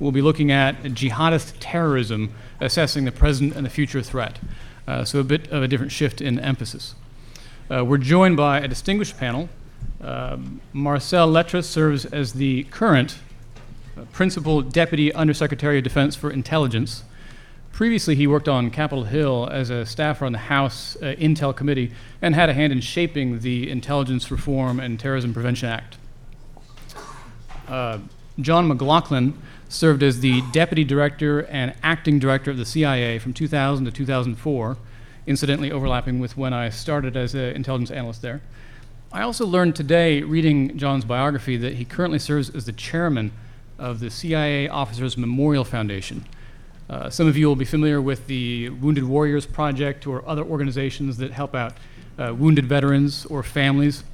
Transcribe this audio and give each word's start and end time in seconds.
We'll 0.00 0.12
be 0.12 0.22
looking 0.22 0.52
at 0.52 0.82
jihadist 0.82 1.54
terrorism, 1.58 2.32
assessing 2.60 3.04
the 3.04 3.12
present 3.12 3.56
and 3.56 3.66
the 3.66 3.70
future 3.70 4.02
threat. 4.02 4.38
Uh, 4.86 5.04
so, 5.04 5.18
a 5.18 5.24
bit 5.24 5.50
of 5.50 5.62
a 5.62 5.68
different 5.68 5.92
shift 5.92 6.20
in 6.20 6.38
emphasis. 6.38 6.94
Uh, 7.70 7.84
we're 7.84 7.98
joined 7.98 8.36
by 8.36 8.60
a 8.60 8.68
distinguished 8.68 9.18
panel. 9.18 9.48
Um, 10.00 10.60
Marcel 10.72 11.26
Lettre 11.26 11.62
serves 11.62 12.04
as 12.04 12.34
the 12.34 12.64
current 12.64 13.18
uh, 13.96 14.02
Principal 14.12 14.62
Deputy 14.62 15.12
Undersecretary 15.12 15.78
of 15.78 15.84
Defense 15.84 16.14
for 16.14 16.30
Intelligence. 16.30 17.02
Previously, 17.72 18.14
he 18.14 18.26
worked 18.26 18.48
on 18.48 18.70
Capitol 18.70 19.04
Hill 19.04 19.48
as 19.52 19.70
a 19.70 19.84
staffer 19.84 20.24
on 20.24 20.32
the 20.32 20.38
House 20.38 20.96
uh, 20.96 21.14
Intel 21.18 21.54
Committee 21.54 21.92
and 22.22 22.34
had 22.34 22.48
a 22.48 22.54
hand 22.54 22.72
in 22.72 22.80
shaping 22.80 23.40
the 23.40 23.70
Intelligence 23.70 24.30
Reform 24.30 24.80
and 24.80 24.98
Terrorism 24.98 25.34
Prevention 25.34 25.68
Act. 25.68 25.96
Uh, 27.68 27.98
John 28.40 28.66
McLaughlin 28.68 29.36
served 29.68 30.02
as 30.02 30.20
the 30.20 30.42
Deputy 30.52 30.84
Director 30.84 31.40
and 31.40 31.74
Acting 31.82 32.18
Director 32.18 32.50
of 32.50 32.56
the 32.56 32.64
CIA 32.64 33.18
from 33.18 33.32
2000 33.32 33.84
to 33.84 33.90
2004, 33.90 34.76
incidentally 35.26 35.70
overlapping 35.70 36.18
with 36.18 36.36
when 36.36 36.52
I 36.52 36.70
started 36.70 37.16
as 37.16 37.34
an 37.34 37.54
intelligence 37.54 37.90
analyst 37.90 38.22
there. 38.22 38.40
I 39.12 39.22
also 39.22 39.46
learned 39.46 39.76
today, 39.76 40.22
reading 40.22 40.76
John's 40.76 41.04
biography, 41.04 41.56
that 41.58 41.74
he 41.74 41.84
currently 41.84 42.18
serves 42.18 42.50
as 42.50 42.66
the 42.66 42.72
chairman 42.72 43.32
of 43.78 44.00
the 44.00 44.10
CIA 44.10 44.68
Officers 44.68 45.16
Memorial 45.16 45.64
Foundation. 45.64 46.24
Uh, 46.90 47.10
some 47.10 47.26
of 47.26 47.36
you 47.36 47.46
will 47.46 47.56
be 47.56 47.64
familiar 47.64 48.00
with 48.00 48.26
the 48.26 48.70
Wounded 48.70 49.04
Warriors 49.04 49.46
Project 49.46 50.06
or 50.06 50.26
other 50.26 50.42
organizations 50.42 51.18
that 51.18 51.32
help 51.32 51.54
out 51.54 51.74
uh, 52.18 52.34
wounded 52.34 52.66
veterans 52.66 53.26
or 53.26 53.42
families. 53.42 54.04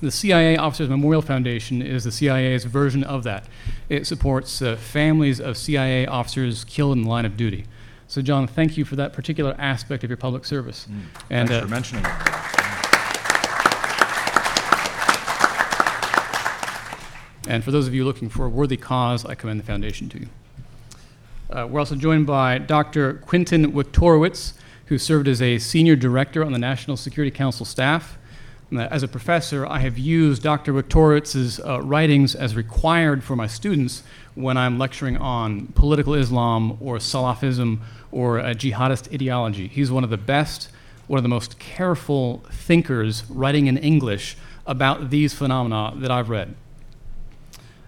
The 0.00 0.10
CIA 0.10 0.56
Officers 0.56 0.88
Memorial 0.88 1.20
Foundation 1.20 1.82
is 1.82 2.04
the 2.04 2.10
CIA's 2.10 2.64
version 2.64 3.04
of 3.04 3.22
that. 3.24 3.44
It 3.90 4.06
supports 4.06 4.62
uh, 4.62 4.76
families 4.76 5.40
of 5.40 5.58
CIA 5.58 6.06
officers 6.06 6.64
killed 6.64 6.96
in 6.96 7.02
the 7.02 7.08
line 7.10 7.26
of 7.26 7.36
duty. 7.36 7.66
So, 8.08 8.22
John, 8.22 8.46
thank 8.46 8.78
you 8.78 8.86
for 8.86 8.96
that 8.96 9.12
particular 9.12 9.54
aspect 9.58 10.02
of 10.02 10.08
your 10.08 10.16
public 10.16 10.46
service. 10.46 10.86
Mm, 10.90 11.02
and 11.28 11.48
Thanks 11.48 11.62
uh, 11.62 11.66
for 11.66 11.70
mentioning 11.70 12.04
it. 12.06 12.10
And 17.46 17.62
for 17.62 17.70
those 17.70 17.86
of 17.86 17.94
you 17.94 18.04
looking 18.04 18.30
for 18.30 18.46
a 18.46 18.48
worthy 18.48 18.78
cause, 18.78 19.26
I 19.26 19.34
commend 19.34 19.60
the 19.60 19.64
foundation 19.64 20.08
to 20.10 20.20
you. 20.20 20.28
Uh, 21.50 21.66
we're 21.66 21.80
also 21.80 21.94
joined 21.94 22.26
by 22.26 22.56
Dr. 22.56 23.14
Quintan 23.26 23.72
Wiktorowicz, 23.72 24.54
who 24.86 24.96
served 24.96 25.28
as 25.28 25.42
a 25.42 25.58
senior 25.58 25.94
director 25.94 26.42
on 26.42 26.52
the 26.52 26.58
National 26.58 26.96
Security 26.96 27.30
Council 27.30 27.66
staff. 27.66 28.16
Uh, 28.72 28.82
as 28.82 29.02
a 29.02 29.08
professor, 29.08 29.66
I 29.66 29.80
have 29.80 29.98
used 29.98 30.44
Dr. 30.44 30.72
Wiktorowicz's 30.72 31.58
uh, 31.58 31.82
writings 31.82 32.36
as 32.36 32.54
required 32.54 33.24
for 33.24 33.34
my 33.34 33.48
students 33.48 34.04
when 34.36 34.56
I'm 34.56 34.78
lecturing 34.78 35.16
on 35.16 35.66
political 35.68 36.14
Islam 36.14 36.78
or 36.80 36.98
Salafism 36.98 37.80
or 38.12 38.38
uh, 38.38 38.54
jihadist 38.54 39.12
ideology. 39.12 39.66
He's 39.66 39.90
one 39.90 40.04
of 40.04 40.10
the 40.10 40.16
best, 40.16 40.70
one 41.08 41.18
of 41.18 41.24
the 41.24 41.28
most 41.28 41.58
careful 41.58 42.44
thinkers 42.48 43.24
writing 43.28 43.66
in 43.66 43.76
English 43.76 44.36
about 44.68 45.10
these 45.10 45.34
phenomena 45.34 45.92
that 45.96 46.12
I've 46.12 46.30
read. 46.30 46.54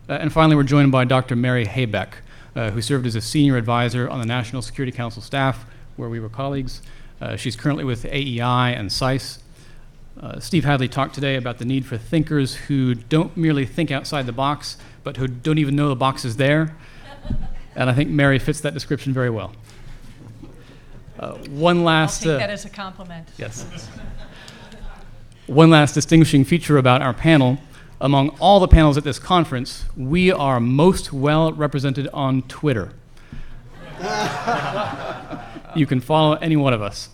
Uh, 0.09 0.15
and 0.15 0.33
finally, 0.33 0.57
we're 0.57 0.65
joined 0.65 0.91
by 0.91 1.05
Dr. 1.05 1.37
Mary 1.37 1.65
Habeck, 1.65 2.15
uh, 2.57 2.71
who 2.73 2.83
served 2.83 3.07
as 3.07 3.15
a 3.15 3.21
senior 3.21 3.57
advisor 3.57 4.11
on 4.11 4.19
the 4.19 4.27
National 4.27 4.61
Security 4.61 4.91
Council 4.91 5.23
staff, 5.23 5.65
where 5.95 6.09
we 6.09 6.19
were 6.19 6.29
colleagues. 6.29 6.83
Uh, 7.21 7.37
she's 7.37 7.55
currently 7.55 7.85
with 7.85 8.05
AEI 8.05 8.73
and 8.73 8.91
SAIS. 8.91 9.39
Uh, 10.21 10.39
Steve 10.39 10.65
Hadley 10.65 10.89
talked 10.89 11.15
today 11.15 11.37
about 11.37 11.59
the 11.59 11.65
need 11.65 11.85
for 11.87 11.99
thinkers 11.99 12.55
who 12.55 12.95
don't 12.95 13.37
merely 13.37 13.67
think 13.67 13.91
outside 13.91 14.27
the 14.27 14.33
box, 14.33 14.77
but 15.03 15.17
who 15.17 15.27
don't 15.27 15.59
even 15.59 15.75
know 15.75 15.89
the 15.89 15.97
box 15.97 16.25
is 16.25 16.37
there. 16.37 16.77
And 17.75 17.89
I 17.89 17.95
think 17.95 18.11
Mary 18.11 18.39
fits 18.39 18.61
that 18.61 18.75
description 18.75 19.13
very 19.13 19.31
well. 19.31 19.53
Uh, 21.19 21.33
one 21.49 21.85
last. 21.85 22.23
I'll 22.27 22.33
take 22.33 22.43
uh, 22.43 22.47
that 22.47 22.51
as 22.51 22.65
a 22.65 22.71
compliment. 22.71 23.29
Yes. 23.39 23.67
One 25.47 25.71
last 25.71 25.95
distinguishing 25.95 26.45
feature 26.45 26.79
about 26.79 27.03
our 27.03 27.15
panel 27.15 27.59
among 28.03 28.31
all 28.41 28.59
the 28.59 28.67
panels 28.69 28.99
at 28.99 29.05
this 29.05 29.21
conference, 29.21 29.85
we 29.97 30.33
are 30.33 30.59
most 30.59 31.13
well 31.13 31.53
represented 31.53 32.09
on 32.13 32.43
Twitter. 32.43 32.93
you 35.77 35.87
can 35.87 36.01
follow 36.01 36.35
any 36.35 36.57
one 36.57 36.73
of 36.73 36.83
us. 36.83 37.11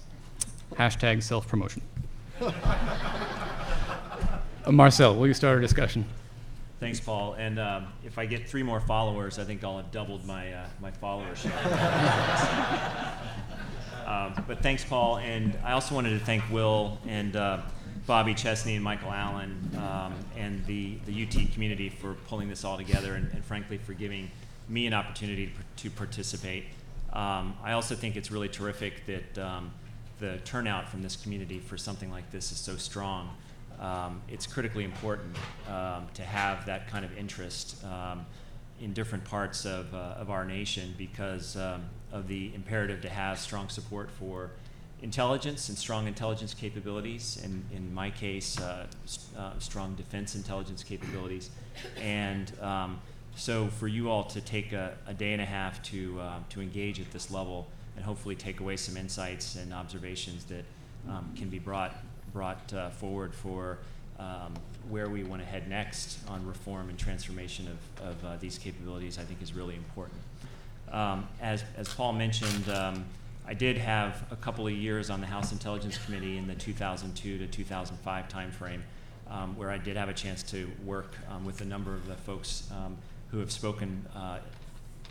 Hashtag 0.72 1.22
self 1.22 1.46
promotion. 1.46 1.82
Uh, 2.40 2.52
Marcel, 4.72 5.16
will 5.16 5.26
you 5.26 5.34
start 5.34 5.54
our 5.54 5.60
discussion? 5.60 6.04
Thanks, 6.78 7.00
Paul. 7.00 7.34
And 7.34 7.58
um, 7.58 7.88
if 8.04 8.18
I 8.18 8.26
get 8.26 8.48
three 8.48 8.62
more 8.62 8.80
followers, 8.80 9.38
I 9.38 9.44
think 9.44 9.64
I'll 9.64 9.78
have 9.78 9.90
doubled 9.90 10.24
my, 10.24 10.52
uh, 10.52 10.66
my 10.80 10.90
followership. 10.90 11.52
um, 14.36 14.44
but 14.46 14.62
thanks, 14.62 14.84
Paul. 14.84 15.18
And 15.18 15.58
I 15.64 15.72
also 15.72 15.94
wanted 15.94 16.10
to 16.10 16.24
thank 16.24 16.48
Will 16.50 16.98
and 17.06 17.34
uh, 17.34 17.60
Bobby 18.06 18.34
Chesney 18.34 18.76
and 18.76 18.84
Michael 18.84 19.10
Allen 19.10 19.70
um, 19.76 20.14
and 20.36 20.64
the, 20.66 20.98
the 21.06 21.24
UT 21.24 21.52
community 21.52 21.88
for 21.88 22.14
pulling 22.28 22.48
this 22.48 22.64
all 22.64 22.76
together 22.76 23.14
and, 23.14 23.30
and 23.32 23.44
frankly 23.44 23.78
for 23.78 23.94
giving 23.94 24.30
me 24.68 24.86
an 24.86 24.94
opportunity 24.94 25.52
to, 25.76 25.84
to 25.84 25.90
participate. 25.90 26.64
Um, 27.12 27.56
I 27.62 27.72
also 27.72 27.94
think 27.94 28.16
it's 28.16 28.30
really 28.30 28.48
terrific 28.48 29.06
that 29.06 29.38
um, 29.38 29.72
the 30.18 30.38
turnout 30.44 30.88
from 30.88 31.02
this 31.02 31.16
community 31.16 31.58
for 31.58 31.76
something 31.76 32.10
like 32.10 32.30
this 32.30 32.52
is 32.52 32.58
so 32.58 32.76
strong. 32.76 33.30
Um, 33.80 34.22
it's 34.28 34.46
critically 34.46 34.84
important 34.84 35.36
um, 35.68 36.06
to 36.14 36.22
have 36.22 36.66
that 36.66 36.88
kind 36.88 37.04
of 37.04 37.16
interest 37.16 37.76
um, 37.84 38.26
in 38.80 38.92
different 38.92 39.24
parts 39.24 39.64
of, 39.64 39.92
uh, 39.94 40.14
of 40.18 40.30
our 40.30 40.44
nation 40.44 40.94
because 40.98 41.56
um, 41.56 41.84
of 42.12 42.28
the 42.28 42.52
imperative 42.54 43.00
to 43.02 43.08
have 43.08 43.38
strong 43.38 43.68
support 43.68 44.10
for 44.10 44.50
intelligence 45.00 45.68
and 45.68 45.78
strong 45.78 46.08
intelligence 46.08 46.54
capabilities, 46.54 47.40
and 47.44 47.64
in 47.72 47.92
my 47.94 48.10
case, 48.10 48.58
uh, 48.60 48.86
uh, 49.36 49.52
strong 49.58 49.94
defense 49.94 50.34
intelligence 50.34 50.82
capabilities. 50.82 51.50
And 52.00 52.52
um, 52.60 52.98
so 53.36 53.68
for 53.68 53.86
you 53.86 54.10
all 54.10 54.24
to 54.24 54.40
take 54.40 54.72
a, 54.72 54.96
a 55.06 55.14
day 55.14 55.32
and 55.32 55.40
a 55.40 55.44
half 55.44 55.80
to, 55.84 56.18
uh, 56.20 56.38
to 56.50 56.60
engage 56.60 57.00
at 57.00 57.12
this 57.12 57.30
level 57.30 57.68
and 57.98 58.04
hopefully 58.04 58.36
take 58.36 58.60
away 58.60 58.76
some 58.76 58.96
insights 58.96 59.56
and 59.56 59.74
observations 59.74 60.44
that 60.44 60.64
um, 61.08 61.34
can 61.36 61.48
be 61.48 61.58
brought 61.58 61.96
brought 62.32 62.72
uh, 62.72 62.90
forward 62.90 63.34
for 63.34 63.78
um, 64.20 64.54
where 64.88 65.08
we 65.08 65.24
want 65.24 65.42
to 65.42 65.48
head 65.48 65.68
next 65.68 66.20
on 66.28 66.46
reform 66.46 66.90
and 66.90 66.96
transformation 66.96 67.66
of, 67.66 68.08
of 68.08 68.24
uh, 68.24 68.36
these 68.38 68.56
capabilities, 68.56 69.18
I 69.18 69.22
think 69.22 69.42
is 69.42 69.52
really 69.52 69.74
important. 69.74 70.20
Um, 70.92 71.26
as, 71.40 71.64
as 71.76 71.92
Paul 71.92 72.12
mentioned, 72.12 72.68
um, 72.68 73.04
I 73.48 73.54
did 73.54 73.76
have 73.78 74.24
a 74.30 74.36
couple 74.36 74.68
of 74.68 74.72
years 74.72 75.10
on 75.10 75.20
the 75.20 75.26
House 75.26 75.50
Intelligence 75.50 75.98
Committee 76.04 76.38
in 76.38 76.46
the 76.46 76.54
2002 76.54 77.38
to 77.38 77.46
2005 77.48 78.28
timeframe, 78.28 78.80
um, 79.28 79.56
where 79.56 79.70
I 79.70 79.78
did 79.78 79.96
have 79.96 80.08
a 80.08 80.14
chance 80.14 80.44
to 80.44 80.70
work 80.84 81.16
um, 81.30 81.44
with 81.44 81.62
a 81.62 81.64
number 81.64 81.94
of 81.94 82.06
the 82.06 82.14
folks 82.14 82.70
who 83.32 83.38
have 83.38 83.50
spoken 83.50 84.06
uh, 84.14 84.38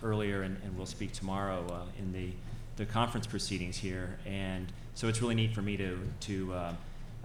earlier 0.04 0.44
and, 0.44 0.58
and 0.64 0.78
will 0.78 0.86
speak 0.86 1.12
tomorrow 1.12 1.66
uh, 1.72 2.00
in 2.00 2.12
the, 2.14 2.32
the 2.78 2.86
conference 2.86 3.28
proceedings 3.28 3.78
here. 3.78 4.18
And 4.26 4.72
so 4.94 5.08
it's 5.08 5.22
really 5.22 5.36
neat 5.36 5.54
for 5.54 5.62
me 5.62 5.76
to, 5.78 6.00
to 6.22 6.54
uh, 6.54 6.74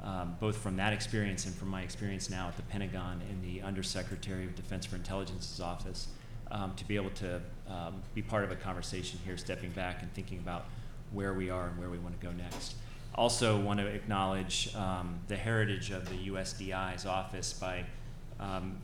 um, 0.03 0.37
both 0.41 0.57
from 0.57 0.77
that 0.77 0.93
experience 0.93 1.47
and 1.47 1.55
from 1.55 1.69
my 1.69 1.83
experience 1.83 2.29
now 2.29 2.49
at 2.49 2.57
the 2.57 2.63
Pentagon 2.63 3.23
in 3.31 3.41
the 3.43 3.63
Undersecretary 3.63 4.45
of 4.45 4.57
Defense 4.57 4.87
for 4.87 4.97
Intelligence's 4.97 5.61
office, 5.61 6.09
um, 6.51 6.75
to 6.77 6.87
be 6.89 6.97
able 6.97 7.11
to 7.11 7.41
um, 7.69 8.03
be 8.15 8.23
part 8.23 8.45
of 8.45 8.51
a 8.51 8.57
conversation 8.57 9.21
here, 9.25 9.37
stepping 9.37 9.71
back 9.71 10.03
and 10.03 10.13
thinking 10.13 10.39
about 10.39 10.67
where 11.13 11.35
we 11.35 11.51
are 11.51 11.69
and 11.69 11.79
where 11.79 11.89
we 11.89 11.99
want 11.99 12.19
to 12.19 12.27
go 12.27 12.33
next. 12.33 12.75
Also, 13.15 13.61
want 13.61 13.79
to 13.79 13.87
acknowledge 13.87 14.75
um, 14.75 15.21
the 15.29 15.37
heritage 15.37 15.91
of 15.91 16.09
the 16.09 16.31
USDI's 16.31 17.05
office 17.05 17.53
by 17.53 17.85
um, 18.41 18.79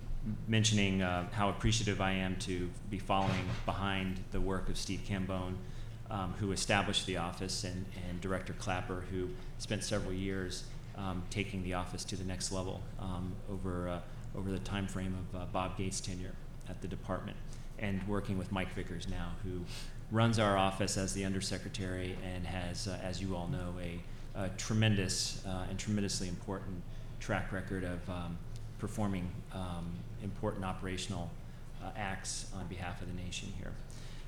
mentioning 0.47 1.01
uh, 1.01 1.27
how 1.33 1.49
appreciative 1.49 2.01
I 2.01 2.13
am 2.13 2.37
to 2.41 2.69
be 2.91 2.99
following 2.99 3.49
behind 3.65 4.23
the 4.31 4.41
work 4.41 4.69
of 4.69 4.77
Steve 4.77 5.01
Cambone, 5.09 5.55
um, 6.11 6.35
who 6.39 6.53
established 6.53 7.07
the 7.07 7.17
office, 7.17 7.65
and, 7.65 7.85
and 8.09 8.21
Director 8.21 8.55
Clapper, 8.55 9.05
who 9.11 9.29
spent 9.59 9.85
several 9.85 10.13
years 10.13 10.65
um, 10.97 11.23
taking 11.31 11.63
the 11.63 11.75
office 11.75 12.05
to 12.05 12.17
the 12.17 12.25
next 12.25 12.51
level 12.51 12.81
um, 12.99 13.33
over, 13.51 13.89
uh, 13.89 14.01
over 14.37 14.51
the 14.51 14.59
time 14.61 14.87
frame 14.87 15.15
of 15.33 15.41
uh, 15.41 15.45
Bob 15.53 15.77
Gates' 15.77 16.01
tenure 16.01 16.35
at 16.69 16.81
the 16.83 16.89
department, 16.89 17.37
and 17.79 18.07
working 18.09 18.37
with 18.39 18.51
Mike 18.51 18.73
Vickers 18.75 19.09
now, 19.09 19.33
who 19.45 19.61
runs 20.11 20.39
our 20.39 20.57
office 20.57 20.97
as 20.97 21.13
the 21.13 21.25
undersecretary 21.25 22.17
and 22.25 22.47
has, 22.47 22.89
uh, 22.89 22.99
as 23.03 23.21
you 23.21 23.37
all 23.37 23.49
know, 23.49 23.75
a, 23.81 24.01
a 24.41 24.49
tremendous 24.57 25.43
uh, 25.47 25.67
and 25.69 25.79
tremendously 25.79 26.29
important 26.29 26.83
track 27.21 27.53
record 27.53 27.85
of 27.85 28.09
um, 28.09 28.39
performing 28.79 29.31
um, 29.53 29.91
important 30.23 30.65
operational 30.65 31.31
uh, 31.83 31.91
acts 31.97 32.47
on 32.57 32.67
behalf 32.67 33.01
of 33.03 33.09
the 33.09 33.23
nation 33.23 33.53
here. 33.59 33.73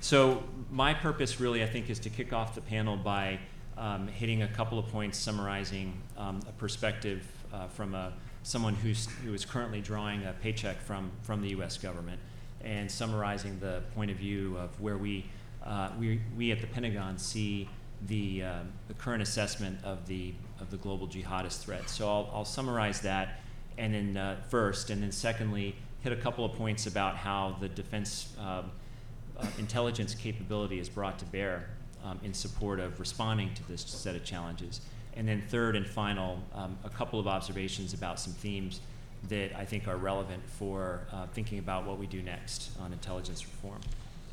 So 0.01 0.43
my 0.71 0.95
purpose 0.95 1.39
really, 1.39 1.61
I 1.61 1.67
think, 1.67 1.91
is 1.91 1.99
to 1.99 2.09
kick 2.09 2.33
off 2.33 2.55
the 2.55 2.61
panel 2.61 2.97
by 2.97 3.37
um, 3.77 4.07
hitting 4.07 4.41
a 4.41 4.47
couple 4.47 4.79
of 4.79 4.87
points 4.87 5.15
summarizing 5.19 5.93
um, 6.17 6.39
a 6.49 6.51
perspective 6.53 7.23
uh, 7.53 7.67
from 7.67 7.93
a, 7.93 8.11
someone 8.41 8.73
who's, 8.73 9.07
who 9.23 9.35
is 9.35 9.45
currently 9.45 9.79
drawing 9.79 10.25
a 10.25 10.33
paycheck 10.33 10.81
from, 10.81 11.11
from 11.21 11.43
the 11.43 11.49
U.S. 11.49 11.77
government 11.77 12.19
and 12.63 12.89
summarizing 12.89 13.59
the 13.59 13.83
point 13.93 14.09
of 14.09 14.17
view 14.17 14.57
of 14.57 14.81
where 14.81 14.97
we, 14.97 15.23
uh, 15.63 15.91
we, 15.99 16.19
we 16.35 16.51
at 16.51 16.61
the 16.61 16.67
Pentagon 16.67 17.19
see 17.19 17.69
the, 18.07 18.41
uh, 18.41 18.59
the 18.87 18.95
current 18.95 19.21
assessment 19.21 19.77
of 19.83 20.07
the, 20.07 20.33
of 20.59 20.71
the 20.71 20.77
global 20.77 21.07
jihadist 21.07 21.59
threat. 21.59 21.87
So 21.91 22.09
I'll, 22.09 22.31
I'll 22.33 22.45
summarize 22.45 23.01
that 23.01 23.41
and 23.77 23.93
then 23.93 24.17
uh, 24.17 24.37
first, 24.49 24.89
and 24.89 25.03
then 25.03 25.11
secondly, 25.11 25.75
hit 26.01 26.11
a 26.11 26.15
couple 26.15 26.43
of 26.43 26.53
points 26.53 26.87
about 26.87 27.17
how 27.17 27.55
the 27.59 27.69
defense 27.69 28.33
um, 28.39 28.71
uh, 29.41 29.47
intelligence 29.57 30.13
capability 30.13 30.79
is 30.79 30.89
brought 30.89 31.19
to 31.19 31.25
bear 31.25 31.69
um, 32.03 32.19
in 32.23 32.33
support 32.33 32.79
of 32.79 32.99
responding 32.99 33.53
to 33.53 33.67
this 33.67 33.81
set 33.81 34.15
of 34.15 34.23
challenges. 34.23 34.81
And 35.15 35.27
then 35.27 35.41
third 35.49 35.75
and 35.75 35.85
final, 35.85 36.39
um, 36.53 36.77
a 36.83 36.89
couple 36.89 37.19
of 37.19 37.27
observations 37.27 37.93
about 37.93 38.19
some 38.19 38.33
themes 38.33 38.79
that 39.29 39.55
I 39.55 39.65
think 39.65 39.87
are 39.87 39.97
relevant 39.97 40.41
for 40.47 41.01
uh, 41.11 41.27
thinking 41.27 41.59
about 41.59 41.85
what 41.85 41.99
we 41.99 42.07
do 42.07 42.21
next 42.21 42.71
on 42.79 42.93
intelligence 42.93 43.45
reform. 43.45 43.81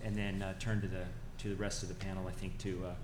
And 0.04 0.16
then 0.16 0.42
uh, 0.42 0.54
turn 0.58 0.80
to 0.80 0.88
the, 0.88 1.04
to 1.38 1.48
the 1.48 1.56
rest 1.56 1.82
of 1.82 1.88
the 1.88 1.94
panel, 1.94 2.26
I 2.28 2.32
think, 2.32 2.56
to, 2.58 2.86
uh, 2.86 2.94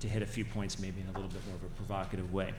to 0.00 0.08
hit 0.08 0.22
a 0.22 0.26
few 0.26 0.44
points 0.44 0.78
maybe 0.78 1.00
in 1.00 1.08
a 1.08 1.12
little 1.12 1.28
bit 1.28 1.44
more 1.46 1.56
of 1.56 1.64
a 1.64 1.74
provocative 1.76 2.32
way. 2.32 2.52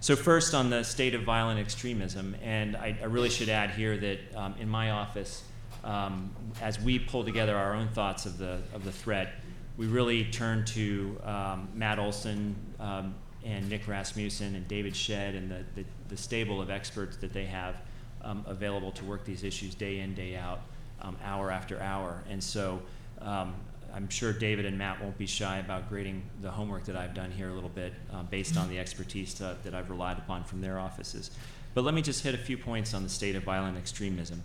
So 0.00 0.14
first 0.14 0.54
on 0.54 0.68
the 0.68 0.82
state 0.82 1.14
of 1.14 1.22
violent 1.22 1.58
extremism, 1.58 2.36
and 2.42 2.76
I, 2.76 2.96
I 3.00 3.06
really 3.06 3.30
should 3.30 3.48
add 3.48 3.70
here 3.70 3.96
that 3.96 4.18
um, 4.34 4.54
in 4.60 4.68
my 4.68 4.90
office, 4.90 5.42
um, 5.86 6.30
as 6.60 6.80
we 6.80 6.98
pull 6.98 7.24
together 7.24 7.56
our 7.56 7.74
own 7.74 7.88
thoughts 7.88 8.26
of 8.26 8.38
the, 8.38 8.58
of 8.74 8.84
the 8.84 8.92
threat, 8.92 9.34
we 9.76 9.86
really 9.86 10.24
turn 10.24 10.64
to 10.66 11.18
um, 11.24 11.68
Matt 11.74 11.98
Olsen 11.98 12.56
um, 12.80 13.14
and 13.44 13.68
Nick 13.68 13.86
Rasmussen 13.86 14.56
and 14.56 14.66
David 14.66 14.96
Shedd 14.96 15.34
and 15.34 15.50
the, 15.50 15.64
the, 15.76 15.84
the 16.08 16.16
stable 16.16 16.60
of 16.60 16.70
experts 16.70 17.16
that 17.18 17.32
they 17.32 17.44
have 17.44 17.76
um, 18.22 18.44
available 18.46 18.90
to 18.92 19.04
work 19.04 19.24
these 19.24 19.44
issues 19.44 19.74
day 19.74 20.00
in, 20.00 20.14
day 20.14 20.36
out, 20.36 20.60
um, 21.00 21.16
hour 21.22 21.52
after 21.52 21.80
hour. 21.80 22.24
And 22.28 22.42
so 22.42 22.82
um, 23.20 23.54
I'm 23.94 24.08
sure 24.08 24.32
David 24.32 24.66
and 24.66 24.76
Matt 24.76 25.00
won't 25.00 25.16
be 25.16 25.26
shy 25.26 25.58
about 25.58 25.88
grading 25.88 26.22
the 26.42 26.50
homework 26.50 26.84
that 26.86 26.96
I've 26.96 27.14
done 27.14 27.30
here 27.30 27.50
a 27.50 27.52
little 27.52 27.68
bit 27.68 27.92
uh, 28.12 28.24
based 28.24 28.56
on 28.56 28.68
the 28.68 28.78
expertise 28.78 29.34
to, 29.34 29.56
that 29.62 29.74
I've 29.74 29.88
relied 29.88 30.18
upon 30.18 30.42
from 30.42 30.60
their 30.60 30.80
offices. 30.80 31.30
But 31.74 31.84
let 31.84 31.94
me 31.94 32.02
just 32.02 32.24
hit 32.24 32.34
a 32.34 32.38
few 32.38 32.58
points 32.58 32.94
on 32.94 33.04
the 33.04 33.08
state 33.08 33.36
of 33.36 33.44
violent 33.44 33.78
extremism. 33.78 34.42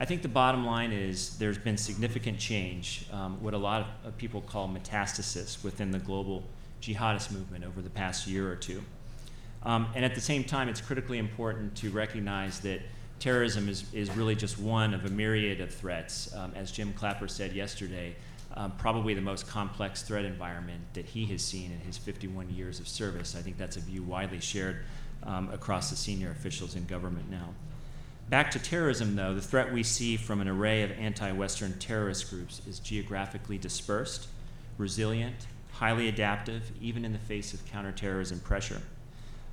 I 0.00 0.06
think 0.06 0.22
the 0.22 0.28
bottom 0.28 0.64
line 0.64 0.92
is 0.92 1.36
there's 1.36 1.58
been 1.58 1.76
significant 1.76 2.38
change, 2.38 3.04
um, 3.12 3.36
what 3.42 3.52
a 3.52 3.58
lot 3.58 3.86
of, 4.02 4.16
people 4.16 4.40
call 4.40 4.66
metastasis 4.66 5.62
within 5.62 5.90
the 5.90 5.98
global 5.98 6.42
jihadist 6.80 7.30
movement 7.30 7.66
over 7.66 7.82
the 7.82 7.90
past 7.90 8.26
year 8.26 8.50
or 8.50 8.56
two. 8.56 8.82
Um, 9.62 9.88
and 9.94 10.02
at 10.02 10.14
the 10.14 10.20
same 10.22 10.42
time, 10.42 10.70
it's 10.70 10.80
critically 10.80 11.18
important 11.18 11.76
to 11.76 11.90
recognize 11.90 12.60
that 12.60 12.80
terrorism 13.18 13.68
is, 13.68 13.84
is 13.92 14.10
really 14.16 14.34
just 14.34 14.58
one 14.58 14.94
of 14.94 15.04
a 15.04 15.10
myriad 15.10 15.60
of 15.60 15.70
threats. 15.70 16.34
Um, 16.34 16.52
as 16.56 16.72
Jim 16.72 16.94
Clapper 16.94 17.28
said 17.28 17.52
yesterday, 17.52 18.16
um, 18.54 18.72
probably 18.78 19.12
the 19.12 19.20
most 19.20 19.46
complex 19.46 20.00
threat 20.00 20.24
environment 20.24 20.80
that 20.94 21.04
he 21.04 21.26
has 21.26 21.42
seen 21.42 21.70
in 21.72 21.78
his 21.80 21.98
51 21.98 22.48
years 22.48 22.80
of 22.80 22.88
service. 22.88 23.36
I 23.36 23.42
think 23.42 23.58
that's 23.58 23.76
a 23.76 23.80
view 23.80 24.02
widely 24.02 24.40
shared 24.40 24.78
um, 25.24 25.50
across 25.52 25.90
the 25.90 25.96
senior 25.96 26.30
officials 26.30 26.74
in 26.74 26.86
government 26.86 27.30
now. 27.30 27.50
Back 28.30 28.52
to 28.52 28.60
terrorism, 28.60 29.16
though, 29.16 29.34
the 29.34 29.42
threat 29.42 29.72
we 29.72 29.82
see 29.82 30.16
from 30.16 30.40
an 30.40 30.46
array 30.46 30.84
of 30.84 30.92
anti 30.92 31.32
Western 31.32 31.76
terrorist 31.80 32.30
groups 32.30 32.62
is 32.64 32.78
geographically 32.78 33.58
dispersed, 33.58 34.28
resilient, 34.78 35.48
highly 35.72 36.06
adaptive, 36.06 36.70
even 36.80 37.04
in 37.04 37.12
the 37.12 37.18
face 37.18 37.52
of 37.52 37.66
counterterrorism 37.66 38.38
pressure. 38.38 38.82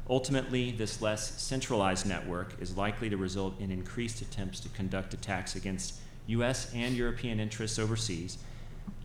Ultimately, 0.08 0.70
this 0.70 1.02
less 1.02 1.42
centralized 1.42 2.06
network 2.06 2.54
is 2.62 2.78
likely 2.78 3.10
to 3.10 3.18
result 3.18 3.60
in 3.60 3.72
increased 3.72 4.22
attempts 4.22 4.60
to 4.60 4.70
conduct 4.70 5.12
attacks 5.16 5.56
against 5.56 5.96
U.S. 6.28 6.72
and 6.72 6.96
European 6.96 7.40
interests 7.40 7.80
overseas, 7.80 8.38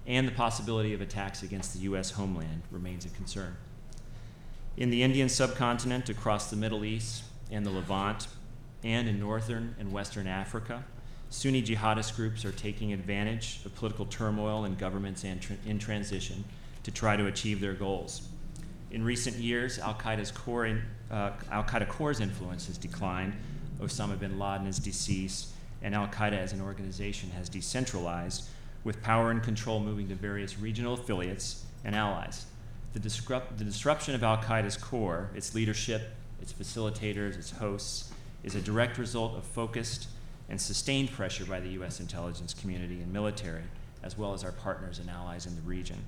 and 0.06 0.28
the 0.28 0.32
possibility 0.32 0.92
of 0.92 1.00
attacks 1.00 1.42
against 1.42 1.72
the 1.72 1.80
U.S. 1.80 2.10
homeland 2.10 2.60
remains 2.70 3.06
a 3.06 3.08
concern. 3.08 3.56
In 4.76 4.90
the 4.90 5.02
Indian 5.02 5.30
subcontinent, 5.30 6.10
across 6.10 6.50
the 6.50 6.56
Middle 6.56 6.84
East 6.84 7.22
and 7.50 7.64
the 7.64 7.70
Levant, 7.70 8.26
and 8.84 9.08
in 9.08 9.20
northern 9.20 9.74
and 9.78 9.92
western 9.92 10.26
Africa, 10.26 10.84
Sunni 11.30 11.62
jihadist 11.62 12.14
groups 12.16 12.44
are 12.44 12.52
taking 12.52 12.92
advantage 12.92 13.60
of 13.64 13.74
political 13.74 14.04
turmoil 14.04 14.64
and 14.64 14.78
governments 14.78 15.24
in 15.24 15.78
transition 15.78 16.44
to 16.82 16.90
try 16.90 17.16
to 17.16 17.26
achieve 17.26 17.60
their 17.60 17.72
goals. 17.72 18.28
In 18.90 19.02
recent 19.02 19.36
years, 19.36 19.78
Al 19.78 19.94
Qaeda's 19.94 20.30
core 20.30 20.66
in, 20.66 20.82
uh, 21.10 21.30
Al 21.50 21.64
Qaeda 21.64 21.88
core's 21.88 22.20
influence 22.20 22.66
has 22.66 22.76
declined. 22.76 23.32
Osama 23.80 24.18
bin 24.18 24.38
Laden 24.38 24.66
is 24.66 24.78
deceased, 24.78 25.48
and 25.80 25.94
Al 25.94 26.08
Qaeda 26.08 26.36
as 26.36 26.52
an 26.52 26.60
organization 26.60 27.30
has 27.30 27.48
decentralized, 27.48 28.48
with 28.84 29.02
power 29.02 29.30
and 29.30 29.42
control 29.42 29.80
moving 29.80 30.08
to 30.08 30.14
various 30.14 30.58
regional 30.58 30.94
affiliates 30.94 31.64
and 31.84 31.96
allies. 31.96 32.44
The, 32.92 33.00
disrupt, 33.00 33.56
the 33.56 33.64
disruption 33.64 34.14
of 34.14 34.22
Al 34.22 34.36
Qaeda's 34.36 34.76
core, 34.76 35.30
its 35.34 35.54
leadership, 35.54 36.14
its 36.42 36.52
facilitators, 36.52 37.36
its 37.36 37.52
hosts, 37.52 38.12
is 38.42 38.54
a 38.54 38.60
direct 38.60 38.98
result 38.98 39.36
of 39.36 39.44
focused 39.44 40.08
and 40.48 40.60
sustained 40.60 41.10
pressure 41.10 41.44
by 41.44 41.60
the 41.60 41.70
U.S. 41.70 42.00
intelligence 42.00 42.54
community 42.54 43.00
and 43.00 43.12
military, 43.12 43.62
as 44.02 44.18
well 44.18 44.34
as 44.34 44.44
our 44.44 44.52
partners 44.52 44.98
and 44.98 45.08
allies 45.08 45.46
in 45.46 45.54
the 45.54 45.62
region. 45.62 46.04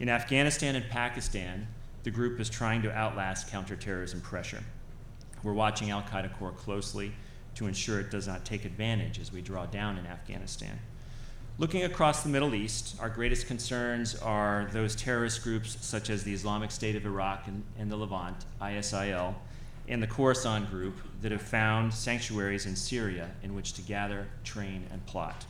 In 0.00 0.08
Afghanistan 0.08 0.76
and 0.76 0.88
Pakistan, 0.88 1.66
the 2.02 2.10
group 2.10 2.38
is 2.38 2.50
trying 2.50 2.82
to 2.82 2.92
outlast 2.92 3.50
counterterrorism 3.50 4.20
pressure. 4.20 4.62
We're 5.42 5.52
watching 5.52 5.90
Al 5.90 6.02
Qaeda 6.02 6.36
core 6.38 6.52
closely 6.52 7.12
to 7.54 7.66
ensure 7.66 8.00
it 8.00 8.10
does 8.10 8.26
not 8.26 8.44
take 8.44 8.64
advantage 8.64 9.18
as 9.18 9.32
we 9.32 9.40
draw 9.40 9.66
down 9.66 9.98
in 9.98 10.06
Afghanistan. 10.06 10.78
Looking 11.56 11.84
across 11.84 12.24
the 12.24 12.28
Middle 12.28 12.54
East, 12.54 12.96
our 13.00 13.08
greatest 13.08 13.46
concerns 13.46 14.16
are 14.16 14.68
those 14.72 14.96
terrorist 14.96 15.44
groups 15.44 15.76
such 15.80 16.10
as 16.10 16.24
the 16.24 16.32
Islamic 16.32 16.72
State 16.72 16.96
of 16.96 17.06
Iraq 17.06 17.46
and, 17.46 17.62
and 17.78 17.90
the 17.90 17.96
Levant, 17.96 18.44
ISIL, 18.60 19.34
and 19.88 20.02
the 20.02 20.06
Khorasan 20.06 20.70
group 20.70 20.96
that 21.20 21.32
have 21.32 21.42
found 21.42 21.92
sanctuaries 21.92 22.66
in 22.66 22.76
Syria 22.76 23.30
in 23.42 23.54
which 23.54 23.74
to 23.74 23.82
gather, 23.82 24.26
train, 24.42 24.86
and 24.90 25.04
plot. 25.06 25.44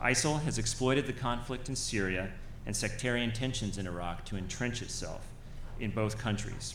ISIL 0.00 0.42
has 0.42 0.58
exploited 0.58 1.06
the 1.06 1.12
conflict 1.12 1.68
in 1.68 1.76
Syria 1.76 2.30
and 2.66 2.74
sectarian 2.76 3.32
tensions 3.32 3.78
in 3.78 3.86
Iraq 3.86 4.24
to 4.26 4.36
entrench 4.36 4.82
itself 4.82 5.26
in 5.78 5.90
both 5.90 6.18
countries. 6.18 6.74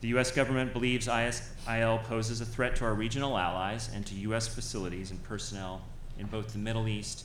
The 0.00 0.08
U.S. 0.08 0.32
government 0.32 0.72
believes 0.72 1.06
ISIL 1.06 2.02
poses 2.04 2.40
a 2.40 2.44
threat 2.44 2.74
to 2.76 2.84
our 2.84 2.94
regional 2.94 3.38
allies 3.38 3.88
and 3.94 4.04
to 4.06 4.14
U.S. 4.16 4.48
facilities 4.48 5.12
and 5.12 5.22
personnel 5.22 5.82
in 6.18 6.26
both 6.26 6.52
the 6.52 6.58
Middle 6.58 6.88
East 6.88 7.24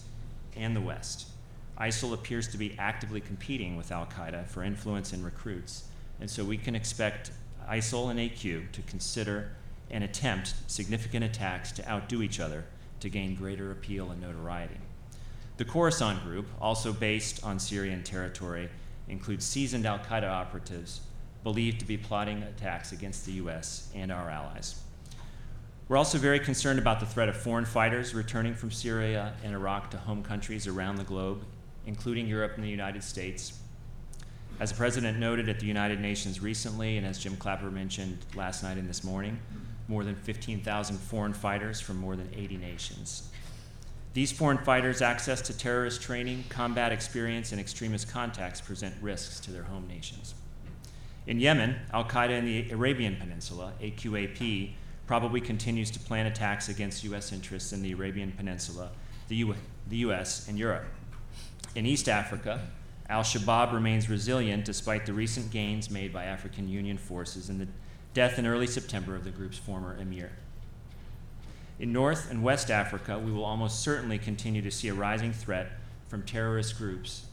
and 0.55 0.75
the 0.75 0.81
West. 0.81 1.27
ISIL 1.79 2.13
appears 2.13 2.47
to 2.49 2.57
be 2.57 2.75
actively 2.77 3.21
competing 3.21 3.77
with 3.77 3.91
Al 3.91 4.05
Qaeda 4.05 4.47
for 4.47 4.63
influence 4.63 5.13
and 5.13 5.23
recruits, 5.23 5.85
and 6.19 6.29
so 6.29 6.43
we 6.43 6.57
can 6.57 6.75
expect 6.75 7.31
ISIL 7.69 8.09
and 8.09 8.19
AQ 8.19 8.71
to 8.71 8.81
consider 8.83 9.51
and 9.89 10.03
attempt 10.03 10.53
significant 10.67 11.23
attacks 11.23 11.71
to 11.73 11.89
outdo 11.89 12.21
each 12.21 12.39
other 12.39 12.65
to 12.99 13.09
gain 13.09 13.35
greater 13.35 13.71
appeal 13.71 14.11
and 14.11 14.21
notoriety. 14.21 14.77
The 15.57 15.65
Khorasan 15.65 16.23
group, 16.23 16.47
also 16.61 16.93
based 16.93 17.43
on 17.43 17.59
Syrian 17.59 18.03
territory, 18.03 18.69
includes 19.07 19.45
seasoned 19.45 19.85
Al 19.85 19.99
Qaeda 19.99 20.29
operatives 20.29 21.01
believed 21.43 21.79
to 21.79 21.85
be 21.85 21.97
plotting 21.97 22.43
attacks 22.43 22.91
against 22.91 23.25
the 23.25 23.33
U.S. 23.33 23.89
and 23.95 24.11
our 24.11 24.29
allies. 24.29 24.81
We're 25.87 25.97
also 25.97 26.17
very 26.17 26.39
concerned 26.39 26.79
about 26.79 26.99
the 26.99 27.05
threat 27.05 27.29
of 27.29 27.37
foreign 27.37 27.65
fighters 27.65 28.13
returning 28.13 28.53
from 28.53 28.71
Syria 28.71 29.33
and 29.43 29.53
Iraq 29.53 29.89
to 29.91 29.97
home 29.97 30.21
countries 30.21 30.67
around 30.67 30.97
the 30.97 31.05
globe, 31.05 31.45
including 31.85 32.27
Europe 32.27 32.53
and 32.55 32.63
the 32.63 32.69
United 32.69 33.03
States. 33.03 33.57
As 34.59 34.71
the 34.71 34.77
President 34.77 35.19
noted 35.19 35.49
at 35.49 35.59
the 35.59 35.67
United 35.67 35.99
Nations 35.99 36.41
recently, 36.41 36.97
and 36.97 37.05
as 37.05 37.19
Jim 37.19 37.37
Clapper 37.37 37.69
mentioned 37.69 38.17
last 38.33 38.63
night 38.63 38.77
and 38.77 38.89
this 38.89 39.03
morning, 39.03 39.39
more 39.87 40.03
than 40.03 40.15
15,000 40.15 40.97
foreign 40.97 41.33
fighters 41.33 41.79
from 41.79 41.97
more 41.97 42.15
than 42.15 42.27
80 42.35 42.57
nations. 42.57 43.29
These 44.15 44.31
foreign 44.31 44.57
fighters' 44.57 45.03
access 45.03 45.41
to 45.43 45.55
terrorist 45.55 46.01
training, 46.01 46.45
combat 46.49 46.91
experience, 46.91 47.51
and 47.51 47.61
extremist 47.61 48.09
contacts 48.09 48.59
present 48.59 48.95
risks 48.99 49.39
to 49.41 49.51
their 49.51 49.61
home 49.61 49.87
nations. 49.87 50.33
In 51.27 51.39
Yemen, 51.39 51.75
Al 51.93 52.05
Qaeda 52.05 52.31
in 52.31 52.45
the 52.45 52.71
Arabian 52.71 53.15
Peninsula, 53.17 53.73
AQAP, 53.79 54.71
probably 55.05 55.39
continues 55.39 55.91
to 55.91 55.99
plan 55.99 56.25
attacks 56.25 56.67
against 56.67 57.03
U.S. 57.03 57.31
interests 57.31 57.73
in 57.73 57.83
the 57.83 57.91
Arabian 57.91 58.31
Peninsula, 58.31 58.89
the, 59.27 59.35
U- 59.35 59.55
the 59.87 59.97
U.S., 59.97 60.47
and 60.47 60.57
Europe. 60.57 60.85
In 61.75 61.85
East 61.85 62.09
Africa, 62.09 62.61
Al 63.09 63.23
Shabaab 63.23 63.71
remains 63.71 64.09
resilient 64.09 64.65
despite 64.65 65.05
the 65.05 65.13
recent 65.13 65.49
gains 65.49 65.89
made 65.89 66.11
by 66.11 66.25
African 66.25 66.67
Union 66.67 66.97
forces 66.97 67.49
and 67.49 67.59
the 67.59 67.67
death 68.13 68.37
in 68.37 68.45
early 68.45 68.67
September 68.67 69.15
of 69.15 69.23
the 69.23 69.29
group's 69.29 69.57
former 69.57 69.95
emir. 69.97 70.31
In 71.79 71.93
North 71.93 72.29
and 72.29 72.43
West 72.43 72.69
Africa, 72.69 73.17
we 73.17 73.31
will 73.31 73.45
almost 73.45 73.81
certainly 73.81 74.17
continue 74.17 74.61
to 74.61 74.71
see 74.71 74.89
a 74.89 74.93
rising 74.93 75.31
threat 75.31 75.71
from 76.07 76.23
terrorist 76.23 76.77
groups 76.77 77.27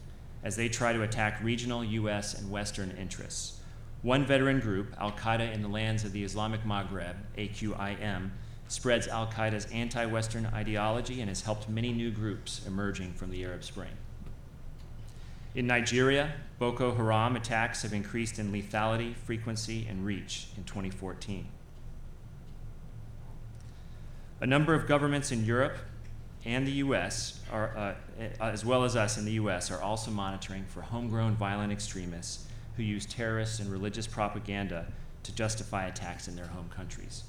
as 0.45 0.55
they 0.55 0.69
try 0.69 0.93
to 0.93 1.03
attack 1.03 1.43
regional 1.43 1.83
U.S. 1.83 2.35
and 2.35 2.51
Western 2.51 2.91
interests. 2.93 3.61
One 4.03 4.27
veteran 4.27 4.61
group, 4.61 4.95
Al 5.01 5.13
Qaeda 5.13 5.53
in 5.53 5.63
the 5.63 5.69
lands 5.69 6.05
of 6.05 6.13
the 6.13 6.23
Islamic 6.23 6.63
Maghreb, 6.65 7.17
AQIM, 7.39 8.31
spreads 8.69 9.09
Al 9.09 9.27
Qaeda's 9.27 9.65
anti 9.73 10.05
Western 10.05 10.45
ideology, 10.47 11.21
and 11.21 11.31
has 11.31 11.41
helped 11.41 11.69
many 11.69 11.91
new 11.93 12.11
groups 12.11 12.61
emerging 12.67 13.15
from 13.15 13.31
the 13.31 13.43
Arab 13.45 13.65
Spring. 13.65 13.89
In 15.55 15.69
Nigeria, 15.69 16.33
Boko 16.59 16.95
Haram 16.95 17.37
attacks 17.37 17.83
have 17.83 17.93
increased 17.93 18.39
in 18.39 18.51
lethality, 18.51 19.15
frequency, 19.15 19.87
and 19.89 20.05
reach 20.05 20.49
in 20.57 20.65
2014. 20.65 21.47
A 24.41 24.47
number 24.47 24.75
of 24.75 24.89
governments 24.89 25.31
in 25.31 25.45
Europe 25.45 25.77
and 26.45 26.67
the 26.67 26.73
U.S., 26.73 27.41
are, 27.51 27.77
uh, 27.77 27.95
as 28.41 28.65
well 28.65 28.85
as 28.85 28.97
us 28.97 29.17
in 29.17 29.25
the 29.25 29.33
U.S., 29.33 29.71
are 29.71 29.81
also 29.81 30.11
monitoring 30.11 30.65
for 30.65 30.83
homegrown 30.83 31.37
violent 31.37 31.73
extremists 31.73 32.47
who 32.77 32.83
use 32.83 33.07
terrorist 33.07 33.61
and 33.61 33.71
religious 33.71 34.07
propaganda 34.07 34.87
to 35.23 35.35
justify 35.35 35.87
attacks 35.87 36.29
in 36.29 36.37
their 36.37 36.49
home 36.49 36.69
countries. 36.75 37.25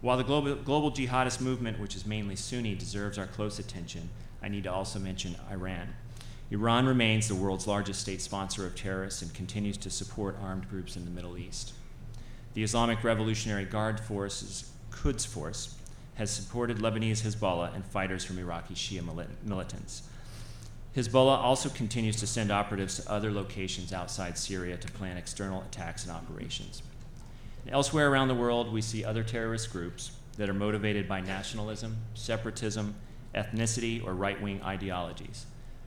While 0.00 0.18
the 0.18 0.24
global, 0.24 0.56
global 0.56 0.90
jihadist 0.90 1.40
movement, 1.40 1.80
which 1.80 1.96
is 1.96 2.04
mainly 2.04 2.36
Sunni, 2.36 2.74
deserves 2.74 3.16
our 3.16 3.26
close 3.26 3.58
attention, 3.58 4.10
I 4.42 4.48
need 4.48 4.64
to 4.64 4.72
also 4.72 4.98
mention 4.98 5.36
Iran. 5.50 5.94
Iran 6.50 6.86
remains 6.86 7.26
the 7.26 7.34
world's 7.34 7.66
largest 7.66 8.00
state 8.00 8.22
sponsor 8.22 8.64
of 8.64 8.76
terrorists 8.76 9.20
and 9.20 9.34
continues 9.34 9.76
to 9.78 9.90
support 9.90 10.38
armed 10.40 10.68
groups 10.70 10.96
in 10.96 11.04
the 11.04 11.10
Middle 11.10 11.36
East. 11.36 11.72
The 12.54 12.62
Islamic 12.62 13.02
Revolutionary 13.02 13.64
Guard 13.64 13.98
Forces, 13.98 14.70
Quds 14.92 15.26
Force, 15.26 15.74
has 16.14 16.30
supported 16.30 16.78
Lebanese 16.78 17.22
Hezbollah 17.22 17.74
and 17.74 17.84
fighters 17.84 18.24
from 18.24 18.38
Iraqi 18.38 18.74
Shia 18.74 19.02
militants. 19.44 20.02
Hezbollah 20.94 21.36
also 21.36 21.68
continues 21.68 22.16
to 22.16 22.28
send 22.28 22.52
operatives 22.52 22.96
to 22.96 23.10
other 23.10 23.32
locations 23.32 23.92
outside 23.92 24.38
Syria 24.38 24.76
to 24.76 24.92
plan 24.92 25.16
external 25.16 25.62
attacks 25.62 26.04
and 26.04 26.12
operations. 26.12 26.82
And 27.64 27.74
elsewhere 27.74 28.08
around 28.08 28.28
the 28.28 28.34
world, 28.34 28.72
we 28.72 28.80
see 28.80 29.04
other 29.04 29.24
terrorist 29.24 29.72
groups 29.72 30.12
that 30.38 30.48
are 30.48 30.54
motivated 30.54 31.08
by 31.08 31.20
nationalism, 31.20 31.96
separatism, 32.14 32.94
ethnicity, 33.34 34.02
or 34.02 34.14
right 34.14 34.40
wing 34.40 34.62
ideologies. 34.62 35.46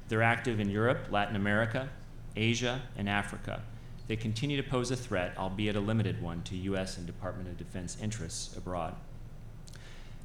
They're 0.10 0.24
active 0.24 0.60
in 0.60 0.70
Europe, 0.70 1.08
Latin 1.12 1.36
America, 1.36 1.88
Asia, 2.36 2.82
and 2.98 3.08
Africa. 3.08 3.62
They 4.08 4.16
continue 4.16 4.58
to 4.62 4.68
pose 4.68 4.89
a 4.89 4.96
threat, 4.96 5.38
albeit 5.38 5.75
a 5.75 5.80
limited 5.80 6.22
one, 6.22 6.42
to 6.44 6.56
U.S. 6.56 6.98
and 6.98 7.06
Department 7.06 7.48
of 7.48 7.58
Defense 7.58 7.96
interests 8.01 8.58
abroad. 8.58 8.96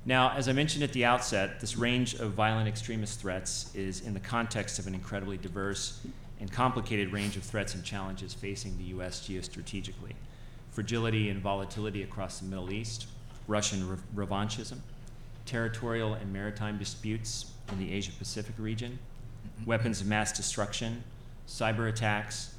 Now, 0.06 0.32
as 0.32 0.48
I 0.48 0.52
mentioned 0.52 0.84
at 0.84 0.92
the 0.92 1.04
outset, 1.04 1.60
this 1.60 1.76
range 1.76 2.14
of 2.14 2.32
violent 2.32 2.66
extremist 2.66 3.20
threats 3.20 3.74
is 3.74 4.00
in 4.00 4.14
the 4.14 4.20
context 4.20 4.78
of 4.78 4.86
an 4.86 4.94
incredibly 4.94 5.36
diverse 5.36 6.00
and 6.40 6.50
complicated 6.50 7.12
range 7.12 7.36
of 7.36 7.42
threats 7.42 7.74
and 7.74 7.84
challenges 7.84 8.32
facing 8.34 8.76
the 8.78 8.84
U.S. 8.84 9.26
geostrategically 9.26 10.14
fragility 10.72 11.28
and 11.28 11.40
volatility 11.40 12.02
across 12.02 12.40
the 12.40 12.46
Middle 12.46 12.72
East, 12.72 13.06
Russian 13.46 13.88
re- 13.88 13.96
revanchism, 14.26 14.78
territorial 15.46 16.14
and 16.14 16.32
maritime 16.32 16.78
disputes 16.78 17.52
in 17.70 17.78
the 17.78 17.92
Asia 17.92 18.10
Pacific 18.18 18.54
region, 18.58 18.98
weapons 19.66 20.00
of 20.00 20.06
mass 20.06 20.32
destruction, 20.32 21.02
cyber 21.46 21.88
attacks, 21.88 22.54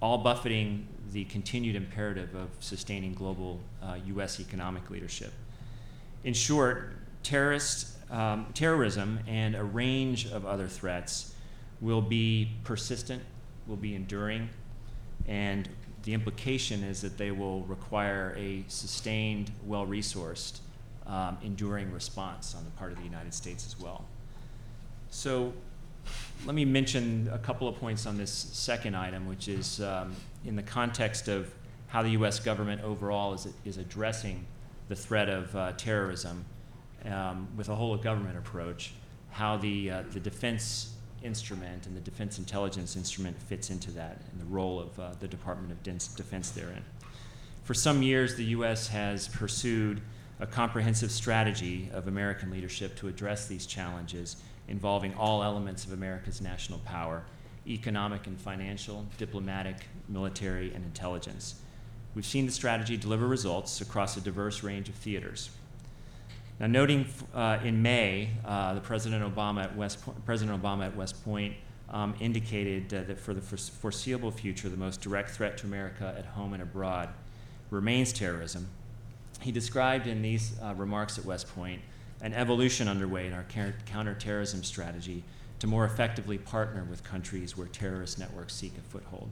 all 0.00 0.18
buffeting 0.18 0.86
the 1.12 1.24
continued 1.24 1.76
imperative 1.76 2.34
of 2.34 2.48
sustaining 2.60 3.14
global 3.14 3.60
uh, 3.82 3.96
U.S. 4.06 4.40
economic 4.40 4.90
leadership. 4.90 5.32
In 6.24 6.34
short, 6.34 6.92
terrorist, 7.22 7.96
um, 8.10 8.46
terrorism 8.54 9.20
and 9.26 9.54
a 9.54 9.64
range 9.64 10.26
of 10.26 10.44
other 10.44 10.66
threats 10.66 11.34
will 11.80 12.02
be 12.02 12.50
persistent, 12.64 13.22
will 13.66 13.76
be 13.76 13.94
enduring, 13.94 14.48
and 15.26 15.68
the 16.02 16.14
implication 16.14 16.84
is 16.84 17.00
that 17.00 17.18
they 17.18 17.32
will 17.32 17.62
require 17.62 18.34
a 18.38 18.64
sustained, 18.68 19.50
well 19.64 19.86
resourced, 19.86 20.60
um, 21.06 21.36
enduring 21.42 21.92
response 21.92 22.54
on 22.54 22.64
the 22.64 22.70
part 22.72 22.92
of 22.92 22.98
the 22.98 23.04
United 23.04 23.34
States 23.34 23.66
as 23.66 23.78
well. 23.78 24.04
So, 25.10 25.52
let 26.44 26.54
me 26.54 26.64
mention 26.64 27.28
a 27.32 27.38
couple 27.38 27.66
of 27.66 27.76
points 27.76 28.06
on 28.06 28.16
this 28.16 28.30
second 28.30 28.96
item, 28.96 29.26
which 29.26 29.48
is 29.48 29.80
um, 29.80 30.14
in 30.44 30.56
the 30.56 30.62
context 30.62 31.28
of 31.28 31.52
how 31.88 32.02
the 32.02 32.10
U.S. 32.10 32.40
government 32.40 32.82
overall 32.82 33.34
is, 33.34 33.48
is 33.64 33.78
addressing 33.78 34.44
the 34.88 34.96
threat 34.96 35.28
of 35.28 35.54
uh, 35.56 35.72
terrorism 35.72 36.44
um, 37.04 37.48
with 37.56 37.68
a 37.68 37.74
whole 37.74 37.94
of 37.94 38.02
government 38.02 38.36
approach, 38.36 38.92
how 39.30 39.56
the, 39.56 39.90
uh, 39.90 40.02
the 40.12 40.20
defense 40.20 40.92
instrument 41.22 41.86
and 41.86 41.96
the 41.96 42.00
defense 42.00 42.38
intelligence 42.38 42.96
instrument 42.96 43.40
fits 43.40 43.70
into 43.70 43.90
that 43.92 44.20
and 44.30 44.40
the 44.40 44.44
role 44.44 44.80
of 44.80 44.98
uh, 44.98 45.10
the 45.18 45.28
Department 45.28 45.72
of 45.72 45.82
Defense 45.82 46.50
therein. 46.50 46.84
For 47.64 47.74
some 47.74 48.02
years, 48.02 48.36
the 48.36 48.44
U.S. 48.44 48.88
has 48.88 49.28
pursued 49.28 50.00
a 50.38 50.46
comprehensive 50.46 51.10
strategy 51.10 51.88
of 51.92 52.06
American 52.08 52.50
leadership 52.50 52.94
to 52.96 53.08
address 53.08 53.48
these 53.48 53.66
challenges 53.66 54.36
involving 54.68 55.14
all 55.14 55.42
elements 55.42 55.84
of 55.84 55.92
America's 55.92 56.40
national 56.40 56.78
power 56.80 57.24
economic 57.68 58.26
and 58.26 58.40
financial, 58.40 59.04
diplomatic, 59.18 59.76
military, 60.08 60.72
and 60.72 60.84
intelligence. 60.84 61.56
We've 62.14 62.24
seen 62.24 62.46
the 62.46 62.52
strategy 62.52 62.96
deliver 62.96 63.26
results 63.26 63.80
across 63.80 64.16
a 64.16 64.20
diverse 64.20 64.62
range 64.62 64.88
of 64.88 64.94
theaters. 64.94 65.50
Now, 66.58 66.68
noting 66.68 67.06
uh, 67.34 67.58
in 67.62 67.82
May, 67.82 68.30
uh, 68.44 68.74
the 68.74 68.80
President 68.80 69.22
Obama 69.22 69.64
at 69.64 69.76
West 69.76 70.04
po- 70.04 70.14
President 70.24 70.62
Obama 70.62 70.86
at 70.86 70.96
West 70.96 71.22
Point 71.24 71.54
um, 71.90 72.14
indicated 72.18 72.92
uh, 72.94 73.02
that 73.02 73.18
for 73.18 73.34
the 73.34 73.42
foreseeable 73.42 74.30
future, 74.30 74.68
the 74.68 74.76
most 74.76 75.02
direct 75.02 75.30
threat 75.30 75.58
to 75.58 75.66
America 75.66 76.14
at 76.16 76.24
home 76.24 76.54
and 76.54 76.62
abroad 76.62 77.10
remains 77.70 78.12
terrorism. 78.12 78.68
He 79.40 79.52
described 79.52 80.06
in 80.06 80.22
these 80.22 80.56
uh, 80.62 80.74
remarks 80.74 81.18
at 81.18 81.26
West 81.26 81.54
Point 81.54 81.82
an 82.20 82.32
evolution 82.32 82.88
underway 82.88 83.26
in 83.26 83.32
our 83.32 83.44
counterterrorism 83.86 84.62
strategy 84.62 85.22
to 85.58 85.66
more 85.66 85.84
effectively 85.84 86.38
partner 86.38 86.84
with 86.84 87.02
countries 87.04 87.56
where 87.56 87.66
terrorist 87.68 88.18
networks 88.18 88.54
seek 88.54 88.72
a 88.78 88.80
foothold. 88.80 89.30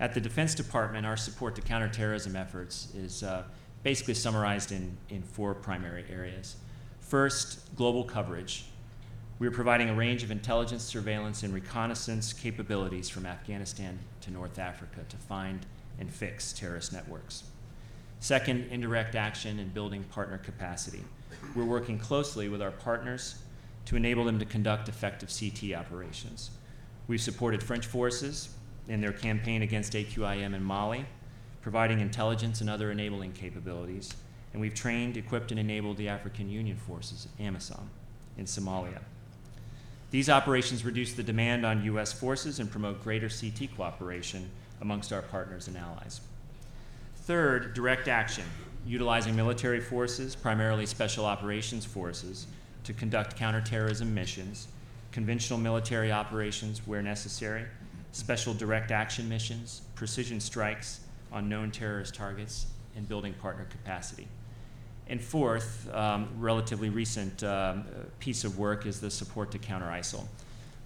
At 0.00 0.14
the 0.14 0.20
Defense 0.20 0.54
Department, 0.54 1.06
our 1.06 1.16
support 1.16 1.54
to 1.56 1.60
counterterrorism 1.60 2.34
efforts 2.34 2.88
is 2.94 3.22
uh, 3.22 3.44
basically 3.82 4.14
summarized 4.14 4.72
in, 4.72 4.96
in 5.10 5.22
four 5.22 5.54
primary 5.54 6.04
areas. 6.10 6.56
First, 7.00 7.74
global 7.76 8.04
coverage. 8.04 8.64
We 9.38 9.46
are 9.46 9.52
providing 9.52 9.90
a 9.90 9.94
range 9.94 10.22
of 10.22 10.30
intelligence, 10.30 10.82
surveillance, 10.82 11.42
and 11.42 11.52
reconnaissance 11.52 12.32
capabilities 12.32 13.08
from 13.08 13.26
Afghanistan 13.26 13.98
to 14.22 14.30
North 14.30 14.58
Africa 14.58 15.00
to 15.08 15.16
find 15.16 15.66
and 15.98 16.10
fix 16.10 16.52
terrorist 16.52 16.92
networks. 16.92 17.44
Second, 18.20 18.68
indirect 18.70 19.14
action 19.14 19.58
and 19.58 19.74
building 19.74 20.04
partner 20.04 20.38
capacity. 20.38 21.02
We're 21.54 21.64
working 21.64 21.98
closely 21.98 22.48
with 22.48 22.62
our 22.62 22.70
partners 22.70 23.36
to 23.86 23.96
enable 23.96 24.24
them 24.24 24.38
to 24.38 24.44
conduct 24.44 24.88
effective 24.88 25.30
CT 25.30 25.74
operations. 25.74 26.50
We've 27.08 27.20
supported 27.20 27.62
French 27.62 27.86
forces 27.86 28.54
in 28.88 29.00
their 29.00 29.12
campaign 29.12 29.62
against 29.62 29.92
AQIM 29.92 30.54
in 30.54 30.62
Mali, 30.62 31.04
providing 31.60 32.00
intelligence 32.00 32.60
and 32.60 32.70
other 32.70 32.90
enabling 32.90 33.32
capabilities, 33.32 34.14
and 34.52 34.60
we've 34.60 34.74
trained, 34.74 35.16
equipped, 35.16 35.50
and 35.50 35.60
enabled 35.60 35.96
the 35.96 36.08
African 36.08 36.48
Union 36.48 36.76
forces, 36.76 37.28
AMISOM, 37.38 37.86
in 38.36 38.44
Somalia. 38.44 39.00
These 40.10 40.28
operations 40.28 40.84
reduce 40.84 41.14
the 41.14 41.22
demand 41.22 41.64
on 41.64 41.84
U.S. 41.84 42.12
forces 42.12 42.60
and 42.60 42.70
promote 42.70 43.02
greater 43.02 43.28
CT 43.28 43.74
cooperation 43.76 44.50
amongst 44.80 45.12
our 45.12 45.22
partners 45.22 45.68
and 45.68 45.76
allies. 45.76 46.20
Third, 47.16 47.72
direct 47.72 48.08
action, 48.08 48.44
utilizing 48.86 49.36
military 49.36 49.80
forces, 49.80 50.34
primarily 50.34 50.86
special 50.86 51.24
operations 51.24 51.84
forces, 51.84 52.46
to 52.84 52.92
conduct 52.92 53.36
counterterrorism 53.36 54.12
missions, 54.12 54.68
conventional 55.12 55.58
military 55.58 56.10
operations 56.10 56.86
where 56.86 57.02
necessary, 57.02 57.64
special 58.12 58.54
direct 58.54 58.90
action 58.90 59.28
missions, 59.28 59.82
precision 59.94 60.40
strikes 60.40 61.00
on 61.30 61.48
known 61.48 61.70
terrorist 61.70 62.14
targets, 62.14 62.66
and 62.96 63.08
building 63.08 63.32
partner 63.34 63.66
capacity. 63.70 64.28
And 65.08 65.22
fourth, 65.22 65.92
um, 65.94 66.28
relatively 66.38 66.90
recent 66.90 67.42
um, 67.42 67.84
piece 68.18 68.44
of 68.44 68.58
work 68.58 68.86
is 68.86 69.00
the 69.00 69.10
support 69.10 69.50
to 69.52 69.58
counter 69.58 69.86
ISIL, 69.86 70.26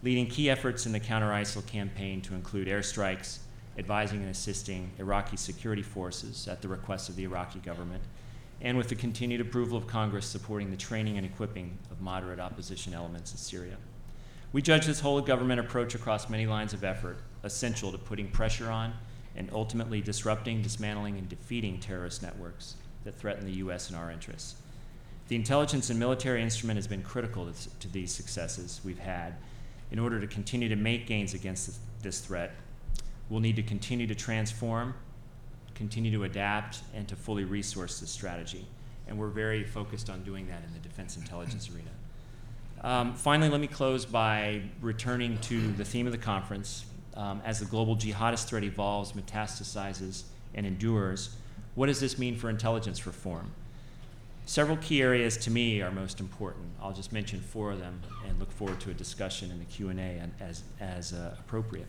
leading 0.03 0.27
key 0.27 0.51
efforts 0.51 0.87
in 0.87 0.93
the 0.93 1.01
counter 1.01 1.29
ISIL 1.29 1.67
campaign 1.67 2.21
to 2.23 2.35
include 2.35 2.69
airstrikes, 2.69 3.39
advising 3.79 4.21
and 4.21 4.31
assisting 4.31 4.91
Iraqi 4.99 5.37
security 5.37 5.83
forces 5.83 6.49
at 6.49 6.63
the 6.63 6.69
request 6.69 7.09
of 7.09 7.17
the 7.17 7.25
Iraqi 7.25 7.59
government, 7.61 8.03
and 8.61 8.77
with 8.79 8.89
the 8.89 8.95
continued 8.95 9.41
approval 9.41 9.77
of 9.77 9.87
Congress 9.87 10.27
supporting 10.27 10.71
the 10.71 10.77
training 10.77 11.17
and 11.17 11.27
equipping 11.27 11.77
of 11.91 12.01
moderate 12.01 12.41
opposition 12.41 12.95
elements 12.95 13.33
in 13.33 13.39
Syria. 13.39 13.77
We 14.53 14.63
judge 14.63 14.87
this 14.87 15.01
whole 15.01 15.21
government 15.21 15.61
approach 15.61 15.95
across 15.95 16.31
many 16.31 16.47
lines 16.47 16.73
of 16.73 16.85
effort 16.85 17.19
essential 17.43 17.93
to 17.93 17.99
putting 17.99 18.31
pressure 18.31 18.71
on 18.71 18.95
and 19.37 19.51
ultimately 19.53 20.01
disrupting, 20.01 20.63
dismantling, 20.63 21.19
and 21.19 21.29
defeating 21.29 21.79
terrorist 21.79 22.23
networks 22.23 22.77
that 23.05 23.15
threaten 23.15 23.45
the 23.45 23.59
U.S. 23.59 23.89
and 23.89 23.99
our 23.99 24.11
interests. 24.11 24.57
The 25.29 25.37
intelligence 25.37 25.91
and 25.91 25.99
military 25.99 26.43
instrument 26.43 26.77
has 26.77 26.87
been 26.87 27.03
critical 27.03 27.51
to, 27.81 27.89
these 27.89 28.13
successes 28.13 28.81
we've 28.85 28.99
had. 28.99 29.35
In 29.91 29.99
order 29.99 30.21
to 30.21 30.27
continue 30.27 30.69
to 30.69 30.77
make 30.77 31.07
gains 31.07 31.35
against 31.35 31.79
this 32.03 32.21
threat, 32.21 32.55
we'll 33.29 33.41
need 33.41 33.57
to 33.57 33.63
continue 33.63 34.07
to 34.07 34.15
transform, 34.15 34.95
continue 35.75 36.11
to 36.13 36.25
adapt, 36.25 36.81
and 36.95 37.07
to 37.09 37.17
fully 37.17 37.45
resource 37.45 38.01
this 38.01 38.11
strategy. 38.11 38.67
and 39.09 39.17
we're 39.17 39.29
very 39.29 39.63
focused 39.63 40.11
on 40.11 40.21
doing 40.25 40.49
that 40.49 40.65
in 40.67 40.73
the 40.73 40.81
defense 40.81 41.17
intelligence 41.17 41.71
arena. 41.73 41.91
Um, 42.81 43.15
finally, 43.15 43.49
let 43.49 43.61
me 43.61 43.69
close 43.69 44.05
by 44.05 44.63
returning 44.81 45.39
to 45.43 45.73
the 45.73 45.85
theme 45.85 46.07
of 46.07 46.13
the 46.13 46.19
conference. 46.19 46.87
Um, 47.15 47.41
as 47.45 47.61
the 47.61 47.67
global 47.67 47.97
jihadist 47.97 48.47
threat 48.47 48.65
evolves, 48.65 49.13
metastasizes, 49.13 50.25
and 50.55 50.67
endures, 50.67 51.37
what 51.77 51.87
does 51.87 52.01
this 52.01 52.19
mean 52.19 52.37
for 52.37 52.51
intelligence 52.51 53.07
reform? 53.07 53.53
Several 54.45 54.77
key 54.77 55.03
areas 55.03 55.37
to 55.39 55.51
me 55.51 55.83
are 55.83 55.91
most 55.91 56.21
important. 56.21 56.67
I'll 56.81 56.93
just 56.93 57.13
mention 57.13 57.41
four 57.41 57.73
of 57.73 57.81
them 57.81 58.01
and 58.29 58.39
look 58.39 58.53
forward 58.53 58.79
to 58.81 58.91
a 58.91 58.95
discussion 58.95 59.51
in 59.51 59.59
the 59.59 59.65
Q&A 59.65 60.23
as, 60.41 60.63
as 60.79 61.13
uh, 61.13 61.35
appropriate. 61.39 61.89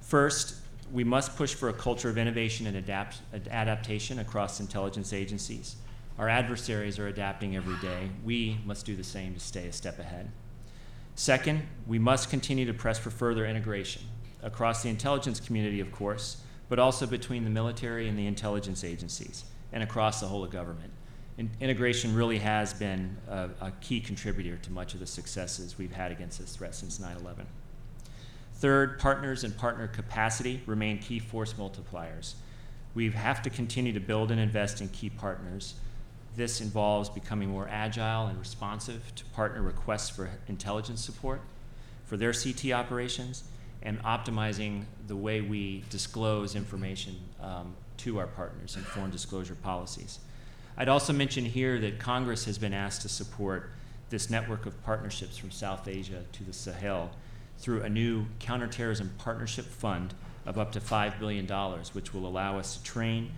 First, 0.00 0.56
we 0.92 1.04
must 1.04 1.36
push 1.36 1.54
for 1.54 1.68
a 1.68 1.72
culture 1.72 2.08
of 2.08 2.18
innovation 2.18 2.66
and 2.66 2.76
adapt, 2.76 3.18
adaptation 3.50 4.18
across 4.18 4.60
intelligence 4.60 5.12
agencies. 5.12 5.76
Our 6.18 6.28
adversaries 6.28 6.98
are 6.98 7.08
adapting 7.08 7.56
every 7.56 7.76
day. 7.76 8.10
We 8.24 8.58
must 8.64 8.84
do 8.84 8.96
the 8.96 9.04
same 9.04 9.34
to 9.34 9.40
stay 9.40 9.68
a 9.68 9.72
step 9.72 9.98
ahead. 9.98 10.30
Second, 11.14 11.62
we 11.86 11.98
must 11.98 12.30
continue 12.30 12.66
to 12.66 12.74
press 12.74 12.98
for 12.98 13.10
further 13.10 13.46
integration 13.46 14.02
across 14.42 14.82
the 14.82 14.88
intelligence 14.88 15.40
community, 15.40 15.80
of 15.80 15.92
course, 15.92 16.42
but 16.68 16.78
also 16.78 17.06
between 17.06 17.44
the 17.44 17.50
military 17.50 18.08
and 18.08 18.18
the 18.18 18.26
intelligence 18.26 18.84
agencies 18.84 19.44
and 19.72 19.82
across 19.82 20.20
the 20.20 20.26
whole 20.26 20.44
of 20.44 20.50
government. 20.50 20.92
In- 21.38 21.50
integration 21.60 22.14
really 22.14 22.38
has 22.38 22.74
been 22.74 23.16
a, 23.28 23.48
a 23.60 23.72
key 23.80 24.00
contributor 24.00 24.56
to 24.58 24.72
much 24.72 24.94
of 24.94 25.00
the 25.00 25.06
successes 25.06 25.78
we've 25.78 25.92
had 25.92 26.12
against 26.12 26.38
this 26.38 26.56
threat 26.56 26.74
since 26.74 27.00
9 27.00 27.16
11. 27.16 27.46
Third, 28.60 28.98
partners 28.98 29.42
and 29.42 29.56
partner 29.56 29.88
capacity 29.88 30.62
remain 30.66 30.98
key 30.98 31.18
force 31.18 31.54
multipliers. 31.54 32.34
We 32.94 33.10
have 33.10 33.40
to 33.42 33.50
continue 33.50 33.94
to 33.94 34.00
build 34.00 34.30
and 34.30 34.38
invest 34.38 34.82
in 34.82 34.88
key 34.88 35.08
partners. 35.08 35.76
This 36.36 36.60
involves 36.60 37.08
becoming 37.08 37.48
more 37.48 37.66
agile 37.70 38.26
and 38.26 38.38
responsive 38.38 39.14
to 39.14 39.24
partner 39.26 39.62
requests 39.62 40.10
for 40.10 40.28
intelligence 40.46 41.02
support 41.02 41.40
for 42.04 42.18
their 42.18 42.34
CT 42.34 42.72
operations 42.72 43.44
and 43.82 43.98
optimizing 44.02 44.84
the 45.06 45.16
way 45.16 45.40
we 45.40 45.82
disclose 45.88 46.54
information 46.54 47.16
um, 47.40 47.74
to 47.96 48.18
our 48.18 48.26
partners 48.26 48.76
and 48.76 48.84
foreign 48.84 49.10
disclosure 49.10 49.54
policies. 49.54 50.18
I'd 50.76 50.88
also 50.90 51.14
mention 51.14 51.46
here 51.46 51.78
that 51.80 51.98
Congress 51.98 52.44
has 52.44 52.58
been 52.58 52.74
asked 52.74 53.00
to 53.02 53.08
support 53.08 53.70
this 54.10 54.28
network 54.28 54.66
of 54.66 54.82
partnerships 54.84 55.38
from 55.38 55.50
South 55.50 55.88
Asia 55.88 56.24
to 56.32 56.44
the 56.44 56.52
Sahel 56.52 57.10
through 57.60 57.82
a 57.82 57.88
new 57.88 58.26
counterterrorism 58.38 59.12
partnership 59.18 59.66
fund 59.66 60.14
of 60.46 60.58
up 60.58 60.72
to 60.72 60.80
$5 60.80 61.18
billion, 61.18 61.46
which 61.92 62.14
will 62.14 62.26
allow 62.26 62.58
us 62.58 62.76
to 62.76 62.82
train, 62.82 63.30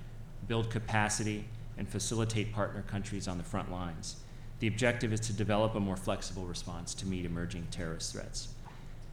build 0.46 0.70
capacity, 0.70 1.44
and 1.76 1.88
facilitate 1.88 2.52
partner 2.52 2.82
countries 2.82 3.26
on 3.26 3.38
the 3.38 3.44
front 3.44 3.70
lines. 3.70 4.16
The 4.60 4.68
objective 4.68 5.12
is 5.12 5.20
to 5.20 5.32
develop 5.32 5.74
a 5.74 5.80
more 5.80 5.96
flexible 5.96 6.44
response 6.44 6.94
to 6.94 7.06
meet 7.06 7.24
emerging 7.24 7.66
terrorist 7.72 8.12
threats. 8.12 8.48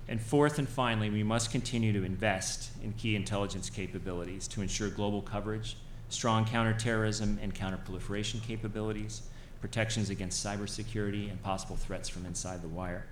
And 0.08 0.22
fourth 0.22 0.60
and 0.60 0.70
finally, 0.70 1.10
we 1.10 1.24
must 1.24 1.52
continue 1.52 1.92
to 1.94 2.04
invest 2.04 2.72
in 2.84 2.94
key 2.94 3.16
intelligence 3.16 3.70
capabilities 3.70 4.48
to 4.50 4.62
ensure 4.62 4.90
global 4.90 5.22
coverage, 5.22 5.78
strong 6.10 6.46
counterterrorism 6.46 7.40
and 7.42 7.54
counterproliferation 7.54 8.44
capabilities, 8.44 9.24
protections 9.62 10.10
against 10.10 10.46
cybersecurity, 10.46 11.30
and 11.30 11.42
possible 11.42 11.76
threats 11.76 12.10
from 12.10 12.26
inside 12.26 12.62
the 12.62 12.68
wire. 12.68 13.06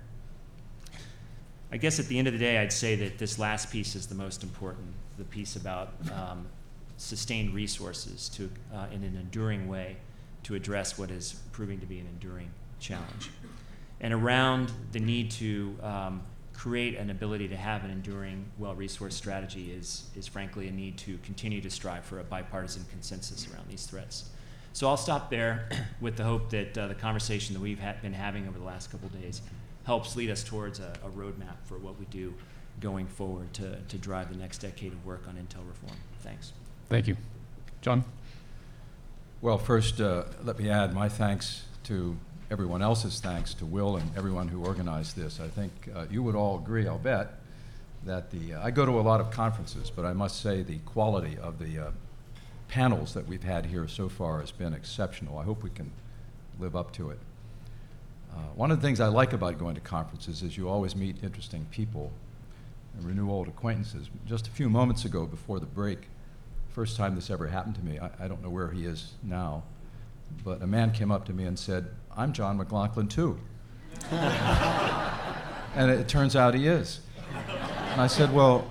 I 1.70 1.76
guess 1.76 2.00
at 2.00 2.06
the 2.06 2.18
end 2.18 2.26
of 2.26 2.32
the 2.32 2.38
day, 2.38 2.58
I'd 2.58 2.72
say 2.72 2.96
that 2.96 3.18
this 3.18 3.38
last 3.38 3.70
piece 3.70 3.94
is 3.94 4.06
the 4.06 4.14
most 4.14 4.42
important 4.42 4.94
the 5.18 5.24
piece 5.24 5.56
about 5.56 5.92
um, 6.14 6.46
sustained 6.96 7.52
resources 7.54 8.28
to, 8.30 8.50
uh, 8.72 8.86
in 8.92 9.02
an 9.02 9.16
enduring 9.16 9.68
way 9.68 9.96
to 10.44 10.54
address 10.54 10.96
what 10.96 11.10
is 11.10 11.40
proving 11.52 11.80
to 11.80 11.86
be 11.86 11.98
an 11.98 12.06
enduring 12.06 12.50
challenge. 12.80 13.30
And 14.00 14.14
around 14.14 14.70
the 14.92 15.00
need 15.00 15.30
to 15.32 15.76
um, 15.82 16.22
create 16.54 16.96
an 16.96 17.10
ability 17.10 17.48
to 17.48 17.56
have 17.56 17.84
an 17.84 17.90
enduring, 17.90 18.44
well 18.58 18.74
resourced 18.74 19.12
strategy 19.12 19.72
is, 19.72 20.08
is 20.16 20.26
frankly 20.26 20.68
a 20.68 20.72
need 20.72 20.96
to 20.98 21.18
continue 21.18 21.60
to 21.60 21.70
strive 21.70 22.04
for 22.04 22.20
a 22.20 22.24
bipartisan 22.24 22.84
consensus 22.90 23.48
around 23.52 23.68
these 23.68 23.86
threats. 23.86 24.30
So 24.72 24.88
I'll 24.88 24.96
stop 24.96 25.30
there 25.30 25.68
with 26.00 26.16
the 26.16 26.24
hope 26.24 26.50
that 26.50 26.78
uh, 26.78 26.86
the 26.86 26.94
conversation 26.94 27.54
that 27.54 27.60
we've 27.60 27.80
ha- 27.80 27.94
been 28.00 28.12
having 28.12 28.46
over 28.46 28.58
the 28.58 28.64
last 28.64 28.90
couple 28.90 29.08
days 29.08 29.42
helps 29.88 30.16
lead 30.16 30.28
us 30.28 30.44
towards 30.44 30.80
a, 30.80 30.92
a 31.02 31.08
roadmap 31.08 31.56
for 31.64 31.78
what 31.78 31.98
we 31.98 32.04
do 32.10 32.34
going 32.78 33.06
forward 33.06 33.50
to, 33.54 33.74
to 33.88 33.96
drive 33.96 34.28
the 34.30 34.36
next 34.36 34.58
decade 34.58 34.92
of 34.92 35.06
work 35.06 35.22
on 35.26 35.34
Intel 35.36 35.66
reform. 35.66 35.96
Thanks. 36.20 36.52
Thank 36.90 37.06
you. 37.06 37.16
John? 37.80 38.04
Well, 39.40 39.56
first, 39.56 39.98
uh, 39.98 40.24
let 40.44 40.58
me 40.58 40.68
add 40.68 40.92
my 40.92 41.08
thanks 41.08 41.64
to 41.84 42.18
everyone 42.50 42.82
else's 42.82 43.18
thanks 43.20 43.54
to 43.54 43.64
Will 43.64 43.96
and 43.96 44.14
everyone 44.14 44.48
who 44.48 44.62
organized 44.62 45.16
this. 45.16 45.40
I 45.40 45.48
think 45.48 45.72
uh, 45.96 46.04
you 46.10 46.22
would 46.22 46.36
all 46.36 46.58
agree, 46.58 46.86
I'll 46.86 46.98
bet, 46.98 47.40
that 48.04 48.30
the 48.30 48.54
uh, 48.54 48.62
I 48.62 48.70
go 48.70 48.84
to 48.84 49.00
a 49.00 49.00
lot 49.00 49.22
of 49.22 49.30
conferences, 49.30 49.90
but 49.90 50.04
I 50.04 50.12
must 50.12 50.42
say 50.42 50.62
the 50.62 50.80
quality 50.80 51.38
of 51.38 51.58
the 51.58 51.78
uh, 51.78 51.90
panels 52.68 53.14
that 53.14 53.26
we've 53.26 53.42
had 53.42 53.64
here 53.64 53.88
so 53.88 54.10
far 54.10 54.40
has 54.40 54.50
been 54.50 54.74
exceptional. 54.74 55.38
I 55.38 55.44
hope 55.44 55.62
we 55.62 55.70
can 55.70 55.92
live 56.60 56.76
up 56.76 56.92
to 56.92 57.08
it. 57.08 57.20
Uh, 58.30 58.40
one 58.54 58.70
of 58.70 58.80
the 58.80 58.86
things 58.86 59.00
I 59.00 59.08
like 59.08 59.32
about 59.32 59.58
going 59.58 59.74
to 59.74 59.80
conferences 59.80 60.42
is 60.42 60.56
you 60.56 60.68
always 60.68 60.94
meet 60.94 61.22
interesting 61.22 61.66
people 61.70 62.12
and 62.96 63.04
renew 63.06 63.30
old 63.30 63.48
acquaintances. 63.48 64.10
Just 64.26 64.48
a 64.48 64.50
few 64.50 64.68
moments 64.68 65.04
ago, 65.04 65.26
before 65.26 65.60
the 65.60 65.66
break, 65.66 66.08
first 66.70 66.96
time 66.96 67.14
this 67.14 67.30
ever 67.30 67.46
happened 67.46 67.74
to 67.76 67.84
me, 67.84 67.98
I, 67.98 68.10
I 68.20 68.28
don't 68.28 68.42
know 68.42 68.50
where 68.50 68.70
he 68.70 68.84
is 68.84 69.12
now, 69.22 69.64
but 70.44 70.62
a 70.62 70.66
man 70.66 70.92
came 70.92 71.10
up 71.10 71.24
to 71.26 71.32
me 71.32 71.44
and 71.44 71.58
said, 71.58 71.86
I'm 72.16 72.32
John 72.32 72.56
McLaughlin 72.56 73.08
too. 73.08 73.38
and 74.10 75.90
it 75.90 76.08
turns 76.08 76.36
out 76.36 76.54
he 76.54 76.66
is. 76.66 77.00
And 77.92 78.00
I 78.00 78.06
said, 78.06 78.32
Well, 78.32 78.68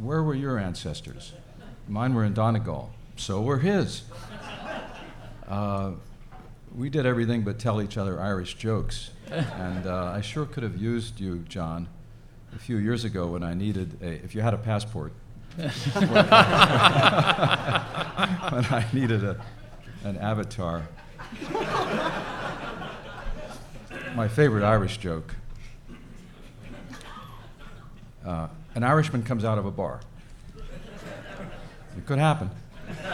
where 0.00 0.22
were 0.22 0.34
your 0.34 0.58
ancestors? 0.58 1.32
Mine 1.88 2.14
were 2.14 2.24
in 2.24 2.34
Donegal. 2.34 2.92
So 3.16 3.42
were 3.42 3.58
his. 3.58 4.02
Uh, 5.46 5.92
we 6.76 6.88
did 6.90 7.06
everything 7.06 7.42
but 7.42 7.58
tell 7.58 7.82
each 7.82 7.96
other 7.96 8.20
Irish 8.20 8.54
jokes. 8.54 9.10
and 9.30 9.86
uh, 9.86 10.12
I 10.14 10.20
sure 10.20 10.46
could 10.46 10.62
have 10.62 10.76
used 10.76 11.20
you, 11.20 11.44
John, 11.48 11.88
a 12.54 12.58
few 12.58 12.76
years 12.76 13.04
ago 13.04 13.28
when 13.28 13.42
I 13.42 13.54
needed 13.54 13.96
a, 14.02 14.24
if 14.24 14.34
you 14.34 14.40
had 14.40 14.54
a 14.54 14.58
passport, 14.58 15.12
when 15.56 15.70
I 18.64 18.86
needed 18.92 19.24
a, 19.24 19.40
an 20.04 20.16
avatar. 20.16 20.88
My 24.14 24.28
favorite 24.28 24.64
Irish 24.64 24.98
joke 24.98 25.34
uh, 28.24 28.48
an 28.74 28.84
Irishman 28.84 29.22
comes 29.22 29.44
out 29.44 29.58
of 29.58 29.66
a 29.66 29.70
bar. 29.70 30.00
It 31.96 32.06
could 32.06 32.18
happen. 32.18 32.50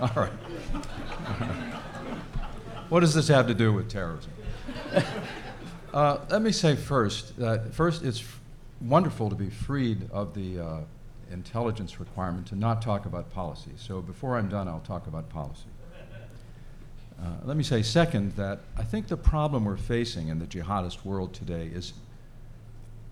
All 0.00 0.10
right. 0.14 0.32
What 2.92 3.00
does 3.00 3.14
this 3.14 3.28
have 3.28 3.46
to 3.46 3.54
do 3.54 3.72
with 3.72 3.88
terrorism? 3.88 4.30
Uh, 5.94 6.18
let 6.30 6.40
me 6.40 6.50
say 6.50 6.74
first 6.74 7.36
that 7.36 7.74
first 7.74 8.02
it's 8.02 8.24
wonderful 8.80 9.28
to 9.28 9.36
be 9.36 9.50
freed 9.50 10.08
of 10.10 10.32
the 10.32 10.58
uh, 10.58 10.80
intelligence 11.30 12.00
requirement 12.00 12.46
to 12.46 12.56
not 12.56 12.80
talk 12.80 13.04
about 13.04 13.30
policy. 13.30 13.72
So 13.76 14.00
before 14.00 14.38
I'm 14.38 14.48
done, 14.48 14.68
I'll 14.68 14.80
talk 14.86 15.06
about 15.06 15.28
policy. 15.28 15.66
Uh, 17.20 17.26
let 17.44 17.58
me 17.58 17.62
say 17.62 17.82
second 17.82 18.32
that 18.36 18.60
I 18.78 18.84
think 18.84 19.08
the 19.08 19.18
problem 19.18 19.66
we're 19.66 19.76
facing 19.76 20.28
in 20.28 20.38
the 20.38 20.46
jihadist 20.46 21.04
world 21.04 21.34
today 21.34 21.66
is 21.66 21.92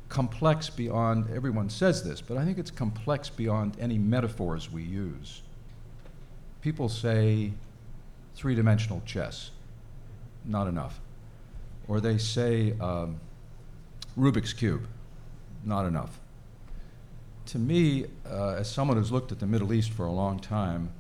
complex 0.09 0.71
beyond, 0.71 1.27
everyone 1.35 1.69
says 1.69 2.03
this, 2.03 2.23
but 2.23 2.39
I 2.39 2.47
think 2.47 2.57
it's 2.57 2.71
complex 2.71 3.29
beyond 3.29 3.77
any 3.79 3.99
metaphors 3.99 4.73
we 4.73 4.85
use. 4.85 5.43
People 6.63 6.89
say 6.89 7.53
three 8.35 8.55
dimensional 8.55 9.03
chess, 9.05 9.51
not 10.45 10.67
enough. 10.67 11.01
Or 11.89 12.01
they 12.01 12.19
say 12.19 12.75
um, 12.81 13.21
Rubik's 14.19 14.53
Cube, 14.53 14.87
not 15.65 15.87
enough. 15.87 16.19
To 17.47 17.59
me, 17.59 18.07
uh, 18.31 18.55
as 18.59 18.71
someone 18.71 18.97
who's 18.97 19.11
looked 19.11 19.33
at 19.33 19.41
the 19.41 19.47
Middle 19.47 19.73
East 19.73 19.91
for 19.91 20.07
a 20.07 20.13
long 20.13 20.39
time, 20.39 20.93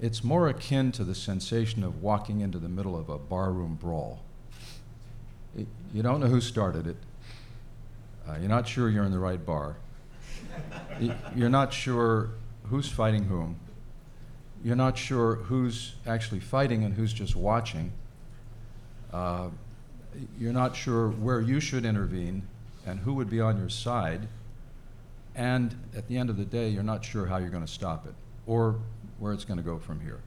it's 0.00 0.22
more 0.22 0.48
akin 0.48 0.92
to 0.92 1.04
the 1.04 1.14
sensation 1.14 1.82
of 1.82 2.02
walking 2.02 2.40
into 2.40 2.58
the 2.58 2.68
middle 2.68 2.96
of 2.96 3.08
a 3.08 3.18
barroom 3.18 3.76
brawl. 3.80 4.20
It, 5.56 5.66
you 5.92 6.02
don't 6.02 6.20
know 6.20 6.26
who 6.26 6.40
started 6.40 6.86
it. 6.86 6.96
Uh, 8.28 8.36
you're 8.38 8.48
not 8.48 8.68
sure 8.68 8.88
you're 8.88 9.04
in 9.04 9.12
the 9.12 9.18
right 9.18 9.44
bar. 9.44 9.76
you're 11.34 11.48
not 11.48 11.72
sure 11.72 12.30
who's 12.64 12.88
fighting 12.88 13.24
whom. 13.24 13.58
You're 14.62 14.76
not 14.76 14.98
sure 14.98 15.36
who's 15.36 15.94
actually 16.06 16.40
fighting 16.40 16.84
and 16.84 16.94
who's 16.94 17.12
just 17.12 17.34
watching. 17.34 17.92
Uh, 19.12 19.48
you're 20.38 20.52
not 20.52 20.74
sure 20.74 21.08
where 21.08 21.40
you 21.40 21.60
should 21.60 21.84
intervene 21.84 22.42
and 22.86 22.98
who 23.00 23.14
would 23.14 23.30
be 23.30 23.40
on 23.40 23.58
your 23.58 23.68
side. 23.68 24.28
And 25.34 25.74
at 25.96 26.08
the 26.08 26.16
end 26.16 26.30
of 26.30 26.36
the 26.36 26.44
day, 26.44 26.68
you're 26.68 26.82
not 26.82 27.04
sure 27.04 27.26
how 27.26 27.36
you're 27.36 27.50
going 27.50 27.64
to 27.64 27.72
stop 27.72 28.06
it 28.06 28.14
or 28.46 28.76
where 29.18 29.32
it's 29.32 29.44
going 29.44 29.58
to 29.58 29.62
go 29.62 29.78
from 29.78 30.00
here. 30.00 30.20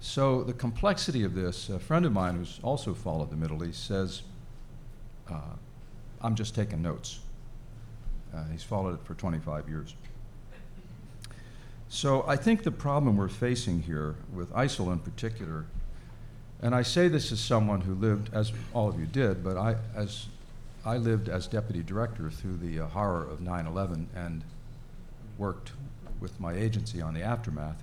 So 0.00 0.42
the 0.42 0.52
complexity 0.52 1.24
of 1.24 1.34
this, 1.34 1.68
a 1.68 1.78
friend 1.78 2.06
of 2.06 2.12
mine 2.12 2.36
who's 2.36 2.58
also 2.62 2.94
followed 2.94 3.30
the 3.30 3.36
Middle 3.36 3.64
East 3.64 3.86
says, 3.86 4.22
uh, 5.30 5.40
I'm 6.22 6.34
just 6.34 6.54
taking 6.54 6.82
notes. 6.82 7.20
Uh, 8.34 8.44
he's 8.52 8.62
followed 8.62 8.94
it 8.94 9.04
for 9.04 9.14
25 9.14 9.68
years. 9.68 9.94
So 11.88 12.24
I 12.26 12.36
think 12.36 12.62
the 12.62 12.70
problem 12.70 13.16
we're 13.16 13.28
facing 13.28 13.82
here 13.82 14.14
with 14.32 14.50
ISIL 14.52 14.92
in 14.92 15.00
particular, 15.00 15.66
and 16.62 16.74
I 16.74 16.82
say 16.82 17.08
this 17.08 17.32
as 17.32 17.40
someone 17.40 17.80
who 17.80 17.94
lived, 17.94 18.30
as 18.34 18.52
all 18.74 18.88
of 18.88 19.00
you 19.00 19.06
did, 19.06 19.42
but 19.42 19.56
I, 19.56 19.76
as 19.94 20.26
I 20.84 20.98
lived 20.98 21.28
as 21.28 21.46
deputy 21.46 21.82
director 21.82 22.30
through 22.30 22.58
the 22.58 22.80
uh, 22.80 22.86
horror 22.86 23.26
of 23.26 23.40
9/11 23.40 24.06
and 24.14 24.44
worked 25.38 25.72
with 26.20 26.38
my 26.38 26.54
agency 26.54 27.00
on 27.00 27.14
the 27.14 27.22
aftermath. 27.22 27.82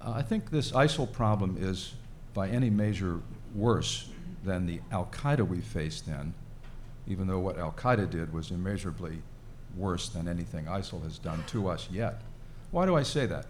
Uh, 0.00 0.12
I 0.12 0.22
think 0.22 0.50
this 0.50 0.72
ISIL 0.72 1.12
problem 1.12 1.56
is, 1.60 1.92
by 2.32 2.48
any 2.48 2.70
measure, 2.70 3.20
worse 3.54 4.08
than 4.44 4.66
the 4.66 4.80
Al 4.90 5.06
Qaeda 5.06 5.46
we 5.46 5.60
faced 5.60 6.06
then, 6.06 6.32
even 7.06 7.26
though 7.26 7.40
what 7.40 7.58
Al 7.58 7.72
Qaeda 7.72 8.08
did 8.08 8.32
was 8.32 8.50
immeasurably 8.50 9.20
worse 9.76 10.08
than 10.08 10.28
anything 10.28 10.64
ISIL 10.64 11.02
has 11.02 11.18
done 11.18 11.44
to 11.48 11.68
us 11.68 11.88
yet. 11.90 12.22
Why 12.70 12.86
do 12.86 12.96
I 12.96 13.02
say 13.02 13.26
that? 13.26 13.46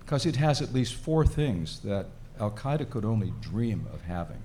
Because 0.00 0.26
it 0.26 0.36
has 0.36 0.60
at 0.60 0.74
least 0.74 0.94
four 0.94 1.24
things 1.24 1.80
that 1.80 2.06
Al 2.40 2.50
Qaeda 2.50 2.88
could 2.90 3.04
only 3.04 3.32
dream 3.40 3.86
of 3.92 4.02
having. 4.02 4.42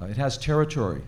Uh, 0.00 0.06
it 0.06 0.16
has 0.16 0.38
territory. 0.38 1.02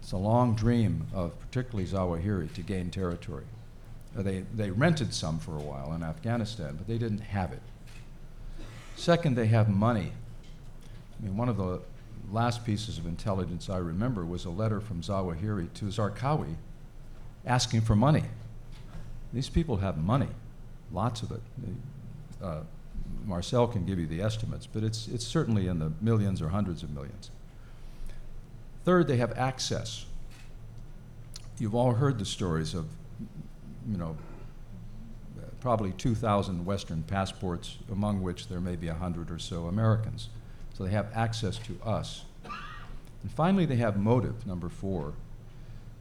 It's 0.00 0.12
a 0.12 0.16
long 0.16 0.54
dream 0.54 1.06
of 1.12 1.38
particularly 1.40 1.86
Zawahiri 1.88 2.52
to 2.54 2.62
gain 2.62 2.90
territory. 2.90 3.44
Uh, 4.16 4.22
they, 4.22 4.44
they 4.54 4.70
rented 4.70 5.12
some 5.12 5.38
for 5.38 5.56
a 5.56 5.62
while 5.62 5.92
in 5.92 6.02
Afghanistan, 6.02 6.76
but 6.76 6.86
they 6.86 6.98
didn't 6.98 7.20
have 7.20 7.52
it. 7.52 7.62
Second, 8.96 9.36
they 9.36 9.46
have 9.46 9.68
money. 9.68 10.12
I 11.18 11.24
mean, 11.24 11.36
one 11.36 11.48
of 11.48 11.56
the 11.56 11.80
last 12.30 12.64
pieces 12.64 12.98
of 12.98 13.06
intelligence 13.06 13.68
I 13.68 13.78
remember 13.78 14.24
was 14.24 14.44
a 14.44 14.50
letter 14.50 14.80
from 14.80 15.02
Zawahiri 15.02 15.72
to 15.74 15.86
Zarqawi 15.86 16.54
asking 17.44 17.82
for 17.82 17.94
money. 17.96 18.24
These 19.32 19.48
people 19.48 19.76
have 19.78 19.98
money, 19.98 20.28
lots 20.92 21.22
of 21.22 21.32
it. 21.32 21.40
They, 21.58 22.46
uh, 22.46 22.60
Marcel 23.24 23.66
can 23.66 23.84
give 23.84 23.98
you 23.98 24.06
the 24.06 24.20
estimates, 24.20 24.66
but 24.66 24.82
it's, 24.82 25.08
it's 25.08 25.26
certainly 25.26 25.66
in 25.66 25.78
the 25.78 25.92
millions 26.00 26.42
or 26.42 26.48
hundreds 26.48 26.82
of 26.82 26.90
millions. 26.90 27.30
Third, 28.84 29.08
they 29.08 29.16
have 29.16 29.32
access. 29.38 30.04
You've 31.58 31.74
all 31.74 31.92
heard 31.92 32.18
the 32.18 32.26
stories 32.26 32.74
of, 32.74 32.86
you 33.90 33.96
know, 33.96 34.16
probably 35.60 35.92
2,000 35.92 36.66
Western 36.66 37.02
passports, 37.04 37.78
among 37.90 38.20
which 38.20 38.48
there 38.48 38.60
may 38.60 38.76
be 38.76 38.88
100 38.88 39.30
or 39.30 39.38
so 39.38 39.64
Americans. 39.64 40.28
So 40.74 40.84
they 40.84 40.90
have 40.90 41.08
access 41.14 41.58
to 41.58 41.78
us. 41.82 42.24
And 42.44 43.32
finally, 43.32 43.64
they 43.64 43.76
have 43.76 43.96
motive, 43.96 44.46
number 44.46 44.68
four, 44.68 45.14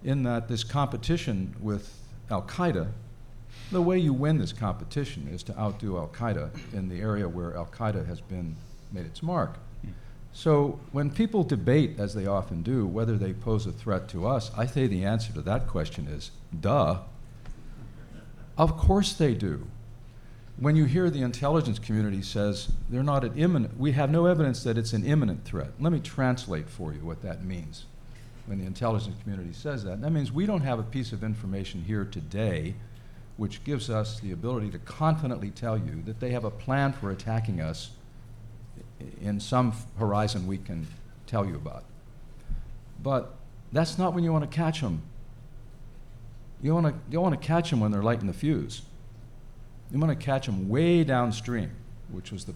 in 0.04 0.24
that 0.24 0.50
this 0.50 0.66
competition 0.66 1.56
with 1.62 1.98
Al 2.30 2.42
Qaeda, 2.42 2.90
the 3.74 3.82
way 3.82 3.98
you 3.98 4.14
win 4.14 4.38
this 4.38 4.54
competition 4.54 5.28
is 5.28 5.44
to 5.44 5.60
outdo 5.60 5.98
Al 5.98 6.08
Qaeda 6.08 6.50
in 6.74 6.88
the 6.88 7.02
area 7.02 7.28
where 7.28 7.56
Al 7.56 7.66
Qaeda 7.66 8.06
has 8.08 8.22
been 8.22 8.56
made 8.92 9.06
its 9.06 9.22
mark. 9.22 9.58
So 10.32 10.80
when 10.92 11.12
people 11.12 11.44
debate, 11.44 12.00
as 12.00 12.16
they 12.16 12.26
often 12.26 12.64
do, 12.64 12.88
whether 12.88 13.18
they 13.18 13.34
pose 13.34 13.68
a 13.68 13.72
threat 13.72 14.08
to 14.10 14.28
us, 14.28 14.52
I 14.58 14.66
say 14.66 14.88
the 14.88 15.06
answer 15.06 15.32
to 15.34 15.42
that 15.42 15.68
question 15.68 16.08
is 16.08 16.32
duh. 16.60 17.00
Of 18.58 18.78
course 18.78 19.14
they 19.14 19.34
do. 19.34 19.68
When 20.58 20.76
you 20.76 20.86
hear 20.86 21.10
the 21.10 21.22
intelligence 21.22 21.80
community 21.80 22.22
says 22.22 22.70
they're 22.90 23.04
not 23.04 23.24
an 23.24 23.38
imminent, 23.38 23.78
we 23.78 23.92
have 23.94 24.12
no 24.12 24.26
evidence 24.26 24.64
that 24.64 24.78
it's 24.78 24.94
an 24.94 25.06
imminent 25.06 25.46
threat. 25.46 25.72
Let 25.80 25.92
me 25.92 26.00
translate 26.00 26.70
for 26.70 26.94
you 26.94 27.00
what 27.00 27.22
that 27.24 27.44
means. 27.44 27.86
When 28.46 28.60
the 28.60 28.66
intelligence 28.66 29.16
community 29.24 29.54
says 29.54 29.84
that, 29.84 30.02
that 30.02 30.12
means 30.12 30.32
we 30.32 30.46
don't 30.46 30.62
have 30.62 30.80
a 30.80 30.84
piece 30.84 31.12
of 31.12 31.24
information 31.24 31.84
here 31.84 32.06
today 32.06 32.76
which 33.38 33.64
gives 33.64 33.90
us 33.90 34.20
the 34.20 34.32
ability 34.32 34.70
to 34.70 34.80
confidently 34.80 35.50
tell 35.50 35.78
you 35.78 36.02
that 36.06 36.20
they 36.20 36.32
have 36.32 36.44
a 36.44 36.52
plan 36.52 36.94
for 36.94 37.10
attacking 37.12 37.60
us 37.60 37.92
in 39.22 39.40
some 39.40 39.74
horizon 39.98 40.48
we 40.48 40.58
can 40.58 40.88
tell 41.26 41.46
you 41.46 41.56
about. 41.56 41.84
But 43.02 43.34
that's 43.72 43.98
not 43.98 44.14
when 44.14 44.24
you 44.24 44.32
want 44.32 44.50
to 44.50 44.56
catch 44.56 44.82
them. 44.82 45.02
You 46.62 46.74
want 46.74 46.88
to, 46.88 46.94
you 47.12 47.20
want 47.20 47.40
to 47.40 47.46
catch 47.46 47.70
them 47.72 47.80
when 47.80 47.92
they're 47.92 48.04
lighting 48.04 48.28
the 48.28 48.34
fuse. 48.34 48.84
You 49.92 50.00
want 50.00 50.18
to 50.18 50.26
catch 50.26 50.46
them 50.46 50.70
way 50.70 51.04
downstream, 51.04 51.72
which 52.12 52.32
was 52.32 52.46
the, 52.46 52.54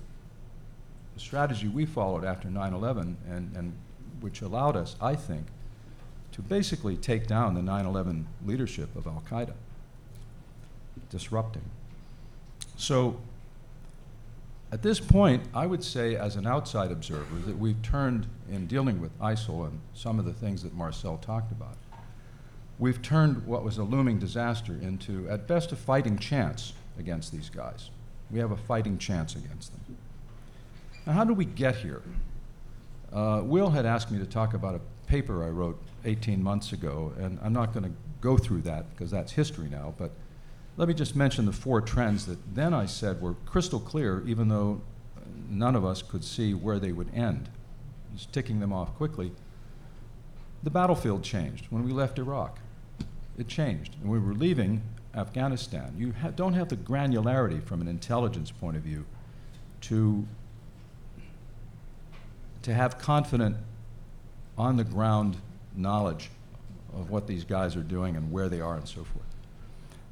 the 1.13 1.19
strategy 1.19 1.67
we 1.67 1.85
followed 1.85 2.23
after 2.23 2.49
9 2.49 2.73
11 2.73 3.17
and, 3.29 3.55
and 3.55 3.73
which 4.21 4.41
allowed 4.41 4.75
us, 4.75 4.95
I 5.01 5.15
think, 5.15 5.47
to 6.31 6.41
basically 6.41 6.95
take 6.95 7.27
down 7.27 7.53
the 7.53 7.61
9 7.61 7.85
11 7.85 8.27
leadership 8.45 8.95
of 8.95 9.07
Al 9.07 9.23
Qaeda, 9.29 9.53
disrupting. 11.09 11.63
So 12.77 13.17
at 14.71 14.81
this 14.81 14.99
point, 14.99 15.43
I 15.53 15.65
would 15.65 15.83
say, 15.83 16.15
as 16.15 16.35
an 16.35 16.45
outside 16.45 16.91
observer, 16.91 17.39
that 17.45 17.57
we've 17.57 17.81
turned, 17.81 18.27
in 18.51 18.67
dealing 18.67 18.99
with 18.99 19.17
ISIL 19.19 19.65
and 19.65 19.79
some 19.93 20.19
of 20.19 20.25
the 20.25 20.33
things 20.33 20.61
that 20.63 20.73
Marcel 20.73 21.17
talked 21.17 21.51
about, 21.51 21.77
we've 22.77 23.01
turned 23.01 23.45
what 23.45 23.63
was 23.63 23.77
a 23.77 23.83
looming 23.83 24.19
disaster 24.19 24.73
into, 24.73 25.27
at 25.29 25.47
best, 25.47 25.71
a 25.71 25.75
fighting 25.75 26.17
chance 26.17 26.73
against 26.99 27.31
these 27.31 27.49
guys. 27.49 27.89
We 28.29 28.39
have 28.39 28.51
a 28.51 28.57
fighting 28.57 28.97
chance 28.97 29.35
against 29.35 29.71
them. 29.71 29.97
Now, 31.05 31.13
how 31.13 31.23
did 31.23 31.37
we 31.37 31.45
get 31.45 31.77
here? 31.77 32.01
Uh, 33.13 33.41
Will 33.43 33.69
had 33.69 33.85
asked 33.85 34.11
me 34.11 34.19
to 34.19 34.25
talk 34.25 34.53
about 34.53 34.75
a 34.75 34.81
paper 35.07 35.45
I 35.45 35.49
wrote 35.49 35.79
18 36.03 36.43
months 36.43 36.73
ago, 36.73 37.13
and 37.17 37.39
I'm 37.41 37.53
not 37.53 37.73
going 37.73 37.85
to 37.85 37.91
go 38.19 38.37
through 38.37 38.63
that 38.63 38.89
because 38.91 39.11
that's 39.11 39.31
history 39.31 39.69
now, 39.69 39.93
but 39.97 40.11
let 40.77 40.87
me 40.87 40.93
just 40.93 41.15
mention 41.15 41.45
the 41.45 41.51
four 41.51 41.81
trends 41.81 42.27
that 42.27 42.37
then 42.55 42.73
I 42.73 42.85
said 42.85 43.19
were 43.19 43.33
crystal 43.45 43.79
clear, 43.79 44.23
even 44.27 44.47
though 44.47 44.81
none 45.49 45.75
of 45.75 45.83
us 45.83 46.03
could 46.03 46.23
see 46.23 46.53
where 46.53 46.79
they 46.79 46.91
would 46.91 47.13
end. 47.13 47.49
Just 48.13 48.31
ticking 48.31 48.59
them 48.59 48.71
off 48.71 48.95
quickly. 48.95 49.31
The 50.63 50.69
battlefield 50.69 51.23
changed 51.23 51.65
when 51.71 51.83
we 51.83 51.91
left 51.91 52.19
Iraq. 52.19 52.59
It 53.37 53.47
changed. 53.47 53.95
And 54.01 54.09
we 54.09 54.19
were 54.19 54.33
leaving 54.33 54.81
Afghanistan. 55.15 55.93
You 55.97 56.13
ha- 56.13 56.29
don't 56.29 56.53
have 56.53 56.69
the 56.69 56.77
granularity 56.77 57.63
from 57.63 57.81
an 57.81 57.87
intelligence 57.87 58.51
point 58.51 58.77
of 58.77 58.83
view 58.83 59.05
to, 59.81 60.27
to 62.61 62.73
have 62.73 62.99
confident, 62.99 63.57
on 64.57 64.75
the 64.77 64.83
ground 64.83 65.37
knowledge 65.75 66.31
of 66.93 67.11
what 67.11 67.27
these 67.27 67.43
guys 67.43 67.75
are 67.75 67.83
doing 67.83 68.15
and 68.15 68.31
where 68.31 68.49
they 68.49 68.59
are 68.59 68.75
and 68.75 68.87
so 68.87 69.03
forth. 69.03 69.26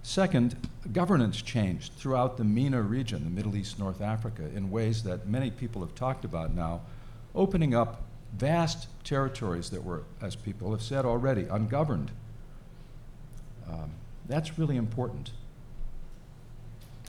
Second, 0.06 0.56
governance 0.94 1.42
changed 1.42 1.94
throughout 1.94 2.38
the 2.38 2.44
MENA 2.44 2.80
region, 2.84 3.24
the 3.24 3.30
Middle 3.32 3.56
East, 3.56 3.80
North 3.80 4.02
Africa, 4.02 4.44
in 4.56 4.70
ways 4.70 5.02
that 5.02 5.28
many 5.28 5.50
people 5.50 5.82
have 5.82 5.96
talked 5.96 6.24
about 6.24 6.54
now, 6.54 6.82
opening 7.34 7.74
up 7.74 8.04
vast 8.38 8.88
territories 9.04 9.72
that 9.72 9.84
were, 9.84 10.04
as 10.22 10.36
people 10.36 10.70
have 10.70 10.84
said 10.84 11.06
already, 11.06 11.46
ungoverned. 11.46 12.12
Um, 13.68 13.90
that's 14.28 14.60
really 14.60 14.78
important. 14.78 15.32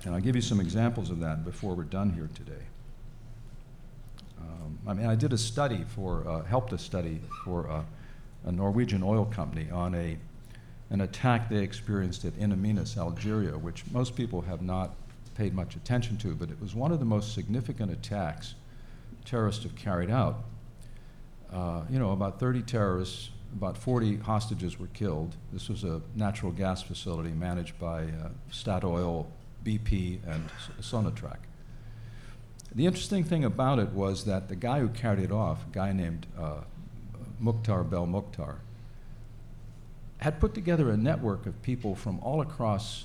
And 0.07 0.15
I'll 0.15 0.23
give 0.23 0.35
you 0.35 0.41
some 0.41 0.59
examples 0.59 1.11
of 1.11 1.21
that 1.21 1.45
before 1.45 1.75
we're 1.75 1.85
done 1.85 2.15
here 2.15 2.31
today. 2.35 2.65
Um, 4.41 4.79
I 4.89 4.95
mean, 4.95 5.07
I 5.07 5.17
did 5.17 5.35
a 5.35 5.39
study 5.39 5.85
for, 5.95 6.27
uh, 6.27 6.45
helped 6.45 6.73
a 6.73 6.79
study 6.79 7.21
for 7.45 7.71
uh, 7.71 7.83
a 8.47 8.53
Norwegian 8.53 9.03
oil 9.03 9.27
company 9.27 9.69
on 9.71 9.95
a 9.95 10.17
an 10.91 11.01
attack 11.01 11.49
they 11.49 11.63
experienced 11.63 12.25
at 12.25 12.37
In 12.37 12.53
Amenas, 12.53 12.97
Algeria, 12.97 13.59
which 13.59 13.85
most 13.91 14.15
people 14.15 14.43
have 14.43 14.63
not 14.63 14.95
paid 15.35 15.55
much 15.55 15.77
attention 15.77 16.17
to, 16.19 16.35
but 16.35 16.51
it 16.51 16.61
was 16.61 16.75
one 16.75 16.93
of 16.93 16.99
the 16.99 17.05
most 17.05 17.35
significant 17.35 17.91
attacks 17.91 18.55
terrorists 19.25 19.65
have 19.65 19.75
carried 19.75 20.11
out. 20.11 20.45
Uh, 21.53 21.83
you 21.91 21.99
know, 21.99 22.13
about 22.13 22.41
30 22.41 22.63
terrorists, 22.63 23.31
about 23.55 23.77
40 23.77 24.17
hostages 24.19 24.79
were 24.79 24.87
killed. 24.89 25.37
This 25.53 25.69
was 25.69 25.85
a 25.85 26.01
natural 26.15 26.53
gas 26.53 26.83
facility 26.83 27.31
managed 27.31 27.79
by 27.79 28.05
uh, 28.05 28.29
Statoil, 28.51 29.27
BP, 29.65 30.21
and 30.27 30.49
Sonatrach. 30.81 31.39
The 32.75 32.87
interesting 32.87 33.25
thing 33.25 33.45
about 33.45 33.79
it 33.79 33.91
was 33.91 34.25
that 34.25 34.49
the 34.49 34.57
guy 34.57 34.81
who 34.81 34.89
carried 34.89 35.21
it 35.21 35.33
off, 35.33 35.67
a 35.67 35.71
guy 35.71 35.93
named 35.93 36.27
uh, 36.39 36.61
Mukhtar 37.41 37.85
Belmokhtar, 37.85 38.57
had 40.27 40.41
put 40.41 40.55
together 40.55 40.91
a 40.91 40.97
network 40.97 41.47
of 41.47 41.63
people 41.63 41.95
from 41.95 42.19
all 42.19 42.41
across 42.41 43.05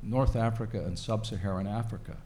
North 0.00 0.36
Africa 0.36 0.78
and 0.78 0.96
sub 0.96 1.26
Saharan 1.26 1.66
Africa 1.66 2.18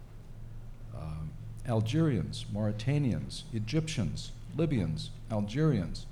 um, 0.95 1.31
Algerians, 1.67 2.45
Mauritanians, 2.53 3.45
Egyptians, 3.55 4.33
Libyans, 4.59 5.09
Algerians, 5.31 6.05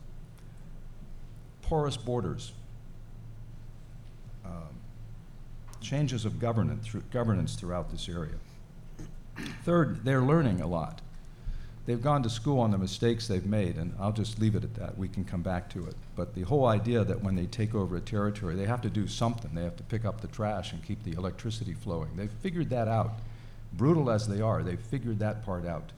porous 1.61 1.99
borders. 1.99 2.53
Um, 4.43 4.81
changes 5.83 6.25
of 6.25 6.39
governance, 6.39 6.87
through, 6.87 7.03
governance 7.13 7.57
throughout 7.57 7.91
this 7.91 8.09
area. 8.09 8.39
Third, 9.65 10.03
they're 10.03 10.23
learning 10.23 10.63
a 10.63 10.67
lot. 10.67 11.03
They've 11.87 12.01
gone 12.01 12.23
to 12.23 12.31
school 12.31 12.61
on 12.61 12.71
the 12.71 12.79
mistakes 12.79 13.29
they've 13.29 13.45
made, 13.45 13.77
and 13.77 13.95
I'll 14.01 14.13
just 14.13 14.39
leave 14.39 14.55
it 14.55 14.65
at 14.65 14.75
that. 14.77 14.97
We 14.97 15.07
can 15.07 15.23
come 15.25 15.43
back 15.43 15.69
to 15.71 15.87
it. 15.87 15.95
But 16.17 16.35
the 16.35 16.43
whole 16.43 16.67
idea 16.67 17.05
that 17.05 17.23
when 17.23 17.35
they 17.37 17.45
take 17.45 17.75
over 17.75 17.97
a 17.97 18.01
territory, 18.01 18.55
they 18.55 18.65
have 18.65 18.81
to 18.83 18.91
do 18.91 19.07
something. 19.07 19.55
They 19.55 19.65
have 19.65 19.77
to 19.77 19.83
pick 19.83 20.07
up 20.07 20.23
the 20.23 20.29
trash 20.29 20.73
and 20.73 20.83
keep 20.83 21.03
the 21.05 21.13
electricity 21.13 21.75
flowing. 21.75 22.17
They've 22.17 22.31
figured 22.31 22.71
that 22.71 22.89
out. 22.89 23.13
Brutal 23.75 24.11
as 24.11 24.27
they 24.27 24.41
are, 24.41 24.63
they've 24.63 24.81
figured 24.81 25.19
that 25.19 25.45
part 25.45 25.67
out. 25.67 25.93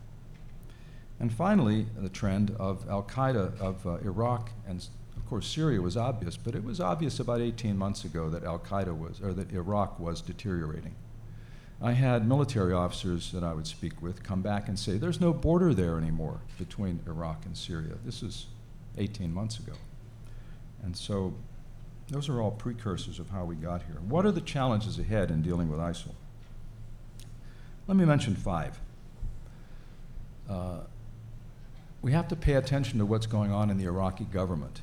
And 1.20 1.33
finally, 1.33 1.87
the 1.96 2.09
trend 2.09 2.55
of 2.59 2.88
Al 2.88 3.05
Qaeda 3.05 3.59
of 3.61 3.87
uh, 3.87 3.96
Iraq 3.99 4.51
and, 4.66 4.87
of 5.16 5.27
course, 5.27 5.46
Syria 5.46 5.81
was 5.81 5.96
obvious, 5.96 6.37
but 6.37 6.55
it 6.55 6.64
was 6.64 6.81
obvious 6.81 7.20
about 7.20 7.40
18 7.40 7.77
months 7.79 8.05
ago 8.05 8.29
that 8.31 8.44
Al 8.44 8.59
Qaeda 8.59 8.96
was, 8.96 9.20
or 9.22 9.33
that 9.35 9.53
Iraq 9.53 10.01
was 10.01 10.20
deteriorating. 10.20 10.94
I 11.81 11.93
had 11.93 12.27
military 12.27 12.73
officers 12.73 13.33
that 13.33 13.45
I 13.45 13.53
would 13.53 13.67
speak 13.67 14.01
with 14.01 14.23
come 14.23 14.41
back 14.41 14.69
and 14.69 14.79
say, 14.79 14.97
there's 14.97 15.21
no 15.21 15.33
border 15.33 15.75
there 15.75 15.99
anymore 15.99 16.41
between 16.59 17.01
Iraq 17.07 17.45
and 17.45 17.57
Syria. 17.57 17.97
This 18.05 18.23
is 18.23 18.47
18 18.97 19.33
months 19.33 19.59
ago. 19.59 19.75
And 20.83 20.97
so 20.97 21.35
those 22.09 22.29
are 22.29 22.41
all 22.41 22.51
precursors 22.51 23.19
of 23.19 23.29
how 23.29 23.45
we 23.45 23.57
got 23.57 23.83
here. 23.83 23.97
What 24.09 24.25
are 24.25 24.33
the 24.33 24.41
challenges 24.41 24.99
ahead 24.99 25.31
in 25.31 25.43
dealing 25.43 25.69
with 25.69 25.79
ISIL? 25.79 26.15
Let 27.87 27.97
me 27.97 28.05
mention 28.05 28.35
five. 28.35 28.81
Uh, 30.49 30.79
we 32.01 32.12
have 32.12 32.29
to 32.29 32.37
pay 32.37 32.55
attention 32.55 32.99
to 33.01 33.07
what's 33.07 33.27
going 33.27 33.53
on 33.53 33.69
in 33.69 33.77
the 33.79 33.85
Iraqi 33.85 34.25
government. 34.25 34.81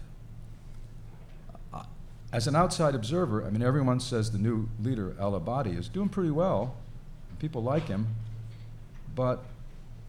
Uh, 1.73 1.83
As 2.31 2.47
an 2.47 2.55
outside 2.55 2.95
observer, 2.95 3.45
I 3.45 3.49
mean, 3.49 3.63
everyone 3.63 3.99
says 3.99 4.31
the 4.31 4.37
new 4.37 4.69
leader, 4.81 5.15
al 5.19 5.39
Abadi, 5.39 5.77
is 5.77 5.87
doing 5.87 6.09
pretty 6.09 6.31
well. 6.31 6.75
People 7.43 7.61
like 7.61 7.89
him. 7.89 8.07
But 9.15 9.43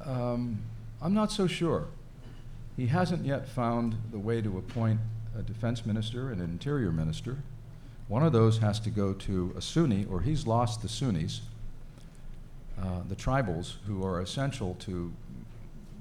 um, 0.05 0.61
I'm 1.03 1.15
not 1.15 1.33
so 1.33 1.49
sure. 1.49 1.87
He 2.77 2.87
hasn't 2.87 3.27
yet 3.27 3.49
found 3.49 3.97
the 4.13 4.21
way 4.21 4.41
to 4.41 4.57
appoint 4.57 5.01
a 5.37 5.43
defense 5.43 5.85
minister 5.85 6.31
and 6.31 6.41
an 6.41 6.49
interior 6.49 6.93
minister. 6.93 7.39
One 8.07 8.23
of 8.23 8.33
those 8.33 8.59
has 8.59 8.79
to 8.79 8.91
go 8.91 9.13
to 9.15 9.53
a 9.57 9.61
Sunni, 9.61 10.07
or 10.09 10.21
he's 10.21 10.47
lost 10.47 10.81
the 10.81 10.89
Sunnis, 10.89 11.41
uh, 12.81 13.01
the 13.09 13.17
tribals, 13.17 13.79
who 13.89 14.05
are 14.05 14.21
essential 14.21 14.77
to 14.83 15.13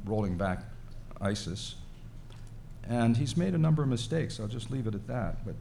rolling 0.05 0.37
back 0.37 0.59
ISIS. 1.19 1.73
And 2.87 3.17
he's 3.17 3.35
made 3.35 3.55
a 3.55 3.57
number 3.57 3.81
of 3.81 3.89
mistakes. 3.89 4.39
I'll 4.39 4.47
just 4.47 4.69
leave 4.69 4.85
it 4.85 4.93
at 4.93 5.07
that. 5.07 5.43
But 5.43 5.55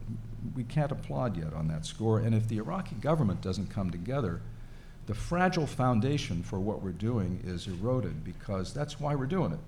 we 0.55 0.65
can't 0.65 0.91
applaud 0.91 1.35
yet 1.35 1.51
on 1.51 1.67
that 1.69 1.83
score. 1.87 2.19
And 2.19 2.35
if 2.35 2.47
the 2.47 2.57
Iraqi 2.57 2.93
government 2.93 3.41
doesn't 3.41 3.71
come 3.71 3.89
together, 3.89 4.39
the 5.05 5.13
fragile 5.13 5.67
foundation 5.67 6.43
for 6.43 6.59
what 6.59 6.81
we're 6.81 6.91
doing 6.91 7.39
is 7.45 7.67
eroded 7.67 8.23
because 8.23 8.73
that's 8.73 8.99
why 8.99 9.15
we're 9.15 9.25
doing 9.25 9.51
it, 9.51 9.59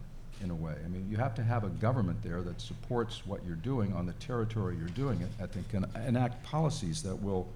in 0.43 0.49
a 0.49 0.55
way. 0.55 0.75
I 0.83 0.87
mean, 0.87 1.07
you 1.09 1.17
have 1.17 1.35
to 1.35 1.43
have 1.43 1.63
a 1.63 1.69
government 1.69 2.21
there 2.23 2.41
that 2.41 2.61
supports 2.61 3.25
what 3.25 3.45
you're 3.45 3.55
doing 3.55 3.93
on 3.93 4.05
the 4.05 4.13
territory 4.13 4.77
you're 4.77 4.87
doing 4.89 5.21
it, 5.21 5.29
and 5.39 5.49
that 5.51 5.69
can 5.69 5.85
enact 6.07 6.43
policies 6.43 7.03
that 7.03 7.15
will 7.15 7.47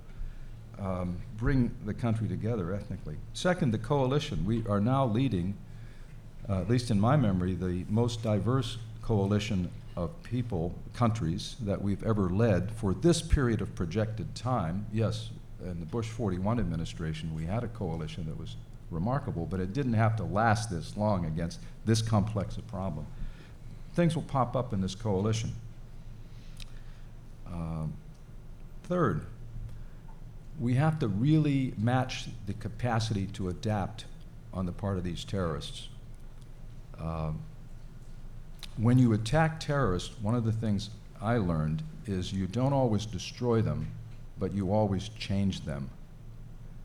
um, 0.80 1.18
bring 1.38 1.72
the 1.86 1.94
country 1.94 2.28
together 2.28 2.74
ethnically. 2.74 3.16
Second, 3.34 3.72
the 3.72 3.78
coalition. 3.78 4.46
We 4.46 4.66
are 4.68 4.80
now 4.80 5.06
leading, 5.06 5.56
uh, 6.50 6.62
at 6.62 6.70
least 6.70 6.92
in 6.92 7.00
my 7.00 7.16
memory, 7.16 7.54
the 7.54 7.86
most 7.90 8.24
diverse 8.24 8.78
coalition 9.02 9.70
of 9.96 10.12
people, 10.24 10.74
countries 10.94 11.56
that 11.62 11.82
we've 11.82 12.04
ever 12.04 12.30
led 12.30 12.72
for 12.72 12.94
this 12.94 13.22
period 13.22 13.62
of 13.62 13.74
projected 13.76 14.34
time. 14.36 14.86
Yes, 14.94 15.30
in 15.64 15.80
the 15.80 15.86
Bush 15.86 16.08
41 16.08 16.60
administration, 16.60 17.34
we 17.36 17.46
had 17.46 17.64
a 17.64 17.68
coalition 17.68 18.26
that 18.26 18.38
was 18.38 18.56
remarkable, 18.92 19.46
but 19.46 19.60
it 19.60 19.74
didn't 19.74 19.94
have 19.94 20.16
to 20.18 20.24
last 20.24 20.70
this 20.70 20.96
long 20.98 21.26
against 21.26 21.60
this 21.86 22.02
complex 22.02 22.58
a 22.58 22.62
problem. 22.62 23.06
Things 23.94 24.16
will 24.16 24.24
pop 24.24 24.56
up 24.56 24.74
in 24.74 24.82
this 24.82 24.96
coalition. 24.96 25.54
Um, 27.48 27.94
third, 28.84 29.22
we 30.60 30.76
have 30.76 31.00
to 31.00 31.08
really 31.08 31.74
match 31.78 32.28
the 32.46 32.54
capacity 32.54 33.28
to 33.28 33.50
adapt 33.50 34.06
on 34.54 34.66
the 34.66 34.72
part 34.72 34.98
of 34.98 35.04
these 35.04 35.24
terrorists. 35.24 35.90
Um, 37.00 37.40
when 38.78 38.98
you 38.98 39.14
attack 39.14 39.60
terrorists, 39.60 40.12
one 40.22 40.36
of 40.36 40.46
the 40.46 40.52
things 40.52 40.90
I 41.22 41.38
learned 41.38 41.84
is 42.06 42.32
you 42.34 42.48
don't 42.48 42.74
always 42.74 43.06
destroy 43.06 43.62
them, 43.62 43.92
but 44.40 44.54
you 44.54 44.72
always 44.72 45.10
change 45.10 45.66
them. 45.66 45.90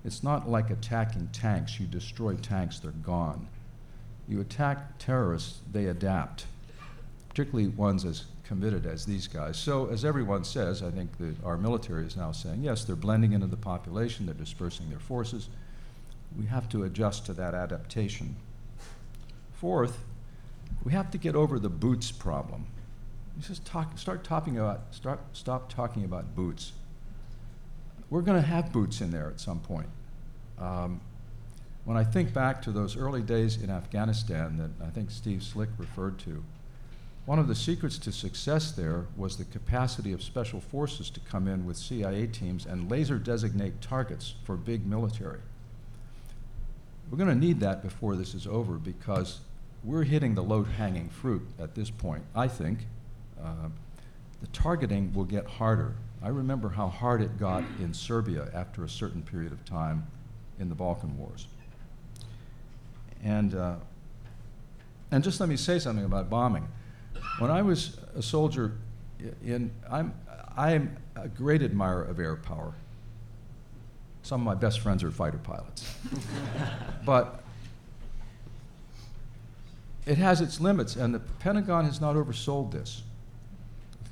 It's 0.04 0.22
not 0.22 0.48
like 0.48 0.70
attacking 0.70 1.28
tanks. 1.32 1.80
You 1.80 1.86
destroy 1.86 2.34
tanks, 2.36 2.78
they're 2.78 2.90
gone. 2.90 3.48
You 4.28 4.40
attack 4.40 4.98
terrorists, 4.98 5.60
they 5.72 5.86
adapt, 5.86 6.46
particularly 7.28 7.68
ones 7.68 8.04
as 8.04 8.24
committed 8.44 8.86
as 8.86 9.06
these 9.06 9.26
guys. 9.26 9.56
So, 9.56 9.86
as 9.86 10.04
everyone 10.04 10.44
says, 10.44 10.82
I 10.82 10.90
think 10.90 11.16
that 11.18 11.34
our 11.44 11.56
military 11.56 12.04
is 12.04 12.16
now 12.16 12.32
saying, 12.32 12.62
yes, 12.62 12.84
they're 12.84 12.96
blending 12.96 13.32
into 13.32 13.46
the 13.46 13.56
population, 13.56 14.26
they're 14.26 14.34
dispersing 14.34 14.90
their 14.90 14.98
forces. 14.98 15.48
We 16.38 16.46
have 16.46 16.68
to 16.70 16.84
adjust 16.84 17.26
to 17.26 17.32
that 17.34 17.54
adaptation. 17.54 18.36
Fourth, 19.54 20.04
we 20.84 20.92
have 20.92 21.10
to 21.12 21.18
get 21.18 21.34
over 21.34 21.58
the 21.58 21.70
boots 21.70 22.10
problem. 22.10 22.66
Let's 23.36 23.48
just 23.48 23.64
talk, 23.64 23.96
start 23.98 24.24
talking 24.24 24.58
about, 24.58 24.82
start, 24.90 25.20
stop 25.32 25.72
talking 25.72 26.04
about 26.04 26.34
boots. 26.34 26.72
We're 28.14 28.22
going 28.22 28.40
to 28.40 28.46
have 28.46 28.70
boots 28.70 29.00
in 29.00 29.10
there 29.10 29.26
at 29.26 29.40
some 29.40 29.58
point. 29.58 29.88
Um, 30.56 31.00
when 31.84 31.96
I 31.96 32.04
think 32.04 32.32
back 32.32 32.62
to 32.62 32.70
those 32.70 32.96
early 32.96 33.22
days 33.22 33.60
in 33.60 33.70
Afghanistan 33.70 34.56
that 34.58 34.86
I 34.86 34.90
think 34.90 35.10
Steve 35.10 35.42
Slick 35.42 35.68
referred 35.78 36.20
to, 36.20 36.44
one 37.26 37.40
of 37.40 37.48
the 37.48 37.56
secrets 37.56 37.98
to 37.98 38.12
success 38.12 38.70
there 38.70 39.06
was 39.16 39.36
the 39.36 39.44
capacity 39.44 40.12
of 40.12 40.22
special 40.22 40.60
forces 40.60 41.10
to 41.10 41.18
come 41.28 41.48
in 41.48 41.66
with 41.66 41.76
CIA 41.76 42.28
teams 42.28 42.66
and 42.66 42.88
laser 42.88 43.18
designate 43.18 43.80
targets 43.80 44.34
for 44.44 44.54
big 44.54 44.86
military. 44.86 45.40
We're 47.10 47.18
going 47.18 47.30
to 47.30 47.46
need 47.46 47.58
that 47.58 47.82
before 47.82 48.14
this 48.14 48.32
is 48.32 48.46
over 48.46 48.74
because 48.74 49.40
we're 49.82 50.04
hitting 50.04 50.36
the 50.36 50.44
low 50.44 50.62
hanging 50.62 51.08
fruit 51.08 51.44
at 51.58 51.74
this 51.74 51.90
point, 51.90 52.22
I 52.32 52.46
think. 52.46 52.86
Uh, 53.42 53.70
the 54.40 54.46
targeting 54.46 55.12
will 55.12 55.24
get 55.24 55.48
harder. 55.48 55.96
I 56.24 56.28
remember 56.28 56.70
how 56.70 56.88
hard 56.88 57.20
it 57.20 57.38
got 57.38 57.62
in 57.78 57.92
Serbia 57.92 58.48
after 58.54 58.82
a 58.82 58.88
certain 58.88 59.20
period 59.22 59.52
of 59.52 59.62
time 59.66 60.06
in 60.58 60.70
the 60.70 60.74
Balkan 60.74 61.18
Wars. 61.18 61.46
And, 63.22 63.54
uh, 63.54 63.74
and 65.10 65.22
just 65.22 65.38
let 65.38 65.50
me 65.50 65.56
say 65.56 65.78
something 65.78 66.06
about 66.06 66.30
bombing. 66.30 66.66
When 67.40 67.50
I 67.50 67.60
was 67.60 67.98
a 68.16 68.22
soldier 68.22 68.72
in, 69.44 69.70
I'm, 69.90 70.14
I'm 70.56 70.96
a 71.14 71.28
great 71.28 71.60
admirer 71.60 72.04
of 72.04 72.18
air 72.18 72.36
power. 72.36 72.72
Some 74.22 74.40
of 74.40 74.46
my 74.46 74.54
best 74.54 74.80
friends 74.80 75.04
are 75.04 75.10
fighter 75.10 75.36
pilots. 75.36 75.94
but 77.04 77.44
it 80.06 80.16
has 80.16 80.40
its 80.40 80.58
limits, 80.58 80.96
and 80.96 81.14
the 81.14 81.20
Pentagon 81.20 81.84
has 81.84 82.00
not 82.00 82.16
oversold 82.16 82.72
this. 82.72 83.02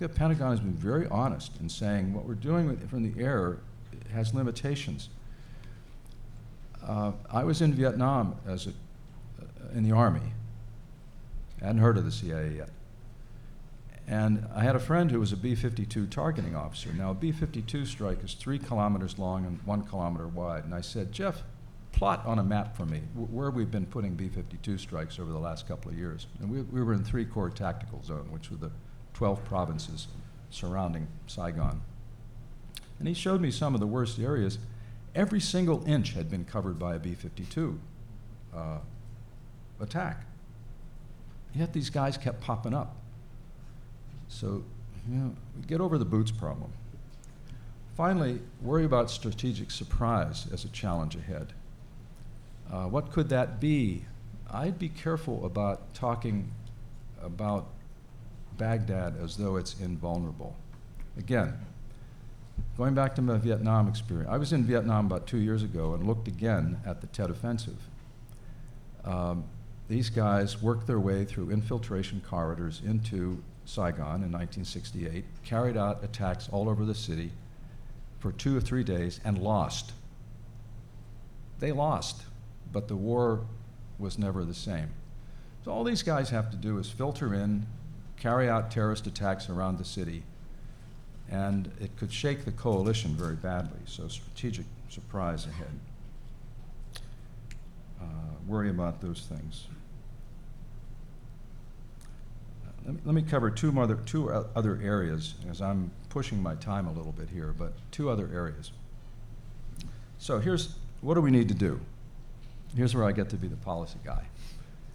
The 0.03 0.09
Pentagon 0.09 0.51
has 0.51 0.59
been 0.59 0.73
very 0.73 1.07
honest 1.07 1.53
in 1.61 1.69
saying 1.69 2.13
what 2.13 2.25
we're 2.25 2.35
doing 2.35 2.67
with, 2.67 2.91
from 2.91 3.09
the 3.09 3.23
air 3.23 3.59
has 4.13 4.35
limitations. 4.35 5.09
Uh, 6.85 7.13
I 7.31 7.45
was 7.45 7.63
in 7.63 7.73
Vietnam 7.73 8.35
as 8.45 8.67
a, 8.67 8.71
uh, 8.71 9.45
in 9.77 9.85
the 9.85 9.93
Army. 9.93 10.33
I 11.61 11.67
hadn't 11.67 11.83
heard 11.83 11.99
of 11.99 12.05
the 12.05 12.11
CIA 12.11 12.57
yet. 12.57 12.71
And 14.09 14.45
I 14.53 14.65
had 14.65 14.75
a 14.75 14.81
friend 14.81 15.09
who 15.09 15.21
was 15.21 15.33
a 15.33 15.37
B 15.37 15.55
52 15.55 16.09
targeting 16.09 16.57
officer. 16.57 16.93
Now, 16.93 17.13
a 17.13 17.15
B 17.15 17.31
52 17.31 17.87
strike 17.87 18.25
is 18.25 18.35
three 18.35 18.59
kilometers 18.59 19.21
long 19.21 19.47
and 19.47 19.63
one 19.63 19.85
kilometer 19.85 20.27
wide. 20.27 20.65
And 20.65 20.75
I 20.75 20.81
said, 20.81 21.13
Jeff, 21.13 21.45
plot 21.93 22.27
on 22.27 22.41
a 22.41 22.45
map 22.45 22.77
for 22.77 22.87
me 22.87 23.03
where 23.15 23.53
we've 23.53 23.71
been 23.71 23.87
putting 23.87 24.15
B 24.15 24.29
52 24.29 24.79
strikes 24.79 25.21
over 25.21 25.31
the 25.31 25.39
last 25.39 25.69
couple 25.69 25.93
of 25.93 25.97
years. 25.97 26.27
And 26.41 26.51
we, 26.51 26.63
we 26.63 26.83
were 26.83 26.93
in 26.93 27.05
three 27.05 27.25
Corps 27.25 27.51
tactical 27.51 28.03
zone, 28.03 28.33
which 28.33 28.51
were 28.51 28.57
the 28.57 28.73
12 29.15 29.45
provinces 29.45 30.09
surrounding 30.51 31.09
Saigon. 31.27 31.83
And 32.99 33.09
he 33.09 33.15
showed 33.15 33.41
me 33.41 33.51
some 33.51 33.75
of 33.75 33.81
the 33.81 33.87
worst 33.87 34.19
areas. 34.19 34.59
Every 35.15 35.41
single 35.41 35.83
inch 35.87 36.13
had 36.13 36.31
been 36.31 36.45
covered 36.45 36.79
by 36.79 36.95
a 36.95 36.99
B 36.99 37.15
52 37.15 37.81
uh, 38.55 38.79
attack. 39.81 40.25
Yet 41.55 41.73
these 41.73 41.91
guys 41.91 42.17
kept 42.17 42.41
popping 42.41 42.75
up. 42.75 42.97
So, 44.29 44.65
you 45.09 45.15
know, 45.15 45.35
get 45.67 45.81
over 45.81 45.99
the 45.99 46.05
boots 46.05 46.31
problem. 46.31 46.73
Finally, 47.97 48.41
worry 48.63 48.85
about 48.85 49.11
strategic 49.11 49.71
surprise 49.71 50.47
as 50.53 50.65
a 50.65 50.69
challenge 50.69 51.15
ahead. 51.15 51.53
Uh, 52.71 52.85
what 52.85 53.13
could 53.13 53.29
that 53.29 53.61
be? 53.61 54.07
I'd 54.51 54.79
be 54.79 54.89
careful 54.89 55.45
about 55.45 55.93
talking 55.93 56.53
about 57.23 57.67
Baghdad 58.63 59.17
as 59.21 59.37
though 59.37 59.57
it's 59.57 59.75
invulnerable. 59.81 60.55
Again, 61.19 61.53
going 62.77 62.95
back 62.95 63.17
to 63.17 63.23
my 63.23 63.37
Vietnam 63.37 63.89
experience, 63.89 64.31
I 64.31 64.37
was 64.37 64.53
in 64.53 64.63
Vietnam 64.63 65.07
about 65.07 65.27
two 65.27 65.39
years 65.41 65.65
ago 65.65 65.95
and 65.95 66.07
looked 66.07 66.29
again 66.29 66.81
at 66.87 67.01
the 67.01 67.09
Tet 67.09 67.29
Offensive. 67.29 67.81
Um, 69.05 69.43
these 69.89 70.11
guys 70.11 70.63
worked 70.63 70.87
their 70.87 71.01
way 71.01 71.25
through 71.25 71.51
infiltration 71.51 72.23
corridors 72.25 72.81
into 72.87 73.43
Saigon 73.65 74.23
in 74.23 74.31
1968, 74.31 75.25
carried 75.45 75.77
out 75.77 76.05
attacks 76.05 76.49
all 76.53 76.69
over 76.69 76.85
the 76.85 76.95
city 76.95 77.33
for 78.21 78.31
two 78.31 78.57
or 78.57 78.61
three 78.61 78.85
days, 78.85 79.19
and 79.25 79.39
lost. 79.39 79.91
They 81.59 81.73
lost, 81.73 82.23
but 82.73 82.87
the 82.87 82.95
war 82.95 83.41
was 83.99 84.21
never 84.21 84.45
the 84.45 84.55
same. 84.55 84.91
So 85.65 85.73
all 85.73 85.83
these 85.83 86.05
guys 86.05 86.31
have 86.31 86.49
to 86.53 86.57
do 86.57 86.79
is 86.79 86.89
filter 86.89 87.35
in, 87.35 87.67
carry 88.23 88.49
out 88.49 88.71
terrorist 88.71 89.09
attacks 89.09 89.49
around 89.49 89.79
the 89.79 89.85
city, 89.85 90.23
and 91.29 91.73
it 91.81 91.97
could 91.97 92.13
shake 92.13 92.45
the 92.45 92.53
coalition 92.53 93.11
very 93.17 93.35
badly. 93.35 93.81
So 93.85 94.07
strategic 94.07 94.65
surprise 94.89 95.47
ahead. 95.47 95.81
Uh, 98.01 98.05
worry 98.47 98.71
about 98.71 99.01
those 99.01 99.27
things. 99.29 99.67
Let 102.85 102.95
me, 102.95 103.01
let 103.05 103.15
me 103.15 103.23
cover 103.23 103.51
two 103.51 103.77
other, 103.81 103.97
two 104.07 104.31
other 104.31 104.79
areas, 104.83 105.35
as 105.51 105.61
I'm 105.61 105.91
pushing 106.09 106.41
my 106.41 106.55
time 106.57 106.87
a 106.87 106.93
little 106.93 107.13
bit 107.13 107.29
here, 107.29 107.53
but 107.57 107.73
two 107.91 108.09
other 108.09 108.31
areas. 108.33 108.71
So 110.19 110.39
here's, 110.39 110.77
what 111.01 111.15
do 111.15 111.21
we 111.21 111.33
need 111.33 111.49
to 111.49 111.55
do? 111.55 111.81
Here's 112.77 112.95
where 112.95 113.05
I 113.05 113.11
get 113.11 113.29
to 113.31 113.37
be 113.37 113.49
the 113.49 113.57
policy 113.57 113.99
guy. 114.05 114.25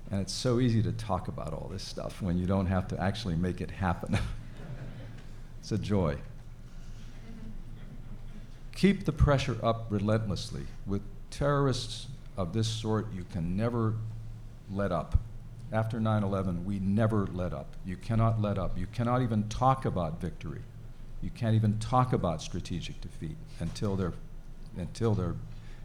And 0.09 0.21
it's 0.21 0.33
so 0.33 0.59
easy 0.59 0.81
to 0.83 0.91
talk 0.93 1.27
about 1.27 1.53
all 1.53 1.69
this 1.71 1.83
stuff 1.83 2.21
when 2.21 2.37
you 2.37 2.45
don't 2.45 2.67
have 2.67 2.87
to 2.89 3.01
actually 3.01 3.35
make 3.35 3.59
it 3.59 3.71
happen. 3.71 4.17
it's 5.59 5.71
a 5.71 5.77
joy. 5.77 6.17
Keep 8.75 9.05
the 9.05 9.11
pressure 9.11 9.57
up 9.63 9.87
relentlessly. 9.89 10.63
With 10.85 11.01
terrorists 11.29 12.07
of 12.37 12.53
this 12.53 12.67
sort, 12.67 13.11
you 13.13 13.25
can 13.31 13.57
never 13.57 13.95
let 14.71 14.91
up. 14.91 15.17
After 15.73 15.99
9 15.99 16.23
11, 16.23 16.63
we 16.63 16.79
never 16.79 17.27
let 17.27 17.53
up. 17.53 17.75
You 17.85 17.97
cannot 17.97 18.41
let 18.41 18.57
up. 18.57 18.77
You 18.77 18.87
cannot 18.87 19.21
even 19.21 19.49
talk 19.49 19.83
about 19.83 20.21
victory. 20.21 20.61
You 21.21 21.31
can't 21.31 21.55
even 21.55 21.79
talk 21.79 22.13
about 22.13 22.41
strategic 22.41 23.01
defeat 23.01 23.35
until 23.59 23.95
they're, 23.95 24.13
until 24.77 25.13
they're, 25.13 25.35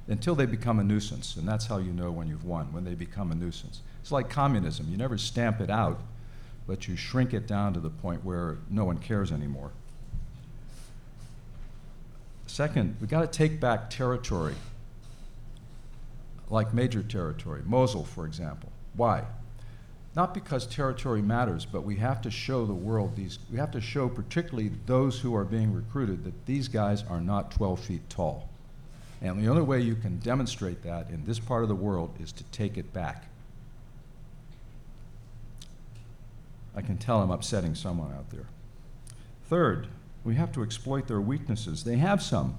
until 0.07 0.35
they 0.35 0.47
become 0.47 0.79
a 0.79 0.85
nuisance. 0.85 1.37
And 1.37 1.49
that's 1.49 1.67
how 1.67 1.79
you 1.79 1.93
know 1.93 2.13
when 2.13 2.29
you've 2.29 2.45
won, 2.45 2.73
when 2.73 2.85
they 2.85 2.95
become 2.95 3.33
a 3.33 3.35
nuisance. 3.35 3.81
It's 4.03 4.11
like 4.11 4.29
communism. 4.29 4.89
You 4.91 4.97
never 4.97 5.17
stamp 5.17 5.61
it 5.61 5.71
out, 5.71 6.01
but 6.67 6.89
you 6.89 6.97
shrink 6.97 7.33
it 7.33 7.47
down 7.47 7.73
to 7.75 7.81
the 7.81 7.89
point 7.89 8.25
where 8.25 8.59
no 8.69 8.85
one 8.85 8.99
cares 8.99 9.31
anymore. 9.31 9.71
Second, 12.47 12.97
we've 13.01 13.09
got 13.09 13.21
to 13.21 13.39
take 13.39 13.61
back 13.61 13.89
territory, 13.89 14.57
like 16.51 16.75
major 16.75 17.03
territory, 17.03 17.63
Mosul, 17.65 18.05
for 18.05 18.27
example. 18.27 18.71
Why? 18.95 19.25
Not 20.15 20.35
because 20.35 20.67
territory 20.67 21.23
matters, 21.23 21.65
but 21.65 21.85
we 21.85 21.97
have 21.97 22.21
to 22.23 22.31
show 22.31 22.67
the 22.67 22.75
world 22.75 23.17
these, 23.17 23.39
we 23.51 23.57
have 23.57 23.71
to 23.71 23.81
show 23.81 24.09
particularly 24.09 24.73
those 24.85 25.21
who 25.21 25.35
are 25.35 25.45
being 25.45 25.73
recruited 25.73 26.25
that 26.25 26.45
these 26.45 26.69
guys 26.69 27.05
are 27.09 27.21
not 27.21 27.53
12 27.53 27.81
feet 27.81 28.11
tall. 28.11 28.49
And 29.23 29.43
the 29.43 29.49
only 29.49 29.63
way 29.63 29.81
you 29.81 29.95
can 29.95 30.19
demonstrate 30.19 30.83
that 30.83 31.09
in 31.09 31.25
this 31.25 31.39
part 31.39 31.63
of 31.63 31.69
the 31.69 31.75
world 31.75 32.11
is 32.21 32.33
to 32.33 32.45
take 32.45 32.77
it 32.77 32.93
back. 32.93 33.29
I 36.75 36.81
can 36.81 36.97
tell 36.97 37.21
I'm 37.21 37.31
upsetting 37.31 37.75
someone 37.75 38.13
out 38.13 38.31
there. 38.31 38.47
Third, 39.49 39.89
we 40.25 40.35
have 40.37 40.53
to 40.53 40.63
exploit 40.63 41.09
their 41.09 41.21
weaknesses. 41.21 41.85
They 41.85 41.97
have 41.97 42.23
some. 42.23 42.57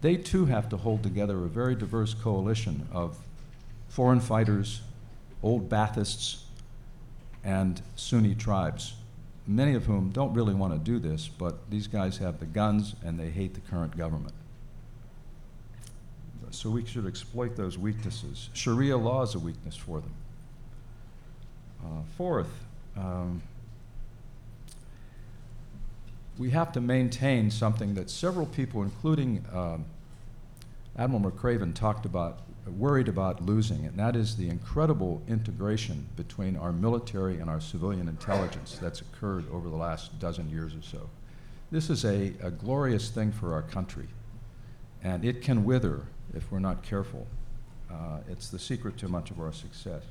They 0.00 0.16
too 0.16 0.46
have 0.46 0.68
to 0.70 0.76
hold 0.78 1.02
together 1.02 1.44
a 1.44 1.48
very 1.48 1.74
diverse 1.74 2.14
coalition 2.14 2.88
of 2.92 3.18
foreign 3.88 4.20
fighters, 4.20 4.80
old 5.42 5.68
Baathists, 5.68 6.42
and 7.44 7.82
Sunni 7.96 8.34
tribes, 8.34 8.94
many 9.46 9.74
of 9.74 9.86
whom 9.86 10.10
don't 10.10 10.32
really 10.32 10.54
want 10.54 10.72
to 10.72 10.78
do 10.78 10.98
this, 10.98 11.28
but 11.28 11.70
these 11.70 11.86
guys 11.86 12.18
have 12.18 12.38
the 12.38 12.46
guns 12.46 12.94
and 13.04 13.18
they 13.18 13.30
hate 13.30 13.54
the 13.54 13.60
current 13.60 13.96
government. 13.96 14.34
So 16.52 16.68
we 16.68 16.84
should 16.84 17.06
exploit 17.06 17.56
those 17.56 17.78
weaknesses. 17.78 18.50
Sharia 18.54 18.96
law 18.96 19.22
is 19.22 19.34
a 19.34 19.38
weakness 19.38 19.76
for 19.76 20.00
them. 20.00 20.12
Uh, 21.84 22.02
fourth, 22.16 22.50
um, 22.96 23.40
we 26.40 26.48
have 26.48 26.72
to 26.72 26.80
maintain 26.80 27.50
something 27.50 27.92
that 27.92 28.08
several 28.08 28.46
people, 28.46 28.82
including 28.82 29.44
um, 29.52 29.84
Admiral 30.96 31.30
McRaven, 31.30 31.74
talked 31.74 32.06
about, 32.06 32.38
worried 32.78 33.08
about 33.08 33.44
losing, 33.44 33.84
and 33.84 33.94
that 33.98 34.16
is 34.16 34.36
the 34.36 34.48
incredible 34.48 35.20
integration 35.28 36.08
between 36.16 36.56
our 36.56 36.72
military 36.72 37.38
and 37.40 37.50
our 37.50 37.60
civilian 37.60 38.08
intelligence 38.08 38.78
that's 38.80 39.02
occurred 39.02 39.44
over 39.52 39.68
the 39.68 39.76
last 39.76 40.18
dozen 40.18 40.48
years 40.48 40.74
or 40.74 40.80
so. 40.80 41.10
This 41.70 41.90
is 41.90 42.06
a, 42.06 42.32
a 42.42 42.50
glorious 42.50 43.10
thing 43.10 43.32
for 43.32 43.52
our 43.52 43.62
country, 43.62 44.08
and 45.02 45.26
it 45.26 45.42
can 45.42 45.62
wither 45.62 46.06
if 46.34 46.50
we're 46.50 46.58
not 46.58 46.82
careful. 46.82 47.26
Uh, 47.92 48.20
it's 48.30 48.48
the 48.48 48.58
secret 48.58 48.96
to 48.96 49.08
much 49.08 49.30
of 49.30 49.40
our 49.40 49.52
success. 49.52 50.04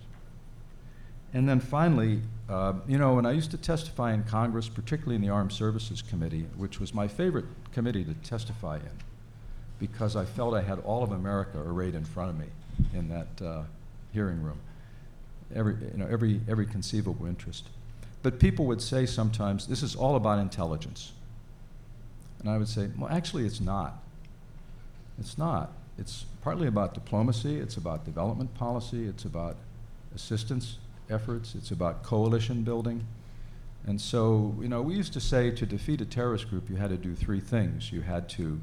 And 1.34 1.48
then 1.48 1.60
finally, 1.60 2.22
uh, 2.50 2.74
you 2.88 2.98
know, 2.98 3.14
when 3.14 3.26
I 3.26 3.32
used 3.32 3.52
to 3.52 3.58
testify 3.58 4.14
in 4.14 4.24
Congress, 4.24 4.68
particularly 4.68 5.16
in 5.16 5.22
the 5.22 5.30
Armed 5.30 5.54
Services 5.54 6.02
Committee, 6.02 6.48
which 6.58 6.80
was 6.80 6.94
my 6.94 7.08
favorite 7.08 7.46
committee 7.72 8.04
to 8.04 8.14
testify 8.28 8.78
in, 8.78 8.90
because 9.80 10.16
I 10.16 10.26
felt 10.26 10.56
I 10.56 10.62
had 10.62 10.80
all 10.80 11.04
of 11.04 11.12
America 11.12 11.60
arrayed 11.60 11.94
in 11.94 12.04
front 12.04 12.32
of 12.32 12.40
me 12.40 12.48
in 12.94 13.10
that 13.10 13.46
uh, 13.46 13.62
hearing 14.12 14.42
room, 14.42 14.60
every, 15.54 15.76
you 15.76 15.98
know, 15.98 16.08
every, 16.10 16.42
every 16.50 16.66
conceivable 16.66 17.28
interest. 17.28 17.66
But 18.24 18.40
people 18.40 18.66
would 18.66 18.82
say 18.82 19.06
sometimes, 19.06 19.68
this 19.68 19.84
is 19.84 19.96
all 19.96 20.16
about 20.16 20.40
intelligence. 20.40 21.14
And 22.40 22.50
I 22.50 22.58
would 22.58 22.68
say, 22.68 22.90
well, 22.98 23.12
actually, 23.12 23.46
it's 23.46 23.62
not. 23.62 24.00
It's 25.20 25.38
not. 25.38 25.72
It's 25.98 26.26
partly 26.42 26.68
about 26.68 26.94
diplomacy, 26.94 27.60
it's 27.60 27.78
about 27.78 28.06
development 28.06 28.54
policy, 28.56 29.06
it's 29.06 29.26
about 29.26 29.58
assistance 30.16 30.78
efforts, 31.10 31.56
it's 31.56 31.72
about 31.72 32.04
coalition 32.04 32.64
building. 32.64 33.06
And 33.86 34.00
so, 34.00 34.56
you 34.62 34.68
know, 34.68 34.82
we 34.82 34.96
used 34.96 35.14
to 35.14 35.20
say 35.20 35.52
to 35.52 35.66
defeat 35.66 36.02
a 36.02 36.06
terrorist 36.06 36.50
group, 36.50 36.70
you 36.70 36.76
had 36.76 36.90
to 36.90 36.98
do 36.98 37.16
three 37.16 37.40
things. 37.40 37.92
You 37.92 38.02
had 38.02 38.30
to 38.30 38.60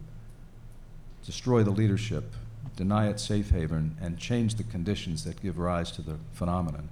destroy 1.24 1.62
the 1.62 1.70
leadership, 1.70 2.34
deny 2.76 3.08
it 3.08 3.18
safe 3.18 3.50
haven, 3.50 3.96
and 4.00 4.18
change 4.18 4.54
the 4.54 4.64
conditions 4.64 5.24
that 5.24 5.42
give 5.42 5.58
rise 5.58 5.90
to 5.92 6.02
the 6.02 6.18
phenomenon. 6.32 6.88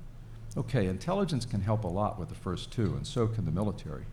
Okay, 0.56 0.86
intelligence 0.86 1.44
can 1.44 1.60
help 1.60 1.84
a 1.84 1.88
lot 1.88 2.18
with 2.18 2.28
the 2.28 2.34
first 2.34 2.70
two, 2.70 2.94
and 2.94 3.06
so 3.06 3.26
can 3.26 3.44
the 3.44 3.50
military. 3.50 4.04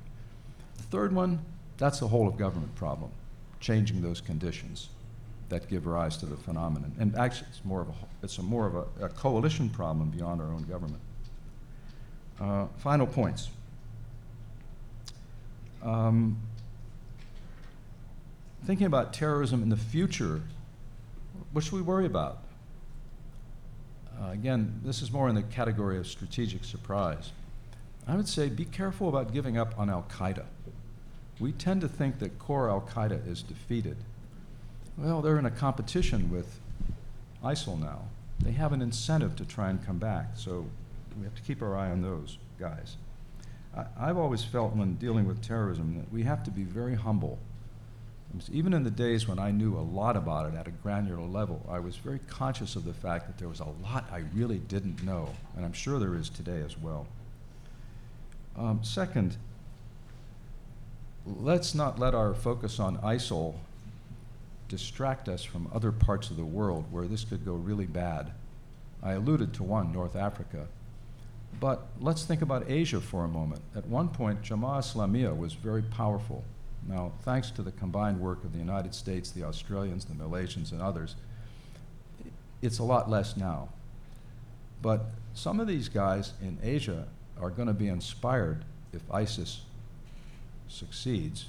The 0.77 0.84
third 0.84 1.13
one, 1.13 1.39
that's 1.77 2.01
a 2.01 2.08
whole 2.08 2.27
of 2.27 2.38
government 2.38 2.75
problem, 2.75 3.12
changing 3.60 4.01
those 4.01 4.21
conditions 4.21 4.89
that 5.49 5.69
give 5.69 5.86
rise 5.86 6.17
to 6.17 6.25
the 6.25 6.38
phenomenon. 6.38 6.93
And 6.99 7.15
actually, 7.15 7.47
it's 7.49 7.63
more 7.63 7.82
of 7.82 7.89
a, 7.89 7.93
it's 8.23 8.38
a 8.38 8.43
more 8.43 8.67
of 8.67 8.75
a, 8.75 9.06
a 9.06 9.10
coalition 9.10 9.69
problem 9.69 10.10
beyond 10.10 10.41
our 10.41 10.47
own 10.47 10.63
government. 10.63 11.01
Uh, 12.41 12.65
final 12.77 13.06
points. 13.06 13.49
Um, 15.84 16.38
thinking 18.65 18.88
about 18.88 19.13
terrorism 19.13 19.62
in 19.62 19.69
the 19.69 19.77
future, 19.77 20.41
what 21.51 21.63
should 21.63 21.73
we 21.73 21.82
worry 21.84 22.08
about? 22.08 22.39
Uh, 24.19 24.32
again, 24.32 24.80
this 24.84 25.04
is 25.04 25.12
more 25.12 25.30
in 25.30 25.36
the 25.36 25.43
category 25.43 25.99
of 25.99 26.08
strategic 26.08 26.63
surprise. 26.63 27.32
I 28.08 28.15
would 28.15 28.27
say 28.27 28.49
be 28.49 28.65
careful 28.65 29.08
about 29.08 29.34
giving 29.34 29.58
up 29.58 29.77
on 29.77 29.89
Al 29.89 30.06
Qaeda. 30.10 30.45
We 31.39 31.51
tend 31.51 31.82
to 31.82 31.88
think 31.88 32.17
that 32.19 32.39
core 32.39 32.69
Al 32.69 32.82
Qaeda 32.82 33.27
is 33.27 33.43
defeated. 33.43 33.97
Well, 34.97 35.21
they're 35.21 35.38
in 35.38 35.45
a 35.45 35.51
competition 35.51 36.32
with 36.32 36.60
ISIL 37.43 37.80
now. 37.80 38.01
They 38.39 38.51
have 38.54 38.73
an 38.73 38.82
incentive 38.82 39.35
to 39.35 39.46
try 39.46 39.69
and 39.69 39.85
come 39.85 40.00
back, 40.00 40.31
so 40.35 40.65
we 41.18 41.24
have 41.24 41.36
to 41.36 41.42
keep 41.42 41.62
our 41.62 41.76
eye 41.76 41.90
on 41.90 42.02
those 42.02 42.38
guys. 42.60 42.98
I, 43.76 43.86
I've 44.00 44.18
always 44.18 44.44
felt 44.44 44.76
when 44.76 44.96
dealing 44.96 45.28
with 45.28 45.42
terrorism 45.42 45.98
that 45.98 46.12
we 46.12 46.24
have 46.24 46.44
to 46.44 46.52
be 46.52 46.64
very 46.64 46.96
humble. 46.96 47.40
Even 48.50 48.74
in 48.74 48.84
the 48.84 48.92
days 48.92 49.28
when 49.28 49.40
I 49.40 49.52
knew 49.52 49.78
a 49.78 49.82
lot 49.82 50.16
about 50.16 50.54
it 50.54 50.58
at 50.58 50.68
a 50.68 50.72
granular 50.72 51.22
level, 51.22 51.66
I 51.70 51.80
was 51.80 51.98
very 51.98 52.20
conscious 52.30 52.78
of 52.78 52.86
the 52.86 52.94
fact 52.94 53.28
that 53.28 53.38
there 53.38 53.50
was 53.50 53.60
a 53.60 53.68
lot 53.84 54.06
I 54.12 54.24
really 54.34 54.60
didn't 54.60 55.04
know, 55.04 55.30
and 55.56 55.66
I'm 55.66 55.74
sure 55.74 56.00
there 56.00 56.16
is 56.16 56.30
today 56.30 56.62
as 56.62 56.78
well. 56.78 57.08
Um, 58.58 58.80
second, 58.84 59.36
let's 61.26 61.76
not 61.76 62.00
let 62.00 62.16
our 62.16 62.34
focus 62.34 62.80
on 62.80 62.98
ISIL 63.00 63.56
distract 64.70 65.28
us 65.28 65.44
from 65.44 65.70
other 65.74 65.92
parts 65.92 66.30
of 66.30 66.38
the 66.38 66.46
world 66.46 66.86
where 66.90 67.06
this 67.06 67.26
could 67.26 67.44
go 67.44 67.54
really 67.54 67.86
bad. 67.86 68.32
I 69.04 69.14
alluded 69.14 69.54
to 69.56 69.64
one, 69.64 69.92
North 69.92 70.16
Africa. 70.16 70.68
But 71.60 71.87
let's 71.99 72.23
think 72.23 72.41
about 72.41 72.69
Asia 72.69 72.99
for 72.99 73.23
a 73.23 73.27
moment. 73.27 73.62
At 73.75 73.85
one 73.87 74.10
point, 74.10 74.41
Jemaah 74.41 74.79
Islamiyah 74.79 75.37
was 75.37 75.54
very 75.54 75.81
powerful. 75.83 76.43
Now, 76.87 77.12
thanks 77.21 77.52
to 77.52 77.62
the 77.62 77.71
combined 77.71 78.19
work 78.19 78.43
of 78.43 78.54
the 78.54 78.60
United 78.60 78.95
States, 78.95 79.29
the 79.31 79.43
Australians, 79.43 80.06
the 80.06 80.15
Malaysians, 80.15 80.71
and 80.71 80.81
others, 80.81 81.15
it's 82.62 82.79
a 82.79 82.83
lot 82.83 83.10
less 83.10 83.37
now. 83.37 83.69
But 84.81 85.06
some 85.33 85.60
of 85.60 85.67
these 85.67 85.89
guys 85.89 86.33
in 86.41 86.58
Asia 86.63 87.08
are 87.39 87.49
going 87.49 87.67
to 87.67 87.73
be 87.73 87.87
inspired 87.87 88.65
if 88.93 89.02
ISIS 89.12 89.62
succeeds. 90.67 91.47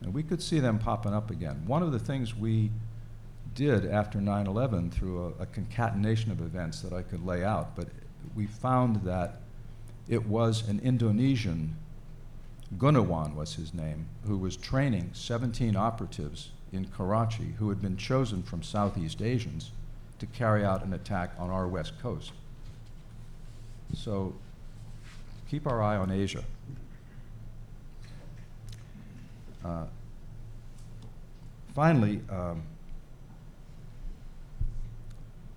And 0.00 0.12
we 0.12 0.22
could 0.22 0.42
see 0.42 0.60
them 0.60 0.78
popping 0.78 1.14
up 1.14 1.30
again. 1.30 1.62
One 1.66 1.82
of 1.82 1.92
the 1.92 1.98
things 1.98 2.34
we 2.34 2.70
did 3.54 3.86
after 3.86 4.20
9 4.20 4.46
11 4.46 4.90
through 4.90 5.34
a, 5.38 5.42
a, 5.42 5.46
concatenation 5.46 6.30
of 6.30 6.40
events 6.40 6.80
that 6.82 6.92
I 6.92 7.02
could 7.02 7.24
lay 7.24 7.44
out, 7.44 7.74
but 7.74 7.88
we 8.34 8.46
found 8.46 9.02
that 9.04 9.40
it 10.08 10.26
was 10.26 10.66
an 10.68 10.80
Indonesian, 10.80 11.76
Gunawan 12.76 13.34
was 13.34 13.54
his 13.54 13.74
name, 13.74 14.08
who 14.26 14.36
was 14.38 14.56
training 14.56 15.10
17 15.12 15.76
operatives 15.76 16.50
in 16.72 16.86
Karachi 16.86 17.54
who 17.58 17.68
had 17.68 17.80
been 17.80 17.96
chosen 17.96 18.42
from 18.42 18.62
Southeast 18.62 19.22
Asians 19.22 19.72
to 20.18 20.26
carry 20.26 20.64
out 20.64 20.84
an 20.84 20.92
attack 20.92 21.32
on 21.38 21.50
our 21.50 21.66
west 21.66 21.92
coast. 22.02 22.32
So 23.94 24.34
keep 25.48 25.66
our 25.66 25.82
eye 25.82 25.96
on 25.96 26.10
Asia. 26.10 26.44
Uh, 29.64 29.84
finally, 31.74 32.20
um, 32.30 32.62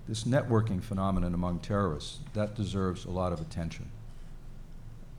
this 0.08 0.24
networking 0.24 0.82
phenomenon 0.82 1.34
among 1.34 1.60
terrorists, 1.60 2.18
that 2.34 2.54
deserves 2.54 3.04
a 3.04 3.10
lot 3.10 3.32
of 3.32 3.40
attention. 3.40 3.88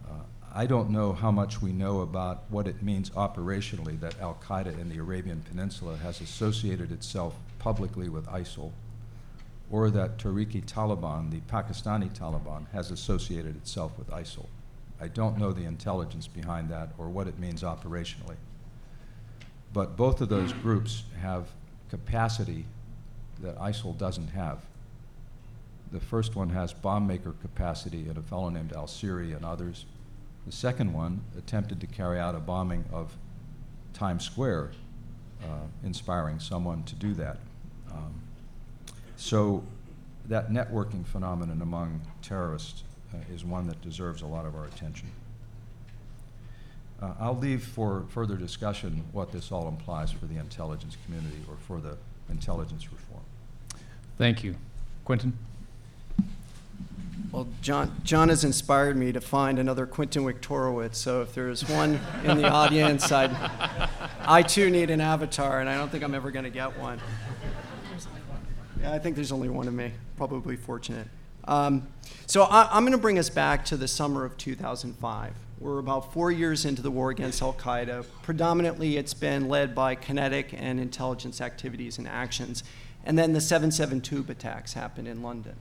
Uh, 0.05 0.23
I 0.53 0.65
don't 0.65 0.89
know 0.89 1.13
how 1.13 1.31
much 1.31 1.61
we 1.61 1.71
know 1.71 2.01
about 2.01 2.43
what 2.49 2.67
it 2.67 2.83
means 2.83 3.09
operationally 3.11 3.99
that 4.01 4.19
Al 4.19 4.37
Qaeda 4.45 4.77
in 4.79 4.89
the 4.89 4.97
Arabian 4.97 5.41
Peninsula 5.49 5.97
has 5.97 6.21
associated 6.21 6.91
itself 6.91 7.35
publicly 7.59 8.09
with 8.09 8.25
ISIL 8.27 8.71
or 9.71 9.89
that 9.89 10.17
Tehrik-i-Taliban, 10.17 11.31
the 11.31 11.39
Pakistani 11.51 12.15
Taliban, 12.15 12.69
has 12.73 12.91
associated 12.91 13.55
itself 13.55 13.97
with 13.97 14.09
ISIL. 14.09 14.45
I 15.01 15.07
don't 15.07 15.37
know 15.37 15.51
the 15.51 15.63
intelligence 15.63 16.27
behind 16.27 16.69
that 16.69 16.89
or 16.97 17.09
what 17.09 17.27
it 17.27 17.39
means 17.39 17.63
operationally. 17.63 18.35
But 19.73 19.97
both 19.97 20.21
of 20.21 20.29
those 20.29 20.53
groups 20.53 21.03
have 21.19 21.47
capacity 21.89 22.65
that 23.41 23.57
ISIL 23.57 23.97
doesn't 23.97 24.29
have. 24.29 24.59
The 25.93 25.99
first 25.99 26.35
one 26.35 26.49
has 26.49 26.73
bomb 26.73 27.05
maker 27.05 27.35
capacity 27.39 28.09
in 28.09 28.17
a 28.17 28.21
fellow 28.23 28.49
named 28.49 28.73
al 28.73 28.87
Asiri 28.87 29.35
and 29.35 29.45
others. 29.45 29.85
The 30.47 30.51
second 30.51 30.91
one 30.91 31.21
attempted 31.37 31.79
to 31.81 31.87
carry 31.87 32.19
out 32.19 32.33
a 32.33 32.39
bombing 32.39 32.83
of 32.91 33.15
Times 33.93 34.25
Square, 34.25 34.71
uh, 35.43 35.67
inspiring 35.83 36.39
someone 36.39 36.83
to 36.85 36.95
do 36.95 37.13
that. 37.13 37.37
Um, 37.91 38.15
so 39.17 39.63
that 40.29 40.49
networking 40.49 41.05
phenomenon 41.05 41.61
among 41.61 42.01
terrorists 42.23 42.83
uh, 43.13 43.17
is 43.31 43.45
one 43.45 43.67
that 43.67 43.79
deserves 43.81 44.23
a 44.23 44.25
lot 44.25 44.47
of 44.47 44.55
our 44.55 44.65
attention. 44.65 45.09
Uh, 46.99 47.13
I'll 47.19 47.37
leave 47.37 47.63
for 47.63 48.05
further 48.09 48.35
discussion 48.35 49.03
what 49.11 49.31
this 49.31 49.51
all 49.51 49.67
implies 49.67 50.11
for 50.11 50.25
the 50.25 50.39
intelligence 50.39 50.97
community 51.05 51.43
or 51.47 51.55
for 51.67 51.79
the 51.79 51.97
intelligence 52.31 52.91
reform. 52.91 53.23
Thank 54.17 54.43
you. 54.43 54.55
Quintan? 55.05 55.33
Well, 57.33 57.47
John, 57.63 57.99
John 58.03 58.29
has 58.29 58.43
inspired 58.43 58.95
me 58.95 59.11
to 59.11 59.19
find 59.19 59.57
another 59.57 59.87
Quintan 59.87 60.23
Wiktorowicz. 60.23 60.93
So 60.93 61.23
if 61.23 61.33
there's 61.33 61.67
one 61.67 61.99
in 62.23 62.37
the 62.37 62.47
audience, 62.47 63.11
I'd, 63.11 63.31
I 64.19 64.43
too 64.43 64.69
need 64.69 64.91
an 64.91 65.01
avatar, 65.01 65.59
and 65.59 65.67
I 65.67 65.75
don't 65.75 65.89
think 65.89 66.03
I'm 66.03 66.13
ever 66.13 66.29
going 66.29 66.43
to 66.45 66.51
get 66.51 66.77
one. 66.77 66.99
Yeah, 68.79 68.93
I 68.93 68.99
think 68.99 69.15
there's 69.15 69.31
only 69.31 69.49
one 69.49 69.67
of 69.67 69.73
me. 69.73 69.93
Probably 70.15 70.55
fortunate. 70.55 71.07
Um, 71.45 71.87
so 72.27 72.43
I, 72.43 72.77
am 72.77 72.83
going 72.83 72.91
to 72.91 72.99
bring 72.99 73.17
us 73.17 73.31
back 73.31 73.65
to 73.65 73.77
the 73.77 73.87
summer 73.87 74.25
of 74.25 74.37
2005. 74.37 75.33
We're 75.59 75.79
about 75.79 76.13
four 76.13 76.31
years 76.31 76.65
into 76.65 76.83
the 76.83 76.91
war 76.91 77.09
against 77.09 77.41
Al 77.41 77.53
Qaeda. 77.53 78.05
Predominantly, 78.21 78.97
it's 78.97 79.15
been 79.15 79.47
led 79.49 79.73
by 79.73 79.95
kinetic 79.95 80.53
and 80.55 80.79
intelligence 80.79 81.41
activities 81.41 81.97
and 81.97 82.07
actions. 82.07 82.63
And 83.03 83.17
then 83.17 83.33
the 83.33 83.41
772 83.41 84.23
attacks 84.29 84.73
happened 84.73 85.07
in 85.07 85.23
London. 85.23 85.55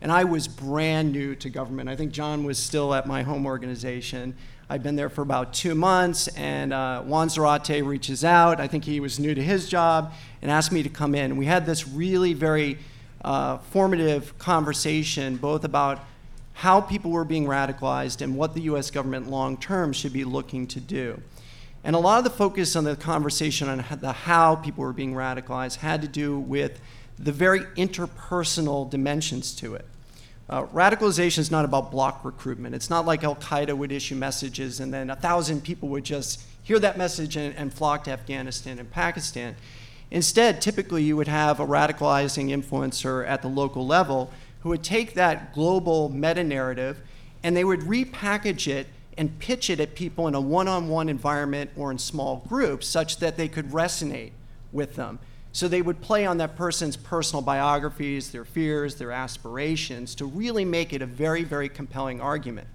And 0.00 0.12
I 0.12 0.24
was 0.24 0.46
brand 0.46 1.12
new 1.12 1.34
to 1.36 1.50
government. 1.50 1.88
I 1.88 1.96
think 1.96 2.12
John 2.12 2.44
was 2.44 2.58
still 2.58 2.94
at 2.94 3.06
my 3.06 3.22
home 3.22 3.46
organization. 3.46 4.34
I'd 4.70 4.82
been 4.82 4.96
there 4.96 5.08
for 5.08 5.22
about 5.22 5.54
two 5.54 5.74
months, 5.74 6.28
and 6.28 6.72
uh, 6.72 7.02
Juan 7.02 7.28
Zarate 7.28 7.84
reaches 7.84 8.22
out. 8.22 8.60
I 8.60 8.68
think 8.68 8.84
he 8.84 9.00
was 9.00 9.18
new 9.18 9.34
to 9.34 9.42
his 9.42 9.68
job 9.68 10.12
and 10.42 10.50
asked 10.50 10.70
me 10.70 10.82
to 10.82 10.88
come 10.88 11.14
in. 11.14 11.36
We 11.36 11.46
had 11.46 11.66
this 11.66 11.88
really 11.88 12.32
very 12.32 12.78
uh, 13.24 13.58
formative 13.58 14.38
conversation, 14.38 15.36
both 15.36 15.64
about 15.64 16.04
how 16.52 16.80
people 16.80 17.10
were 17.10 17.24
being 17.24 17.46
radicalized 17.46 18.20
and 18.20 18.36
what 18.36 18.54
the 18.54 18.62
US 18.62 18.90
government 18.90 19.30
long 19.30 19.56
term 19.56 19.92
should 19.92 20.12
be 20.12 20.24
looking 20.24 20.66
to 20.68 20.80
do. 20.80 21.20
And 21.84 21.96
a 21.96 21.98
lot 21.98 22.18
of 22.18 22.24
the 22.24 22.30
focus 22.30 22.76
on 22.76 22.84
the 22.84 22.96
conversation 22.96 23.68
on 23.68 23.84
the 24.00 24.12
how 24.12 24.56
people 24.56 24.84
were 24.84 24.92
being 24.92 25.14
radicalized 25.14 25.76
had 25.76 26.02
to 26.02 26.08
do 26.08 26.38
with 26.38 26.80
the 27.18 27.32
very 27.32 27.60
interpersonal 27.76 28.88
dimensions 28.88 29.54
to 29.56 29.74
it. 29.74 29.84
Uh, 30.48 30.64
radicalization 30.66 31.38
is 31.38 31.50
not 31.50 31.64
about 31.64 31.90
block 31.90 32.24
recruitment. 32.24 32.74
It's 32.74 32.88
not 32.88 33.04
like 33.04 33.22
Al 33.22 33.36
Qaeda 33.36 33.76
would 33.76 33.92
issue 33.92 34.14
messages 34.14 34.80
and 34.80 34.94
then 34.94 35.10
a 35.10 35.16
thousand 35.16 35.62
people 35.62 35.90
would 35.90 36.04
just 36.04 36.42
hear 36.62 36.78
that 36.78 36.96
message 36.96 37.36
and, 37.36 37.54
and 37.56 37.72
flock 37.72 38.04
to 38.04 38.12
Afghanistan 38.12 38.78
and 38.78 38.90
Pakistan. 38.90 39.56
Instead, 40.10 40.62
typically 40.62 41.02
you 41.02 41.16
would 41.16 41.28
have 41.28 41.60
a 41.60 41.66
radicalizing 41.66 42.48
influencer 42.48 43.28
at 43.28 43.42
the 43.42 43.48
local 43.48 43.86
level 43.86 44.30
who 44.60 44.70
would 44.70 44.82
take 44.82 45.14
that 45.14 45.52
global 45.52 46.08
meta 46.08 46.42
narrative 46.42 47.00
and 47.42 47.54
they 47.54 47.64
would 47.64 47.80
repackage 47.80 48.66
it 48.66 48.86
and 49.18 49.38
pitch 49.38 49.68
it 49.68 49.80
at 49.80 49.94
people 49.94 50.28
in 50.28 50.34
a 50.34 50.40
one 50.40 50.68
on 50.68 50.88
one 50.88 51.08
environment 51.08 51.70
or 51.76 51.90
in 51.90 51.98
small 51.98 52.44
groups 52.48 52.86
such 52.86 53.18
that 53.18 53.36
they 53.36 53.48
could 53.48 53.70
resonate 53.70 54.30
with 54.72 54.94
them. 54.96 55.18
So 55.52 55.66
they 55.66 55.82
would 55.82 56.00
play 56.00 56.26
on 56.26 56.38
that 56.38 56.56
person's 56.56 56.96
personal 56.96 57.42
biographies, 57.42 58.30
their 58.30 58.44
fears, 58.44 58.96
their 58.96 59.12
aspirations 59.12 60.14
to 60.16 60.26
really 60.26 60.64
make 60.64 60.92
it 60.92 61.02
a 61.02 61.06
very, 61.06 61.42
very 61.42 61.68
compelling 61.68 62.20
argument. 62.20 62.68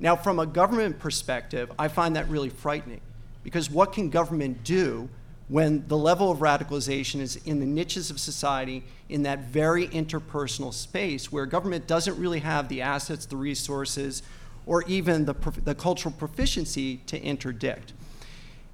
Now, 0.00 0.16
from 0.16 0.38
a 0.38 0.46
government 0.46 0.98
perspective, 0.98 1.70
I 1.78 1.88
find 1.88 2.16
that 2.16 2.28
really 2.28 2.48
frightening 2.48 3.00
because 3.42 3.70
what 3.70 3.92
can 3.92 4.10
government 4.10 4.64
do 4.64 5.08
when 5.48 5.86
the 5.88 5.96
level 5.96 6.30
of 6.30 6.38
radicalization 6.38 7.20
is 7.20 7.36
in 7.44 7.58
the 7.58 7.66
niches 7.66 8.10
of 8.10 8.20
society 8.20 8.84
in 9.08 9.24
that 9.24 9.40
very 9.40 9.88
interpersonal 9.88 10.72
space 10.72 11.32
where 11.32 11.44
government 11.44 11.86
doesn't 11.88 12.16
really 12.18 12.38
have 12.38 12.68
the 12.68 12.80
assets, 12.80 13.26
the 13.26 13.36
resources, 13.36 14.22
or 14.64 14.84
even 14.84 15.24
the, 15.24 15.34
the 15.64 15.74
cultural 15.74 16.14
proficiency 16.16 16.98
to 17.06 17.20
interdict? 17.20 17.92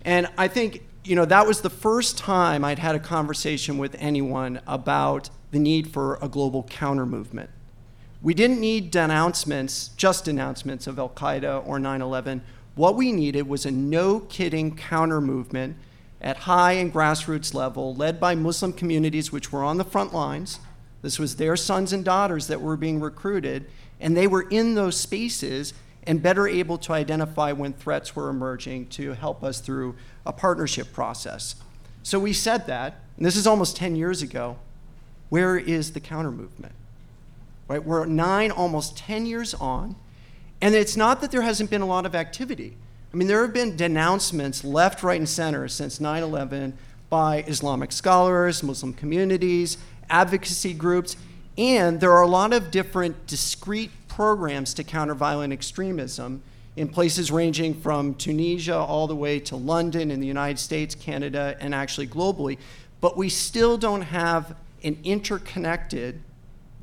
And 0.04 0.28
I 0.36 0.48
think 0.48 0.82
you 1.06 1.14
know, 1.14 1.24
that 1.24 1.46
was 1.46 1.60
the 1.60 1.70
first 1.70 2.18
time 2.18 2.64
I'd 2.64 2.80
had 2.80 2.96
a 2.96 3.00
conversation 3.00 3.78
with 3.78 3.94
anyone 3.98 4.60
about 4.66 5.30
the 5.52 5.58
need 5.60 5.92
for 5.92 6.18
a 6.20 6.28
global 6.28 6.64
counter 6.64 7.06
movement. 7.06 7.48
We 8.20 8.34
didn't 8.34 8.58
need 8.58 8.90
denouncements, 8.90 9.88
just 9.96 10.24
denouncements 10.24 10.88
of 10.88 10.98
Al 10.98 11.10
Qaeda 11.10 11.64
or 11.64 11.78
9 11.78 12.02
11. 12.02 12.42
What 12.74 12.96
we 12.96 13.12
needed 13.12 13.48
was 13.48 13.64
a 13.64 13.70
no 13.70 14.20
kidding 14.20 14.76
counter 14.76 15.20
movement 15.20 15.76
at 16.20 16.38
high 16.38 16.72
and 16.72 16.92
grassroots 16.92 17.54
level, 17.54 17.94
led 17.94 18.18
by 18.18 18.34
Muslim 18.34 18.72
communities 18.72 19.30
which 19.30 19.52
were 19.52 19.62
on 19.62 19.76
the 19.76 19.84
front 19.84 20.12
lines. 20.12 20.58
This 21.02 21.20
was 21.20 21.36
their 21.36 21.56
sons 21.56 21.92
and 21.92 22.04
daughters 22.04 22.48
that 22.48 22.60
were 22.60 22.76
being 22.76 22.98
recruited, 22.98 23.70
and 24.00 24.16
they 24.16 24.26
were 24.26 24.48
in 24.50 24.74
those 24.74 24.98
spaces 24.98 25.72
and 26.06 26.22
better 26.22 26.46
able 26.46 26.78
to 26.78 26.92
identify 26.92 27.52
when 27.52 27.72
threats 27.72 28.14
were 28.14 28.28
emerging 28.28 28.86
to 28.88 29.12
help 29.12 29.42
us 29.42 29.60
through 29.60 29.96
a 30.24 30.32
partnership 30.32 30.92
process. 30.92 31.56
So 32.02 32.18
we 32.18 32.32
said 32.32 32.66
that, 32.68 33.00
and 33.16 33.26
this 33.26 33.36
is 33.36 33.46
almost 33.46 33.76
10 33.76 33.96
years 33.96 34.22
ago. 34.22 34.58
Where 35.28 35.56
is 35.56 35.92
the 35.92 36.00
counter 36.00 36.30
movement? 36.30 36.72
Right? 37.68 37.84
We're 37.84 38.04
nine, 38.04 38.52
almost 38.52 38.96
10 38.96 39.26
years 39.26 39.54
on, 39.54 39.96
and 40.60 40.74
it's 40.74 40.96
not 40.96 41.20
that 41.20 41.32
there 41.32 41.42
hasn't 41.42 41.68
been 41.68 41.82
a 41.82 41.86
lot 41.86 42.06
of 42.06 42.14
activity. 42.14 42.76
I 43.12 43.16
mean, 43.16 43.26
there 43.28 43.42
have 43.42 43.52
been 43.52 43.76
denouncements 43.76 44.62
left, 44.62 45.02
right, 45.02 45.18
and 45.18 45.28
center 45.28 45.66
since 45.68 46.00
9 46.00 46.22
11 46.22 46.76
by 47.08 47.42
Islamic 47.46 47.92
scholars, 47.92 48.62
Muslim 48.62 48.92
communities, 48.92 49.78
advocacy 50.08 50.74
groups, 50.74 51.16
and 51.58 52.00
there 52.00 52.12
are 52.12 52.22
a 52.22 52.28
lot 52.28 52.52
of 52.52 52.70
different 52.70 53.26
discrete 53.26 53.90
programs 54.16 54.72
to 54.72 54.82
counter 54.82 55.14
violent 55.14 55.52
extremism 55.52 56.42
in 56.74 56.88
places 56.88 57.30
ranging 57.30 57.74
from 57.74 58.14
Tunisia 58.14 58.74
all 58.74 59.06
the 59.06 59.14
way 59.14 59.38
to 59.38 59.56
London 59.56 60.10
in 60.10 60.20
the 60.20 60.26
United 60.26 60.58
States, 60.58 60.94
Canada, 60.94 61.54
and 61.60 61.74
actually 61.74 62.06
globally. 62.06 62.56
But 63.02 63.18
we 63.18 63.28
still 63.28 63.76
don't 63.76 64.00
have 64.00 64.56
an 64.82 64.96
interconnected 65.04 66.22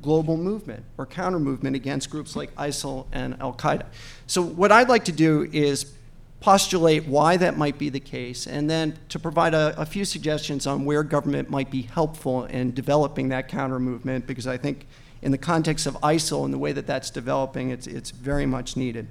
global 0.00 0.36
movement 0.36 0.84
or 0.96 1.06
counter 1.06 1.40
movement 1.40 1.74
against 1.74 2.08
groups 2.08 2.36
like 2.36 2.54
ISIL 2.54 3.06
and 3.10 3.36
Al 3.40 3.52
Qaeda. 3.54 3.86
So, 4.28 4.40
what 4.40 4.70
I'd 4.70 4.88
like 4.88 5.06
to 5.06 5.12
do 5.12 5.48
is 5.52 5.92
postulate 6.38 7.04
why 7.08 7.36
that 7.38 7.58
might 7.58 7.78
be 7.78 7.88
the 7.88 7.98
case, 7.98 8.46
and 8.46 8.70
then 8.70 8.96
to 9.08 9.18
provide 9.18 9.54
a, 9.54 9.74
a 9.76 9.84
few 9.84 10.04
suggestions 10.04 10.68
on 10.68 10.84
where 10.84 11.02
government 11.02 11.50
might 11.50 11.70
be 11.70 11.82
helpful 11.82 12.44
in 12.44 12.72
developing 12.74 13.30
that 13.30 13.48
counter 13.48 13.80
movement, 13.80 14.24
because 14.24 14.46
I 14.46 14.56
think 14.56 14.86
in 15.24 15.32
the 15.32 15.38
context 15.38 15.86
of 15.86 15.94
ISIL 16.02 16.44
and 16.44 16.52
the 16.52 16.58
way 16.58 16.70
that 16.72 16.86
that's 16.86 17.08
developing, 17.08 17.70
it's, 17.70 17.86
it's 17.86 18.10
very 18.10 18.44
much 18.44 18.76
needed. 18.76 19.08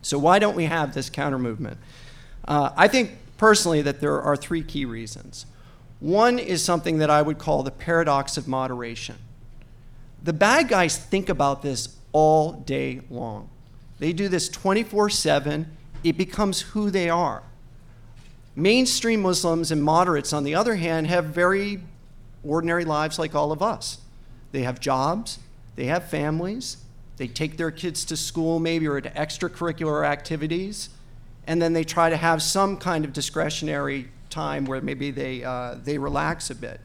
So, 0.00 0.16
why 0.16 0.38
don't 0.38 0.54
we 0.54 0.64
have 0.66 0.94
this 0.94 1.10
counter 1.10 1.38
movement? 1.38 1.78
Uh, 2.46 2.70
I 2.76 2.86
think 2.86 3.18
personally 3.38 3.82
that 3.82 4.00
there 4.00 4.22
are 4.22 4.36
three 4.36 4.62
key 4.62 4.84
reasons. 4.84 5.46
One 5.98 6.38
is 6.38 6.64
something 6.64 6.98
that 6.98 7.10
I 7.10 7.22
would 7.22 7.38
call 7.38 7.64
the 7.64 7.72
paradox 7.72 8.36
of 8.36 8.46
moderation. 8.46 9.16
The 10.22 10.32
bad 10.32 10.68
guys 10.68 10.96
think 10.96 11.28
about 11.28 11.62
this 11.62 11.96
all 12.12 12.52
day 12.52 13.00
long. 13.10 13.50
They 13.98 14.12
do 14.12 14.28
this 14.28 14.48
24 14.48 15.10
7. 15.10 15.76
It 16.04 16.16
becomes 16.16 16.60
who 16.60 16.88
they 16.90 17.10
are. 17.10 17.42
Mainstream 18.54 19.22
Muslims 19.22 19.72
and 19.72 19.82
moderates, 19.82 20.32
on 20.32 20.44
the 20.44 20.54
other 20.54 20.76
hand, 20.76 21.08
have 21.08 21.26
very 21.26 21.80
ordinary 22.44 22.84
lives 22.84 23.18
like 23.18 23.34
all 23.34 23.50
of 23.50 23.60
us. 23.60 23.98
They 24.52 24.62
have 24.62 24.80
jobs, 24.80 25.38
they 25.76 25.86
have 25.86 26.08
families, 26.08 26.76
they 27.16 27.26
take 27.26 27.56
their 27.56 27.70
kids 27.70 28.04
to 28.06 28.16
school 28.16 28.58
maybe 28.58 28.86
or 28.86 29.00
to 29.00 29.10
extracurricular 29.10 30.06
activities, 30.06 30.90
and 31.46 31.60
then 31.60 31.72
they 31.72 31.84
try 31.84 32.10
to 32.10 32.16
have 32.16 32.42
some 32.42 32.76
kind 32.76 33.04
of 33.04 33.12
discretionary 33.12 34.08
time 34.30 34.64
where 34.64 34.80
maybe 34.80 35.10
they, 35.10 35.42
uh, 35.42 35.76
they 35.82 35.98
relax 35.98 36.50
a 36.50 36.54
bit. 36.54 36.80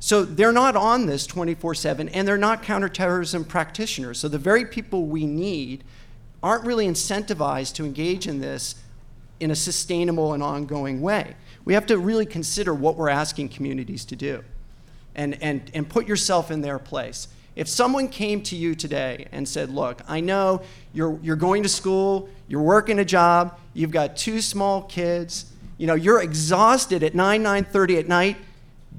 So 0.00 0.24
they're 0.24 0.52
not 0.52 0.74
on 0.74 1.06
this 1.06 1.26
24 1.26 1.74
7, 1.74 2.08
and 2.08 2.26
they're 2.26 2.36
not 2.36 2.62
counterterrorism 2.62 3.44
practitioners. 3.44 4.18
So 4.18 4.28
the 4.28 4.38
very 4.38 4.64
people 4.64 5.06
we 5.06 5.26
need 5.26 5.84
aren't 6.42 6.64
really 6.64 6.86
incentivized 6.86 7.74
to 7.74 7.84
engage 7.84 8.26
in 8.26 8.40
this 8.40 8.74
in 9.38 9.50
a 9.50 9.56
sustainable 9.56 10.32
and 10.32 10.42
ongoing 10.42 11.00
way. 11.00 11.36
We 11.64 11.74
have 11.74 11.86
to 11.86 11.98
really 11.98 12.26
consider 12.26 12.74
what 12.74 12.96
we're 12.96 13.08
asking 13.08 13.50
communities 13.50 14.04
to 14.06 14.16
do 14.16 14.44
and, 15.14 15.40
and, 15.42 15.70
and 15.74 15.88
put 15.88 16.06
yourself 16.06 16.50
in 16.50 16.60
their 16.60 16.78
place. 16.78 17.28
If 17.54 17.68
someone 17.68 18.08
came 18.08 18.42
to 18.44 18.56
you 18.56 18.74
today 18.74 19.26
and 19.30 19.46
said, 19.46 19.70
Look, 19.70 20.00
I 20.08 20.20
know 20.20 20.62
you're, 20.94 21.18
you're 21.22 21.36
going 21.36 21.62
to 21.64 21.68
school, 21.68 22.28
you're 22.48 22.62
working 22.62 22.98
a 22.98 23.04
job, 23.04 23.58
you've 23.74 23.90
got 23.90 24.16
two 24.16 24.40
small 24.40 24.82
kids, 24.82 25.52
you 25.76 25.86
know, 25.86 25.94
you're 25.94 26.22
exhausted 26.22 27.02
at 27.02 27.14
9, 27.14 27.42
9.30 27.42 27.98
at 27.98 28.08
night, 28.08 28.36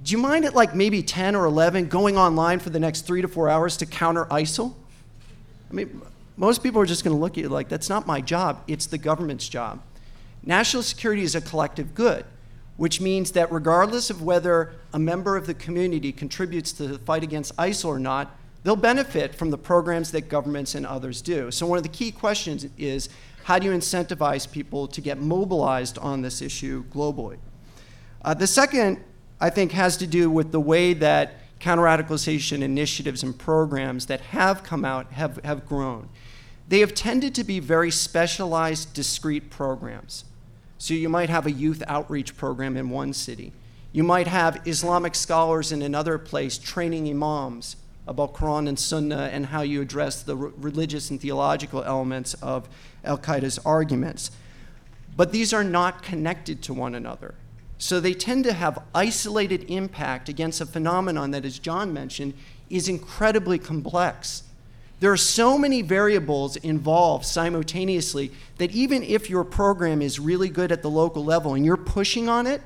do 0.03 0.11
you 0.11 0.18
mind 0.18 0.45
at 0.45 0.53
like 0.53 0.76
maybe 0.76 1.01
10 1.01 1.36
or 1.36 1.45
11 1.45 1.88
going 1.88 2.18
online 2.18 2.59
for 2.59 2.70
the 2.70 2.80
next 2.80 3.01
three 3.01 3.22
to 3.22 3.28
four 3.28 3.49
hours 3.49 3.78
to 3.78 3.86
counter 3.86 4.26
ISIL? 4.26 4.74
I 5.70 5.74
mean, 5.74 6.01
most 6.36 6.61
people 6.61 6.82
are 6.82 6.86
just 6.86 7.03
going 7.03 7.16
to 7.16 7.20
look 7.22 7.38
at 7.38 7.43
you 7.43 7.49
like, 7.49 7.70
that's 7.70 7.89
not 7.89 8.05
my 8.05 8.22
job, 8.22 8.64
it's 8.68 8.86
the 8.86 8.97
government's 8.97 9.47
job. 9.47 9.82
National 10.43 10.84
security 10.84 11.24
is 11.24 11.36
a 11.36 11.41
collective 11.41 11.95
good 11.95 12.26
which 12.78 13.00
means 13.00 13.32
that 13.32 13.52
regardless 13.52 14.10
of 14.10 14.22
whether 14.22 14.74
a 14.94 15.00
member 15.00 15.38
of 15.38 15.46
the 15.46 15.54
community 15.54 16.12
contributes 16.12 16.72
to 16.74 16.88
the 16.88 17.00
fight 17.00 17.24
against 17.24 17.56
ISIL 17.58 17.86
or 17.86 18.00
not, 18.00 18.36
they'll 18.64 18.76
benefit 18.76 19.36
from 19.36 19.52
the 19.52 19.58
programs 19.58 20.12
that 20.12 20.30
governments 20.30 20.74
and 20.76 20.86
others 20.86 21.22
do. 21.22 21.52
So, 21.52 21.68
one 21.68 21.78
of 21.78 21.84
the 21.84 21.90
key 21.90 22.12
questions 22.12 22.66
is 22.78 23.10
how 23.44 23.60
do 23.60 23.68
you 23.68 23.74
incentivize 23.74 24.50
people 24.50 24.88
to 24.88 25.02
get 25.02 25.20
mobilized 25.20 25.98
on 25.98 26.22
this 26.22 26.42
issue 26.42 26.86
globally? 26.86 27.38
Uh, 28.24 28.34
the 28.34 28.48
second, 28.48 29.04
I 29.40 29.50
think, 29.50 29.74
has 29.74 29.98
to 29.98 30.08
do 30.08 30.32
with 30.32 30.52
the 30.52 30.62
way 30.62 30.94
that 30.94 31.36
counter 31.60 31.84
radicalization 31.84 32.62
initiatives 32.62 33.22
and 33.22 33.38
programs 33.38 34.06
that 34.08 34.22
have 34.22 34.64
come 34.64 34.86
out 34.86 35.12
have, 35.14 35.40
have 35.44 35.66
grown. 35.66 36.10
They 36.68 36.80
have 36.80 36.94
tended 36.94 37.36
to 37.36 37.44
be 37.44 37.60
very 37.60 37.92
specialized, 37.92 38.94
discrete 38.94 39.50
programs. 39.50 40.26
So 40.84 40.94
you 40.94 41.08
might 41.08 41.30
have 41.30 41.46
a 41.46 41.52
youth 41.52 41.82
outreach 41.88 42.36
program 42.36 42.76
in 42.76 42.90
one 42.90 43.14
city. 43.14 43.54
You 43.94 44.04
might 44.04 44.28
have 44.28 44.68
Islamic 44.68 45.16
scholars 45.16 45.72
in 45.72 45.82
another 45.82 46.18
place 46.18 46.58
training 46.58 47.08
imams 47.08 47.78
about 48.06 48.34
Quran 48.34 48.68
and 48.68 48.78
Sunnah 48.78 49.30
and 49.32 49.46
how 49.46 49.62
you 49.62 49.82
address 49.82 50.22
the 50.22 50.36
religious 50.36 51.10
and 51.10 51.22
theological 51.22 51.86
elements 51.86 52.34
of 52.34 52.68
Al 53.06 53.18
Qaeda's 53.18 53.60
arguments. 53.60 54.32
But 55.16 55.32
these 55.32 55.54
are 55.54 55.64
not 55.64 56.04
connected 56.04 56.62
to 56.64 56.74
one 56.74 56.96
another. 56.96 57.36
So 57.78 58.02
they 58.02 58.14
tend 58.14 58.44
to 58.44 58.52
have 58.52 58.84
isolated 58.94 59.64
impact 59.72 60.28
against 60.28 60.60
a 60.60 60.66
phenomenon 60.66 61.32
that, 61.32 61.46
as 61.46 61.60
John 61.60 61.94
mentioned, 61.94 62.34
is 62.70 62.90
incredibly 62.90 63.58
complex. 63.58 64.44
There 65.04 65.12
are 65.12 65.18
so 65.18 65.58
many 65.58 65.82
variables 65.82 66.56
involved 66.56 67.26
simultaneously 67.26 68.32
that 68.58 68.72
even 68.72 69.04
if 69.04 69.30
your 69.30 69.43
program 69.43 70.01
is 70.01 70.18
really 70.18 70.47
good 70.47 70.72
at 70.72 70.82
the 70.82 70.89
local 70.89 71.26
level 71.26 71.56
and 71.56 71.66
you're 71.66 71.76
pushing 71.76 72.30
on 72.30 72.47
it, 72.47 72.62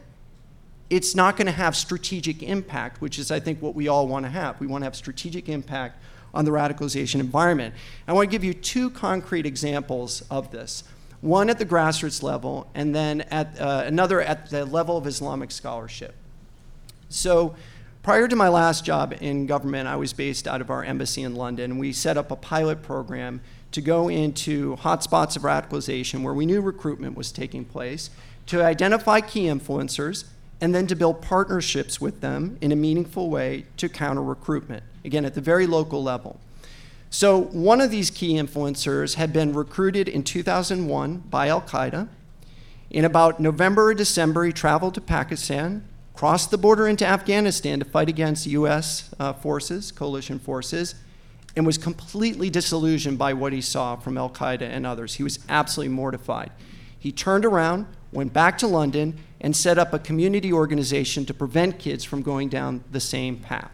it's 0.92 1.16
not 1.16 1.36
going 1.36 1.48
to 1.48 1.52
have 1.52 1.76
strategic 1.76 2.44
impact, 2.44 3.02
which 3.02 3.18
is, 3.18 3.32
I 3.32 3.40
think, 3.40 3.60
what 3.60 3.74
we 3.74 3.88
all 3.88 4.08
want 4.08 4.24
to 4.26 4.30
have. 4.30 4.60
We 4.60 4.68
want 4.68 4.84
to 4.84 4.86
have 4.86 4.96
strategic 4.96 5.50
impact 5.50 6.00
on 6.32 6.46
the 6.46 6.52
radicalization 6.52 7.22
environment. 7.22 7.74
I 8.08 8.14
want 8.14 8.30
to 8.30 8.32
give 8.32 8.44
you 8.44 8.54
two 8.54 8.92
concrete 8.92 9.48
examples 9.48 10.22
of 10.30 10.52
this 10.52 10.84
one 11.22 11.50
at 11.50 11.58
the 11.58 11.66
grassroots 11.66 12.22
level, 12.22 12.70
and 12.76 12.94
then 12.94 13.22
at, 13.32 13.60
uh, 13.60 13.82
another 13.88 14.22
at 14.22 14.52
the 14.52 14.64
level 14.64 14.96
of 14.96 15.08
Islamic 15.08 15.50
scholarship. 15.50 16.14
So, 17.10 17.56
Prior 18.08 18.30
to 18.30 18.38
my 18.38 18.48
last 18.48 18.86
job 18.86 19.14
in 19.20 19.48
government, 19.48 19.86
I 19.86 19.98
was 19.98 20.14
based 20.14 20.48
out 20.48 20.62
of 20.62 20.70
our 20.70 20.82
embassy 20.82 21.24
in 21.24 21.36
London. 21.36 21.78
We 21.78 21.92
set 21.92 22.16
up 22.16 22.32
a 22.32 22.38
pilot 22.38 22.82
program 22.82 23.42
to 23.74 23.82
go 23.82 24.08
into 24.08 24.78
hotspots 24.78 25.36
of 25.36 25.42
radicalization 25.42 26.24
where 26.24 26.34
we 26.34 26.46
knew 26.46 26.62
recruitment 26.62 27.18
was 27.18 27.34
taking 27.34 27.66
place, 27.66 28.10
to 28.46 28.64
identify 28.64 29.20
key 29.20 29.48
influencers, 29.48 30.24
and 30.62 30.74
then 30.74 30.88
to 30.88 30.96
build 30.96 31.22
partnerships 31.22 32.00
with 32.00 32.22
them 32.22 32.58
in 32.62 32.72
a 32.72 32.78
meaningful 32.78 33.30
way 33.30 33.66
to 33.76 33.90
counter 33.90 34.24
recruitment, 34.24 34.84
again, 35.04 35.26
at 35.26 35.36
the 35.36 35.42
very 35.42 35.68
local 35.68 36.02
level. 36.02 36.40
So, 37.10 37.38
one 37.38 37.82
of 37.82 37.92
these 37.92 38.10
key 38.10 38.36
influencers 38.36 39.16
had 39.16 39.34
been 39.34 39.52
recruited 39.52 40.08
in 40.08 40.24
2001 40.24 41.24
by 41.30 41.50
Al 41.50 41.60
Qaeda. 41.60 42.08
In 42.90 43.04
about 43.04 43.42
November 43.42 43.88
or 43.88 43.94
December, 43.94 44.46
he 44.46 44.54
traveled 44.54 44.94
to 44.94 45.02
Pakistan, 45.02 45.84
crossed 46.18 46.50
the 46.50 46.58
border 46.58 46.88
into 46.88 47.06
Afghanistan 47.06 47.78
to 47.78 47.86
fight 47.86 48.10
against 48.10 48.48
U.S. 48.48 49.14
Uh, 49.20 49.34
forces, 49.34 49.92
coalition 49.92 50.40
forces, 50.40 50.96
and 51.56 51.64
was 51.64 51.78
completely 51.78 52.50
disillusioned 52.50 53.20
by 53.20 53.34
what 53.34 53.54
he 53.54 53.62
saw 53.62 53.96
from 53.96 54.18
Al 54.18 54.32
Qaeda 54.32 54.64
and 54.64 54.84
others. 54.84 55.14
He 55.14 55.24
was 55.24 55.38
absolutely 55.48 55.94
mortified. 55.94 56.52
He 56.98 57.12
turned 57.12 57.46
around, 57.46 57.86
went 58.12 58.34
back 58.34 58.58
to 58.60 58.68
London, 58.68 59.20
and 59.40 59.56
set 59.56 59.78
up 59.78 59.94
a 59.94 60.00
community 60.00 60.52
organization 60.52 61.24
to 61.28 61.36
prevent 61.36 61.78
kids 61.78 62.04
from 62.04 62.24
going 62.24 62.50
down 62.50 62.84
the 62.92 63.00
same 63.00 63.38
path. 63.38 63.72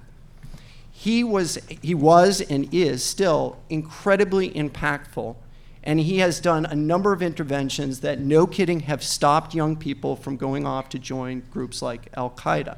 He 0.92 1.24
was, 1.24 1.58
he 1.82 1.96
was 1.96 2.42
and 2.42 2.68
is 2.74 3.06
still 3.06 3.58
incredibly 3.70 4.52
impactful 4.52 5.38
and 5.84 6.00
he 6.00 6.20
has 6.20 6.40
done 6.40 6.66
a 6.66 6.76
number 6.76 7.12
of 7.12 7.22
interventions 7.22 8.00
that, 8.00 8.20
no 8.20 8.48
kidding, 8.48 8.82
have 8.82 9.04
stopped 9.04 9.54
young 9.54 9.76
people 9.76 10.16
from 10.16 10.38
going 10.38 10.66
off 10.66 10.88
to 10.90 11.00
join 11.00 11.44
groups 11.52 11.82
like 11.82 12.08
Al 12.16 12.30
Qaeda. 12.30 12.78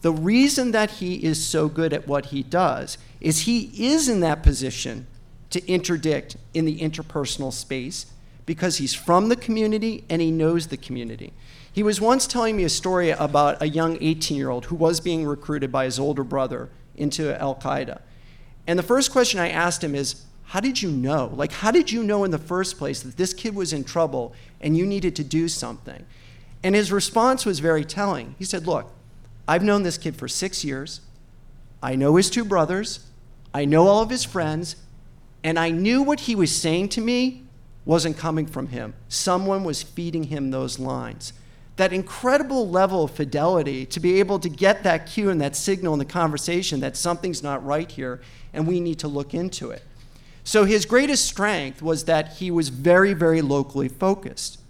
The 0.00 0.12
reason 0.12 0.72
that 0.72 0.92
he 0.92 1.24
is 1.24 1.44
so 1.44 1.68
good 1.68 1.92
at 1.92 2.08
what 2.08 2.26
he 2.26 2.42
does 2.42 2.98
is 3.20 3.40
he 3.40 3.70
is 3.76 4.08
in 4.08 4.20
that 4.20 4.42
position 4.42 5.06
to 5.50 5.66
interdict 5.66 6.36
in 6.52 6.64
the 6.64 6.78
interpersonal 6.80 7.52
space 7.52 8.06
because 8.46 8.78
he's 8.78 8.94
from 8.94 9.28
the 9.28 9.36
community 9.36 10.04
and 10.10 10.20
he 10.20 10.30
knows 10.30 10.66
the 10.66 10.76
community. 10.76 11.32
He 11.70 11.82
was 11.82 12.00
once 12.00 12.26
telling 12.26 12.56
me 12.56 12.64
a 12.64 12.68
story 12.68 13.10
about 13.10 13.60
a 13.60 13.68
young 13.68 13.98
18 14.00 14.36
year 14.36 14.50
old 14.50 14.66
who 14.66 14.76
was 14.76 15.00
being 15.00 15.26
recruited 15.26 15.72
by 15.72 15.84
his 15.84 15.98
older 15.98 16.24
brother 16.24 16.70
into 16.96 17.38
Al 17.40 17.54
Qaeda. 17.54 18.00
And 18.66 18.78
the 18.78 18.82
first 18.82 19.10
question 19.10 19.40
I 19.40 19.50
asked 19.50 19.82
him 19.82 19.94
is, 19.94 20.24
how 20.46 20.60
did 20.60 20.82
you 20.82 20.90
know? 20.90 21.32
Like, 21.34 21.52
how 21.52 21.70
did 21.70 21.90
you 21.90 22.02
know 22.02 22.24
in 22.24 22.30
the 22.30 22.38
first 22.38 22.78
place 22.78 23.02
that 23.02 23.16
this 23.16 23.32
kid 23.32 23.54
was 23.54 23.72
in 23.72 23.84
trouble 23.84 24.34
and 24.60 24.76
you 24.76 24.86
needed 24.86 25.16
to 25.16 25.24
do 25.24 25.48
something? 25.48 26.04
And 26.62 26.74
his 26.74 26.92
response 26.92 27.44
was 27.44 27.60
very 27.60 27.84
telling. 27.84 28.34
He 28.38 28.44
said, 28.44 28.66
Look, 28.66 28.90
I've 29.46 29.62
known 29.62 29.82
this 29.82 29.98
kid 29.98 30.16
for 30.16 30.28
six 30.28 30.64
years. 30.64 31.00
I 31.82 31.96
know 31.96 32.16
his 32.16 32.30
two 32.30 32.44
brothers. 32.44 33.06
I 33.52 33.66
know 33.66 33.86
all 33.86 34.02
of 34.02 34.10
his 34.10 34.24
friends. 34.24 34.76
And 35.42 35.58
I 35.58 35.70
knew 35.70 36.02
what 36.02 36.20
he 36.20 36.34
was 36.34 36.54
saying 36.54 36.88
to 36.90 37.02
me 37.02 37.44
wasn't 37.84 38.16
coming 38.16 38.46
from 38.46 38.68
him. 38.68 38.94
Someone 39.08 39.62
was 39.62 39.82
feeding 39.82 40.24
him 40.24 40.50
those 40.50 40.78
lines. 40.78 41.34
That 41.76 41.92
incredible 41.92 42.68
level 42.68 43.04
of 43.04 43.10
fidelity 43.10 43.84
to 43.86 44.00
be 44.00 44.20
able 44.20 44.38
to 44.38 44.48
get 44.48 44.84
that 44.84 45.06
cue 45.06 45.28
and 45.28 45.40
that 45.40 45.56
signal 45.56 45.92
in 45.92 45.98
the 45.98 46.04
conversation 46.04 46.80
that 46.80 46.96
something's 46.96 47.42
not 47.42 47.64
right 47.64 47.90
here 47.90 48.22
and 48.54 48.66
we 48.66 48.80
need 48.80 49.00
to 49.00 49.08
look 49.08 49.34
into 49.34 49.70
it. 49.70 49.82
So 50.44 50.66
his 50.66 50.84
greatest 50.84 51.24
strength 51.24 51.80
was 51.80 52.04
that 52.04 52.34
he 52.34 52.50
was 52.50 52.68
very, 52.68 53.14
very 53.14 53.40
locally 53.40 53.88
focused. 53.88 54.60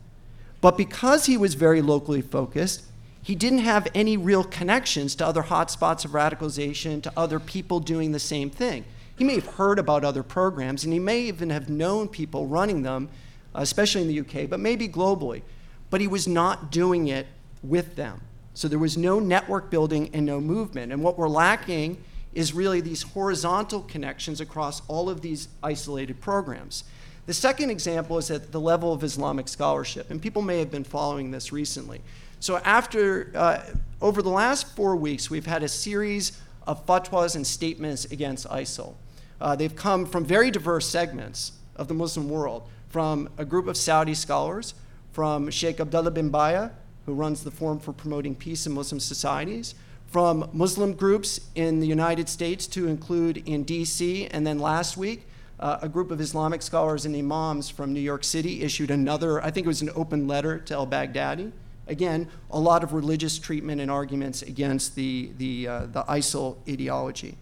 But 0.61 0.79
because 0.79 1.27
he 1.27 1.37
was 1.37 1.55
very 1.55 1.83
locally 1.83 2.23
focused, 2.23 2.85
he 3.23 3.35
didn't 3.35 3.59
have 3.61 3.89
any 3.95 4.17
real 4.17 4.45
connections 4.45 5.15
to 5.17 5.27
other 5.27 5.43
hotspots 5.43 6.05
of 6.05 6.13
radicalization, 6.13 7.03
to 7.03 7.13
other 7.17 7.41
people 7.41 7.81
doing 7.81 8.13
the 8.13 8.19
same 8.19 8.51
thing. 8.51 8.85
He 9.17 9.25
may 9.25 9.35
have 9.35 9.47
heard 9.47 9.79
about 9.79 10.05
other 10.05 10.23
programs, 10.23 10.85
and 10.85 10.93
he 10.93 10.99
may 10.99 11.23
even 11.23 11.51
have 11.51 11.69
known 11.69 12.09
people 12.09 12.47
running 12.47 12.83
them, 12.83 13.09
especially 13.55 14.03
in 14.03 14.09
the 14.09 14.21
UK, 14.21 14.49
but 14.49 14.61
maybe 14.61 14.89
globally. 14.89 15.43
But 15.91 16.01
he 16.01 16.07
was 16.07 16.29
not 16.29 16.71
doing 16.71 17.09
it 17.09 17.27
with 17.63 17.97
them. 17.97 18.21
So 18.55 18.69
there 18.69 18.79
was 18.79 18.97
no 18.97 19.19
network 19.19 19.71
building 19.71 20.11
and 20.13 20.25
no 20.25 20.41
movement. 20.41 20.93
And 20.93 21.03
what 21.03 21.19
we're 21.19 21.29
lacking 21.29 22.03
is 22.35 22.53
really 22.53 22.81
these 22.81 23.03
horizontal 23.03 23.83
connections 23.83 24.41
across 24.41 24.83
all 24.89 25.09
of 25.09 25.21
these 25.21 25.49
isolated 25.63 26.21
programs. 26.21 26.85
The 27.27 27.35
second 27.35 27.71
example 27.71 28.19
is 28.19 28.31
at 28.31 28.53
the 28.53 28.61
level 28.61 28.93
of 28.93 29.03
Islamic 29.03 29.49
scholarship, 29.49 30.11
and 30.11 30.21
people 30.21 30.43
may 30.43 30.59
have 30.59 30.71
been 30.71 30.85
following 30.85 31.31
this 31.31 31.53
recently. 31.53 32.01
So, 32.41 32.59
after, 32.59 33.31
uh, 33.35 33.63
over 34.03 34.21
the 34.21 34.31
last 34.31 34.77
four 34.77 34.97
weeks, 34.97 35.31
we've 35.31 35.47
had 35.47 35.63
a 35.63 35.69
series 35.69 36.39
of 36.67 36.85
fatwas 36.85 37.35
and 37.37 37.47
statements 37.47 38.05
against 38.07 38.47
ISIL. 38.49 38.95
Uh, 39.41 39.57
they've 39.57 39.75
come 39.75 40.05
from 40.05 40.25
very 40.25 40.51
diverse 40.51 40.87
segments 40.87 41.53
of 41.77 41.89
the 41.89 41.95
Muslim 41.95 42.29
world, 42.29 42.69
from 42.89 43.29
a 43.39 43.45
group 43.45 43.67
of 43.67 43.77
Saudi 43.77 44.15
scholars, 44.15 44.75
from 45.13 45.49
Sheikh 45.51 45.81
Abdullah 45.81 46.11
bin 46.11 46.31
Bayyah, 46.31 46.73
who 47.07 47.15
runs 47.15 47.43
the 47.43 47.51
Forum 47.51 47.79
for 47.79 47.93
Promoting 47.93 48.35
Peace 48.35 48.67
in 48.67 48.73
Muslim 48.73 49.01
Societies, 49.01 49.75
from 50.15 50.49
Muslim 50.53 50.93
groups 50.93 51.41
in 51.57 51.81
the 51.81 51.89
United 51.89 52.29
States 52.29 52.69
to 52.69 52.87
include 52.87 53.39
in 53.49 53.65
DC, 53.65 54.29
and 54.31 54.47
then 54.47 54.61
last 54.61 54.97
week, 54.97 55.27
uh, 55.59 55.79
a 55.83 55.89
group 55.89 56.13
of 56.13 56.21
Islamic 56.21 56.63
scholars 56.63 57.05
and 57.05 57.17
imams 57.17 57.69
from 57.69 57.93
New 57.93 57.99
York 57.99 58.23
City 58.23 58.63
issued 58.63 58.93
another, 58.93 59.43
I 59.43 59.51
think 59.51 59.65
it 59.65 59.67
was 59.67 59.83
an 59.83 59.91
open 59.97 60.29
letter 60.29 60.61
to 60.61 60.75
al 60.75 60.87
Baghdadi. 60.87 61.51
Again, 61.89 62.29
a 62.53 62.61
lot 62.61 62.85
of 62.85 62.93
religious 62.93 63.41
treatment 63.41 63.81
and 63.81 63.91
arguments 63.91 64.41
against 64.43 64.95
the, 64.95 65.31
the, 65.37 65.67
uh, 65.67 65.87
the 65.87 66.05
ISIL 66.05 66.59
ideology. 66.69 67.37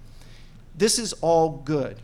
This 0.74 0.98
is 0.98 1.12
all 1.20 1.50
good. 1.66 1.98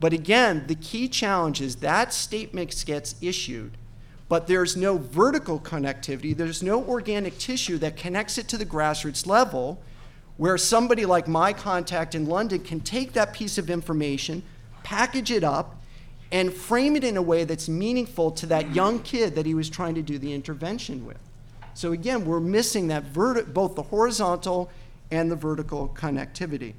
But 0.00 0.14
again, 0.14 0.64
the 0.66 0.76
key 0.76 1.08
challenge 1.08 1.60
is 1.60 1.76
that 1.76 2.14
statement 2.14 2.84
gets 2.86 3.16
issued, 3.20 3.72
but 4.30 4.46
there's 4.46 4.78
no 4.78 4.96
vertical 4.96 5.60
connectivity, 5.60 6.34
there's 6.34 6.62
no 6.62 6.82
organic 6.84 7.36
tissue 7.36 7.76
that 7.76 7.98
connects 7.98 8.38
it 8.38 8.48
to 8.48 8.56
the 8.56 8.64
grassroots 8.64 9.26
level 9.26 9.78
where 10.40 10.56
somebody 10.56 11.04
like 11.04 11.28
my 11.28 11.52
contact 11.52 12.14
in 12.14 12.24
London 12.24 12.58
can 12.58 12.80
take 12.80 13.12
that 13.12 13.34
piece 13.34 13.58
of 13.58 13.68
information, 13.68 14.42
package 14.82 15.30
it 15.30 15.44
up, 15.44 15.82
and 16.32 16.50
frame 16.50 16.96
it 16.96 17.04
in 17.04 17.18
a 17.18 17.22
way 17.22 17.44
that's 17.44 17.68
meaningful 17.68 18.30
to 18.30 18.46
that 18.46 18.74
young 18.74 18.98
kid 19.00 19.34
that 19.34 19.44
he 19.44 19.52
was 19.52 19.68
trying 19.68 19.94
to 19.94 20.00
do 20.00 20.16
the 20.16 20.32
intervention 20.32 21.04
with. 21.04 21.18
So 21.74 21.92
again, 21.92 22.24
we're 22.24 22.40
missing 22.40 22.88
that 22.88 23.12
verti- 23.12 23.52
both 23.52 23.74
the 23.74 23.82
horizontal 23.82 24.70
and 25.10 25.30
the 25.30 25.36
vertical 25.36 25.94
connectivity. 25.94 26.72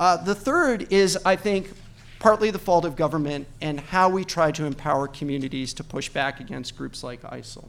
Uh, 0.00 0.16
the 0.16 0.34
third 0.34 0.90
is, 0.90 1.18
I 1.22 1.36
think, 1.36 1.70
partly 2.18 2.50
the 2.50 2.58
fault 2.58 2.86
of 2.86 2.96
government 2.96 3.46
and 3.60 3.78
how 3.78 4.08
we 4.08 4.24
try 4.24 4.50
to 4.52 4.64
empower 4.64 5.06
communities 5.06 5.74
to 5.74 5.84
push 5.84 6.08
back 6.08 6.40
against 6.40 6.78
groups 6.78 7.04
like 7.04 7.20
ISIL. 7.24 7.68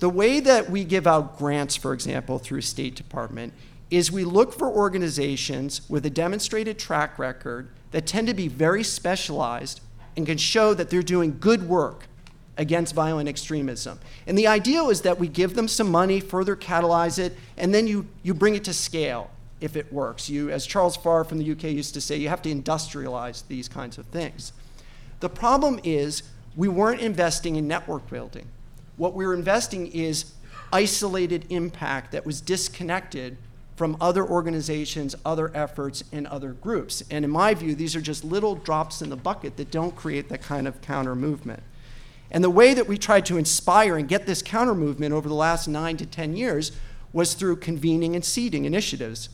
The 0.00 0.10
way 0.10 0.40
that 0.40 0.68
we 0.68 0.84
give 0.84 1.06
out 1.06 1.38
grants, 1.38 1.74
for 1.74 1.94
example, 1.94 2.38
through 2.38 2.60
State 2.60 2.96
Department, 2.96 3.54
is 3.90 4.10
we 4.10 4.24
look 4.24 4.52
for 4.52 4.68
organizations 4.68 5.88
with 5.88 6.04
a 6.06 6.10
demonstrated 6.10 6.78
track 6.78 7.18
record 7.18 7.68
that 7.90 8.06
tend 8.06 8.26
to 8.26 8.34
be 8.34 8.48
very 8.48 8.82
specialized 8.82 9.80
and 10.16 10.26
can 10.26 10.38
show 10.38 10.74
that 10.74 10.90
they're 10.90 11.02
doing 11.02 11.36
good 11.38 11.68
work 11.68 12.06
against 12.56 12.94
violent 12.94 13.28
extremism. 13.28 13.98
And 14.26 14.38
the 14.38 14.46
ideal 14.46 14.90
is 14.90 15.02
that 15.02 15.18
we 15.18 15.28
give 15.28 15.54
them 15.54 15.68
some 15.68 15.90
money, 15.90 16.20
further 16.20 16.56
catalyze 16.56 17.18
it, 17.18 17.36
and 17.56 17.74
then 17.74 17.86
you, 17.86 18.06
you 18.22 18.32
bring 18.34 18.54
it 18.54 18.64
to 18.64 18.72
scale 18.72 19.30
if 19.60 19.76
it 19.76 19.92
works. 19.92 20.28
You, 20.28 20.50
as 20.50 20.66
Charles 20.66 20.96
Farr 20.96 21.24
from 21.24 21.38
the 21.38 21.52
UK 21.52 21.64
used 21.64 21.94
to 21.94 22.00
say, 22.00 22.16
you 22.16 22.28
have 22.28 22.42
to 22.42 22.54
industrialize 22.54 23.46
these 23.48 23.68
kinds 23.68 23.98
of 23.98 24.06
things. 24.06 24.52
The 25.20 25.28
problem 25.28 25.80
is 25.84 26.22
we 26.56 26.68
weren't 26.68 27.00
investing 27.00 27.56
in 27.56 27.66
network 27.66 28.08
building. 28.08 28.46
What 28.96 29.14
we 29.14 29.26
were 29.26 29.34
investing 29.34 29.88
is 29.88 30.32
isolated 30.72 31.46
impact 31.50 32.12
that 32.12 32.24
was 32.26 32.40
disconnected 32.40 33.36
from 33.76 33.96
other 34.00 34.24
organizations, 34.24 35.14
other 35.24 35.50
efforts, 35.54 36.04
and 36.12 36.26
other 36.28 36.52
groups. 36.52 37.02
And 37.10 37.24
in 37.24 37.30
my 37.30 37.54
view, 37.54 37.74
these 37.74 37.96
are 37.96 38.00
just 38.00 38.24
little 38.24 38.54
drops 38.54 39.02
in 39.02 39.10
the 39.10 39.16
bucket 39.16 39.56
that 39.56 39.70
don't 39.70 39.96
create 39.96 40.28
that 40.28 40.42
kind 40.42 40.68
of 40.68 40.80
counter 40.80 41.14
movement. 41.14 41.62
And 42.30 42.42
the 42.42 42.50
way 42.50 42.74
that 42.74 42.88
we 42.88 42.98
tried 42.98 43.26
to 43.26 43.36
inspire 43.36 43.96
and 43.96 44.08
get 44.08 44.26
this 44.26 44.42
counter 44.42 44.74
movement 44.74 45.12
over 45.12 45.28
the 45.28 45.34
last 45.34 45.68
nine 45.68 45.96
to 45.98 46.06
10 46.06 46.36
years 46.36 46.72
was 47.12 47.34
through 47.34 47.56
convening 47.56 48.14
and 48.14 48.24
seeding 48.24 48.64
initiatives. 48.64 49.28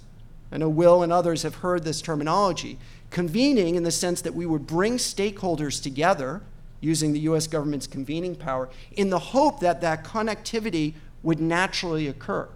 I 0.53 0.59
know 0.59 0.69
Will 0.69 1.03
and 1.03 1.13
others 1.13 1.43
have 1.43 1.57
heard 1.57 1.85
this 1.85 2.03
terminology. 2.03 2.79
Convening 3.11 3.75
in 3.75 3.85
the 3.85 3.91
sense 3.91 4.21
that 4.23 4.35
we 4.35 4.47
would 4.47 4.67
bring 4.67 4.97
stakeholders 4.97 5.83
together 5.83 6.43
using 6.81 7.13
the 7.13 7.21
US 7.21 7.47
government's 7.47 7.87
convening 7.87 8.35
power 8.35 8.69
in 8.93 9.11
the 9.11 9.19
hope 9.19 9.61
that 9.61 9.81
that 9.81 10.05
connectivity 10.05 10.95
would 11.23 11.41
naturally 11.41 12.07
occur. 12.09 12.49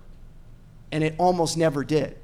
And 0.94 1.04
it 1.04 1.14
almost 1.18 1.58
never 1.58 1.84
did. 1.84 2.16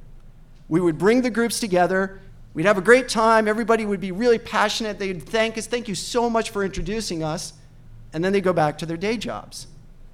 We 0.68 0.80
would 0.80 0.96
bring 0.96 1.20
the 1.20 1.28
groups 1.28 1.60
together, 1.60 2.20
we'd 2.54 2.64
have 2.64 2.78
a 2.78 2.82
great 2.82 3.10
time, 3.10 3.46
everybody 3.46 3.84
would 3.84 4.00
be 4.00 4.12
really 4.12 4.38
passionate, 4.38 4.98
they'd 4.98 5.22
thank 5.22 5.58
us, 5.58 5.66
thank 5.66 5.88
you 5.88 5.94
so 5.94 6.30
much 6.30 6.48
for 6.48 6.64
introducing 6.64 7.22
us, 7.22 7.52
and 8.14 8.24
then 8.24 8.32
they 8.32 8.40
go 8.40 8.54
back 8.54 8.78
to 8.78 8.86
their 8.86 8.96
day 8.96 9.18
jobs. 9.18 9.66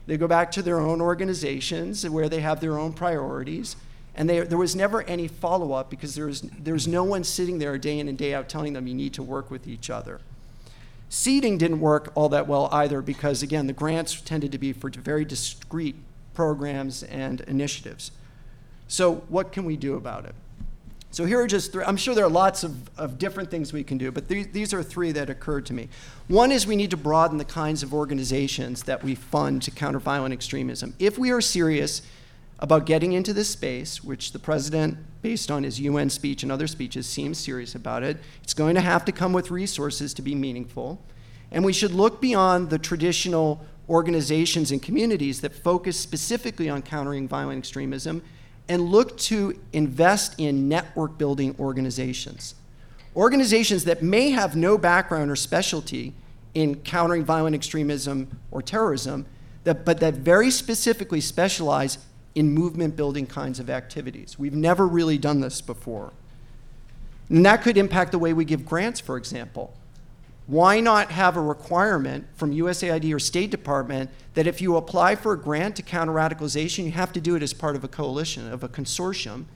They 0.07 0.16
go 0.16 0.26
back 0.26 0.50
to 0.52 0.62
their 0.62 0.80
own 0.80 1.00
organizations 1.00 2.09
where 2.09 2.28
they 2.28 2.40
have 2.40 2.61
their 2.61 2.78
own 2.78 2.92
priorities 2.92 3.76
and 4.16 4.28
they, 4.28 4.40
there 4.40 4.59
was 4.59 4.74
never 4.74 5.02
any 5.02 5.28
follow 5.28 5.72
up 5.72 5.90
because 5.90 6.14
there 6.14 6.26
was, 6.26 6.40
there 6.40 6.72
was 6.72 6.88
no 6.88 7.04
one 7.04 7.22
sitting 7.22 7.59
there 7.59 7.76
day 7.76 7.98
in 7.98 8.09
and 8.09 8.16
day 8.16 8.32
out 8.32 8.48
telling 8.48 8.72
them 8.72 8.86
you 8.86 8.94
need 8.94 9.12
to 9.12 9.22
work 9.22 9.50
with 9.50 9.68
each 9.68 9.90
other. 9.90 10.20
Seeding 11.11 11.59
didn't 11.59 11.80
work 11.80 12.12
all 12.14 12.30
that 12.30 12.48
well 12.48 12.68
either 12.72 13.02
because, 13.02 13.42
again, 13.42 13.66
the 13.66 13.72
grants 13.74 14.20
tended 14.22 14.52
to 14.52 14.59
be 14.59 14.72
for 14.72 14.90
very 14.90 15.24
discrete 15.24 15.96
programs 16.32 17.02
and 17.02 17.42
initiatives. 17.42 18.11
So, 18.89 19.16
what 19.28 19.53
can 19.53 19.64
we 19.64 19.76
do 19.76 19.97
about 19.97 20.24
it? 20.24 20.34
So, 21.11 21.24
here 21.24 21.41
are 21.41 21.47
just 21.47 21.72
three. 21.72 21.84
I'm 21.84 21.97
sure 21.97 22.14
there 22.14 22.24
are 22.24 22.30
lots 22.30 22.62
of, 22.62 22.91
of 22.99 23.18
different 23.18 23.51
things 23.51 23.72
we 23.72 23.82
can 23.82 23.99
do, 23.99 24.12
but 24.12 24.28
th- 24.28 24.53
these 24.53 24.72
are 24.72 24.82
three 24.82 25.12
that 25.12 25.28
occurred 25.28 25.66
to 25.66 25.72
me. 25.72 25.89
One 26.28 26.53
is 26.53 26.66
we 26.66 26.76
need 26.76 26.91
to 26.91 26.97
broaden 26.97 27.39
the 27.39 27.45
kinds 27.45 27.82
of 27.82 27.93
organizations 27.93 28.84
that 28.84 29.03
we 29.03 29.14
fund 29.14 29.62
to 29.62 29.70
counter 29.70 29.99
violent 29.99 30.32
extremism. 30.32 30.95
If 30.99 31.18
we 31.18 31.30
are 31.30 31.41
serious 31.41 32.03
about 32.59 32.87
getting 32.87 33.12
into 33.12 33.32
this 33.32 33.49
space, 33.51 34.03
which 34.03 34.32
the 34.32 34.39
president, 34.39 34.97
based 35.20 35.51
on 35.51 35.62
his 35.62 35.80
UN 35.80 36.09
speech 36.09 36.43
and 36.43 36.51
other 36.51 36.66
speeches, 36.66 37.07
seems 37.07 37.39
serious 37.39 37.74
about 37.74 38.03
it. 38.03 38.18
It's 38.43 38.55
going 38.55 38.74
to 38.76 38.80
have 38.80 39.05
to 39.07 39.12
come 39.12 39.32
with 39.32 39.51
resources 39.51 40.14
to 40.14 40.22
be 40.22 40.34
meaningful. 40.34 41.03
And 41.51 41.64
we 41.64 41.72
should 41.72 41.93
look 41.93 42.20
beyond 42.20 42.70
the 42.70 42.78
traditional 42.78 43.64
organizations 43.89 44.72
and 44.72 44.82
communities 44.82 45.43
that 45.43 45.55
focus 45.55 45.99
specifically 45.99 46.68
on 46.68 46.82
countering 46.82 47.28
violent 47.28 47.59
extremism 47.59 48.22
and 48.68 48.82
look 48.82 49.16
to 49.18 49.58
invest 49.72 50.34
in 50.38 50.68
network 50.68 51.18
building 51.18 51.54
organizations. 51.58 52.54
Organizations 53.14 53.84
that 53.84 54.02
may 54.02 54.30
have 54.30 54.56
no 54.56 54.76
background 54.76 55.30
or 55.30 55.36
specialty 55.36 56.12
in 56.54 56.76
countering 56.76 57.24
violent 57.24 57.54
extremism 57.54 58.40
or 58.50 58.62
terrorism, 58.62 59.26
that, 59.64 59.84
but 59.84 60.00
that 60.00 60.14
very 60.14 60.50
specifically 60.50 61.20
specialize 61.20 61.98
in 62.34 62.50
movement 62.50 62.96
building 62.96 63.26
kinds 63.26 63.58
of 63.58 63.70
activities. 63.70 64.38
We've 64.38 64.54
never 64.54 64.86
really 64.86 65.18
done 65.18 65.40
this 65.40 65.60
before. 65.60 66.12
And 67.28 67.44
that 67.46 67.62
could 67.62 67.76
impact 67.76 68.12
the 68.12 68.18
way 68.18 68.32
we 68.32 68.44
give 68.44 68.64
grants, 68.64 69.00
for 69.00 69.16
example. 69.16 69.74
Why 70.47 70.78
not 70.78 71.11
have 71.11 71.36
a 71.36 71.40
requirement 71.40 72.26
from 72.34 72.53
USAID 72.53 73.12
or 73.12 73.18
State 73.18 73.51
Department 73.51 74.11
that 74.34 74.47
if 74.47 74.61
you 74.61 74.76
apply 74.76 75.16
for 75.16 75.32
a 75.32 75.38
grant 75.38 75.74
to 75.76 75.82
counter 75.82 76.12
radicalization, 76.12 76.84
you 76.84 76.92
have 76.92 77.12
to 77.14 77.20
do 77.20 77.34
it 77.34 77.42
as 77.42 77.53
part 77.53 77.74
of 77.74 77.82
a 77.82 77.88
coalition, 77.88 78.53
of 78.53 78.62
a 78.62 78.68
consortium, 78.68 79.47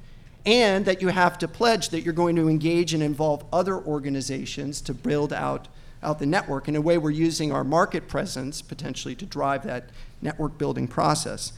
and 0.45 0.84
that 0.86 1.01
you 1.01 1.09
have 1.09 1.38
to 1.38 1.47
pledge 1.47 1.91
that 1.91 2.01
you're 2.01 2.12
going 2.12 2.34
to 2.34 2.49
engage 2.49 2.93
and 2.93 3.05
involve 3.05 3.45
other 3.53 3.76
organizations 3.78 4.80
to 4.80 4.93
build 4.93 5.32
out, 5.32 5.68
out 6.03 6.18
the 6.18 6.26
network. 6.26 6.66
In 6.66 6.74
a 6.74 6.80
way, 6.80 6.99
we're 6.99 7.11
using 7.11 7.53
our 7.53 7.62
market 7.62 8.09
presence 8.09 8.61
potentially 8.61 9.14
to 9.16 9.26
drive 9.26 9.62
that 9.64 9.91
network 10.20 10.59
building 10.59 10.88
process. 10.88 11.53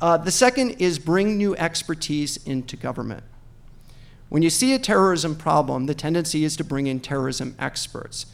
Uh, 0.00 0.16
the 0.16 0.30
second 0.30 0.70
is 0.78 0.98
bring 0.98 1.36
new 1.36 1.54
expertise 1.56 2.38
into 2.46 2.78
government. 2.78 3.24
When 4.30 4.42
you 4.42 4.48
see 4.48 4.72
a 4.72 4.78
terrorism 4.78 5.34
problem, 5.34 5.84
the 5.84 5.94
tendency 5.94 6.44
is 6.44 6.56
to 6.56 6.64
bring 6.64 6.86
in 6.86 7.00
terrorism 7.00 7.54
experts. 7.58 8.26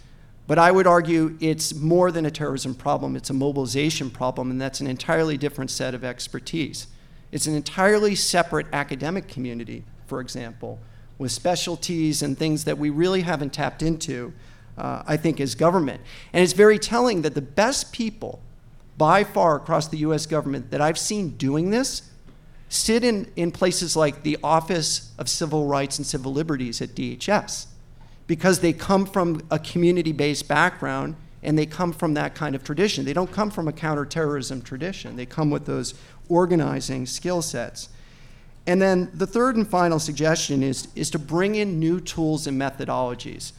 But 0.46 0.58
I 0.58 0.70
would 0.70 0.86
argue 0.86 1.36
it's 1.40 1.74
more 1.74 2.12
than 2.12 2.24
a 2.24 2.30
terrorism 2.30 2.74
problem, 2.74 3.16
it's 3.16 3.30
a 3.30 3.34
mobilization 3.34 4.10
problem, 4.10 4.50
and 4.50 4.60
that's 4.60 4.80
an 4.80 4.86
entirely 4.86 5.36
different 5.36 5.70
set 5.70 5.94
of 5.94 6.04
expertise. 6.04 6.86
It's 7.32 7.46
an 7.46 7.54
entirely 7.54 8.14
separate 8.14 8.66
academic 8.72 9.26
community, 9.26 9.84
for 10.06 10.20
example, 10.20 10.78
with 11.18 11.32
specialties 11.32 12.22
and 12.22 12.38
things 12.38 12.64
that 12.64 12.78
we 12.78 12.90
really 12.90 13.22
haven't 13.22 13.52
tapped 13.52 13.82
into, 13.82 14.32
uh, 14.78 15.02
I 15.06 15.16
think, 15.16 15.40
as 15.40 15.54
government. 15.56 16.00
And 16.32 16.44
it's 16.44 16.52
very 16.52 16.78
telling 16.78 17.22
that 17.22 17.34
the 17.34 17.42
best 17.42 17.92
people 17.92 18.40
by 18.96 19.24
far 19.24 19.56
across 19.56 19.88
the 19.88 19.98
US 19.98 20.26
government 20.26 20.70
that 20.70 20.80
I've 20.80 20.98
seen 20.98 21.30
doing 21.30 21.70
this 21.70 22.10
sit 22.68 23.04
in, 23.04 23.30
in 23.36 23.50
places 23.50 23.96
like 23.96 24.22
the 24.22 24.38
Office 24.42 25.12
of 25.18 25.28
Civil 25.28 25.66
Rights 25.66 25.98
and 25.98 26.06
Civil 26.06 26.32
Liberties 26.32 26.80
at 26.80 26.90
DHS 26.90 27.66
because 28.26 28.60
they 28.60 28.72
come 28.72 29.06
from 29.06 29.42
a 29.50 29.58
community 29.58 30.12
based 30.12 30.48
background 30.48 31.16
and 31.42 31.56
they 31.56 31.66
come 31.66 31.92
from 31.92 32.14
that 32.14 32.34
kind 32.34 32.54
of 32.54 32.64
tradition. 32.64 33.04
They 33.04 33.12
don't 33.12 33.30
come 33.30 33.50
from 33.50 33.68
a 33.68 33.72
counterterrorism 33.72 34.62
tradition, 34.62 35.16
they 35.16 35.26
come 35.26 35.50
with 35.50 35.66
those 35.66 35.94
organizing 36.28 37.06
skill 37.06 37.42
sets. 37.42 37.88
And 38.66 38.82
then 38.82 39.10
the 39.14 39.28
third 39.28 39.54
and 39.54 39.66
final 39.66 40.00
suggestion 40.00 40.62
is, 40.64 40.88
is 40.96 41.08
to 41.10 41.20
bring 41.20 41.54
in 41.54 41.78
new 41.78 42.00
tools 42.00 42.48
and 42.48 42.60
methodologies. 42.60 43.52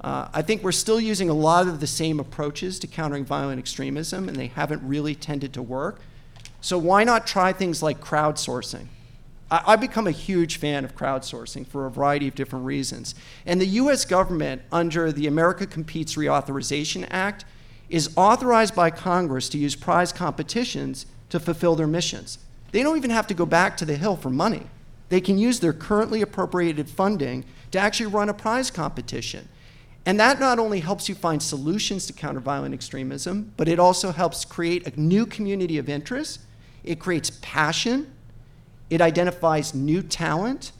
Uh, 0.00 0.28
I 0.32 0.40
think 0.40 0.62
we're 0.62 0.72
still 0.72 1.00
using 1.00 1.28
a 1.28 1.34
lot 1.34 1.68
of 1.68 1.80
the 1.80 1.86
same 1.86 2.20
approaches 2.20 2.78
to 2.78 2.86
countering 2.86 3.24
violent 3.24 3.58
extremism, 3.58 4.28
and 4.28 4.36
they 4.36 4.46
haven't 4.46 4.86
really 4.86 5.14
tended 5.14 5.52
to 5.54 5.62
work. 5.62 6.00
So, 6.60 6.78
why 6.78 7.04
not 7.04 7.26
try 7.26 7.52
things 7.52 7.82
like 7.82 8.00
crowdsourcing? 8.00 8.86
I've 9.50 9.80
become 9.80 10.08
a 10.08 10.12
huge 10.12 10.56
fan 10.56 10.84
of 10.84 10.96
crowdsourcing 10.96 11.66
for 11.66 11.86
a 11.86 11.90
variety 11.90 12.26
of 12.26 12.34
different 12.34 12.64
reasons. 12.64 13.14
And 13.44 13.60
the 13.60 13.66
US 13.66 14.04
government, 14.04 14.62
under 14.72 15.12
the 15.12 15.28
America 15.28 15.66
Competes 15.66 16.16
Reauthorization 16.16 17.06
Act, 17.10 17.44
is 17.88 18.10
authorized 18.16 18.74
by 18.74 18.90
Congress 18.90 19.48
to 19.50 19.58
use 19.58 19.76
prize 19.76 20.12
competitions 20.12 21.06
to 21.28 21.38
fulfill 21.38 21.76
their 21.76 21.86
missions. 21.86 22.38
They 22.72 22.82
don't 22.82 22.96
even 22.96 23.10
have 23.10 23.28
to 23.28 23.34
go 23.34 23.46
back 23.46 23.76
to 23.76 23.84
the 23.84 23.96
Hill 23.96 24.16
for 24.16 24.30
money. 24.30 24.66
They 25.08 25.20
can 25.20 25.38
use 25.38 25.60
their 25.60 25.72
currently 25.72 26.22
appropriated 26.22 26.88
funding 26.88 27.44
to 27.70 27.78
actually 27.78 28.06
run 28.06 28.28
a 28.28 28.34
prize 28.34 28.72
competition. 28.72 29.48
And 30.04 30.18
that 30.18 30.40
not 30.40 30.58
only 30.58 30.80
helps 30.80 31.08
you 31.08 31.14
find 31.14 31.42
solutions 31.42 32.06
to 32.06 32.12
counter 32.12 32.40
violent 32.40 32.74
extremism, 32.74 33.52
but 33.56 33.68
it 33.68 33.78
also 33.78 34.12
helps 34.12 34.44
create 34.44 34.86
a 34.86 35.00
new 35.00 35.26
community 35.26 35.78
of 35.78 35.88
interest. 35.88 36.40
It 36.82 37.00
creates 37.00 37.30
passion. 37.42 38.12
It 38.90 39.00
identifies 39.00 39.74
new 39.74 40.02
talent. 40.02 40.72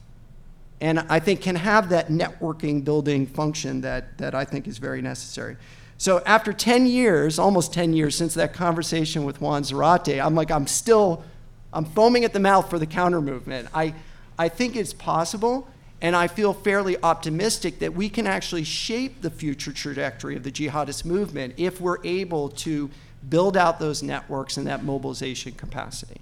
And 0.80 1.00
I 1.08 1.20
think 1.20 1.40
can 1.40 1.56
have 1.56 1.88
that 1.88 2.08
networking 2.08 2.84
building 2.84 3.26
function 3.26 3.80
that, 3.80 4.18
that 4.18 4.34
I 4.34 4.44
think 4.44 4.68
is 4.68 4.78
very 4.78 5.00
necessary. 5.00 5.56
So 5.98 6.22
after 6.26 6.52
10 6.52 6.86
years, 6.86 7.38
almost 7.38 7.72
10 7.72 7.94
years 7.94 8.14
since 8.14 8.34
that 8.34 8.52
conversation 8.52 9.24
with 9.24 9.40
Juan 9.40 9.62
Zarate, 9.62 10.22
I'm 10.22 10.34
like, 10.34 10.50
I'm 10.50 10.66
still, 10.66 11.24
I'm 11.72 11.86
foaming 11.86 12.24
at 12.24 12.34
the 12.34 12.40
mouth 12.40 12.68
for 12.68 12.78
the 12.78 12.86
counter 12.86 13.22
movement. 13.22 13.68
I, 13.72 13.94
I 14.38 14.50
think 14.50 14.76
it's 14.76 14.92
possible, 14.92 15.66
and 16.02 16.14
I 16.14 16.26
feel 16.26 16.52
fairly 16.52 16.98
optimistic 17.02 17.78
that 17.78 17.94
we 17.94 18.10
can 18.10 18.26
actually 18.26 18.64
shape 18.64 19.22
the 19.22 19.30
future 19.30 19.72
trajectory 19.72 20.36
of 20.36 20.42
the 20.42 20.52
jihadist 20.52 21.06
movement 21.06 21.54
if 21.56 21.80
we're 21.80 22.04
able 22.04 22.50
to 22.50 22.90
build 23.26 23.56
out 23.56 23.78
those 23.78 24.02
networks 24.02 24.58
and 24.58 24.66
that 24.66 24.84
mobilization 24.84 25.52
capacity. 25.52 26.20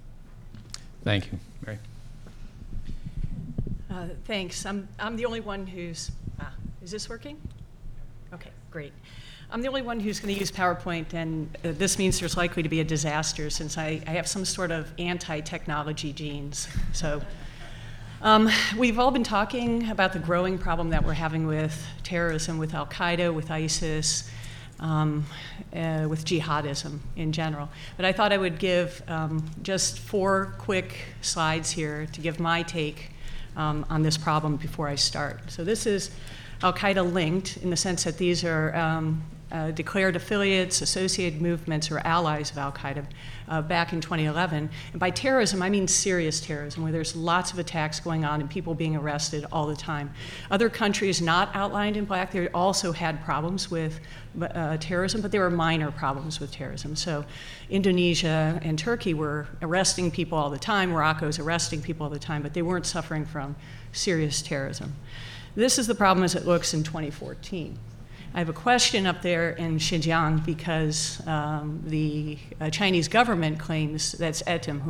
Thank 1.05 1.31
you. 1.31 1.39
Mary. 1.67 1.79
Uh, 3.91 4.07
thanks. 4.25 4.65
I'm, 4.65 4.89
I'm 4.99 5.17
the 5.17 5.27
only 5.27 5.41
one 5.41 5.67
who's, 5.67 6.11
ah, 6.41 6.51
is 6.83 6.91
this 6.91 7.11
working? 7.11 7.37
Okay, 8.33 8.49
great. 8.71 8.93
I'm 9.51 9.61
the 9.61 9.69
only 9.69 9.83
one 9.83 10.01
who's 10.01 10.19
going 10.19 10.35
to 10.35 10.41
use 10.41 10.51
PowerPoint, 10.51 11.13
and 11.13 11.55
uh, 11.63 11.73
this 11.73 11.99
means 11.99 12.19
there's 12.19 12.39
likely 12.39 12.63
to 12.63 12.71
be 12.71 12.81
a 12.81 12.85
disaster 12.85 13.51
since 13.51 13.77
I, 13.77 14.01
I 14.07 14.13
have 14.13 14.27
some 14.27 14.47
sort 14.47 14.71
of 14.71 14.91
anti 14.99 15.41
technology 15.41 16.15
genes. 16.15 16.69
So, 16.95 17.21
um, 18.23 18.49
we've 18.79 18.99
all 18.99 19.11
been 19.11 19.25
talking 19.25 19.91
about 19.91 20.15
the 20.15 20.19
growing 20.19 20.57
problem 20.57 20.89
that 20.91 21.05
we're 21.05 21.13
having 21.13 21.47
with 21.47 21.87
terrorism, 22.03 22.57
with 22.57 22.73
Al 22.73 22.87
Qaeda, 22.87 23.35
with 23.35 23.51
ISIS, 23.51 24.31
um, 24.81 25.25
uh, 25.75 26.07
with 26.09 26.25
jihadism 26.25 26.99
in 27.17 27.33
general. 27.33 27.69
But 27.97 28.05
I 28.05 28.13
thought 28.13 28.33
I 28.33 28.39
would 28.39 28.59
give 28.59 29.03
um, 29.09 29.45
just 29.63 29.99
four 29.99 30.55
quick 30.59 30.97
slides 31.21 31.71
here 31.71 32.07
to 32.13 32.21
give 32.21 32.41
my 32.41 32.63
take 32.63 33.11
um, 33.57 33.87
on 33.89 34.03
this 34.03 34.17
problem 34.17 34.57
before 34.57 34.89
I 34.89 34.97
start. 34.97 35.51
So, 35.51 35.65
this 35.65 35.87
is 35.87 36.11
Al 36.63 36.73
Qaeda 36.73 37.13
linked 37.13 37.59
in 37.59 37.71
the 37.71 37.77
sense 37.77 38.05
that 38.05 38.19
these 38.19 38.45
are 38.45 38.75
um, 38.75 39.23
uh, 39.55 39.71
declared 39.71 40.17
affiliates, 40.17 40.83
associated 40.83 41.41
movements, 41.41 41.89
or 41.89 42.01
allies 42.01 42.51
of 42.51 42.59
Al 42.59 42.73
Qaeda 42.73 43.07
uh, 43.47 43.63
back 43.63 43.93
in 43.93 44.01
2011. 44.01 44.69
And 44.91 45.01
by 45.01 45.11
terrorism, 45.11 45.63
I 45.63 45.71
mean 45.71 45.87
serious 45.87 46.41
terrorism, 46.41 46.83
where 46.83 46.91
there's 46.91 47.15
lots 47.15 47.53
of 47.53 47.61
attacks 47.61 48.01
going 48.01 48.25
on 48.25 48.41
and 48.41 48.51
people 48.51 48.75
being 48.75 48.97
arrested 48.97 49.47
all 49.53 49.67
the 49.67 49.77
time. 49.77 50.13
Other 50.51 50.69
countries 50.69 51.23
not 51.23 51.55
outlined 51.55 51.97
in 51.97 52.05
black, 52.05 52.33
they 52.33 52.49
also 52.49 52.91
had 52.91 53.23
problems 53.25 53.71
with 53.71 54.01
uh, 54.43 54.77
terrorism, 54.79 55.21
but 55.21 55.31
there 55.31 55.43
were 55.43 55.51
minor 55.51 55.93
problems 55.93 56.41
with 56.41 56.51
terrorism. 56.51 56.97
So 56.97 57.25
Indonesia 57.71 58.59
and 58.61 58.77
Turkey 58.77 59.15
were 59.15 59.47
arresting 59.63 60.11
people 60.11 60.37
all 60.37 60.51
the 60.51 60.59
time, 60.59 60.91
Morocco's 60.91 61.39
arresting 61.39 61.81
people 61.81 62.05
all 62.05 62.11
the 62.11 62.19
time, 62.19 62.43
but 62.43 62.55
they 62.55 62.63
weren't 62.63 62.87
suffering 62.87 63.25
from 63.25 63.55
serious 63.93 64.43
terrorism. 64.43 64.97
This 65.55 65.79
is 65.79 65.87
the 65.87 65.95
problem 65.95 66.25
as 66.25 66.35
it 66.35 66.45
looks 66.45 66.75
in 66.75 66.83
2014. 66.83 67.79
I 68.37 68.41
have 68.41 68.49
a 68.49 68.53
question 68.53 69.07
up 69.07 69.23
there 69.23 69.51
in 69.51 69.79
Xinjiang 69.79 70.45
because 70.45 71.25
um, 71.25 71.81
the 71.87 72.37
uh, 72.61 72.69
Chinese 72.69 73.07
government 73.07 73.61
claims 73.61 74.11
that's 74.11 74.43
ETIM, 74.43 74.83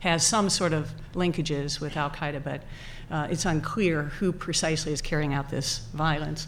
has 0.00 0.26
some 0.26 0.50
sort 0.50 0.74
of 0.74 0.92
linkages 1.14 1.80
with 1.80 1.96
Al 1.96 2.10
Qaeda, 2.10 2.44
but 2.44 2.62
uh, 3.10 3.26
it's 3.30 3.46
unclear 3.46 4.02
who 4.02 4.32
precisely 4.32 4.92
is 4.92 5.00
carrying 5.00 5.32
out 5.32 5.48
this 5.48 5.78
violence. 5.94 6.46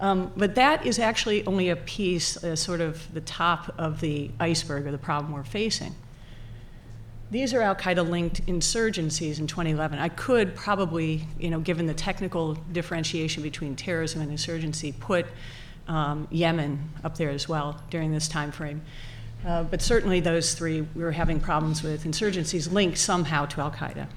Um, 0.00 0.32
but 0.38 0.54
that 0.54 0.86
is 0.86 0.98
actually 0.98 1.44
only 1.44 1.68
a 1.68 1.76
piece, 1.76 2.42
uh, 2.42 2.56
sort 2.56 2.80
of 2.80 3.12
the 3.12 3.20
top 3.20 3.74
of 3.76 4.00
the 4.00 4.30
iceberg 4.40 4.86
of 4.86 4.92
the 4.92 4.98
problem 4.98 5.34
we're 5.34 5.44
facing. 5.44 5.94
These 7.30 7.52
are 7.52 7.60
Al 7.60 7.74
Qaeda 7.74 8.08
linked 8.08 8.46
insurgencies 8.46 9.38
in 9.38 9.46
2011. 9.46 9.98
I 9.98 10.08
could 10.08 10.54
probably, 10.54 11.26
you 11.38 11.50
know, 11.50 11.60
given 11.60 11.84
the 11.84 11.92
technical 11.92 12.54
differentiation 12.54 13.42
between 13.42 13.76
terrorism 13.76 14.22
and 14.22 14.30
insurgency, 14.30 14.92
put 14.92 15.26
um, 15.88 16.28
Yemen 16.30 16.90
up 17.02 17.16
there 17.16 17.30
as 17.30 17.48
well 17.48 17.82
during 17.90 18.12
this 18.12 18.28
time 18.28 18.52
frame. 18.52 18.82
Uh, 19.46 19.62
but 19.62 19.80
certainly 19.80 20.20
those 20.20 20.54
three 20.54 20.82
we 20.94 21.02
were 21.02 21.12
having 21.12 21.40
problems 21.40 21.82
with 21.82 22.04
insurgencies 22.04 22.70
linked 22.70 22.98
somehow 22.98 23.46
to 23.46 23.60
Al 23.60 23.70
Qaeda. 23.70 24.08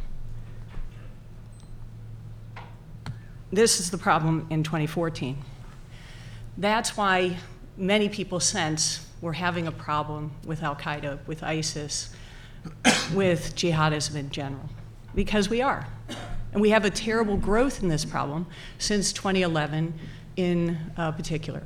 This 3.51 3.79
is 3.79 3.91
the 3.91 3.97
problem 3.97 4.47
in 4.49 4.63
2014. 4.63 5.37
That's 6.57 6.95
why 6.95 7.37
many 7.77 8.09
people 8.09 8.39
sense 8.39 9.07
we're 9.21 9.33
having 9.33 9.67
a 9.67 9.71
problem 9.71 10.31
with 10.45 10.63
Al 10.63 10.75
Qaeda, 10.75 11.19
with 11.27 11.43
ISIS, 11.43 12.13
with 13.13 13.55
jihadism 13.55 14.15
in 14.15 14.29
general, 14.29 14.69
because 15.13 15.49
we 15.49 15.61
are. 15.61 15.87
And 16.53 16.61
we 16.61 16.71
have 16.71 16.85
a 16.85 16.89
terrible 16.89 17.37
growth 17.37 17.81
in 17.81 17.89
this 17.89 18.03
problem 18.03 18.47
since 18.77 19.13
2011 19.13 19.93
in 20.35 20.77
uh, 20.97 21.11
particular. 21.11 21.63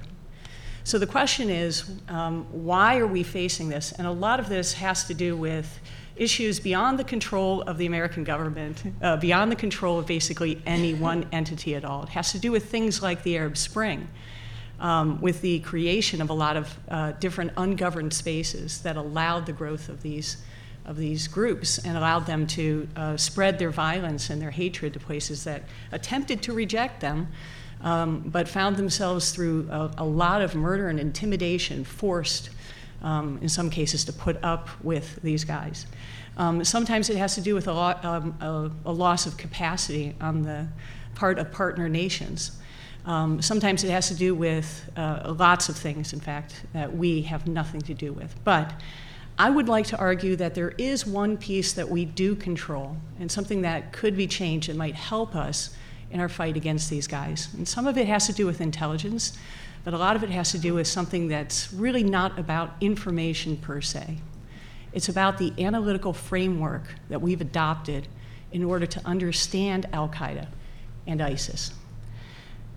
So 0.83 0.99
the 0.99 1.07
question 1.07 1.49
is 1.49 1.89
um, 2.09 2.45
why 2.51 2.97
are 2.97 3.07
we 3.07 3.23
facing 3.23 3.69
this? 3.69 3.91
And 3.91 4.05
a 4.05 4.11
lot 4.11 4.39
of 4.39 4.49
this 4.49 4.73
has 4.73 5.05
to 5.05 5.13
do 5.13 5.35
with 5.35 5.79
issues 6.15 6.59
beyond 6.59 6.99
the 6.99 7.03
control 7.03 7.63
of 7.63 7.77
the 7.77 7.87
American 7.87 8.23
government, 8.23 8.83
uh, 9.01 9.17
beyond 9.17 9.51
the 9.51 9.55
control 9.55 9.99
of 9.99 10.05
basically 10.05 10.61
any 10.65 10.93
one 11.09 11.25
entity 11.31 11.75
at 11.75 11.83
all. 11.83 12.03
It 12.03 12.09
has 12.09 12.31
to 12.33 12.39
do 12.39 12.51
with 12.51 12.69
things 12.69 13.01
like 13.01 13.23
the 13.23 13.35
Arab 13.37 13.57
Spring. 13.57 14.07
Um, 14.77 15.21
with 15.21 15.39
the 15.39 15.61
creation 15.61 16.21
of 16.21 16.29
a 16.29 16.33
lot 16.33 16.57
of 16.57 16.77
uh, 16.89 17.13
different 17.13 17.53
ungoverned 17.55 18.13
spaces 18.13 18.81
that 18.81 18.97
allowed 18.97 19.45
the 19.45 19.53
growth 19.53 19.87
of 19.87 20.01
these 20.01 20.35
of 20.85 20.97
these 20.97 21.27
groups 21.27 21.77
and 21.79 21.97
allowed 21.97 22.25
them 22.25 22.45
to 22.45 22.87
uh, 22.95 23.17
spread 23.17 23.57
their 23.59 23.71
violence 23.71 24.29
and 24.29 24.41
their 24.41 24.51
hatred 24.51 24.93
to 24.93 24.99
places 24.99 25.43
that 25.43 25.63
attempted 25.91 26.41
to 26.43 26.53
reject 26.53 27.01
them, 27.01 27.27
um, 27.85 28.21
but 28.25 28.49
found 28.49 28.77
themselves 28.77 29.31
through 29.31 29.69
a, 29.71 29.91
a, 29.99 30.03
lot 30.03 30.41
of 30.41 30.55
murder 30.55 30.89
and 30.89 30.99
intimidation 30.99 31.85
forced, 31.85 32.49
um, 33.03 33.37
in 33.43 33.47
some 33.47 33.69
cases, 33.69 34.03
to 34.05 34.11
put 34.11 34.43
up 34.43 34.67
with 34.83 35.21
these 35.21 35.43
guys. 35.43 35.85
Um, 36.35 36.63
sometimes 36.65 37.11
it 37.11 37.17
has 37.17 37.35
to 37.35 37.41
do 37.41 37.53
with 37.53 37.67
a, 37.67 37.73
lot, 37.73 38.03
um, 38.03 38.35
a, 38.41 38.89
a, 38.89 38.91
loss 38.91 39.27
of 39.27 39.37
capacity 39.37 40.15
on 40.19 40.41
the 40.41 40.67
part 41.13 41.37
of 41.37 41.51
partner 41.51 41.87
nations. 41.87 42.59
Um, 43.05 43.39
sometimes 43.39 43.83
it 43.83 43.91
has 43.91 44.07
to 44.07 44.15
do 44.15 44.33
with 44.33 44.89
uh, 44.97 45.35
lots 45.37 45.69
of 45.69 45.77
things, 45.77 46.11
in 46.11 46.19
fact, 46.19 46.63
that 46.73 46.97
we 46.97 47.21
have 47.21 47.47
nothing 47.47 47.81
to 47.81 47.93
do 47.93 48.11
with. 48.11 48.33
But 48.43 48.73
I 49.37 49.51
would 49.51 49.69
like 49.69 49.85
to 49.87 49.97
argue 49.97 50.35
that 50.37 50.55
there 50.55 50.73
is 50.79 51.05
one 51.05 51.37
piece 51.37 51.73
that 51.73 51.87
we 51.87 52.03
do 52.03 52.35
control 52.35 52.97
and 53.19 53.31
something 53.31 53.61
that 53.61 53.93
could 53.93 54.17
be 54.17 54.25
changed 54.25 54.69
and 54.69 54.77
might 54.77 54.95
help 54.95 55.35
us 55.35 55.75
in 56.15 56.21
our 56.21 56.29
fight 56.29 56.55
against 56.55 56.89
these 56.89 57.07
guys. 57.07 57.49
And 57.57 57.67
some 57.67 57.85
of 57.85 57.97
it 57.97 58.07
has 58.07 58.25
to 58.27 58.33
do 58.33 58.45
with 58.45 58.61
intelligence, 58.61 59.37
but 59.83 59.93
a 59.93 59.97
lot 59.97 60.15
of 60.15 60.23
it 60.23 60.29
has 60.29 60.49
to 60.51 60.57
do 60.57 60.73
with 60.73 60.87
something 60.87 61.27
that's 61.27 61.73
really 61.73 62.03
not 62.03 62.39
about 62.39 62.73
information 62.79 63.57
per 63.57 63.81
se. 63.81 64.19
It's 64.93 65.09
about 65.09 65.37
the 65.37 65.51
analytical 65.59 66.13
framework 66.13 66.83
that 67.09 67.21
we've 67.21 67.41
adopted 67.41 68.07
in 68.53 68.63
order 68.63 68.85
to 68.85 69.05
understand 69.05 69.87
Al 69.91 70.07
Qaeda 70.07 70.47
and 71.05 71.21
ISIS. 71.21 71.73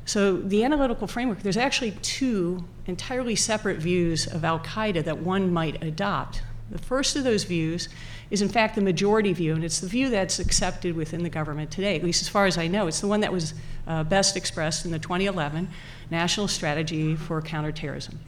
So, 0.05 0.37
the 0.39 0.65
analytical 0.65 1.07
framework, 1.07 1.43
there's 1.43 1.57
actually 1.57 1.93
two 2.03 2.65
entirely 2.87 3.37
separate 3.37 3.79
views 3.79 4.27
of 4.27 4.45
Al 4.45 4.59
Qaeda 4.59 5.05
that 5.05 5.19
one 5.19 5.53
might 5.53 5.81
adopt. 5.81 6.43
The 6.73 6.79
first 6.79 7.15
of 7.15 7.23
those 7.23 7.45
views 7.45 7.89
is, 8.31 8.43
in 8.43 8.49
fact, 8.49 8.75
the 8.75 8.81
majority 8.81 9.33
view, 9.33 9.55
and 9.55 9.65
it's 9.65 9.81
the 9.81 9.87
view 9.87 10.11
that's 10.11 10.39
accepted 10.39 10.95
within 10.95 11.23
the 11.23 11.31
government 11.31 11.71
today, 11.71 11.97
at 11.97 12.05
least 12.05 12.21
as 12.21 12.29
far 12.29 12.47
as 12.47 12.59
I 12.59 12.67
know. 12.67 12.87
It's 12.87 13.01
the 13.01 13.09
one 13.09 13.21
that 13.21 13.33
was 13.33 13.55
uh, 13.87 14.05
best 14.05 14.37
expressed 14.37 14.85
in 14.85 14.91
the 14.91 14.99
2011 14.99 15.69
National 16.11 16.47
Strategy 16.47 17.17
for 17.17 17.41
Counterterrorism. 17.41 18.19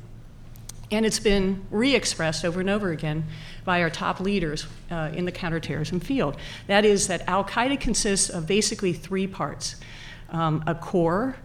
And 0.91 1.07
it's 1.07 1.21
been 1.21 1.65
re 1.71 1.95
expressed 1.95 2.45
over 2.45 2.61
and 2.61 2.69
over 2.69 2.91
again 2.91 3.25
by 3.65 3.83
our 3.83 3.91
top 3.91 4.21
leaders 4.21 4.67
uh, 4.91 5.11
in 5.15 5.25
the 5.25 5.33
counterterrorism 5.33 6.01
field. 6.01 6.37
That 6.67 6.85
is, 6.85 7.07
that 7.07 7.29
Al 7.29 7.45
Qaeda 7.45 7.79
consists 7.79 8.29
of 8.29 8.47
basically 8.47 8.93
three 8.93 9.27
parts 9.27 9.77
um, 10.31 10.65
a 10.67 10.75
core 10.75 11.37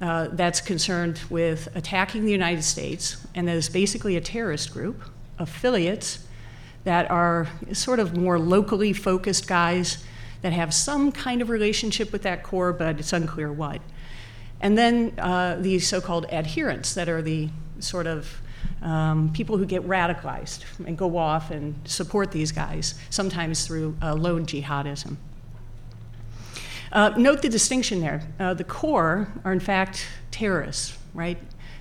uh, 0.00 0.28
that's 0.32 0.60
concerned 0.60 1.20
with 1.30 1.68
attacking 1.74 2.24
the 2.24 2.32
United 2.32 2.62
States, 2.62 3.16
and 3.34 3.48
that 3.48 3.56
is 3.56 3.68
basically 3.68 4.16
a 4.16 4.20
terrorist 4.20 4.72
group, 4.72 5.02
affiliates 5.38 6.26
that 6.84 7.10
are 7.10 7.46
sort 7.72 7.98
of 7.98 8.16
more 8.16 8.38
locally 8.38 8.92
focused 8.92 9.46
guys 9.46 10.04
that 10.42 10.52
have 10.52 10.72
some 10.72 11.12
kind 11.12 11.42
of 11.42 11.50
relationship 11.50 12.12
with 12.12 12.22
that 12.22 12.42
core, 12.42 12.72
but 12.72 12.98
it's 12.98 13.12
unclear 13.12 13.52
what. 13.52 13.80
And 14.60 14.76
then 14.76 15.14
uh, 15.18 15.56
these 15.60 15.86
so 15.86 16.00
called 16.00 16.26
adherents 16.26 16.94
that 16.94 17.08
are 17.08 17.22
the 17.22 17.48
sort 17.78 18.06
of 18.06 18.40
um, 18.82 19.30
people 19.32 19.58
who 19.58 19.66
get 19.66 19.86
radicalized 19.86 20.64
and 20.86 20.96
go 20.96 21.16
off 21.16 21.50
and 21.50 21.74
support 21.84 22.32
these 22.32 22.52
guys, 22.52 22.94
sometimes 23.10 23.66
through 23.66 23.96
uh, 24.02 24.14
lone 24.14 24.46
jihadism. 24.46 25.16
Uh, 26.92 27.10
note 27.16 27.42
the 27.42 27.48
distinction 27.48 28.00
there. 28.00 28.22
Uh, 28.38 28.54
the 28.54 28.64
core 28.64 29.28
are, 29.44 29.52
in 29.52 29.60
fact, 29.60 30.08
terrorists, 30.30 30.96
right? 31.14 31.38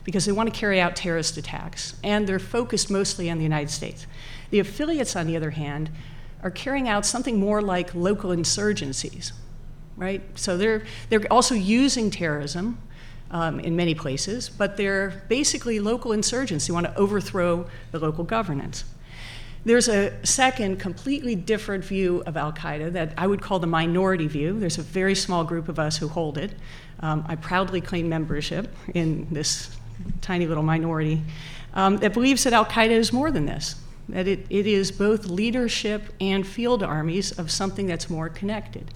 Because 0.10 0.26
they 0.26 0.32
want 0.32 0.52
to 0.52 0.60
carry 0.60 0.82
out 0.82 0.96
terrorist 0.96 1.38
attacks, 1.38 1.94
and 2.04 2.26
they're 2.26 2.40
focused 2.40 2.90
mostly 2.90 3.30
on 3.30 3.38
the 3.38 3.44
United 3.44 3.70
States. 3.70 4.08
The 4.50 4.58
affiliates, 4.58 5.16
on 5.16 5.28
the 5.28 5.38
other 5.38 5.52
hand, 5.52 5.92
are 6.42 6.50
carrying 6.50 6.90
out 6.90 7.06
something 7.06 7.40
more 7.40 7.62
like 7.62 7.94
local 7.94 8.32
insurgencies, 8.32 9.34
right? 9.98 10.24
So 10.34 10.58
they're, 10.58 10.84
they're 11.10 11.22
also 11.32 11.54
using 11.54 12.10
terrorism 12.10 12.80
um, 13.30 13.60
in 13.60 13.76
many 13.76 13.94
places, 13.94 14.50
but 14.50 14.78
they're 14.78 15.22
basically 15.30 15.80
local 15.80 16.12
insurgents. 16.12 16.66
They 16.66 16.74
want 16.74 16.88
to 16.88 16.96
overthrow 16.98 17.68
the 17.92 18.00
local 18.00 18.24
governance. 18.24 18.86
There's 19.64 19.90
a 19.90 20.26
second, 20.26 20.80
completely 20.80 21.36
different 21.36 21.86
view 21.86 22.24
of 22.26 22.36
Al 22.36 22.52
Qaeda 22.52 22.94
that 22.94 23.14
I 23.16 23.28
would 23.28 23.44
call 23.44 23.60
the 23.60 23.68
minority 23.68 24.26
view. 24.26 24.60
There's 24.60 24.80
a 24.80 24.82
very 24.82 25.14
small 25.14 25.44
group 25.44 25.70
of 25.70 25.78
us 25.78 25.98
who 25.98 26.08
hold 26.08 26.40
it. 26.40 26.56
Um, 27.02 27.26
I 27.28 27.36
proudly 27.36 27.80
claim 27.80 28.10
membership 28.10 28.74
in 28.96 29.28
this 29.30 29.70
tiny 30.22 30.48
little 30.48 30.64
minority 30.64 31.22
um, 31.74 31.98
that 31.98 32.14
believes 32.14 32.44
that 32.44 32.54
Al 32.54 32.66
Qaeda 32.66 32.92
is 32.92 33.14
more 33.14 33.32
than 33.32 33.46
this, 33.46 33.76
that 34.10 34.28
it, 34.28 34.46
it 34.50 34.66
is 34.68 34.92
both 34.92 35.26
leadership 35.26 36.14
and 36.20 36.46
field 36.46 36.84
armies 36.84 37.38
of 37.38 37.52
something 37.52 37.88
that's 37.88 38.10
more 38.10 38.30
connected. 38.30 38.92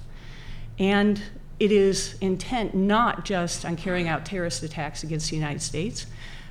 And 0.79 1.21
it 1.59 1.71
is 1.71 2.15
intent 2.19 2.73
not 2.73 3.25
just 3.25 3.63
on 3.63 3.75
carrying 3.75 4.07
out 4.07 4.25
terrorist 4.25 4.63
attacks 4.63 5.03
against 5.03 5.29
the 5.29 5.35
United 5.35 5.61
States, 5.61 6.07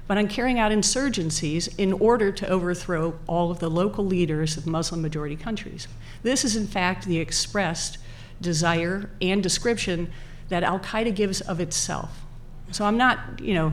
but 0.07 0.16
on 0.16 0.28
carrying 0.28 0.59
out 0.59 0.72
insurgencies 0.72 1.72
in 1.78 1.92
order 1.92 2.30
to 2.32 2.48
overthrow 2.48 3.18
all 3.26 3.50
of 3.50 3.59
the 3.59 3.70
local 3.70 4.05
leaders 4.05 4.57
of 4.57 4.66
Muslim 4.66 5.03
majority 5.03 5.36
countries. 5.36 5.88
This 6.22 6.44
is, 6.44 6.57
in 6.57 6.66
fact, 6.66 7.07
the 7.07 7.18
expressed 7.18 7.98
desire 8.40 9.11
and 9.20 9.42
description 9.42 10.12
that 10.48 10.62
Al 10.62 10.80
Qaeda 10.80 11.14
gives 11.14 11.40
of 11.40 11.61
itself. 11.61 12.22
So 12.70 12.84
I'm 12.84 12.96
not, 12.96 13.40
you 13.40 13.55
know, 13.55 13.72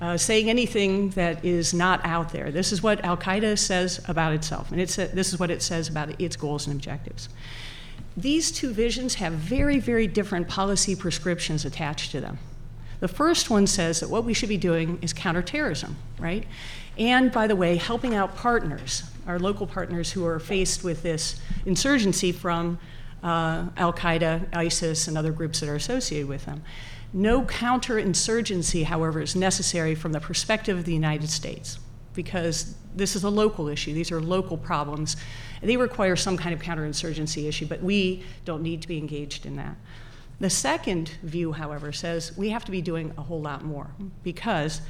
uh, 0.00 0.16
saying 0.16 0.50
anything 0.50 1.10
that 1.10 1.44
is 1.44 1.72
not 1.72 2.04
out 2.04 2.32
there. 2.32 2.50
This 2.50 2.72
is 2.72 2.82
what 2.82 3.02
Al 3.04 3.16
Qaeda 3.16 3.58
says 3.58 4.00
about 4.08 4.32
itself, 4.32 4.70
and 4.70 4.80
it's, 4.80 4.96
this 4.96 5.32
is 5.32 5.38
what 5.38 5.50
it 5.50 5.62
says 5.62 5.88
about 5.88 6.20
its 6.20 6.36
goals 6.36 6.66
and 6.66 6.74
objectives. 6.74 7.28
These 8.16 8.50
two 8.50 8.72
visions 8.72 9.14
have 9.16 9.34
very, 9.34 9.78
very 9.78 10.06
different 10.06 10.48
policy 10.48 10.96
prescriptions 10.96 11.64
attached 11.64 12.12
to 12.12 12.20
them. 12.20 12.38
The 13.00 13.08
first 13.08 13.50
one 13.50 13.66
says 13.66 14.00
that 14.00 14.08
what 14.08 14.24
we 14.24 14.32
should 14.32 14.48
be 14.48 14.56
doing 14.56 14.98
is 15.02 15.12
counterterrorism, 15.12 15.96
right? 16.18 16.46
And 16.98 17.30
by 17.30 17.46
the 17.46 17.56
way, 17.56 17.76
helping 17.76 18.14
out 18.14 18.34
partners, 18.36 19.02
our 19.26 19.38
local 19.38 19.66
partners 19.66 20.12
who 20.12 20.24
are 20.24 20.38
faced 20.38 20.82
with 20.82 21.02
this 21.02 21.40
insurgency 21.66 22.32
from 22.32 22.78
uh, 23.22 23.66
Al 23.76 23.92
Qaeda, 23.92 24.54
ISIS, 24.54 25.08
and 25.08 25.18
other 25.18 25.32
groups 25.32 25.60
that 25.60 25.68
are 25.68 25.74
associated 25.74 26.28
with 26.28 26.46
them. 26.46 26.62
No 27.12 27.42
counterinsurgency, 27.42 28.84
however, 28.84 29.20
is 29.20 29.36
necessary 29.36 29.94
from 29.94 30.12
the 30.12 30.20
perspective 30.20 30.76
of 30.76 30.84
the 30.84 30.94
United 30.94 31.30
States 31.30 31.78
because 32.14 32.74
this 32.94 33.14
is 33.14 33.24
a 33.24 33.30
local 33.30 33.68
issue. 33.68 33.92
These 33.92 34.10
are 34.10 34.20
local 34.20 34.56
problems. 34.56 35.16
They 35.62 35.76
require 35.76 36.16
some 36.16 36.36
kind 36.36 36.54
of 36.54 36.60
counterinsurgency 36.60 37.46
issue, 37.46 37.66
but 37.66 37.82
we 37.82 38.24
don't 38.44 38.62
need 38.62 38.82
to 38.82 38.88
be 38.88 38.98
engaged 38.98 39.46
in 39.46 39.56
that. 39.56 39.76
The 40.40 40.50
second 40.50 41.10
view, 41.22 41.52
however, 41.52 41.92
says 41.92 42.36
we 42.36 42.50
have 42.50 42.64
to 42.64 42.70
be 42.70 42.82
doing 42.82 43.12
a 43.16 43.22
whole 43.22 43.40
lot 43.40 43.64
more 43.64 43.90
because 44.22 44.82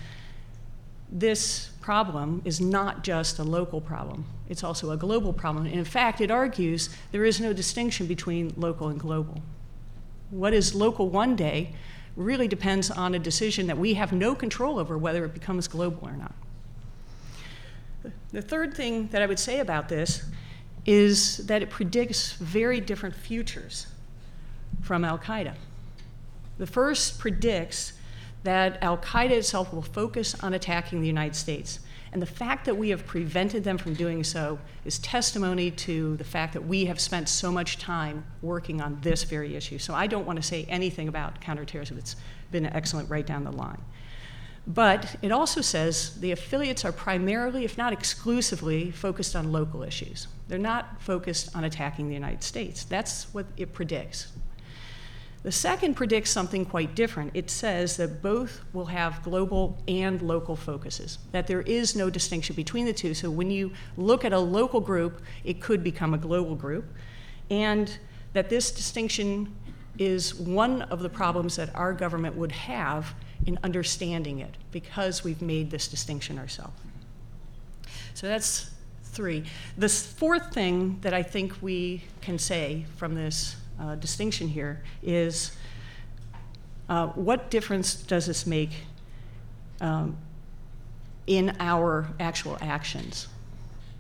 this 1.11 1.71
problem 1.81 2.43
is 2.45 2.61
not 2.61 3.05
just 3.05 3.39
a 3.39 3.45
local 3.45 3.81
problem, 3.81 4.25
it's 4.49 4.64
also 4.64 4.91
a 4.91 4.97
global 4.97 5.33
problem. 5.33 5.67
And 5.67 5.77
in 5.77 5.85
fact, 5.85 6.21
it 6.21 6.31
argues 6.31 6.91
there 7.12 7.25
is 7.25 7.41
no 7.41 7.53
distinction 7.53 8.07
between 8.07 8.53
local 8.57 8.89
and 8.89 8.99
global. 8.99 9.41
What 10.31 10.53
is 10.53 10.75
local 10.75 11.09
one 11.09 11.37
day 11.37 11.75
really 12.17 12.49
depends 12.49 12.91
on 12.91 13.14
a 13.14 13.19
decision 13.19 13.67
that 13.67 13.79
we 13.79 13.95
have 13.95 14.12
no 14.12 14.35
control 14.35 14.79
over 14.79 14.97
whether 14.97 15.25
it 15.25 15.35
becomes 15.35 15.69
global 15.69 16.09
or 16.09 16.17
not. 16.17 16.35
The 18.31 18.43
third 18.43 18.75
thing 18.75 19.09
that 19.09 19.23
I 19.23 19.27
would 19.27 19.39
say 19.39 19.61
about 19.61 19.89
this 19.89 20.25
is 20.85 21.39
that 21.47 21.62
it 21.62 21.71
predicts 21.71 22.33
very 22.33 22.81
different 22.81 23.14
futures 23.14 23.87
from 24.83 25.05
Al 25.05 25.19
Qaeda. 25.19 25.55
The 26.59 26.67
first 26.67 27.19
predicts 27.19 27.93
that 28.45 28.83
Al 28.83 28.99
Qaeda 28.99 29.33
itself 29.33 29.73
will 29.73 29.83
focus 29.83 30.41
on 30.43 30.55
attacking 30.55 31.01
the 31.01 31.07
United 31.07 31.35
States. 31.35 31.81
And 32.17 32.23
the 32.23 32.27
fact 32.27 32.64
that 32.64 32.75
we 32.75 32.89
have 32.89 33.05
prevented 33.05 33.62
them 33.62 33.77
from 33.77 33.93
doing 33.93 34.25
so 34.25 34.59
is 34.87 34.99
testimony 35.01 35.71
to 35.73 36.17
the 36.17 36.25
fact 36.25 36.55
that 36.55 36.64
we 36.64 36.87
have 36.87 36.99
spent 36.99 37.29
so 37.29 37.53
much 37.53 37.77
time 37.77 38.25
working 38.41 38.81
on 38.81 38.99
this 39.03 39.25
very 39.25 39.55
issue. 39.55 39.77
So 39.77 39.93
I 39.93 40.07
don't 40.07 40.25
want 40.25 40.39
to 40.39 40.43
say 40.43 40.64
anything 40.67 41.09
about 41.09 41.43
counterterrorism. 41.43 41.99
It's 41.99 42.17
been 42.51 42.64
excellent 42.64 43.11
right 43.11 43.27
down 43.27 43.45
the 43.45 43.53
line. 43.53 43.83
But 44.67 45.17
it 45.21 45.31
also 45.31 45.61
says 45.61 46.19
the 46.19 46.33
affiliates 46.33 46.87
are 46.87 46.93
primarily, 46.93 47.67
if 47.67 47.77
not 47.77 47.93
exclusively, 47.93 48.91
focused 48.93 49.37
on 49.37 49.53
local 49.53 49.83
issues. 49.83 50.27
They're 50.49 50.57
not 50.57 51.03
focused 51.03 51.55
on 51.55 51.64
attacking 51.64 52.09
the 52.09 52.14
United 52.14 52.43
States. 52.43 52.85
That's 52.85 53.25
what 53.35 53.45
it 53.59 53.75
predicts. 53.75 54.29
The 55.47 55.53
second 55.53 55.94
predicts 55.94 56.30
something 56.30 56.64
quite 56.64 56.97
different. 56.97 57.30
It 57.32 57.51
says 57.51 57.97
that 57.99 58.20
both 58.20 58.64
will 58.72 58.86
have 58.86 59.22
global 59.22 59.78
and 59.86 60.20
local 60.20 60.57
focuses, 60.57 61.18
that 61.30 61.47
there 61.47 61.61
is 61.61 61.94
no 61.94 62.11
distinction 62.11 62.57
between 62.57 62.84
the 62.84 62.92
two. 62.92 63.14
So 63.14 63.30
when 63.30 63.53
you 63.53 63.70
look 63.97 64.24
at 64.24 64.32
a 64.32 64.40
local 64.40 64.80
group, 64.80 65.22
it 65.44 65.61
could 65.61 65.84
become 65.84 66.14
a 66.14 66.18
global 66.18 66.57
group, 66.57 66.86
and 67.49 67.97
that 68.32 68.49
this 68.51 68.72
distinction 68.72 69.55
is 70.01 70.34
one 70.34 70.82
of 70.82 70.99
the 70.99 71.09
problems 71.09 71.55
that 71.55 71.72
our 71.76 71.92
government 71.92 72.34
would 72.34 72.51
have 72.51 73.14
in 73.47 73.57
understanding 73.62 74.40
it 74.40 74.57
because 74.72 75.22
we've 75.22 75.42
made 75.42 75.70
this 75.70 75.86
distinction 75.86 76.40
ourselves. 76.40 76.74
So 78.14 78.26
that's 78.26 78.72
three. 79.05 79.44
The 79.78 79.88
fourth 79.88 80.53
thing 80.53 80.99
that 81.03 81.14
I 81.14 81.22
think 81.22 81.62
we 81.62 82.03
can 82.20 82.36
say 82.36 82.84
from 82.97 83.14
this 83.14 83.55
uh, 83.81 83.95
distinction 83.97 84.49
here 84.49 84.83
is 85.03 85.57
uh, 86.89 87.09
what 87.09 87.51
difference 87.51 87.95
does 87.95 88.27
this 88.27 88.47
make 88.47 88.70
um, 89.81 90.16
in 91.27 91.57
our 91.61 92.09
actual 92.20 92.57
actions? 92.61 93.29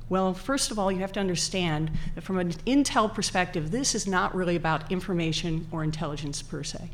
Well, 0.08 0.34
first 0.34 0.70
of 0.70 0.78
all, 0.78 0.92
you 0.92 1.00
have 1.00 1.12
to 1.12 1.20
understand 1.20 1.90
that 2.14 2.22
from 2.22 2.38
an 2.38 2.52
intel 2.66 3.12
perspective, 3.12 3.72
this 3.72 3.94
is 3.94 4.06
not 4.06 4.34
really 4.34 4.54
about 4.54 4.90
information 4.92 5.66
or 5.72 5.82
intelligence 5.82 6.42
per 6.42 6.62
se. 6.62 6.90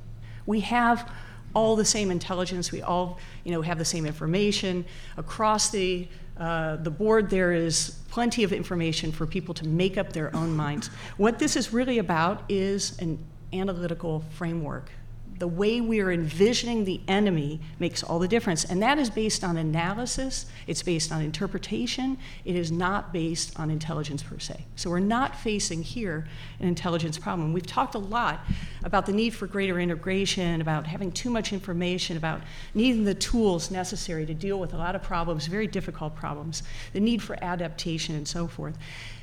We 0.46 0.60
have 0.60 1.10
all 1.54 1.76
the 1.76 1.84
same 1.84 2.10
intelligence, 2.10 2.72
we 2.72 2.80
all 2.80 3.18
you 3.44 3.52
know, 3.52 3.60
have 3.60 3.78
the 3.78 3.84
same 3.84 4.06
information. 4.06 4.86
Across 5.18 5.70
the 5.70 6.08
uh, 6.42 6.74
the 6.74 6.90
board, 6.90 7.30
there 7.30 7.52
is 7.52 7.98
plenty 8.10 8.42
of 8.42 8.52
information 8.52 9.12
for 9.12 9.26
people 9.26 9.54
to 9.54 9.64
make 9.64 9.96
up 9.96 10.12
their 10.12 10.34
own 10.34 10.56
minds. 10.56 10.88
What 11.16 11.38
this 11.38 11.54
is 11.54 11.72
really 11.72 11.98
about 11.98 12.42
is 12.48 12.98
an 12.98 13.24
analytical 13.52 14.24
framework 14.30 14.90
the 15.38 15.48
way 15.48 15.80
we 15.80 16.00
are 16.00 16.10
envisioning 16.10 16.84
the 16.84 17.00
enemy 17.08 17.60
makes 17.78 18.02
all 18.02 18.18
the 18.18 18.28
difference. 18.28 18.64
And 18.64 18.82
that 18.82 18.98
is 18.98 19.10
based 19.10 19.42
on 19.42 19.56
analysis, 19.56 20.46
it's 20.66 20.82
based 20.82 21.10
on 21.10 21.20
interpretation, 21.20 22.18
it 22.44 22.56
is 22.56 22.70
not 22.70 23.12
based 23.12 23.58
on 23.58 23.70
intelligence 23.70 24.22
per 24.22 24.38
se. 24.38 24.64
So 24.76 24.90
we're 24.90 25.00
not 25.00 25.34
facing 25.36 25.82
here 25.82 26.26
an 26.60 26.68
intelligence 26.68 27.18
problem. 27.18 27.52
We've 27.52 27.66
talked 27.66 27.94
a 27.94 27.98
lot 27.98 28.44
about 28.84 29.06
the 29.06 29.12
need 29.12 29.34
for 29.34 29.46
greater 29.46 29.80
integration, 29.80 30.60
about 30.60 30.86
having 30.86 31.10
too 31.12 31.30
much 31.30 31.52
information, 31.52 32.16
about 32.16 32.40
needing 32.74 33.04
the 33.04 33.14
tools 33.14 33.70
necessary 33.70 34.26
to 34.26 34.34
deal 34.34 34.58
with 34.58 34.74
a 34.74 34.76
lot 34.76 34.94
of 34.94 35.02
problems, 35.02 35.46
very 35.46 35.66
difficult 35.66 36.14
problems, 36.14 36.62
the 36.92 37.00
need 37.00 37.22
for 37.22 37.36
adaptation, 37.42 38.14
and 38.14 38.28
so 38.28 38.46
forth. 38.46 38.76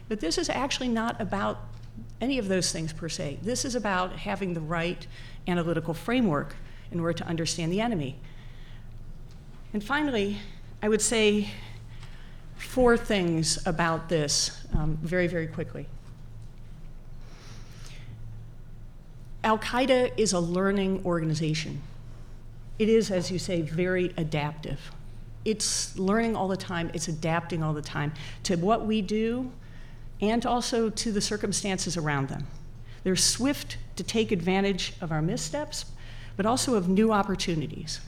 But 0.07 0.19
this 0.19 0.37
is 0.37 0.49
actually 0.49 0.89
not 0.89 1.19
about 1.21 1.59
any 2.21 2.37
of 2.37 2.47
those 2.47 2.71
things 2.71 2.93
per 2.93 3.09
se. 3.09 3.39
This 3.41 3.65
is 3.65 3.75
about 3.75 4.15
having 4.17 4.53
the 4.53 4.61
right 4.61 5.05
analytical 5.49 5.93
framework 5.93 6.55
in 6.91 6.99
order 6.99 7.13
to 7.13 7.27
understand 7.27 7.71
the 7.71 7.81
enemy. 7.81 8.17
And 9.73 9.83
finally, 9.83 10.37
I 10.81 10.89
would 10.89 11.01
say 11.01 11.49
four 12.57 12.97
things 12.97 13.65
about 13.65 14.09
this 14.09 14.65
um, 14.73 14.97
very, 15.01 15.27
very 15.27 15.47
quickly. 15.47 15.87
Al 19.43 19.57
Qaeda 19.57 20.11
is 20.17 20.33
a 20.33 20.39
learning 20.39 21.01
organization. 21.05 21.81
It 22.77 22.89
is, 22.89 23.11
as 23.11 23.31
you 23.31 23.39
say, 23.39 23.61
very 23.61 24.13
adaptive. 24.17 24.91
It's 25.45 25.97
learning 25.97 26.35
all 26.35 26.47
the 26.47 26.57
time, 26.57 26.91
it's 26.93 27.07
adapting 27.07 27.63
all 27.63 27.73
the 27.73 27.81
time 27.81 28.13
to 28.43 28.55
what 28.55 28.85
we 28.85 29.01
do 29.01 29.51
and 30.21 30.45
also 30.45 30.89
to 30.89 31.11
the 31.11 31.21
circumstances 31.21 31.95
around 31.95 32.27
them. 32.27 32.47
They're 33.03 33.15
swift 33.15 33.77
to 33.99 34.03
take 34.05 34.31
advantage 34.31 34.93
of 35.01 35.11
our 35.11 35.21
missteps, 35.21 35.83
but 36.37 36.45
also 36.45 36.75
of 36.75 36.87
new 36.87 37.11
opportunities. 37.11 37.99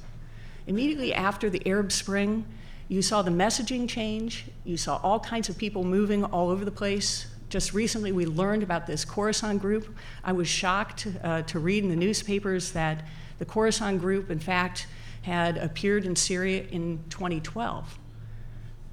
Immediately 0.66 1.14
after 1.14 1.50
the 1.50 1.62
Arab 1.68 1.92
Spring, 1.92 2.46
you 2.88 3.02
saw 3.02 3.22
the 3.22 3.30
messaging 3.30 3.90
change, 3.90 4.46
you 4.64 4.78
saw 4.78 5.02
all 5.04 5.20
kinds 5.20 5.50
of 5.50 5.58
people 5.58 5.84
moving 5.84 6.24
all 6.24 6.50
over 6.50 6.64
the 6.64 6.72
place. 6.72 7.28
Just 7.50 7.74
recently, 7.74 8.14
we 8.14 8.26
learned 8.26 8.64
about 8.64 8.88
this 8.88 9.04
Khorasan 9.04 9.60
group. 9.60 9.94
I 10.24 10.32
was 10.32 10.48
shocked 10.48 11.08
uh, 11.22 11.42
to 11.42 11.60
read 11.60 11.84
in 11.84 11.90
the 11.90 11.98
newspapers 11.98 12.72
that 12.72 13.04
the 13.40 13.46
Khorasan 13.46 14.00
group, 14.00 14.32
in 14.32 14.40
fact, 14.40 14.88
had 15.24 15.58
appeared 15.58 16.06
in 16.06 16.16
Syria 16.16 16.64
in 16.72 17.04
2012. 17.10 18.00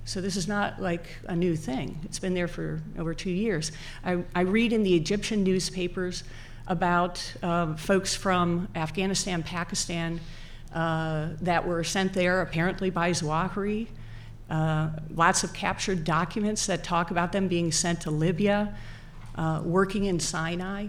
So 0.05 0.21
this 0.21 0.35
is 0.35 0.49
not 0.49 0.83
like 0.83 1.07
a 1.27 1.37
new 1.37 1.55
thing. 1.55 2.01
It's 2.03 2.19
been 2.19 2.35
there 2.35 2.49
for 2.49 2.83
over 2.99 3.15
two 3.15 3.31
years. 3.31 3.71
I, 4.03 4.25
I 4.35 4.41
read 4.41 4.73
in 4.73 4.83
the 4.83 4.97
Egyptian 4.97 5.45
newspapers 5.45 6.25
about 6.69 7.35
uh, 7.43 7.75
folks 7.75 8.15
from 8.15 8.69
Afghanistan, 8.77 9.43
Pakistan, 9.43 10.21
uh, 10.73 11.31
that 11.41 11.67
were 11.67 11.83
sent 11.83 12.13
there 12.13 12.43
apparently 12.43 12.91
by 12.91 13.11
Zawahiri. 13.11 13.89
Uh, 14.51 14.91
lots 15.15 15.45
of 15.45 15.53
captured 15.53 16.05
documents 16.05 16.67
that 16.67 16.85
talk 16.85 17.11
about 17.11 17.33
them 17.33 17.49
being 17.49 17.73
sent 17.73 18.03
to 18.03 18.11
Libya, 18.11 18.75
uh, 19.35 19.63
working 19.65 20.05
in 20.05 20.21
Sinai. 20.21 20.87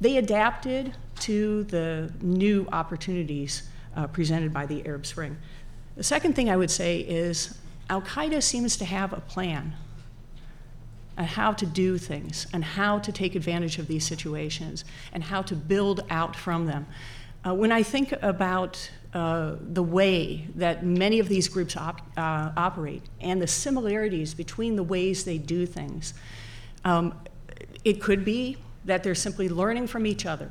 They 0.00 0.16
adapted 0.16 0.94
to 1.20 1.64
the 1.64 2.12
new 2.20 2.68
opportunities 2.72 3.68
uh, 3.96 4.06
presented 4.06 4.52
by 4.52 4.66
the 4.66 4.86
Arab 4.86 5.06
Spring. 5.06 5.36
The 5.96 6.04
second 6.04 6.34
thing 6.34 6.48
I 6.48 6.56
would 6.56 6.70
say 6.70 7.00
is 7.00 7.58
Al 7.90 8.02
Qaeda 8.02 8.42
seems 8.42 8.76
to 8.76 8.84
have 8.84 9.12
a 9.12 9.20
plan 9.20 9.74
on 11.18 11.24
how 11.24 11.52
to 11.52 11.66
do 11.66 11.98
things 11.98 12.46
and 12.52 12.64
how 12.64 12.98
to 13.00 13.10
take 13.10 13.34
advantage 13.34 13.78
of 13.78 13.88
these 13.88 14.06
situations 14.06 14.84
and 15.12 15.24
how 15.24 15.42
to 15.42 15.54
build 15.54 16.04
out 16.08 16.36
from 16.36 16.66
them. 16.66 16.86
Uh, 17.44 17.52
when 17.54 17.72
I 17.72 17.82
think 17.82 18.12
about 18.22 18.90
uh, 19.12 19.56
the 19.60 19.82
way 19.82 20.46
that 20.54 20.84
many 20.84 21.18
of 21.18 21.28
these 21.28 21.48
groups 21.48 21.76
op- 21.76 22.02
uh, 22.16 22.52
operate 22.56 23.02
and 23.20 23.42
the 23.42 23.46
similarities 23.46 24.32
between 24.32 24.76
the 24.76 24.82
ways 24.82 25.24
they 25.24 25.38
do 25.38 25.66
things, 25.66 26.14
um, 26.84 27.14
it 27.84 28.00
could 28.00 28.24
be 28.24 28.56
that 28.84 29.02
they're 29.02 29.14
simply 29.14 29.48
learning 29.48 29.86
from 29.86 30.06
each 30.06 30.24
other. 30.24 30.50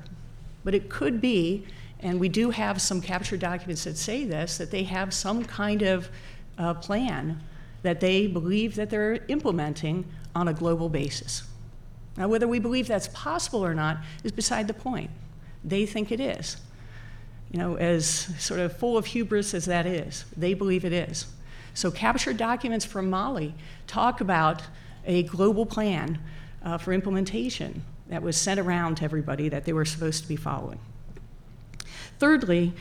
But 0.63 0.75
it 0.75 0.89
could 0.89 1.21
be, 1.21 1.65
and 2.01 2.19
we 2.19 2.29
do 2.29 2.49
have 2.49 2.81
some 2.81 3.01
captured 3.01 3.39
documents 3.39 3.85
that 3.85 3.97
say 3.97 4.25
this, 4.25 4.57
that 4.57 4.71
they 4.71 4.83
have 4.83 5.13
some 5.13 5.45
kind 5.45 5.81
of 5.81 6.09
uh, 6.57 6.73
plan 6.73 7.41
that 7.83 7.99
they 7.99 8.27
believe 8.27 8.75
that 8.75 8.89
they're 8.89 9.19
implementing 9.27 10.03
on 10.37 10.47
a 10.47 10.53
global 10.53 10.87
basis. 10.87 11.43
Now, 12.15 12.27
whether 12.27 12.47
we 12.47 12.59
believe 12.59 12.87
that's 12.87 13.07
possible 13.09 13.65
or 13.65 13.73
not 13.73 13.97
is 14.23 14.31
beside 14.31 14.67
the 14.67 14.73
point. 14.73 15.09
They 15.63 15.85
think 15.87 16.11
it 16.11 16.19
is. 16.19 16.57
You 17.51 17.59
know, 17.59 17.75
as 17.75 18.05
sort 18.39 18.59
of 18.59 18.77
full 18.77 18.97
of 18.97 19.07
hubris 19.07 19.53
as 19.55 19.65
that 19.65 19.87
is, 19.87 20.25
they 20.35 20.53
believe 20.53 20.85
it 20.85 20.93
is. 20.93 21.25
So, 21.73 21.89
captured 21.89 22.37
documents 22.37 22.85
from 22.85 23.09
Mali 23.09 23.55
talk 23.87 24.21
about 24.21 24.61
a 25.05 25.23
global 25.23 25.65
plan 25.65 26.19
uh, 26.63 26.77
for 26.77 26.93
implementation 26.93 27.83
that 28.07 28.21
was 28.21 28.37
sent 28.37 28.59
around 28.59 28.97
to 28.97 29.03
everybody 29.03 29.49
that 29.49 29.65
they 29.65 29.73
were 29.73 29.85
supposed 29.85 30.21
to 30.23 30.29
be 30.29 30.35
following. 30.35 30.79
Thirdly, 32.19 32.73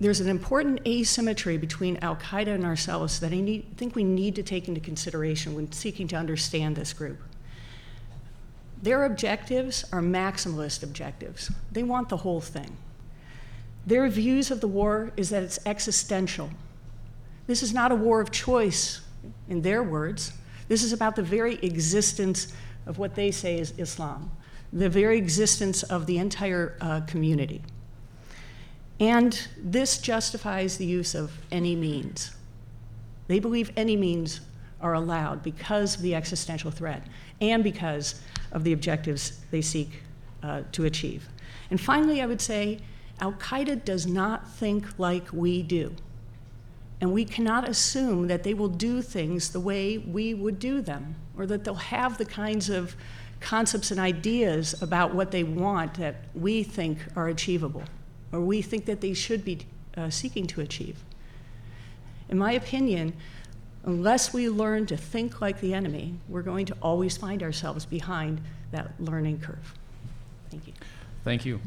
there's 0.00 0.20
an 0.20 0.28
important 0.28 0.80
asymmetry 0.86 1.56
between 1.56 1.96
Al 1.98 2.16
Qaeda 2.16 2.48
and 2.48 2.64
ourselves 2.64 3.20
that 3.20 3.32
I 3.32 3.40
need, 3.40 3.76
think 3.76 3.94
we 3.94 4.04
need 4.04 4.34
to 4.36 4.42
take 4.42 4.68
into 4.68 4.80
consideration 4.80 5.54
when 5.54 5.70
seeking 5.72 6.08
to 6.08 6.16
understand 6.16 6.76
this 6.76 6.92
group. 6.92 7.18
Their 8.82 9.04
objectives 9.04 9.84
are 9.92 10.00
maximalist 10.00 10.82
objectives, 10.82 11.50
they 11.72 11.82
want 11.82 12.08
the 12.08 12.18
whole 12.18 12.40
thing. 12.40 12.76
Their 13.86 14.08
views 14.08 14.50
of 14.50 14.60
the 14.60 14.68
war 14.68 15.12
is 15.16 15.30
that 15.30 15.42
it's 15.42 15.58
existential. 15.66 16.50
This 17.46 17.62
is 17.62 17.74
not 17.74 17.92
a 17.92 17.94
war 17.94 18.20
of 18.20 18.30
choice, 18.30 19.02
in 19.48 19.62
their 19.62 19.82
words. 19.82 20.32
This 20.68 20.82
is 20.82 20.92
about 20.92 21.16
the 21.16 21.22
very 21.22 21.54
existence 21.56 22.52
of 22.86 22.98
what 22.98 23.14
they 23.14 23.30
say 23.30 23.58
is 23.58 23.74
Islam, 23.78 24.30
the 24.72 24.88
very 24.88 25.18
existence 25.18 25.82
of 25.82 26.06
the 26.06 26.18
entire 26.18 26.76
uh, 26.80 27.00
community. 27.02 27.62
And 29.00 29.48
this 29.58 29.98
justifies 29.98 30.76
the 30.78 30.86
use 30.86 31.14
of 31.14 31.32
any 31.50 31.74
means. 31.74 32.30
They 33.26 33.40
believe 33.40 33.72
any 33.76 33.96
means 33.96 34.40
are 34.80 34.94
allowed 34.94 35.42
because 35.42 35.96
of 35.96 36.02
the 36.02 36.14
existential 36.14 36.70
threat 36.70 37.06
and 37.40 37.64
because 37.64 38.20
of 38.52 38.64
the 38.64 38.72
objectives 38.72 39.40
they 39.50 39.62
seek 39.62 40.02
uh, 40.42 40.62
to 40.72 40.84
achieve. 40.84 41.28
And 41.70 41.80
finally, 41.80 42.20
I 42.20 42.26
would 42.26 42.40
say 42.40 42.80
Al 43.20 43.32
Qaeda 43.32 43.84
does 43.84 44.06
not 44.06 44.48
think 44.48 44.98
like 44.98 45.32
we 45.32 45.62
do. 45.62 45.94
And 47.00 47.12
we 47.12 47.24
cannot 47.24 47.68
assume 47.68 48.28
that 48.28 48.44
they 48.44 48.54
will 48.54 48.68
do 48.68 49.02
things 49.02 49.50
the 49.50 49.60
way 49.60 49.98
we 49.98 50.34
would 50.34 50.58
do 50.58 50.80
them, 50.80 51.16
or 51.36 51.46
that 51.46 51.64
they'll 51.64 51.74
have 51.74 52.18
the 52.18 52.24
kinds 52.24 52.70
of 52.70 52.94
concepts 53.40 53.90
and 53.90 53.98
ideas 53.98 54.80
about 54.80 55.14
what 55.14 55.30
they 55.30 55.42
want 55.42 55.94
that 55.94 56.16
we 56.34 56.62
think 56.62 56.98
are 57.16 57.28
achievable 57.28 57.82
or 58.34 58.40
we 58.40 58.60
think 58.60 58.84
that 58.86 59.00
they 59.00 59.14
should 59.14 59.44
be 59.44 59.60
uh, 59.96 60.10
seeking 60.10 60.46
to 60.48 60.60
achieve. 60.60 60.98
In 62.28 62.36
my 62.36 62.52
opinion, 62.52 63.14
unless 63.84 64.32
we 64.32 64.48
learn 64.48 64.86
to 64.86 64.96
think 64.96 65.40
like 65.40 65.60
the 65.60 65.72
enemy, 65.72 66.16
we're 66.28 66.42
going 66.42 66.66
to 66.66 66.76
always 66.82 67.16
find 67.16 67.42
ourselves 67.42 67.86
behind 67.86 68.40
that 68.72 68.90
learning 68.98 69.38
curve. 69.38 69.74
Thank 70.50 70.66
you. 70.66 70.72
Thank 71.22 71.44
you. 71.44 71.60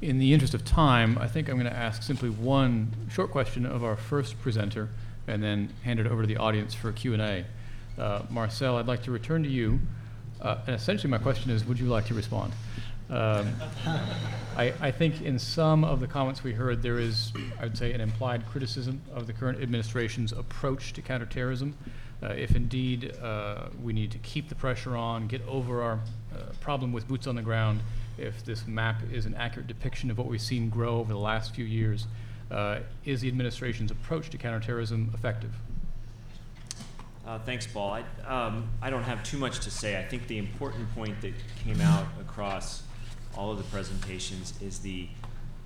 In 0.00 0.18
the 0.18 0.32
interest 0.32 0.54
of 0.54 0.64
time, 0.64 1.18
I 1.18 1.26
think 1.26 1.50
I'm 1.50 1.56
going 1.56 1.70
to 1.70 1.76
ask 1.76 2.02
simply 2.02 2.30
one 2.30 2.90
short 3.10 3.30
question 3.30 3.66
of 3.66 3.84
our 3.84 3.96
first 3.96 4.40
presenter 4.40 4.88
and 5.28 5.42
then 5.42 5.68
hand 5.84 6.00
it 6.00 6.06
over 6.06 6.22
to 6.22 6.26
the 6.26 6.38
audience 6.38 6.72
for 6.72 6.92
Q&A. 6.92 7.44
Uh, 7.98 8.22
Marcel, 8.30 8.78
I'd 8.78 8.86
like 8.86 9.02
to 9.02 9.10
return 9.10 9.42
to 9.42 9.50
you. 9.50 9.80
Uh, 10.40 10.56
and 10.66 10.74
essentially, 10.74 11.10
my 11.10 11.18
question 11.18 11.50
is, 11.50 11.66
would 11.66 11.78
you 11.78 11.86
like 11.86 12.06
to 12.06 12.14
respond? 12.14 12.54
Um, 13.10 13.52
I, 14.56 14.72
I 14.80 14.90
think 14.90 15.22
in 15.22 15.38
some 15.38 15.84
of 15.84 16.00
the 16.00 16.06
comments 16.06 16.44
we 16.44 16.52
heard, 16.52 16.82
there 16.82 16.98
is, 16.98 17.32
I 17.58 17.64
would 17.64 17.76
say, 17.76 17.92
an 17.92 18.00
implied 18.00 18.46
criticism 18.46 19.02
of 19.12 19.26
the 19.26 19.32
current 19.32 19.60
administration's 19.60 20.32
approach 20.32 20.92
to 20.92 21.02
counterterrorism. 21.02 21.76
Uh, 22.22 22.28
if 22.28 22.54
indeed 22.54 23.16
uh, 23.22 23.68
we 23.82 23.92
need 23.92 24.10
to 24.12 24.18
keep 24.18 24.48
the 24.48 24.54
pressure 24.54 24.96
on, 24.96 25.26
get 25.26 25.40
over 25.48 25.82
our 25.82 26.00
uh, 26.34 26.42
problem 26.60 26.92
with 26.92 27.08
boots 27.08 27.26
on 27.26 27.34
the 27.34 27.42
ground, 27.42 27.80
if 28.18 28.44
this 28.44 28.66
map 28.66 29.00
is 29.10 29.26
an 29.26 29.34
accurate 29.34 29.66
depiction 29.66 30.10
of 30.10 30.18
what 30.18 30.26
we've 30.26 30.40
seen 30.40 30.68
grow 30.68 30.98
over 30.98 31.12
the 31.12 31.18
last 31.18 31.54
few 31.54 31.64
years, 31.64 32.06
uh, 32.50 32.80
is 33.04 33.22
the 33.22 33.28
administration's 33.28 33.90
approach 33.90 34.28
to 34.30 34.36
counterterrorism 34.36 35.10
effective? 35.14 35.52
Uh, 37.26 37.38
thanks, 37.40 37.66
Paul. 37.66 37.92
I, 37.92 38.22
um, 38.26 38.68
I 38.82 38.90
don't 38.90 39.04
have 39.04 39.22
too 39.22 39.38
much 39.38 39.60
to 39.60 39.70
say. 39.70 39.98
I 39.98 40.04
think 40.04 40.26
the 40.26 40.38
important 40.38 40.92
point 40.94 41.20
that 41.22 41.32
came 41.64 41.80
out 41.80 42.06
across 42.20 42.82
all 43.36 43.50
of 43.50 43.58
the 43.58 43.64
presentations 43.64 44.54
is 44.60 44.78
the 44.80 45.08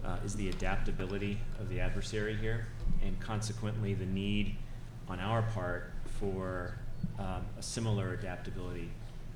uh, 0.04 0.16
is 0.24 0.34
the 0.34 0.50
adaptability 0.50 1.38
of 1.58 1.68
the 1.70 1.80
adversary 1.80 2.36
here, 2.36 2.66
and 3.02 3.18
consequently 3.20 3.94
the 3.94 4.04
need 4.04 4.54
on 5.08 5.18
our 5.18 5.42
part 5.42 5.92
for 6.20 6.76
um, 7.18 7.42
a 7.58 7.62
similar 7.62 8.12
adaptability, 8.12 8.90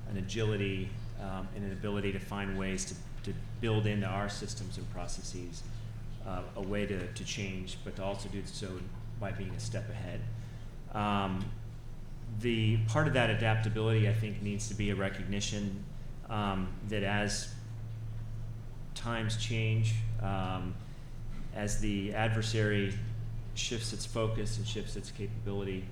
an 0.09 0.17
agility, 0.17 0.89
um, 1.21 1.47
and 1.55 1.65
an 1.65 1.71
ability 1.71 2.11
to 2.11 2.19
find 2.19 2.57
ways 2.57 2.85
to, 2.85 2.93
to 3.23 3.37
build 3.61 3.87
into 3.87 4.05
our 4.05 4.29
systems 4.29 4.77
and 4.77 4.89
processes 4.91 5.63
uh, 6.27 6.41
a 6.55 6.61
way 6.61 6.85
to, 6.85 7.07
to 7.13 7.23
change, 7.23 7.77
but 7.83 7.95
to 7.95 8.03
also 8.03 8.29
do 8.29 8.41
so 8.45 8.67
by 9.19 9.31
being 9.31 9.51
a 9.51 9.59
step 9.59 9.89
ahead. 9.89 10.21
Um, 10.93 11.45
the 12.41 12.77
part 12.87 13.07
of 13.07 13.13
that 13.13 13.29
adaptability, 13.29 14.07
I 14.07 14.13
think, 14.13 14.41
needs 14.41 14.67
to 14.69 14.75
be 14.75 14.91
a 14.91 14.95
recognition 14.95 15.83
um, 16.29 16.67
that 16.89 17.03
as 17.03 17.53
times 18.99 19.37
change, 19.37 19.93
um, 20.21 20.75
as 21.55 21.79
the 21.79 22.13
adversary 22.13 22.93
shifts 23.55 23.93
its 23.93 24.05
focus 24.05 24.57
and 24.57 24.67
shifts 24.67 24.95
its 24.95 25.09
capability, 25.11 25.85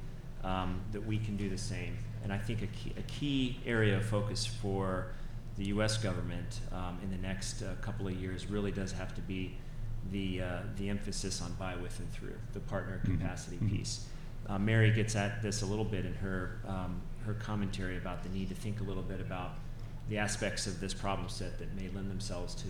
um, 0.44 0.80
that 0.92 1.06
we 1.06 1.18
can 1.18 1.36
do 1.38 1.50
the 1.50 1.58
same. 1.58 1.98
And 2.24 2.32
I 2.32 2.38
think 2.38 2.62
a 2.62 2.68
key, 2.68 2.94
a 2.98 3.02
key 3.04 3.60
area 3.66 3.98
of 3.98 4.06
focus 4.06 4.46
for 4.46 5.08
the 5.58 5.66
U.S. 5.68 5.98
government 5.98 6.60
um, 6.72 7.00
in 7.02 7.10
the 7.10 7.18
next 7.18 7.62
uh, 7.64 7.74
couple 7.82 8.08
of 8.08 8.14
years 8.14 8.48
really 8.48 8.72
does 8.72 8.92
have 8.92 9.16
to 9.16 9.22
be 9.22 9.56
the, 10.12 10.42
uh, 10.42 10.60
the 10.78 10.90
emphasis 10.90 11.42
on 11.42 11.54
by, 11.54 11.76
with, 11.76 11.98
and 12.00 12.12
through, 12.12 12.36
the 12.54 12.60
partner 12.60 13.02
Mhm. 13.06 13.20
capacity 13.20 13.58
Mhm. 13.58 13.70
piece. 13.70 14.06
Uh, 14.48 14.60
Mary 14.60 14.92
gets 14.92 15.16
at 15.16 15.42
this 15.42 15.62
a 15.64 15.66
little 15.66 15.84
bit 15.86 16.06
in 16.06 16.14
her, 16.16 16.60
um, 16.68 17.02
her 17.26 17.34
commentary 17.34 17.98
about 17.98 18.24
the 18.24 18.30
need 18.30 18.48
to 18.50 18.56
think 18.56 18.80
a 18.80 18.84
little 18.84 19.04
bit 19.04 19.20
about 19.20 19.58
the 20.10 20.18
aspects 20.18 20.68
of 20.68 20.80
this 20.80 20.94
problem 20.94 21.30
set 21.30 21.58
that 21.60 21.74
may 21.76 21.90
lend 21.94 22.10
themselves 22.10 22.56
to 22.56 22.68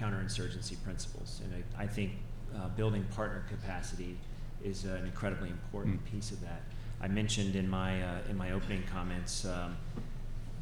counterinsurgency 0.00 0.82
principles. 0.84 1.40
And 1.44 1.64
I, 1.78 1.84
I 1.84 1.86
think 1.86 2.12
uh, 2.54 2.68
building 2.70 3.04
partner 3.14 3.44
capacity 3.48 4.16
is 4.64 4.84
an 4.84 5.04
incredibly 5.04 5.48
important 5.48 6.00
Mm. 6.04 6.12
piece 6.12 6.30
of 6.32 6.40
that. 6.42 6.62
I 7.00 7.08
mentioned 7.08 7.56
in 7.56 7.68
my, 7.68 8.02
uh, 8.02 8.18
in 8.28 8.36
my 8.36 8.52
opening 8.52 8.82
comments 8.90 9.44
um, 9.44 9.76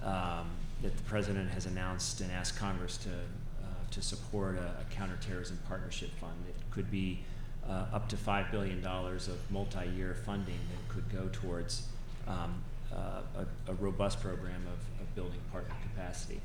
um, 0.03 0.51
that 0.83 0.97
the 0.97 1.03
president 1.05 1.51
has 1.51 1.67
announced 1.67 2.21
and 2.21 2.31
asked 2.33 2.57
Congress 2.59 2.97
to, 2.99 3.11
uh, 3.11 3.67
to 3.91 4.03
support 4.03 4.57
a, 4.57 4.75
a 4.81 4.85
counterterrorism 4.91 5.59
partnership 5.69 6.11
fund. 6.21 6.35
It 6.49 6.57
could 6.71 6.91
be 6.91 7.21
uh, 7.69 7.87
up 7.93 8.09
to 8.11 8.17
$5 8.17 8.51
billion 8.51 8.85
of 8.85 9.39
multi-year 9.51 10.17
funding 10.27 10.59
that 10.71 10.89
could 10.95 11.09
go 11.11 11.29
towards 11.33 11.87
um, 12.27 12.63
uh, 12.93 13.23
a, 13.69 13.71
a 13.71 13.75
robust 13.75 14.21
program 14.21 14.63
of, 14.67 15.01
of 15.03 15.15
building 15.15 15.41
partner 15.51 15.75
capacity. 15.95 16.41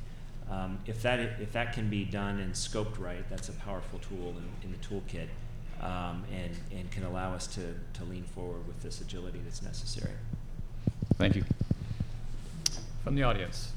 Um, 0.49 0.79
if, 0.87 1.01
that, 1.03 1.19
if 1.19 1.51
that 1.53 1.73
can 1.73 1.89
be 1.89 2.05
done 2.05 2.39
and 2.39 2.53
scoped 2.53 2.99
right, 2.99 3.27
that's 3.29 3.49
a 3.49 3.53
powerful 3.53 3.99
tool 3.99 4.35
in, 4.37 4.49
in 4.63 4.71
the 4.71 4.77
toolkit 4.87 5.27
um, 5.81 6.23
and, 6.33 6.55
and 6.71 6.89
can 6.91 7.03
allow 7.03 7.33
us 7.33 7.45
to, 7.47 7.75
to 7.93 8.03
lean 8.05 8.23
forward 8.23 8.65
with 8.67 8.81
this 8.81 8.99
agility 9.01 9.39
that's 9.43 9.61
necessary. 9.61 10.13
Thank 11.15 11.35
you. 11.35 11.43
From 13.03 13.15
the 13.15 13.23
audience, 13.23 13.73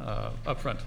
uh, 0.00 0.30
up 0.46 0.60
front. 0.60 0.80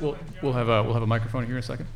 We'll, 0.00 0.18
we'll 0.42 0.52
have 0.52 0.68
a, 0.68 0.82
we'll 0.82 0.94
have 0.94 1.02
a 1.02 1.06
microphone 1.06 1.46
here 1.46 1.54
in 1.54 1.60
a 1.60 1.62
second. 1.62 1.86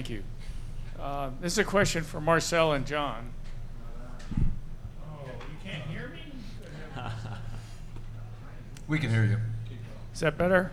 Thank 0.00 0.08
you. 0.08 0.22
Uh, 0.98 1.28
This 1.42 1.52
is 1.52 1.58
a 1.58 1.64
question 1.64 2.02
for 2.04 2.22
Marcel 2.22 2.72
and 2.72 2.86
John. 2.86 3.34
Oh, 5.04 5.26
you 5.26 5.70
can't 5.70 5.82
hear 5.82 6.08
me? 6.08 6.22
We 8.88 8.98
can 8.98 9.10
hear 9.10 9.26
you. 9.26 9.36
Is 10.14 10.20
that 10.20 10.38
better? 10.38 10.72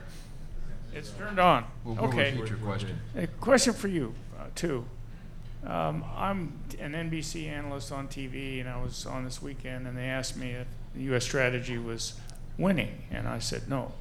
It's 0.94 1.10
turned 1.10 1.40
on. 1.40 1.66
We'll, 1.84 1.96
we'll 1.96 2.06
Okay. 2.06 2.36
repeat 2.36 2.48
your 2.52 2.58
question. 2.60 3.02
A 3.18 3.28
question 3.28 3.74
for 3.74 3.90
you, 3.90 4.16
uh, 4.40 4.46
too. 4.56 4.86
Um, 5.66 6.06
I'm 6.16 6.54
an 6.80 6.94
NBC 6.94 7.50
analyst 7.50 7.92
on 7.92 8.08
TV, 8.08 8.62
and 8.62 8.70
I 8.70 8.82
was 8.82 9.06
on 9.06 9.26
this 9.26 9.42
weekend, 9.42 9.88
and 9.88 9.98
they 9.98 10.06
asked 10.06 10.38
me 10.38 10.52
if 10.52 10.68
the 10.96 11.02
U.S. 11.12 11.26
strategy 11.26 11.78
was 11.78 12.14
winning, 12.58 13.04
and 13.12 13.28
I 13.28 13.40
said 13.40 13.68
no. 13.68 13.92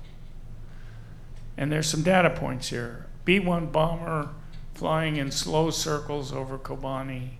And 1.57 1.73
there's 1.73 1.89
some 1.89 2.05
data 2.05 2.31
points 2.31 2.69
here. 2.69 3.07
B-1 3.25 3.73
bomber 3.73 4.29
flying 4.77 5.17
in 5.17 5.31
slow 5.31 5.71
circles 5.71 6.33
over 6.33 6.59
Kobani 6.59 7.31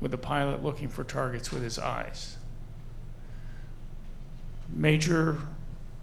with 0.00 0.10
the 0.10 0.18
pilot 0.18 0.64
looking 0.64 0.88
for 0.88 1.04
targets 1.04 1.52
with 1.52 1.62
his 1.62 1.78
eyes. 1.78 2.36
Major 4.68 5.38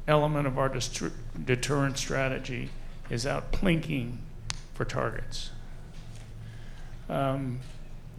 element 0.08 0.48
of 0.48 0.58
our 0.58 0.70
destru- 0.70 1.12
deterrent 1.46 1.98
strategy 1.98 2.70
is 3.10 3.26
out 3.26 3.52
plinking 3.52 4.18
for 4.74 4.86
targets. 4.86 5.52
Um, 7.10 7.60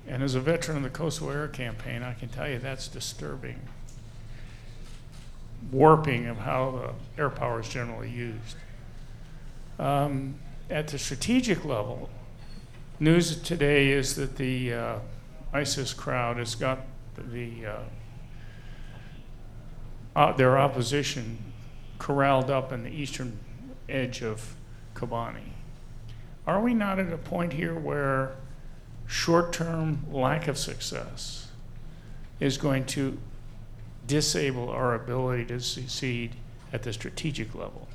and 0.06 0.22
as 0.22 0.34
a 0.34 0.40
veteran 0.40 0.78
of 0.78 0.82
the 0.82 0.90
Kosovo 0.90 1.30
Air 1.30 1.48
Campaign, 1.48 2.02
I 2.02 2.12
can 2.12 2.28
tell 2.28 2.48
you 2.48 2.58
that's 2.58 2.88
disturbing. 2.88 3.60
Warping 5.72 6.26
of 6.26 6.38
how 6.38 6.94
the 7.16 7.22
air 7.22 7.30
power 7.30 7.60
is 7.60 7.68
generally 7.68 8.10
used. 8.10 8.56
Um, 9.78 10.34
at 10.68 10.88
the 10.88 10.98
strategic 10.98 11.64
level, 11.64 12.10
news 13.00 13.36
today 13.36 13.90
is 13.90 14.16
that 14.16 14.36
the 14.36 14.72
uh, 14.72 14.98
ISIS 15.52 15.94
crowd 15.94 16.36
has 16.36 16.54
got 16.54 16.80
the 17.16 17.66
uh, 17.66 17.78
uh, 20.16 20.32
their 20.32 20.58
opposition 20.58 21.38
corralled 21.98 22.50
up 22.50 22.72
in 22.72 22.82
the 22.82 22.90
eastern 22.90 23.38
edge 23.88 24.22
of 24.22 24.56
Kobani. 24.94 25.52
Are 26.46 26.60
we 26.60 26.74
not 26.74 26.98
at 26.98 27.12
a 27.12 27.18
point 27.18 27.52
here 27.52 27.74
where 27.74 28.34
short 29.06 29.52
term 29.52 30.04
lack 30.10 30.48
of 30.48 30.58
success 30.58 31.48
is 32.40 32.58
going 32.58 32.84
to 32.86 33.18
disable 34.06 34.70
our 34.70 34.94
ability 34.94 35.44
to 35.46 35.60
succeed 35.60 36.34
at 36.72 36.82
the 36.82 36.92
strategic 36.92 37.54
level? 37.54 37.86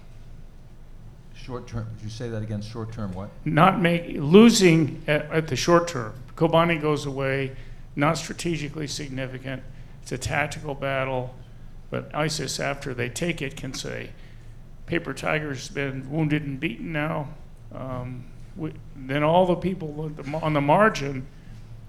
Short 1.45 1.67
term, 1.67 1.87
did 1.97 2.05
you 2.05 2.09
say 2.09 2.29
that 2.29 2.41
again? 2.41 2.61
Short 2.61 2.93
term 2.93 3.13
what? 3.13 3.29
Not 3.43 3.81
make, 3.81 4.15
losing 4.15 5.03
at, 5.07 5.29
at 5.29 5.47
the 5.47 5.57
short 5.57 5.89
term. 5.89 6.13
Kobani 6.37 6.81
goes 6.81 7.05
away, 7.05 7.51
not 7.97 8.17
strategically 8.17 8.87
significant. 8.87 9.61
It's 10.01 10.13
a 10.13 10.17
tactical 10.17 10.73
battle, 10.73 11.35
but 11.89 12.13
ISIS, 12.15 12.61
after 12.61 12.93
they 12.93 13.09
take 13.09 13.41
it, 13.41 13.57
can 13.57 13.73
say, 13.73 14.11
Paper 14.85 15.13
Tiger's 15.13 15.67
been 15.67 16.09
wounded 16.09 16.43
and 16.43 16.59
beaten 16.61 16.93
now. 16.93 17.29
Um, 17.73 18.23
we, 18.55 18.71
then 18.95 19.21
all 19.23 19.45
the 19.45 19.55
people 19.55 20.11
on 20.41 20.53
the 20.53 20.61
margin 20.61 21.27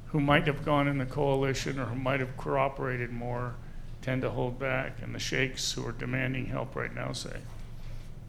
who 0.06 0.18
might 0.18 0.48
have 0.48 0.64
gone 0.64 0.88
in 0.88 0.98
the 0.98 1.06
coalition 1.06 1.78
or 1.78 1.84
who 1.86 1.96
might 1.96 2.18
have 2.18 2.36
cooperated 2.36 3.12
more 3.12 3.54
tend 4.02 4.22
to 4.22 4.30
hold 4.30 4.58
back. 4.58 4.96
And 5.00 5.14
the 5.14 5.20
sheikhs 5.20 5.72
who 5.72 5.86
are 5.86 5.92
demanding 5.92 6.46
help 6.46 6.74
right 6.74 6.94
now 6.94 7.12
say, 7.12 7.36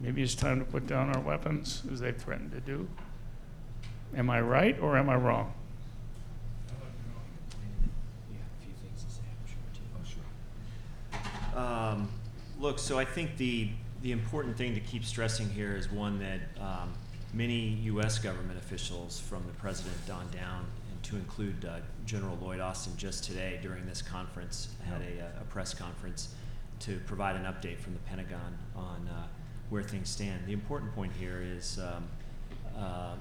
maybe 0.00 0.22
it's 0.22 0.34
time 0.34 0.58
to 0.58 0.64
put 0.64 0.86
down 0.86 1.14
our 1.14 1.20
weapons, 1.20 1.82
as 1.92 2.00
they've 2.00 2.16
threatened 2.16 2.52
to 2.52 2.60
do. 2.60 2.88
Am 4.16 4.30
I 4.30 4.40
right 4.40 4.78
or 4.80 4.96
am 4.96 5.08
I 5.08 5.16
wrong? 5.16 5.52
Um, 11.54 12.10
look, 12.60 12.78
so 12.78 12.98
I 12.98 13.04
think 13.04 13.38
the, 13.38 13.70
the 14.02 14.12
important 14.12 14.58
thing 14.58 14.74
to 14.74 14.80
keep 14.80 15.04
stressing 15.04 15.48
here 15.48 15.74
is 15.74 15.90
one 15.90 16.18
that 16.18 16.40
um, 16.60 16.92
many 17.32 17.78
U.S. 17.84 18.18
government 18.18 18.58
officials, 18.58 19.18
from 19.18 19.42
the 19.46 19.52
president 19.54 19.96
on 20.10 20.30
down, 20.30 20.66
and 20.90 21.02
to 21.02 21.16
include 21.16 21.64
uh, 21.64 21.78
General 22.04 22.36
Lloyd 22.42 22.60
Austin 22.60 22.92
just 22.98 23.24
today 23.24 23.58
during 23.62 23.86
this 23.86 24.02
conference, 24.02 24.68
had 24.86 25.00
a, 25.00 25.24
uh, 25.24 25.40
a 25.40 25.44
press 25.44 25.72
conference 25.72 26.28
to 26.80 27.00
provide 27.06 27.36
an 27.36 27.44
update 27.44 27.78
from 27.78 27.94
the 27.94 28.00
Pentagon 28.00 28.58
on 28.74 29.08
uh, 29.08 29.26
where 29.70 29.82
things 29.82 30.08
stand. 30.08 30.46
The 30.46 30.52
important 30.52 30.94
point 30.94 31.12
here 31.18 31.42
is 31.42 31.78
um, 31.78 32.04
uh, 32.78 33.14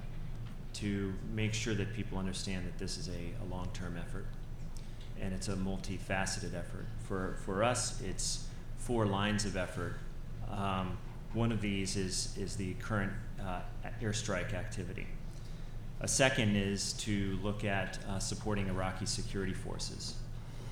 to 0.74 1.13
make 1.34 1.54
sure 1.54 1.74
that 1.74 1.93
people 1.93 2.17
understand 2.17 2.66
that 2.66 2.78
this 2.78 2.97
is 2.97 3.08
a, 3.08 3.43
a 3.43 3.46
long-term 3.50 3.97
effort 3.97 4.26
and 5.22 5.34
it's 5.34 5.47
a 5.47 5.55
multifaceted 5.55 6.54
effort. 6.54 6.86
For, 7.08 7.38
for 7.46 7.63
us, 7.63 8.01
it's 8.01 8.47
four 8.78 9.05
lines 9.05 9.46
of 9.46 9.55
effort. 9.55 9.96
Um, 10.51 10.97
one 11.34 11.51
of 11.51 11.62
these 11.62 11.96
is, 11.96 12.36
is 12.38 12.55
the 12.55 12.74
current 12.76 13.12
uh, 13.42 13.62
airstrike 14.01 14.54
activity. 14.54 15.08
A 16.01 16.08
second 16.08 16.55
is 16.55 16.93
to 16.93 17.39
look 17.42 17.63
at 17.63 17.97
uh, 18.09 18.20
supporting 18.20 18.67
Iraqi 18.67 19.05
security 19.05 19.54
forces 19.54 20.16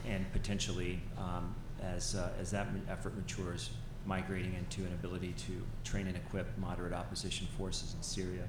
and 0.05 0.29
potentially, 0.33 0.99
um, 1.17 1.55
as, 1.81 2.15
uh, 2.15 2.29
as 2.39 2.51
that 2.51 2.67
effort 2.89 3.15
matures, 3.15 3.69
migrating 4.05 4.53
into 4.53 4.81
an 4.81 4.93
ability 4.93 5.33
to 5.47 5.61
train 5.83 6.07
and 6.07 6.15
equip 6.15 6.57
moderate 6.57 6.93
opposition 6.93 7.47
forces 7.57 7.93
in 7.95 8.03
Syria. 8.03 8.43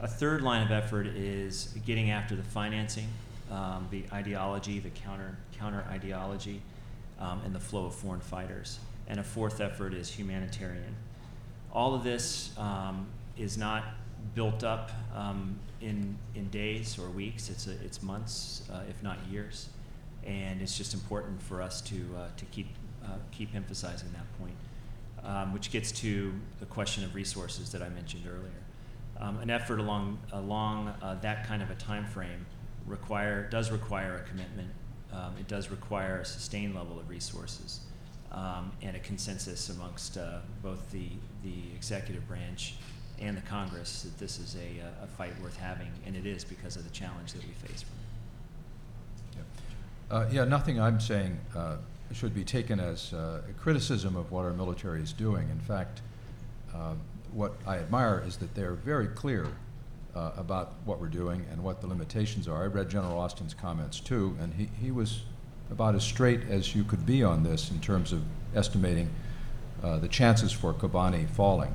A 0.00 0.08
third 0.08 0.42
line 0.42 0.62
of 0.62 0.70
effort 0.70 1.06
is 1.06 1.74
getting 1.84 2.10
after 2.10 2.34
the 2.34 2.42
financing, 2.42 3.08
um, 3.50 3.86
the 3.90 4.04
ideology, 4.12 4.78
the 4.78 4.90
counter 4.90 5.36
counter 5.58 5.84
ideology, 5.90 6.62
um, 7.18 7.42
and 7.44 7.54
the 7.54 7.60
flow 7.60 7.86
of 7.86 7.94
foreign 7.94 8.20
fighters. 8.20 8.78
And 9.08 9.20
a 9.20 9.22
fourth 9.24 9.60
effort 9.60 9.92
is 9.92 10.08
humanitarian. 10.08 10.94
All 11.72 11.94
of 11.94 12.02
this 12.02 12.56
um, 12.56 13.06
is 13.36 13.58
not 13.58 13.84
built 14.34 14.64
up 14.64 14.90
um, 15.14 15.58
in 15.80 16.16
in 16.34 16.48
days 16.48 16.98
or 16.98 17.10
weeks. 17.10 17.50
It's 17.50 17.66
a, 17.66 17.72
it's 17.84 18.02
months, 18.02 18.62
uh, 18.72 18.80
if 18.88 19.02
not 19.02 19.18
years, 19.30 19.68
and 20.24 20.62
it's 20.62 20.78
just 20.78 20.94
important 20.94 21.42
for 21.42 21.60
us 21.60 21.80
to 21.82 21.96
uh, 22.16 22.28
to 22.36 22.44
keep 22.46 22.68
uh, 23.04 23.16
keep 23.32 23.54
emphasizing 23.54 24.10
that 24.12 24.38
point. 24.38 24.54
Um, 25.22 25.52
which 25.52 25.70
gets 25.70 25.92
to 25.92 26.32
the 26.60 26.66
question 26.66 27.04
of 27.04 27.14
resources 27.14 27.70
that 27.72 27.82
I 27.82 27.90
mentioned 27.90 28.24
earlier. 28.26 28.62
Um, 29.18 29.38
an 29.40 29.50
effort 29.50 29.78
along 29.78 30.18
along 30.32 30.94
uh, 31.02 31.16
that 31.20 31.46
kind 31.46 31.62
of 31.62 31.70
a 31.70 31.74
time 31.74 32.06
frame 32.06 32.46
require 32.86 33.46
does 33.50 33.70
require 33.70 34.24
a 34.24 34.28
commitment. 34.28 34.70
Um, 35.12 35.34
it 35.38 35.46
does 35.46 35.70
require 35.70 36.20
a 36.20 36.24
sustained 36.24 36.74
level 36.74 36.98
of 36.98 37.10
resources 37.10 37.80
um, 38.32 38.72
and 38.80 38.96
a 38.96 39.00
consensus 39.00 39.68
amongst 39.68 40.16
uh, 40.16 40.38
both 40.62 40.90
the 40.90 41.08
the 41.42 41.74
executive 41.74 42.26
branch 42.26 42.76
and 43.18 43.36
the 43.36 43.42
Congress 43.42 44.02
that 44.02 44.18
this 44.18 44.38
is 44.38 44.56
a, 44.56 44.82
uh, 44.82 45.04
a 45.04 45.06
fight 45.06 45.38
worth 45.42 45.56
having, 45.56 45.90
and 46.06 46.16
it 46.16 46.24
is 46.24 46.42
because 46.42 46.76
of 46.76 46.84
the 46.84 46.90
challenge 46.90 47.34
that 47.34 47.42
we 47.42 47.52
face. 47.68 47.84
Yep. 49.36 49.44
Uh, 50.10 50.26
yeah, 50.32 50.44
nothing 50.44 50.80
I'm 50.80 50.98
saying 50.98 51.38
uh, 51.54 51.76
should 52.12 52.34
be 52.34 52.44
taken 52.44 52.80
as 52.80 53.12
uh, 53.12 53.42
a 53.48 53.52
criticism 53.54 54.16
of 54.16 54.32
what 54.32 54.44
our 54.44 54.52
military 54.52 55.00
is 55.00 55.12
doing. 55.12 55.48
In 55.50 55.60
fact, 55.60 56.02
uh, 56.74 56.94
what 57.32 57.54
I 57.66 57.76
admire 57.76 58.22
is 58.26 58.36
that 58.38 58.54
they're 58.54 58.74
very 58.74 59.06
clear 59.08 59.46
uh, 60.14 60.32
about 60.36 60.72
what 60.84 61.00
we're 61.00 61.08
doing 61.08 61.44
and 61.50 61.62
what 61.62 61.80
the 61.80 61.86
limitations 61.86 62.48
are. 62.48 62.62
I 62.62 62.66
read 62.66 62.88
General 62.88 63.18
Austin's 63.18 63.54
comments 63.54 64.00
too, 64.00 64.36
and 64.40 64.52
he, 64.54 64.68
he 64.80 64.90
was 64.90 65.22
about 65.70 65.94
as 65.94 66.02
straight 66.02 66.40
as 66.50 66.74
you 66.74 66.82
could 66.82 67.06
be 67.06 67.22
on 67.22 67.44
this 67.44 67.70
in 67.70 67.80
terms 67.80 68.12
of 68.12 68.22
estimating 68.54 69.08
uh, 69.82 69.98
the 69.98 70.08
chances 70.08 70.52
for 70.52 70.74
Kobani 70.74 71.28
falling. 71.30 71.74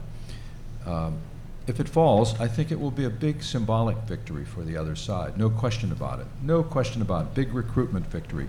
Um, 0.86 1.20
if 1.68 1.80
it 1.80 1.90
falls, 1.90 2.40
I 2.40 2.48
think 2.48 2.72
it 2.72 2.80
will 2.80 2.92
be 2.92 3.06
a 3.06 3.10
big 3.10 3.42
symbolic 3.42 3.98
victory 4.00 4.46
for 4.46 4.64
the 4.64 4.78
other 4.78 4.96
side. 4.96 5.38
No 5.38 5.50
question 5.50 5.92
about 5.92 6.20
it. 6.20 6.28
No 6.44 6.62
question 6.62 7.02
about 7.02 7.26
it. 7.26 7.34
Big 7.34 7.54
recruitment 7.54 8.06
victory. 8.06 8.48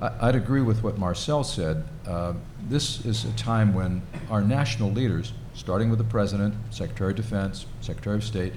I'd 0.00 0.36
agree 0.36 0.60
with 0.60 0.84
what 0.84 0.96
Marcel 0.96 1.42
said. 1.42 1.84
Uh, 2.06 2.34
this 2.68 3.04
is 3.04 3.24
a 3.24 3.32
time 3.32 3.74
when 3.74 4.02
our 4.30 4.40
national 4.40 4.92
leaders, 4.92 5.32
starting 5.54 5.90
with 5.90 5.98
the 5.98 6.04
President, 6.04 6.54
Secretary 6.70 7.10
of 7.10 7.16
Defense, 7.16 7.66
Secretary 7.80 8.16
of 8.16 8.22
State, 8.22 8.52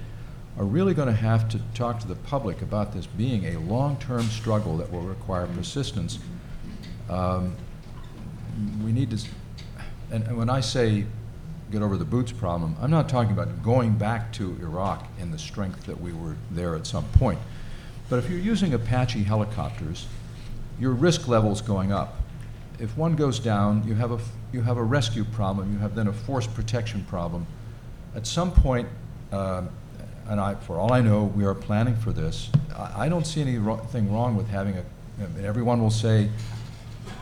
are 0.56 0.64
really 0.64 0.94
going 0.94 1.08
to 1.08 1.14
have 1.14 1.48
to 1.48 1.60
talk 1.74 1.98
to 2.00 2.06
the 2.06 2.14
public 2.14 2.62
about 2.62 2.92
this 2.92 3.06
being 3.06 3.56
a 3.56 3.58
long-term 3.58 4.22
struggle 4.22 4.76
that 4.76 4.92
will 4.92 5.00
require 5.00 5.48
persistence. 5.48 6.20
Um, 7.10 7.56
we 8.84 8.92
need 8.92 9.10
to, 9.10 9.26
and, 10.12 10.22
and 10.24 10.36
when 10.36 10.48
I 10.48 10.60
say 10.60 11.06
get 11.72 11.82
over 11.82 11.96
the 11.96 12.04
boots 12.04 12.30
problem, 12.30 12.76
I'm 12.80 12.90
not 12.90 13.08
talking 13.08 13.32
about 13.32 13.64
going 13.64 13.94
back 13.94 14.32
to 14.34 14.56
Iraq 14.60 15.08
in 15.18 15.32
the 15.32 15.38
strength 15.38 15.86
that 15.86 16.00
we 16.00 16.12
were 16.12 16.36
there 16.52 16.76
at 16.76 16.86
some 16.86 17.04
point. 17.14 17.40
But 18.08 18.18
if 18.18 18.30
you're 18.30 18.38
using 18.38 18.74
Apache 18.74 19.24
helicopters, 19.24 20.06
your 20.82 20.90
risk 20.90 21.28
level's 21.28 21.60
going 21.60 21.92
up. 21.92 22.16
If 22.80 22.96
one 22.96 23.14
goes 23.14 23.38
down, 23.38 23.86
you 23.86 23.94
have 23.94 24.10
a, 24.10 24.18
you 24.52 24.62
have 24.62 24.78
a 24.78 24.82
rescue 24.82 25.22
problem, 25.22 25.72
you 25.72 25.78
have 25.78 25.94
then 25.94 26.08
a 26.08 26.12
force 26.12 26.48
protection 26.48 27.04
problem. 27.04 27.46
At 28.16 28.26
some 28.26 28.50
point, 28.50 28.88
um, 29.30 29.70
and 30.28 30.40
I, 30.40 30.56
for 30.56 30.78
all 30.78 30.92
I 30.92 31.00
know, 31.00 31.22
we 31.22 31.44
are 31.44 31.54
planning 31.54 31.94
for 31.94 32.12
this, 32.12 32.50
I, 32.76 33.04
I 33.04 33.08
don't 33.08 33.24
see 33.24 33.40
anything 33.40 34.12
wrong 34.12 34.34
with 34.36 34.48
having 34.48 34.76
a, 34.76 34.84
I 35.22 35.28
mean, 35.28 35.44
everyone 35.44 35.80
will 35.80 35.90
say 35.90 36.28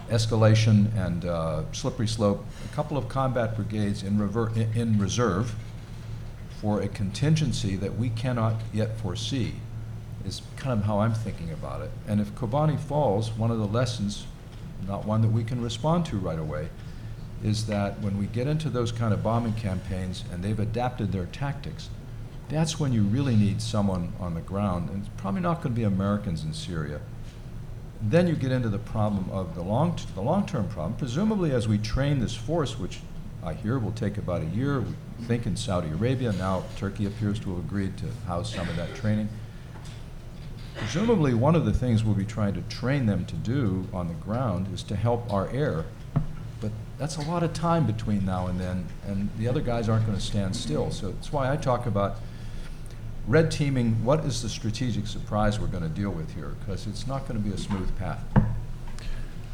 escalation 0.08 0.96
and 0.96 1.26
uh, 1.26 1.70
slippery 1.72 2.08
slope, 2.08 2.42
a 2.64 2.74
couple 2.74 2.96
of 2.96 3.10
combat 3.10 3.56
brigades 3.56 4.02
in, 4.02 4.18
rever- 4.18 4.52
in 4.74 4.98
reserve 4.98 5.54
for 6.62 6.80
a 6.80 6.88
contingency 6.88 7.76
that 7.76 7.98
we 7.98 8.08
cannot 8.08 8.54
yet 8.72 8.96
foresee 8.96 9.52
is 10.30 10.42
kind 10.56 10.78
of 10.78 10.86
how 10.86 11.00
I'm 11.00 11.12
thinking 11.12 11.50
about 11.50 11.82
it. 11.82 11.90
And 12.06 12.20
if 12.20 12.32
Kobani 12.36 12.78
falls, 12.78 13.32
one 13.32 13.50
of 13.50 13.58
the 13.58 13.66
lessons, 13.66 14.26
not 14.86 15.04
one 15.04 15.22
that 15.22 15.28
we 15.28 15.42
can 15.42 15.60
respond 15.60 16.06
to 16.06 16.16
right 16.16 16.38
away, 16.38 16.68
is 17.42 17.66
that 17.66 18.00
when 18.00 18.16
we 18.16 18.26
get 18.26 18.46
into 18.46 18.70
those 18.70 18.92
kind 18.92 19.12
of 19.12 19.22
bombing 19.22 19.54
campaigns 19.54 20.24
and 20.32 20.42
they've 20.42 20.60
adapted 20.60 21.10
their 21.10 21.26
tactics, 21.26 21.90
that's 22.48 22.78
when 22.78 22.92
you 22.92 23.02
really 23.02 23.34
need 23.34 23.60
someone 23.60 24.12
on 24.20 24.34
the 24.34 24.40
ground. 24.40 24.88
And 24.90 25.00
it's 25.00 25.10
probably 25.16 25.40
not 25.40 25.62
going 25.62 25.74
to 25.74 25.80
be 25.80 25.84
Americans 25.84 26.44
in 26.44 26.52
Syria. 26.52 27.00
Then 28.02 28.28
you 28.28 28.34
get 28.34 28.52
into 28.52 28.68
the 28.68 28.78
problem 28.78 29.28
of 29.30 29.54
the 29.54 29.62
long, 29.62 29.98
the 30.14 30.22
long-term 30.22 30.68
problem. 30.68 30.94
Presumably, 30.94 31.50
as 31.50 31.66
we 31.66 31.78
train 31.78 32.20
this 32.20 32.34
force, 32.34 32.78
which 32.78 33.00
I 33.42 33.54
hear 33.54 33.78
will 33.78 33.92
take 33.92 34.16
about 34.16 34.42
a 34.42 34.46
year, 34.46 34.80
we 34.80 34.94
think 35.26 35.46
in 35.46 35.56
Saudi 35.56 35.88
Arabia, 35.88 36.32
now 36.32 36.64
Turkey 36.76 37.06
appears 37.06 37.40
to 37.40 37.50
have 37.50 37.58
agreed 37.64 37.96
to 37.98 38.06
house 38.26 38.54
some 38.54 38.68
of 38.68 38.76
that 38.76 38.94
training. 38.94 39.28
Presumably, 40.76 41.34
one 41.34 41.54
of 41.54 41.64
the 41.64 41.72
things 41.72 42.04
we'll 42.04 42.14
be 42.14 42.24
trying 42.24 42.54
to 42.54 42.62
train 42.62 43.06
them 43.06 43.24
to 43.26 43.36
do 43.36 43.86
on 43.92 44.08
the 44.08 44.14
ground 44.14 44.72
is 44.72 44.82
to 44.84 44.96
help 44.96 45.30
our 45.32 45.48
air. 45.50 45.84
But 46.60 46.72
that's 46.98 47.16
a 47.16 47.22
lot 47.22 47.42
of 47.42 47.52
time 47.52 47.86
between 47.86 48.24
now 48.24 48.46
and 48.46 48.58
then, 48.58 48.86
and 49.06 49.28
the 49.38 49.48
other 49.48 49.60
guys 49.60 49.88
aren't 49.88 50.06
going 50.06 50.18
to 50.18 50.24
stand 50.24 50.56
still. 50.56 50.90
So 50.90 51.10
that's 51.10 51.32
why 51.32 51.52
I 51.52 51.56
talk 51.56 51.86
about 51.86 52.16
red 53.26 53.50
teaming, 53.50 54.04
what 54.04 54.24
is 54.24 54.42
the 54.42 54.48
strategic 54.48 55.06
surprise 55.06 55.60
we're 55.60 55.68
going 55.68 55.82
to 55.82 55.88
deal 55.88 56.10
with 56.10 56.34
here? 56.34 56.54
Because 56.60 56.86
it's 56.86 57.06
not 57.06 57.28
going 57.28 57.40
to 57.40 57.48
be 57.48 57.54
a 57.54 57.58
smooth 57.58 57.96
path. 57.98 58.24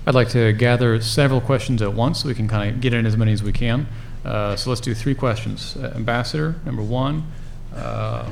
I'd 0.07 0.15
like 0.15 0.29
to 0.31 0.53
gather 0.53 1.01
several 1.01 1.41
questions 1.41 1.83
at 1.83 1.93
once 1.93 2.23
so 2.23 2.29
we 2.29 2.35
can 2.35 2.49
kind 2.49 2.71
of 2.71 2.81
get 2.81 2.95
in 2.95 3.07
as 3.07 3.17
many 3.17 3.33
as 3.33 3.43
we 3.43 3.53
can. 3.53 3.89
Uh, 4.25 4.57
so 4.57 4.71
let's 4.71 4.81
do 4.81 4.95
three 4.95 5.15
questions. 5.15 5.77
Uh, 5.77 5.93
Ambassador, 5.97 6.55
number 6.65 6.83
one. 6.83 7.31
Uh, 7.75 8.31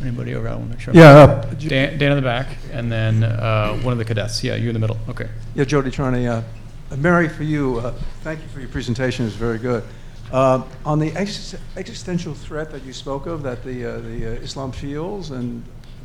anybody 0.00 0.34
over? 0.34 0.48
I 0.48 0.54
want 0.54 0.64
to 0.66 0.70
make 0.70 0.80
sure. 0.80 0.94
I'm- 0.94 1.00
Yeah, 1.02 1.22
uh, 1.50 1.54
J- 1.54 1.68
Dan, 1.68 1.98
Dan 1.98 2.10
in 2.12 2.16
the 2.16 2.22
back, 2.22 2.48
and 2.72 2.90
then 2.90 3.22
uh, 3.24 3.74
one 3.78 3.92
of 3.92 3.98
the 3.98 4.04
cadets. 4.04 4.42
Yeah, 4.44 4.54
you 4.56 4.68
in 4.68 4.74
the 4.74 4.80
middle. 4.80 4.98
Okay. 5.08 5.28
yeah, 5.54 5.64
Jody 5.64 5.90
Trani, 5.90 6.26
uh, 6.28 6.42
uh, 6.92 6.96
Mary, 6.96 7.28
for 7.28 7.42
you, 7.42 7.78
uh, 7.78 7.92
thank 8.22 8.40
you 8.42 8.48
for 8.48 8.60
your 8.60 8.68
presentation, 8.68 9.24
it 9.24 9.28
was 9.28 9.34
very 9.36 9.58
good. 9.58 9.82
Uh, 10.32 10.62
On 10.84 10.98
the 10.98 11.12
ex- 11.12 11.54
existential 11.76 12.34
threat 12.34 12.70
that 12.72 12.84
you 12.84 12.92
spoke 12.92 13.26
of, 13.26 13.42
that 13.44 13.62
the, 13.64 13.84
uh, 13.86 13.98
the 14.00 14.26
uh, 14.38 14.42
Islam 14.42 14.72
feels, 14.72 15.30
and 15.30 15.62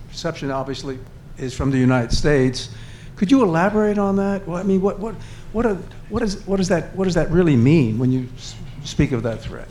perception 0.09 0.51
obviously 0.51 0.97
is 1.37 1.53
from 1.55 1.71
the 1.71 1.77
United 1.77 2.11
States, 2.11 2.69
could 3.15 3.29
you 3.31 3.43
elaborate 3.43 3.97
on 3.97 4.15
that? 4.17 4.47
Well, 4.47 4.57
I 4.57 4.63
mean, 4.63 4.81
what, 4.81 4.99
what, 4.99 5.15
what, 5.53 5.65
are, 5.65 5.75
what, 6.09 6.21
is, 6.23 6.45
what, 6.47 6.59
is 6.59 6.67
that, 6.69 6.95
what 6.95 7.05
does 7.05 7.13
that 7.15 7.29
really 7.31 7.55
mean 7.55 7.97
when 7.99 8.11
you 8.11 8.27
s- 8.37 8.55
speak 8.83 9.11
of 9.11 9.21
that 9.23 9.41
threat? 9.41 9.67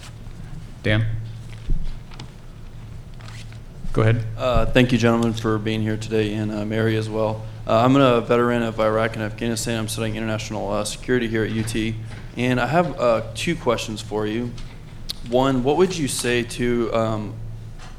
Dan. 0.82 1.05
Go 3.93 4.03
ahead. 4.03 4.25
Uh, 4.39 4.67
Thank 4.67 4.93
you, 4.93 4.99
gentlemen, 4.99 5.33
for 5.33 5.59
being 5.59 5.83
here 5.83 5.97
today, 5.97 6.33
and 6.35 6.53
uh, 6.53 6.65
Mary 6.65 6.97
as 6.97 7.09
well. 7.11 7.45
Uh, 7.67 7.85
I'm 7.85 7.97
a 7.97 8.21
veteran 8.21 8.62
of 8.62 8.79
Iraq 8.79 9.15
and 9.17 9.23
Afghanistan. 9.25 9.81
I'm 9.81 9.89
studying 9.89 10.15
international 10.15 10.71
uh, 10.71 10.85
security 10.85 11.27
here 11.27 11.43
at 11.43 11.51
UT, 11.51 11.95
and 12.37 12.61
I 12.61 12.69
have 12.69 13.01
uh, 13.01 13.23
two 13.35 13.57
questions 13.57 14.01
for 14.01 14.29
you. 14.29 14.53
One, 15.29 15.65
what 15.65 15.77
would 15.77 15.99
you 15.99 16.07
say 16.07 16.45
to 16.45 16.95
um, 16.95 17.35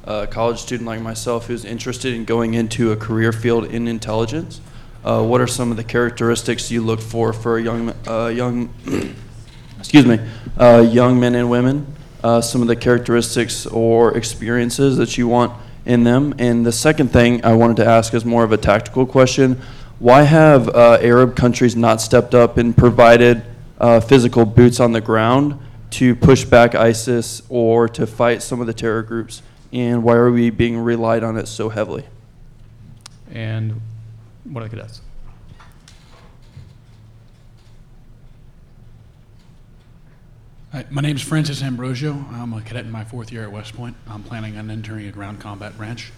a 0.06 0.28
college 0.28 0.60
student 0.60 0.88
like 0.88 1.02
myself 1.02 1.48
who's 1.48 1.66
interested 1.66 2.14
in 2.14 2.24
going 2.24 2.54
into 2.54 2.94
a 2.94 2.96
career 2.96 3.34
field 3.34 3.66
in 3.66 3.90
intelligence? 3.90 4.62
Uh, 5.04 5.22
What 5.22 5.42
are 5.42 5.48
some 5.48 5.72
of 5.72 5.78
the 5.78 5.84
characteristics 5.84 6.72
you 6.72 6.82
look 6.84 7.02
for 7.02 7.34
for 7.34 7.60
young, 7.60 7.94
young 8.06 8.74
excuse 9.78 10.06
me, 10.06 10.22
young 10.58 11.20
men 11.20 11.36
and 11.36 11.50
women, 11.50 11.86
some 12.24 12.62
of 12.62 12.70
the 12.70 12.78
characteristics 12.78 13.66
or 13.66 14.16
experiences 14.16 14.96
that 14.96 15.18
you 15.18 15.28
want 15.28 15.52
in 15.86 16.04
them. 16.04 16.34
And 16.38 16.66
the 16.66 16.72
second 16.72 17.10
thing 17.10 17.44
I 17.44 17.54
wanted 17.54 17.78
to 17.78 17.86
ask 17.86 18.14
is 18.14 18.26
more 18.26 18.44
of 18.44 18.52
a 18.52 18.58
tactical 18.58 19.06
question. 19.06 19.62
Why 20.00 20.24
have 20.24 20.70
uh, 20.70 20.98
Arab 21.02 21.36
countries 21.36 21.76
not 21.76 22.02
stepped 22.02 22.34
up 22.34 22.58
and 22.58 22.76
provided 22.76 23.44
uh, 23.80 24.00
physical 24.00 24.46
boots 24.46 24.80
on 24.80 24.92
the 24.92 25.02
ground 25.02 25.60
to 25.92 26.16
push 26.16 26.44
back 26.44 26.74
ISIS 26.74 27.42
or 27.50 27.88
to 27.90 28.08
fight 28.08 28.42
some 28.42 28.62
of 28.62 28.68
the 28.68 28.74
terror 28.74 29.04
groups? 29.04 29.42
And 29.74 30.04
why 30.04 30.16
are 30.16 30.32
we 30.32 30.50
being 30.50 30.78
relied 30.78 31.24
on 31.24 31.38
it 31.38 31.48
so 31.48 31.70
heavily? 31.70 32.06
And 33.32 33.80
one 34.44 34.64
of 34.64 34.70
the 34.70 34.76
cadets. 34.76 35.02
Hi, 40.72 40.86
my 40.90 41.02
name 41.02 41.18
is 41.18 41.22
Francis 41.22 41.62
Ambrosio. 41.62 42.14
I'm 42.32 42.54
a 42.54 42.62
cadet 42.62 42.86
in 42.86 42.92
my 42.92 43.04
fourth 43.04 43.30
year 43.30 43.44
at 43.44 43.52
West 43.52 43.76
Point. 43.76 43.94
I'm 44.08 44.24
planning 44.24 44.58
on 44.58 44.72
entering 44.72 45.06
a 45.06 45.12
ground 45.12 45.42
combat 45.42 45.76
branch 45.76 46.14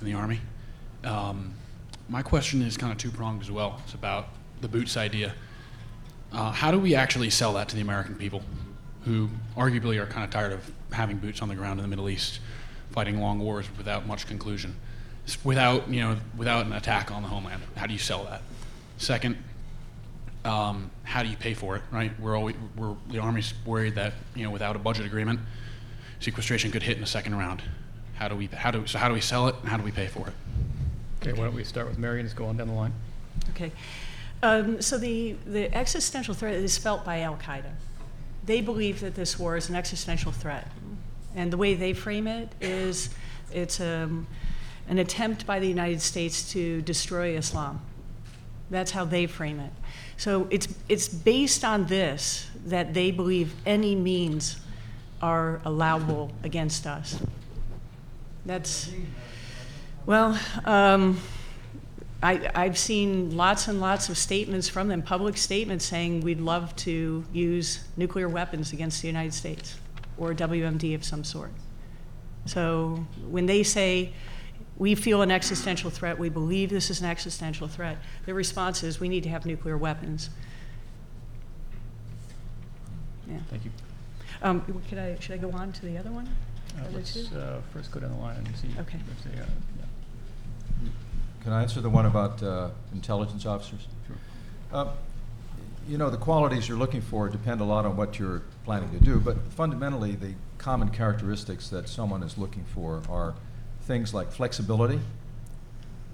in 0.00 0.06
the 0.06 0.14
Army. 0.14 0.40
Um, 1.04 1.54
my 2.08 2.20
question 2.20 2.62
is 2.62 2.76
kind 2.76 2.90
of 2.90 2.98
two 2.98 3.12
pronged 3.12 3.42
as 3.42 3.50
well. 3.52 3.80
It's 3.84 3.94
about 3.94 4.30
the 4.60 4.66
boots 4.66 4.96
idea. 4.96 5.34
Uh, 6.32 6.50
how 6.50 6.72
do 6.72 6.80
we 6.80 6.96
actually 6.96 7.30
sell 7.30 7.52
that 7.52 7.68
to 7.68 7.76
the 7.76 7.80
American 7.80 8.16
people 8.16 8.42
who 9.04 9.28
arguably 9.56 10.02
are 10.02 10.06
kind 10.06 10.24
of 10.24 10.30
tired 10.30 10.52
of 10.52 10.68
having 10.90 11.18
boots 11.18 11.40
on 11.40 11.48
the 11.48 11.54
ground 11.54 11.78
in 11.78 11.84
the 11.84 11.88
Middle 11.88 12.10
East, 12.10 12.40
fighting 12.90 13.20
long 13.20 13.38
wars 13.38 13.68
without 13.78 14.04
much 14.04 14.26
conclusion, 14.26 14.74
without, 15.44 15.88
you 15.88 16.00
know, 16.00 16.16
without 16.36 16.66
an 16.66 16.72
attack 16.72 17.12
on 17.12 17.22
the 17.22 17.28
homeland? 17.28 17.62
How 17.76 17.86
do 17.86 17.92
you 17.92 18.00
sell 18.00 18.24
that? 18.24 18.42
Second, 18.96 19.36
um, 20.44 20.90
how 21.04 21.22
do 21.22 21.28
you 21.28 21.36
pay 21.36 21.54
for 21.54 21.76
it, 21.76 21.82
right? 21.90 22.12
We're 22.20 22.36
always, 22.36 22.56
we're, 22.76 22.94
the 23.08 23.18
Army's 23.18 23.54
worried 23.64 23.94
that, 23.94 24.14
you 24.34 24.44
know, 24.44 24.50
without 24.50 24.76
a 24.76 24.78
budget 24.78 25.06
agreement, 25.06 25.40
sequestration 26.20 26.70
could 26.70 26.82
hit 26.82 26.96
in 26.96 27.00
the 27.00 27.06
second 27.06 27.36
round. 27.36 27.62
How 28.14 28.28
do 28.28 28.36
we, 28.36 28.46
how 28.46 28.70
do, 28.70 28.86
so 28.86 28.98
how 28.98 29.08
do 29.08 29.14
we 29.14 29.20
sell 29.20 29.48
it 29.48 29.54
and 29.60 29.68
how 29.68 29.76
do 29.76 29.82
we 29.82 29.92
pay 29.92 30.06
for 30.06 30.26
it? 30.28 30.34
Okay, 31.20 31.32
why 31.32 31.44
don't 31.44 31.54
we 31.54 31.64
start 31.64 31.88
with 31.88 31.98
Mary 31.98 32.20
and 32.20 32.28
just 32.28 32.36
go 32.36 32.46
on 32.46 32.56
down 32.56 32.68
the 32.68 32.74
line? 32.74 32.92
Okay. 33.50 33.72
Um, 34.42 34.82
so 34.82 34.98
the, 34.98 35.36
the 35.46 35.72
existential 35.74 36.34
threat 36.34 36.54
is 36.54 36.76
felt 36.76 37.04
by 37.04 37.20
Al 37.20 37.36
Qaeda. 37.36 37.70
They 38.44 38.60
believe 38.60 39.00
that 39.00 39.14
this 39.14 39.38
war 39.38 39.56
is 39.56 39.68
an 39.68 39.76
existential 39.76 40.32
threat. 40.32 40.66
And 41.34 41.52
the 41.52 41.56
way 41.56 41.74
they 41.74 41.92
frame 41.92 42.26
it 42.26 42.48
is 42.60 43.10
it's 43.52 43.80
um, 43.80 44.26
an 44.88 44.98
attempt 44.98 45.46
by 45.46 45.60
the 45.60 45.68
United 45.68 46.00
States 46.00 46.50
to 46.52 46.82
destroy 46.82 47.36
Islam. 47.36 47.80
That's 48.70 48.90
how 48.90 49.04
they 49.04 49.26
frame 49.26 49.60
it. 49.60 49.72
So 50.22 50.46
it's, 50.50 50.68
it's 50.88 51.08
based 51.08 51.64
on 51.64 51.86
this 51.86 52.46
that 52.66 52.94
they 52.94 53.10
believe 53.10 53.56
any 53.66 53.96
means 53.96 54.56
are 55.20 55.60
allowable 55.64 56.30
against 56.44 56.86
us. 56.86 57.20
That's, 58.46 58.92
well, 60.06 60.38
um, 60.64 61.18
I, 62.22 62.48
I've 62.54 62.78
seen 62.78 63.36
lots 63.36 63.66
and 63.66 63.80
lots 63.80 64.10
of 64.10 64.16
statements 64.16 64.68
from 64.68 64.86
them, 64.86 65.02
public 65.02 65.36
statements 65.36 65.84
saying 65.84 66.20
we'd 66.20 66.40
love 66.40 66.76
to 66.86 67.24
use 67.32 67.82
nuclear 67.96 68.28
weapons 68.28 68.72
against 68.72 69.02
the 69.02 69.08
United 69.08 69.34
States 69.34 69.76
or 70.18 70.34
WMD 70.34 70.94
of 70.94 71.02
some 71.04 71.24
sort. 71.24 71.50
So 72.46 73.04
when 73.28 73.46
they 73.46 73.64
say, 73.64 74.12
we 74.82 74.96
feel 74.96 75.22
an 75.22 75.30
existential 75.30 75.90
threat, 75.90 76.18
we 76.18 76.28
believe 76.28 76.68
this 76.68 76.90
is 76.90 77.00
an 77.00 77.06
existential 77.06 77.68
threat, 77.68 77.98
the 78.26 78.34
response 78.34 78.82
is, 78.82 78.98
we 78.98 79.08
need 79.08 79.22
to 79.22 79.28
have 79.28 79.46
nuclear 79.46 79.78
weapons. 79.78 80.28
Yeah. 83.30 83.38
Thank 83.48 83.64
you. 83.64 83.70
Um, 84.42 84.82
could 84.88 84.98
I, 84.98 85.16
should 85.20 85.34
I 85.34 85.36
go 85.36 85.52
on 85.52 85.70
to 85.70 85.86
the 85.86 85.96
other 85.96 86.10
one? 86.10 86.28
Uh, 86.76 86.82
Let's 86.92 87.32
uh, 87.32 87.60
first 87.72 87.92
go 87.92 88.00
down 88.00 88.10
the 88.10 88.20
line 88.20 88.38
and 88.38 88.56
see. 88.56 88.66
Okay. 88.80 88.98
if 89.08 89.22
they, 89.22 89.40
uh, 89.40 89.44
yeah. 89.78 90.88
Can 91.44 91.52
I 91.52 91.62
answer 91.62 91.80
the 91.80 91.88
one 91.88 92.06
about 92.06 92.42
uh, 92.42 92.70
intelligence 92.92 93.46
officers? 93.46 93.86
Sure. 94.08 94.16
Uh, 94.72 94.88
You 95.88 95.96
know, 95.96 96.10
the 96.10 96.16
qualities 96.16 96.68
you're 96.68 96.76
looking 96.76 97.02
for 97.02 97.28
depend 97.28 97.60
a 97.60 97.64
lot 97.64 97.86
on 97.86 97.96
what 97.96 98.18
you're 98.18 98.42
planning 98.64 98.90
to 98.98 99.04
do, 99.04 99.20
but 99.20 99.36
fundamentally, 99.52 100.16
the 100.16 100.34
common 100.58 100.88
characteristics 100.88 101.68
that 101.68 101.88
someone 101.88 102.24
is 102.24 102.36
looking 102.36 102.64
for 102.64 103.02
are 103.08 103.34
things 103.82 104.14
like 104.14 104.32
flexibility. 104.32 105.00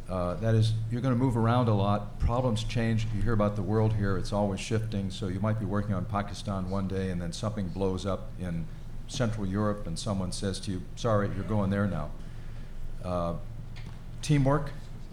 Uh, 0.08 0.34
That 0.34 0.54
is, 0.54 0.72
you're 0.90 1.02
going 1.02 1.14
to 1.14 1.18
move 1.18 1.36
around 1.36 1.68
a 1.68 1.74
lot, 1.74 2.18
problems 2.18 2.64
change, 2.64 3.06
you 3.14 3.20
hear 3.20 3.34
about 3.34 3.56
the 3.56 3.62
world 3.62 3.92
here, 3.92 4.16
it's 4.16 4.32
always 4.32 4.58
shifting, 4.58 5.10
so 5.10 5.28
you 5.28 5.38
might 5.38 5.60
be 5.60 5.66
working 5.66 5.94
on 5.94 6.06
Pakistan 6.06 6.70
one 6.70 6.88
day, 6.88 7.10
and 7.10 7.20
then 7.20 7.32
something 7.32 7.68
blows 7.68 8.06
up 8.06 8.30
in 8.40 8.66
Central 9.06 9.46
Europe, 9.46 9.86
and 9.86 9.98
someone 9.98 10.32
says 10.32 10.60
to 10.60 10.70
you, 10.70 10.82
sorry, 10.96 11.28
you're 11.34 11.44
going 11.44 11.68
there 11.70 11.86
now. 11.86 12.10
Uh, 13.04 13.34
Teamwork, 14.22 14.70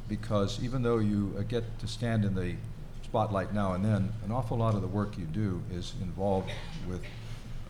because 0.07 0.64
even 0.64 0.82
though 0.82 0.99
you 0.99 1.36
uh, 1.38 1.41
get 1.41 1.64
to 1.80 1.88
stand 1.88 2.23
in 2.23 2.34
the 2.34 2.56
spotlight 3.03 3.53
now 3.53 3.73
and 3.73 3.84
then, 3.84 4.14
an 4.23 4.32
awful 4.32 4.57
lot 4.57 4.76
of 4.76 4.82
the 4.82 4.88
work 4.88 5.18
you 5.18 5.26
do 5.26 5.61
is 5.72 5.94
involved 6.02 6.52
with 6.88 7.02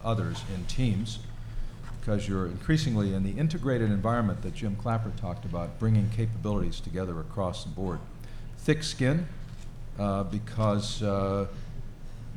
others 0.03 0.43
in 0.55 0.63
teams, 0.65 1.19
because 2.05 2.27
you're 2.27 2.45
increasingly 2.45 3.15
in 3.15 3.23
the 3.23 3.31
integrated 3.31 3.89
environment 3.89 4.39
that 4.43 4.53
Jim 4.53 4.75
Clapper 4.75 5.11
talked 5.17 5.43
about, 5.43 5.79
bringing 5.79 6.07
capabilities 6.11 6.79
together 6.79 7.19
across 7.19 7.63
the 7.63 7.69
board. 7.71 7.97
Thick 8.59 8.83
skin, 8.83 9.27
uh, 9.97 10.23
because 10.23 11.01
uh, 11.01 11.47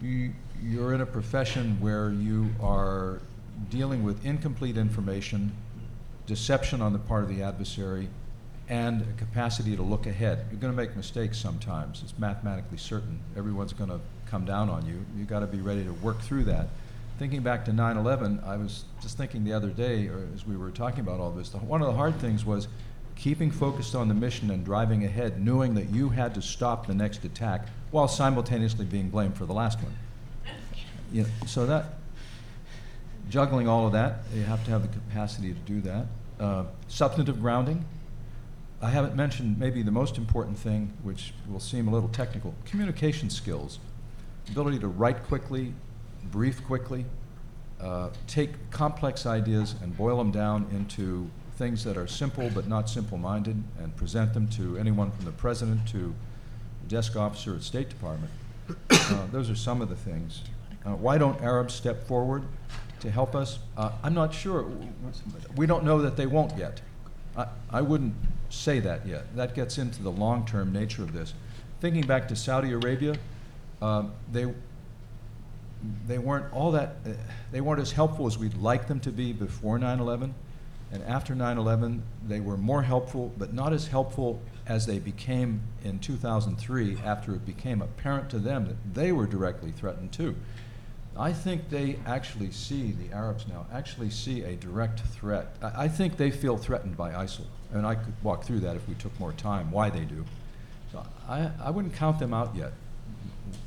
you, 0.00 0.32
you're 0.62 0.94
in 0.94 1.02
a 1.02 1.06
profession 1.06 1.78
where 1.80 2.10
you 2.10 2.48
are 2.62 3.20
dealing 3.68 4.02
with 4.02 4.24
incomplete 4.24 4.78
information, 4.78 5.52
deception 6.26 6.80
on 6.80 6.94
the 6.94 6.98
part 6.98 7.22
of 7.22 7.28
the 7.28 7.42
adversary, 7.42 8.08
and 8.70 9.02
a 9.02 9.18
capacity 9.18 9.76
to 9.76 9.82
look 9.82 10.06
ahead. 10.06 10.46
You're 10.50 10.60
going 10.60 10.72
to 10.72 10.76
make 10.76 10.96
mistakes 10.96 11.36
sometimes. 11.36 12.00
It's 12.02 12.18
mathematically 12.18 12.78
certain. 12.78 13.20
Everyone's 13.36 13.74
going 13.74 13.90
to 13.90 14.00
come 14.30 14.46
down 14.46 14.70
on 14.70 14.86
you. 14.86 15.04
You've 15.18 15.28
got 15.28 15.40
to 15.40 15.46
be 15.46 15.60
ready 15.60 15.84
to 15.84 15.92
work 15.92 16.22
through 16.22 16.44
that. 16.44 16.68
Thinking 17.18 17.42
back 17.42 17.64
to 17.64 17.72
9 17.72 17.96
11, 17.96 18.42
I 18.46 18.56
was 18.56 18.84
just 19.02 19.16
thinking 19.16 19.42
the 19.42 19.52
other 19.52 19.70
day, 19.70 20.06
or 20.06 20.28
as 20.32 20.46
we 20.46 20.56
were 20.56 20.70
talking 20.70 21.00
about 21.00 21.18
all 21.18 21.32
this, 21.32 21.48
the, 21.48 21.58
one 21.58 21.82
of 21.82 21.88
the 21.88 21.94
hard 21.94 22.14
things 22.20 22.44
was 22.44 22.68
keeping 23.16 23.50
focused 23.50 23.96
on 23.96 24.06
the 24.06 24.14
mission 24.14 24.52
and 24.52 24.64
driving 24.64 25.04
ahead, 25.04 25.44
knowing 25.44 25.74
that 25.74 25.90
you 25.90 26.10
had 26.10 26.32
to 26.34 26.40
stop 26.40 26.86
the 26.86 26.94
next 26.94 27.24
attack 27.24 27.66
while 27.90 28.06
simultaneously 28.06 28.84
being 28.84 29.10
blamed 29.10 29.36
for 29.36 29.46
the 29.46 29.52
last 29.52 29.82
one. 29.82 29.92
You 31.12 31.22
know, 31.22 31.28
so 31.44 31.66
that, 31.66 31.94
juggling 33.28 33.66
all 33.66 33.84
of 33.86 33.92
that, 33.94 34.20
you 34.32 34.44
have 34.44 34.64
to 34.66 34.70
have 34.70 34.82
the 34.82 34.88
capacity 34.88 35.52
to 35.52 35.58
do 35.60 35.80
that. 35.80 36.06
Uh, 36.38 36.64
substantive 36.86 37.40
grounding. 37.40 37.84
I 38.80 38.90
haven't 38.90 39.16
mentioned 39.16 39.58
maybe 39.58 39.82
the 39.82 39.90
most 39.90 40.18
important 40.18 40.56
thing, 40.56 40.92
which 41.02 41.34
will 41.48 41.58
seem 41.58 41.88
a 41.88 41.90
little 41.90 42.10
technical 42.10 42.54
communication 42.64 43.28
skills. 43.28 43.80
Ability 44.52 44.78
to 44.78 44.86
write 44.86 45.24
quickly, 45.24 45.74
brief 46.30 46.64
quickly, 46.64 47.05
uh, 47.80 48.10
take 48.26 48.70
complex 48.70 49.26
ideas 49.26 49.74
and 49.82 49.96
boil 49.96 50.18
them 50.18 50.30
down 50.30 50.66
into 50.72 51.30
things 51.56 51.82
that 51.84 51.96
are 51.96 52.06
simple 52.06 52.50
but 52.55 52.68
not 52.68 52.88
simple 52.88 53.18
minded 53.18 53.62
and 53.80 53.94
present 53.96 54.32
them 54.32 54.48
to 54.48 54.76
anyone 54.78 55.10
from 55.10 55.24
the 55.24 55.32
president 55.32 55.86
to 55.88 56.14
desk 56.86 57.16
officer 57.16 57.55
at 57.55 57.62
State 57.62 57.88
Department. 57.88 58.30
Uh, 58.90 59.26
those 59.32 59.50
are 59.50 59.56
some 59.56 59.80
of 59.80 59.88
the 59.88 59.96
things. 59.96 60.42
Uh, 60.84 60.90
why 60.90 61.18
don't 61.18 61.40
Arabs 61.42 61.74
step 61.74 62.06
forward 62.06 62.42
to 63.00 63.10
help 63.10 63.34
us? 63.34 63.59
Uh, 63.76 63.92
I'm 64.02 64.14
not 64.14 64.32
sure. 64.32 64.70
We 65.56 65.66
don't 65.66 65.84
know 65.84 66.00
that 66.02 66.16
they 66.16 66.26
won't 66.26 66.56
yet. 66.56 66.80
I, 67.36 67.46
I 67.70 67.80
wouldn't 67.82 68.14
say 68.50 68.80
that 68.80 69.06
yet. 69.06 69.34
That 69.36 69.55
gets 69.55 69.78
into 69.78 70.02
the 70.02 70.10
long 70.10 70.46
term 70.46 70.72
nature 70.72 71.02
of 71.02 71.12
this. 71.12 71.34
Thinking 71.80 72.06
back 72.06 72.28
to 72.28 72.36
Saudi 72.36 72.72
Arabia, 72.72 73.16
um, 73.80 74.12
they, 74.32 74.52
they 76.06 76.18
weren't 76.18 76.52
all 76.52 76.72
that, 76.72 76.96
uh, 77.06 77.10
they 77.52 77.60
weren't 77.60 77.80
as 77.80 77.92
helpful 77.92 78.26
as 78.26 78.38
we'd 78.38 78.56
like 78.56 78.88
them 78.88 79.00
to 79.00 79.10
be 79.10 79.32
before 79.32 79.78
9 79.78 80.00
11. 80.00 80.34
And 80.90 81.02
after 81.05 81.34
9 81.34 81.59
11, 81.59 82.02
they 82.26 82.40
were 82.40 82.56
more 82.56 82.82
helpful, 82.82 83.32
but 83.36 83.52
not 83.52 83.72
as 83.72 83.88
helpful 83.88 84.40
as 84.66 84.86
they 84.86 84.98
became 84.98 85.60
in 85.84 85.98
2003 85.98 86.98
after 87.05 87.34
it 87.34 87.46
became 87.46 87.82
apparent 87.82 88.30
to 88.30 88.38
them 88.38 88.66
that 88.66 88.94
they 88.94 89.12
were 89.12 89.26
directly 89.26 89.70
threatened 89.70 90.12
too. 90.12 90.34
I 91.16 91.32
think 91.32 91.68
they 91.68 91.98
actually 92.06 92.52
see, 92.52 92.92
the 92.92 93.14
Arabs 93.14 93.46
now, 93.48 93.66
actually 93.72 94.10
see 94.10 94.44
a 94.44 94.55
direct 94.55 95.00
threat. 95.00 95.56
I, 95.60 95.84
I 95.84 95.88
think 95.88 96.16
they 96.16 96.30
feel 96.30 96.56
threatened 96.56 96.96
by 96.96 97.12
ISIL. 97.12 97.46
And 97.72 97.84
I 97.84 97.96
could 97.96 98.14
walk 98.22 98.44
through 98.44 98.60
that 98.60 98.76
if 98.76 98.88
we 98.88 98.94
took 98.94 99.18
more 99.18 99.32
time, 99.32 99.70
why 99.70 99.90
they 99.90 100.05
do. 100.05 100.24
So 100.92 101.05
I, 101.28 101.50
I 101.62 101.70
wouldn't 101.70 101.94
count 101.94 102.18
them 102.18 102.32
out 102.32 102.55
yet. 102.55 102.72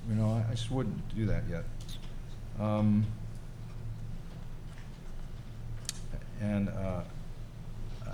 You 0.09 0.15
know, 0.15 0.29
I, 0.29 0.51
I 0.51 0.55
just 0.55 0.71
wouldn't 0.71 1.15
do 1.15 1.25
that 1.27 1.43
yet. 1.49 1.65
Um, 2.61 3.05
and 6.39 6.69
uh, 6.69 7.01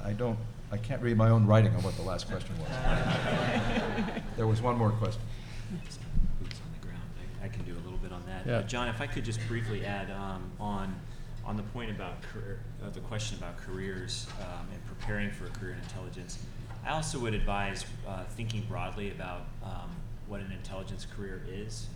I 0.06 0.14
don't, 0.14 0.40
I 0.72 0.78
can't 0.78 1.02
read 1.02 1.18
my 1.18 1.30
own 1.30 1.46
writing 1.46 1.76
on 1.76 1.84
what 1.84 1.98
the 1.98 2.04
last 2.04 2.30
question 2.30 2.56
was. 2.60 2.70
there 4.38 4.48
was 4.48 4.62
one 4.62 4.78
more 4.78 4.92
question. 4.92 5.22
boots 5.70 6.00
on 6.64 6.72
the 6.80 6.88
ground. 6.88 7.02
I, 7.42 7.46
I 7.46 7.48
can 7.50 7.64
do 7.66 7.74
a 7.74 7.84
little 7.84 8.00
bit 8.00 8.14
on 8.14 8.24
that. 8.28 8.48
Yeah. 8.48 8.58
Uh, 8.60 8.62
John, 8.64 8.88
if 8.88 9.02
I 9.02 9.08
could 9.08 9.26
just 9.26 9.46
briefly 9.48 9.86
add 9.86 10.10
um, 10.12 10.50
on 10.60 10.96
on 11.46 11.56
the 11.56 11.64
point 11.64 11.90
about 11.90 12.22
career, 12.24 12.60
uh, 12.84 12.90
the 12.90 13.00
question 13.00 13.38
about 13.38 13.56
careers 13.56 14.28
um, 14.42 14.68
and 14.70 14.86
preparing 14.86 15.32
for 15.32 15.46
a 15.46 15.50
career 15.50 15.72
in 15.72 15.80
intelligence, 15.80 16.40
I 16.86 16.90
also 16.90 17.20
would 17.20 17.34
advise 17.34 17.86
uh, 18.06 18.26
thinking 18.36 18.66
broadly 18.68 19.12
about 19.12 19.44
um, 19.64 19.90
what 20.28 20.42
an 20.42 20.52
intelligence 20.52 21.08
career 21.16 21.42
is. 21.50 21.88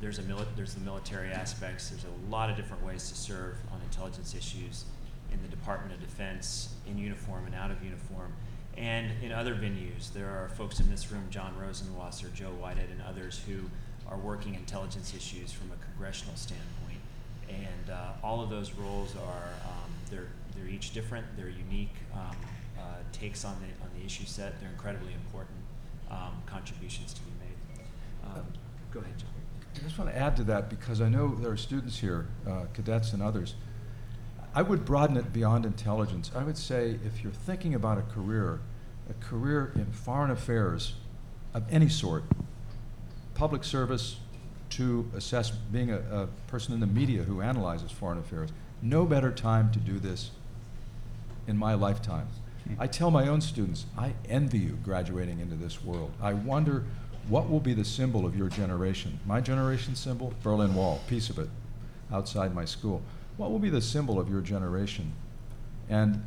There's 0.00 0.18
a 0.18 0.22
mili- 0.22 0.46
there's 0.56 0.74
the 0.74 0.80
military 0.80 1.30
aspects. 1.30 1.88
There's 1.90 2.04
a 2.04 2.30
lot 2.30 2.50
of 2.50 2.56
different 2.56 2.84
ways 2.84 3.08
to 3.08 3.14
serve 3.14 3.56
on 3.72 3.80
intelligence 3.82 4.34
issues 4.34 4.84
in 5.32 5.40
the 5.42 5.48
Department 5.48 5.92
of 5.94 6.00
Defense, 6.00 6.74
in 6.86 6.98
uniform 6.98 7.46
and 7.46 7.54
out 7.54 7.70
of 7.70 7.82
uniform, 7.82 8.32
and 8.76 9.10
in 9.22 9.32
other 9.32 9.54
venues. 9.54 10.12
There 10.12 10.28
are 10.28 10.50
folks 10.50 10.80
in 10.80 10.90
this 10.90 11.10
room, 11.10 11.26
John 11.30 11.54
Rosenwasser, 11.60 12.32
Joe 12.34 12.50
Whitehead, 12.60 12.90
and 12.90 13.02
others 13.02 13.40
who 13.46 13.62
are 14.08 14.18
working 14.18 14.54
intelligence 14.54 15.14
issues 15.14 15.50
from 15.52 15.72
a 15.72 15.84
congressional 15.84 16.36
standpoint. 16.36 17.00
And 17.48 17.90
uh, 17.90 18.12
all 18.22 18.42
of 18.42 18.50
those 18.50 18.72
roles 18.74 19.14
are 19.16 19.48
um, 19.64 19.90
they're 20.10 20.28
they're 20.54 20.68
each 20.68 20.92
different. 20.92 21.26
They're 21.36 21.48
unique 21.48 21.94
um, 22.14 22.36
uh, 22.78 22.82
takes 23.12 23.44
on 23.44 23.56
the 23.60 23.84
on 23.84 23.90
the 23.98 24.04
issue 24.04 24.26
set. 24.26 24.60
They're 24.60 24.70
incredibly 24.70 25.14
important 25.14 25.56
um, 26.10 26.42
contributions 26.46 27.14
to 27.14 27.20
be 27.22 27.30
made. 27.40 27.80
Um, 28.24 28.44
go 28.92 29.00
ahead, 29.00 29.16
John. 29.18 29.35
I 29.76 29.84
just 29.84 29.98
want 29.98 30.10
to 30.10 30.16
add 30.16 30.36
to 30.36 30.44
that 30.44 30.70
because 30.70 31.00
I 31.00 31.08
know 31.08 31.34
there 31.34 31.50
are 31.50 31.56
students 31.56 31.98
here, 31.98 32.26
uh, 32.48 32.64
cadets 32.72 33.12
and 33.12 33.22
others. 33.22 33.54
I 34.54 34.62
would 34.62 34.84
broaden 34.84 35.16
it 35.16 35.32
beyond 35.32 35.66
intelligence. 35.66 36.30
I 36.34 36.42
would 36.42 36.56
say 36.56 36.98
if 37.04 37.22
you're 37.22 37.32
thinking 37.32 37.74
about 37.74 37.98
a 37.98 38.02
career, 38.02 38.60
a 39.10 39.14
career 39.24 39.72
in 39.74 39.86
foreign 39.92 40.30
affairs 40.30 40.94
of 41.52 41.64
any 41.70 41.88
sort, 41.88 42.24
public 43.34 43.64
service 43.64 44.16
to 44.70 45.10
assess 45.14 45.50
being 45.50 45.90
a, 45.90 45.98
a 46.10 46.26
person 46.46 46.72
in 46.72 46.80
the 46.80 46.86
media 46.86 47.22
who 47.22 47.42
analyzes 47.42 47.90
foreign 47.90 48.18
affairs, 48.18 48.50
no 48.80 49.04
better 49.04 49.30
time 49.30 49.70
to 49.72 49.78
do 49.78 49.98
this 49.98 50.30
in 51.46 51.56
my 51.56 51.74
lifetime. 51.74 52.28
I 52.78 52.88
tell 52.88 53.10
my 53.10 53.28
own 53.28 53.40
students, 53.40 53.86
I 53.96 54.14
envy 54.28 54.58
you 54.58 54.78
graduating 54.82 55.38
into 55.38 55.54
this 55.54 55.84
world. 55.84 56.12
I 56.20 56.32
wonder 56.32 56.84
what 57.28 57.50
will 57.50 57.60
be 57.60 57.74
the 57.74 57.84
symbol 57.84 58.24
of 58.24 58.36
your 58.36 58.48
generation. 58.48 59.18
My 59.26 59.40
generation's 59.40 59.98
symbol? 59.98 60.32
Berlin 60.42 60.74
Wall, 60.74 61.00
piece 61.08 61.28
of 61.28 61.38
it, 61.38 61.48
outside 62.12 62.54
my 62.54 62.64
school. 62.64 63.02
What 63.36 63.50
will 63.50 63.58
be 63.58 63.70
the 63.70 63.82
symbol 63.82 64.20
of 64.20 64.30
your 64.30 64.40
generation? 64.40 65.12
And, 65.88 66.24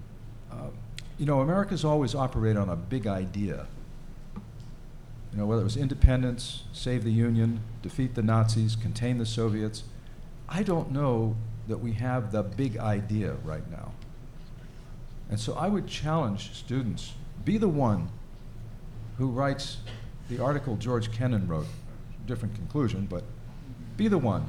uh, 0.51 0.67
you 1.17 1.26
know, 1.26 1.41
America's 1.41 1.85
always 1.85 2.13
operated 2.13 2.57
on 2.57 2.69
a 2.69 2.76
big 2.76 3.07
idea. 3.07 3.67
You 5.31 5.38
know, 5.38 5.45
whether 5.45 5.61
it 5.61 5.65
was 5.65 5.77
independence, 5.77 6.63
save 6.73 7.03
the 7.03 7.11
Union, 7.11 7.61
defeat 7.81 8.15
the 8.15 8.23
Nazis, 8.23 8.76
contain 8.76 9.17
the 9.19 9.26
Soviets. 9.26 9.84
I 10.47 10.63
don't 10.63 10.91
know 10.91 11.35
that 11.67 11.77
we 11.77 11.93
have 11.93 12.31
the 12.31 12.43
big 12.43 12.77
idea 12.77 13.34
right 13.43 13.69
now. 13.69 13.93
And 15.30 15.39
so 15.39 15.53
I 15.53 15.67
would 15.67 15.88
challenge 15.88 16.51
students 16.53 17.13
be 17.45 17.57
the 17.57 17.69
one 17.69 18.09
who 19.17 19.30
writes 19.30 19.77
the 20.30 20.41
article 20.41 20.76
George 20.77 21.11
Kennan 21.11 21.47
wrote, 21.47 21.68
different 22.26 22.56
conclusion, 22.56 23.07
but 23.10 23.23
be 23.97 24.07
the 24.07 24.18
one 24.18 24.45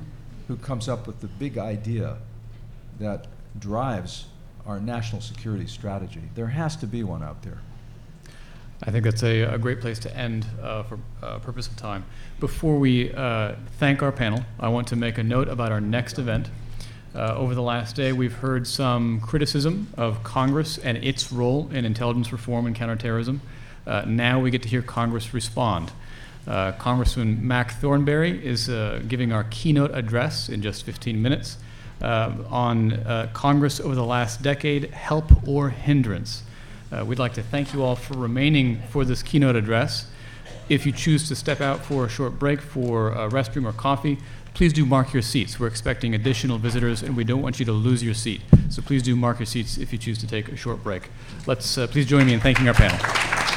who 0.46 0.56
comes 0.56 0.88
up 0.88 1.06
with 1.06 1.20
the 1.20 1.26
big 1.26 1.58
idea 1.58 2.18
that 2.98 3.26
drives 3.58 4.26
our 4.66 4.78
national 4.78 5.22
security 5.22 5.66
strategy. 5.66 6.22
There 6.34 6.48
has 6.48 6.76
to 6.76 6.86
be 6.86 7.02
one 7.02 7.22
out 7.22 7.42
there. 7.42 7.58
I 8.82 8.90
think 8.90 9.04
that's 9.04 9.22
a, 9.22 9.42
a 9.42 9.58
great 9.58 9.80
place 9.80 9.98
to 10.00 10.16
end 10.16 10.46
uh, 10.62 10.82
for 10.84 10.98
uh, 11.22 11.38
purpose 11.38 11.66
of 11.66 11.76
time. 11.76 12.04
Before 12.38 12.78
we 12.78 13.12
uh, 13.12 13.54
thank 13.78 14.02
our 14.02 14.12
panel, 14.12 14.42
I 14.58 14.68
want 14.68 14.88
to 14.88 14.96
make 14.96 15.18
a 15.18 15.22
note 15.22 15.48
about 15.48 15.72
our 15.72 15.80
next 15.80 16.18
event. 16.18 16.50
Uh, 17.14 17.34
over 17.34 17.54
the 17.54 17.62
last 17.62 17.96
day, 17.96 18.12
we've 18.12 18.32
heard 18.32 18.66
some 18.66 19.20
criticism 19.20 19.88
of 19.96 20.22
Congress 20.22 20.78
and 20.78 20.96
its 20.98 21.32
role 21.32 21.68
in 21.72 21.84
intelligence 21.84 22.32
reform 22.32 22.66
and 22.66 22.76
counterterrorism. 22.76 23.40
Uh, 23.86 24.04
now 24.06 24.40
we 24.40 24.50
get 24.50 24.62
to 24.62 24.68
hear 24.68 24.82
Congress 24.82 25.32
respond. 25.34 25.92
Uh, 26.46 26.72
Congressman 26.72 27.46
Mac 27.46 27.72
Thornberry 27.80 28.44
is 28.44 28.68
uh, 28.68 29.02
giving 29.06 29.32
our 29.32 29.44
keynote 29.44 29.90
address 29.94 30.48
in 30.48 30.62
just 30.62 30.84
15 30.84 31.20
minutes 31.20 31.58
uh, 32.02 32.32
on 32.48 32.92
uh, 32.92 33.28
Congress 33.32 33.78
over 33.80 33.94
the 33.94 34.04
last 34.04 34.42
decade, 34.42 34.90
help 34.90 35.46
or 35.46 35.70
hindrance. 35.70 36.42
Uh, 36.90 37.04
we'd 37.04 37.18
like 37.18 37.34
to 37.34 37.42
thank 37.42 37.72
you 37.72 37.82
all 37.82 37.94
for 37.94 38.14
remaining 38.14 38.80
for 38.88 39.04
this 39.04 39.22
keynote 39.22 39.54
address. 39.54 40.06
If 40.68 40.86
you 40.86 40.92
choose 40.92 41.28
to 41.28 41.36
step 41.36 41.60
out 41.60 41.84
for 41.84 42.04
a 42.04 42.08
short 42.08 42.38
break 42.38 42.60
for 42.60 43.10
a 43.10 43.28
restroom 43.28 43.66
or 43.66 43.72
coffee, 43.72 44.18
please 44.54 44.72
do 44.72 44.84
mark 44.86 45.12
your 45.12 45.22
seats. 45.22 45.60
We're 45.60 45.66
expecting 45.66 46.14
additional 46.14 46.58
visitors, 46.58 47.02
and 47.02 47.16
we 47.16 47.24
don't 47.24 47.42
want 47.42 47.58
you 47.58 47.66
to 47.66 47.72
lose 47.72 48.02
your 48.02 48.14
seat. 48.14 48.40
So 48.70 48.82
please 48.82 49.02
do 49.02 49.14
mark 49.14 49.38
your 49.38 49.46
seats 49.46 49.78
if 49.78 49.92
you 49.92 49.98
choose 49.98 50.18
to 50.18 50.26
take 50.26 50.48
a 50.48 50.56
short 50.56 50.82
break. 50.82 51.10
Let's 51.46 51.76
uh, 51.76 51.86
please 51.86 52.06
join 52.06 52.26
me 52.26 52.34
in 52.34 52.40
thanking 52.40 52.68
our 52.68 52.74
panel. 52.74 53.49